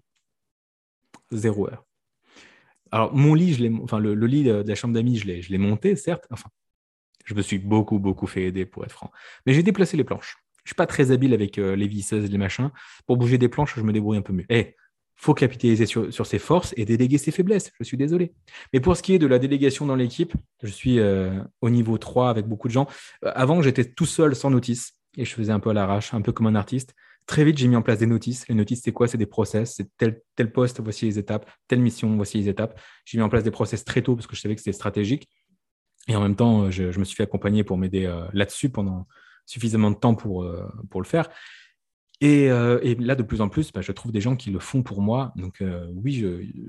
Zéro 1.31 1.69
heure. 1.69 1.85
Alors, 2.91 3.17
je 3.17 3.99
le, 3.99 4.27
lit 4.27 4.45
de 4.45 4.65
la 4.67 4.75
chambre 4.75 4.95
d'amis, 4.95 5.17
je 5.17 5.27
l'ai 5.27 5.59
monté, 5.59 5.97
certes. 5.97 6.29
Je 7.25 7.35
me 7.35 7.43
suis 7.43 7.59
beaucoup, 7.59 7.99
beaucoup 7.99 8.27
fait 8.27 8.45
aider, 8.45 8.65
pour 8.65 8.85
être 8.85 8.93
franc. 8.93 9.11
Mais 9.45 9.53
j'ai 9.53 9.63
déplacé 9.63 9.97
les 9.97 10.05
planches. 10.05 10.37
Je 10.59 10.69
ne 10.69 10.69
suis 10.69 10.77
pas 10.77 10.87
très 10.87 11.11
habile 11.11 11.35
avec 11.35 11.59
euh, 11.59 11.77
les 11.77 11.87
visseuses 11.87 12.25
et 12.25 12.29
les 12.29 12.39
machins. 12.39 12.71
Pour 13.07 13.17
bouger 13.17 13.39
des 13.39 13.49
planches, 13.49 13.75
je 13.77 13.83
me 13.83 13.93
débrouille 13.93 14.17
un 14.17 14.23
peu 14.23 14.33
mieux. 14.33 14.47
Eh, 14.49 14.75
faut 15.17 15.35
capitaliser 15.35 15.87
sur, 15.87 16.27
ses 16.27 16.39
forces 16.39 16.75
et 16.77 16.85
déléguer 16.85 17.19
ses 17.19 17.31
faiblesses. 17.31 17.73
Je 17.79 17.85
suis 17.85 17.97
désolé. 17.97 18.33
Mais 18.73 18.81
pour 18.81 18.97
ce 18.97 19.03
qui 19.03 19.15
est 19.15 19.19
de 19.19 19.27
la 19.27 19.39
délégation 19.39 19.87
dans 19.87 19.97
l'équipe, 19.97 20.35
je 20.63 20.69
suis 20.69 20.99
euh, 20.99 21.41
au 21.63 21.71
niveau 21.71 21.99
3 21.99 22.29
avec 22.29 22.47
beaucoup 22.47 22.69
de 22.69 22.73
gens. 22.73 22.87
Euh, 23.25 23.33
avant, 23.35 23.63
j'étais 23.63 23.85
tout 23.85 24.07
seul 24.07 24.37
sans 24.37 24.51
notice 24.51 24.93
et 25.17 25.25
je 25.25 25.35
faisais 25.35 25.53
un 25.53 25.61
peu 25.61 25.71
à 25.71 25.73
l'arrache, 25.73 26.13
un 26.13 26.21
peu 26.21 26.33
comme 26.33 26.47
un 26.47 26.55
artiste. 26.55 26.95
Très 27.27 27.45
vite, 27.45 27.59
j'ai 27.59 27.67
mis 27.67 27.77
en 27.77 27.83
place 27.83 27.99
des 27.99 28.07
notices. 28.07 28.47
Les 28.49 28.55
notices, 28.55 28.83
c'est 28.85 28.93
quoi? 28.93 29.09
C'est 29.09 29.19
des 29.19 29.27
process. 29.27 29.75
C'est 29.75 29.89
tel, 29.97 30.21
tel 30.37 30.53
poste, 30.53 30.81
voici 30.81 31.07
les 31.07 31.19
étapes. 31.19 31.51
Telle 31.67 31.81
mission, 31.81 32.15
voici 32.15 32.39
les 32.39 32.49
étapes. 32.49 32.81
J'ai 33.05 33.19
mis 33.19 33.25
en 33.25 33.29
place 33.29 33.43
des 33.43 33.51
process 33.51 33.85
très 33.85 34.01
tôt 34.01 34.15
parce 34.15 34.29
que 34.29 34.37
je 34.37 34.41
savais 34.41 34.55
que 34.55 34.61
c'était 34.61 34.73
stratégique. 34.73 35.29
Et 36.09 36.15
en 36.15 36.21
même 36.21 36.37
temps, 36.37 36.71
je, 36.71 36.99
me 36.99 37.05
suis 37.05 37.17
fait 37.17 37.25
accompagner 37.25 37.65
pour 37.65 37.79
m'aider 37.79 38.07
euh, 38.07 38.27
là-dessus 38.33 38.69
pendant 38.71 39.09
suffisamment 39.45 39.91
de 39.91 39.97
temps 39.97 40.15
pour, 40.15 40.45
euh, 40.45 40.69
pour 40.91 41.01
le 41.01 41.07
faire. 41.07 41.29
Euh, 42.23 42.79
et, 42.83 42.95
là, 42.95 43.17
de 43.17 43.25
plus 43.25 43.41
en 43.41 43.49
plus, 43.49 43.73
bah, 43.73 43.81
je 43.81 43.91
trouve 43.91 44.13
des 44.13 44.21
gens 44.21 44.37
qui 44.37 44.51
le 44.51 44.61
font 44.61 44.85
pour 44.85 45.03
moi. 45.03 45.33
Donc, 45.35 45.63
oui, 45.95 46.25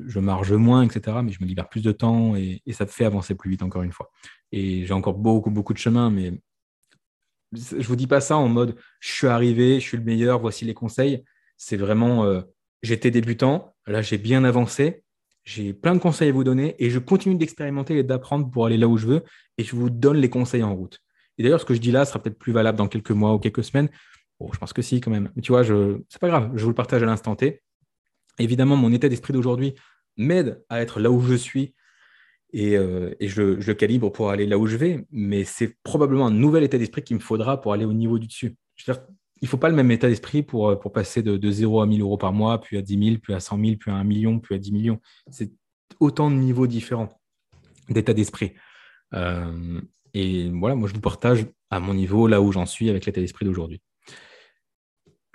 je, 0.08 0.20
marge 0.20 0.54
moins, 0.54 0.84
etc. 0.84 1.18
Mais 1.24 1.32
je 1.32 1.42
me 1.42 1.48
libère 1.48 1.70
plus 1.70 1.84
de 1.84 1.92
temps 1.92 2.36
et, 2.36 2.64
et 2.66 2.74
ça 2.74 2.86
me 2.86 2.90
fait 2.90 3.06
avancer 3.06 3.36
plus 3.36 3.52
vite, 3.52 3.62
encore 3.62 3.84
une 3.84 3.92
fois. 3.92 4.12
Et 4.52 4.86
j'ai 4.86 4.94
encore 4.94 5.14
beaucoup, 5.14 5.52
beaucoup 5.52 5.74
de 5.74 5.78
chemin, 5.78 6.10
mais 6.10 6.34
je 7.54 7.88
vous 7.88 7.96
dis 7.96 8.08
pas 8.08 8.22
ça 8.22 8.38
en 8.38 8.48
mode 8.48 8.76
je 9.00 9.12
suis 9.12 9.28
arrivé, 9.28 9.80
je 9.80 9.86
suis 9.86 9.98
le 9.98 10.04
meilleur, 10.04 10.40
voici 10.40 10.66
les 10.66 10.74
conseils. 10.74 11.24
C'est 11.58 11.78
vraiment 11.78 12.26
euh, 12.26 12.42
j'étais 12.84 13.12
débutant, 13.12 13.76
là 13.86 14.02
j'ai 14.02 14.18
bien 14.18 14.44
avancé, 14.44 15.04
j'ai 15.44 15.74
plein 15.74 15.96
de 15.96 16.00
conseils 16.00 16.30
à 16.30 16.32
vous 16.32 16.44
donner 16.44 16.76
et 16.80 16.90
je 16.90 17.00
continue 17.00 17.36
d'expérimenter 17.36 17.98
et 17.98 18.04
d'apprendre 18.04 18.50
pour 18.52 18.66
aller 18.66 18.78
là 18.78 18.88
où 18.88 18.98
je 18.98 19.08
veux 19.08 19.24
et 19.58 19.64
je 19.64 19.76
vous 19.76 19.90
donne 19.90 20.18
les 20.18 20.30
conseils 20.30 20.64
en 20.64 20.76
route. 20.76 21.00
Et 21.38 21.44
d'ailleurs, 21.44 21.62
ce 21.62 21.66
que 21.66 21.74
je 21.74 21.80
dis 21.80 21.92
là 21.92 22.06
sera 22.06 22.22
peut-être 22.22 22.38
plus 22.38 22.52
valable 22.52 22.78
dans 22.78 22.88
quelques 22.88 23.12
mois 23.12 23.34
ou 23.34 23.40
quelques 23.40 23.64
semaines. 23.64 23.90
Je 24.40 24.58
pense 24.58 24.74
que 24.74 24.82
si 24.82 25.02
quand 25.02 25.12
même. 25.12 25.32
Mais 25.36 25.42
tu 25.42 25.52
vois, 25.52 25.64
je... 25.64 26.00
c'est 26.10 26.20
pas 26.20 26.28
grave, 26.28 26.52
je 26.56 26.64
vous 26.64 26.70
le 26.70 26.76
partage 26.76 27.02
à 27.02 27.06
l'instant 27.06 27.36
T. 27.36 27.62
Évidemment, 28.40 28.76
mon 28.76 28.92
état 28.92 29.10
d'esprit 29.10 29.34
d'aujourd'hui 29.34 29.74
m'aide 30.16 30.64
à 30.70 30.82
être 30.82 31.00
là 31.00 31.12
où 31.12 31.22
je 31.22 31.36
suis 31.36 31.74
et, 32.58 32.76
euh, 32.76 33.14
je, 33.22 33.42
le 33.44 33.74
calibre 33.76 34.12
pour 34.12 34.32
aller 34.32 34.48
là 34.48 34.58
où 34.58 34.66
je 34.66 34.78
vais, 34.78 35.06
mais 35.12 35.44
c'est 35.44 35.78
probablement 35.84 36.26
un 36.26 36.32
nouvel 36.32 36.64
état 36.64 36.80
d'esprit 36.80 37.04
qu'il 37.04 37.16
me 37.16 37.22
faudra 37.22 37.62
pour 37.62 37.72
aller 37.72 37.86
au 37.86 37.94
niveau 37.94 38.18
du 38.18 38.26
dessus. 38.26 38.56
il 38.88 38.96
ne 39.44 39.48
faut 39.48 39.58
pas 39.58 39.70
le 39.70 39.76
même 39.76 39.92
état 39.92 40.08
d'esprit 40.08 40.42
pour, 40.42 40.70
euh, 40.70 40.76
passer 40.76 41.22
de, 41.22 41.38
de 41.38 41.52
0 41.52 41.82
à 41.82 41.86
1000 41.86 42.02
euros 42.02 42.18
par 42.18 42.34
mois, 42.34 42.60
puis 42.60 42.76
à 42.78 42.82
10 42.82 43.10
000, 43.10 43.18
puis 43.22 43.36
à 43.36 43.40
100 43.40 43.64
000, 43.64 43.76
puis 43.80 43.92
à 43.92 43.94
1 43.94 44.04
million, 44.04 44.40
puis 44.40 44.56
à 44.56 44.58
10 44.58 44.72
millions. 44.72 45.00
C'est 45.30 45.52
autant 46.00 46.32
de 46.32 46.36
niveaux 46.36 46.66
différents 46.66 47.10
d'état 47.90 48.14
d'esprit. 48.14 48.54
Euh, 49.14 49.80
et 50.16 50.50
voilà, 50.50 50.74
moi 50.74 50.90
je 50.90 50.96
vous 50.96 51.00
partage 51.00 51.46
à 51.70 51.80
mon 51.80 51.94
niveau 51.94 52.26
là 52.26 52.42
où 52.42 52.52
j'en 52.52 52.66
suis 52.66 52.90
avec 52.90 53.06
l'état 53.06 53.22
d'esprit 53.22 53.46
d'aujourd'hui. 53.46 53.82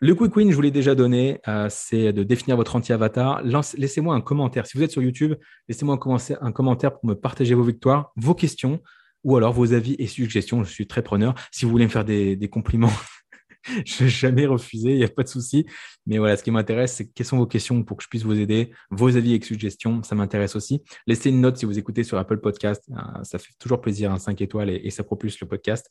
Le 0.04 0.16
quick 0.16 0.34
win, 0.34 0.50
je 0.50 0.56
vous 0.56 0.62
l'ai 0.62 0.72
déjà 0.72 0.96
donné, 0.96 1.38
euh, 1.46 1.68
c'est 1.70 2.12
de 2.12 2.24
définir 2.24 2.56
votre 2.56 2.74
anti-avatar. 2.74 3.40
Laissez-moi 3.44 4.16
un 4.16 4.20
commentaire. 4.20 4.66
Si 4.66 4.76
vous 4.76 4.82
êtes 4.82 4.90
sur 4.90 5.00
YouTube, 5.00 5.34
laissez-moi 5.68 5.94
un, 5.94 6.50
commentaire 6.50 6.94
pour 6.94 7.06
me 7.06 7.14
partager 7.14 7.54
vos 7.54 7.62
victoires, 7.62 8.10
vos 8.16 8.34
questions 8.34 8.82
ou 9.22 9.36
alors 9.36 9.52
vos 9.52 9.74
avis 9.74 9.94
et 10.00 10.08
suggestions. 10.08 10.64
Je 10.64 10.72
suis 10.72 10.88
très 10.88 11.02
preneur. 11.02 11.36
Si 11.52 11.64
vous 11.64 11.70
voulez 11.70 11.84
me 11.84 11.88
faire 11.88 12.04
des, 12.04 12.48
compliments, 12.50 12.90
je 13.86 14.02
vais 14.02 14.10
jamais 14.10 14.44
refuser, 14.44 14.90
il 14.90 14.96
n'y 14.96 15.04
a 15.04 15.08
pas 15.08 15.22
de 15.22 15.28
souci. 15.28 15.66
Mais 16.06 16.18
voilà, 16.18 16.36
ce 16.36 16.42
qui 16.42 16.50
m'intéresse, 16.50 16.96
c'est 16.96 17.06
quelles 17.06 17.24
sont 17.24 17.38
vos 17.38 17.46
questions 17.46 17.84
pour 17.84 17.96
que 17.96 18.02
je 18.02 18.08
puisse 18.08 18.24
vous 18.24 18.40
aider, 18.40 18.72
vos 18.90 19.16
avis 19.16 19.34
et 19.34 19.40
suggestions, 19.40 20.02
ça 20.02 20.16
m'intéresse 20.16 20.56
aussi. 20.56 20.82
Laissez 21.06 21.30
une 21.30 21.40
note 21.40 21.58
si 21.58 21.64
vous 21.64 21.78
écoutez 21.78 22.02
sur 22.02 22.18
Apple 22.18 22.38
Podcast, 22.38 22.82
euh, 22.90 23.22
ça 23.22 23.38
fait 23.38 23.52
toujours 23.56 23.80
plaisir, 23.80 24.10
un 24.10 24.18
5 24.18 24.40
étoiles 24.40 24.70
et 24.70 24.90
ça 24.90 25.04
propulse 25.04 25.38
le 25.38 25.46
podcast. 25.46 25.88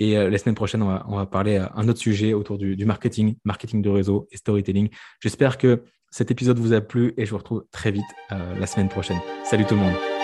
Et 0.00 0.16
euh, 0.16 0.30
la 0.30 0.38
semaine 0.38 0.54
prochaine, 0.54 0.82
on 0.82 1.16
va, 1.16 1.26
parler 1.26 1.58
à 1.58 1.72
un 1.76 1.86
autre 1.88 2.00
sujet 2.00 2.32
autour 2.32 2.58
du, 2.58 2.84
marketing, 2.84 3.36
marketing 3.44 3.82
de 3.82 3.90
réseau 3.90 4.26
et 4.32 4.38
storytelling. 4.38 4.88
J'espère 5.22 5.58
que 5.58 5.84
cet 6.10 6.30
épisode 6.30 6.58
vous 6.58 6.72
a 6.72 6.80
plu 6.80 7.12
et 7.16 7.26
je 7.26 7.30
vous 7.30 7.38
retrouve 7.38 7.64
très 7.70 7.92
vite 7.92 8.02
euh, 8.32 8.58
la 8.58 8.66
semaine 8.66 8.88
prochaine. 8.88 9.18
Salut 9.44 9.66
tout 9.66 9.74
le 9.74 9.82
monde. 9.82 10.19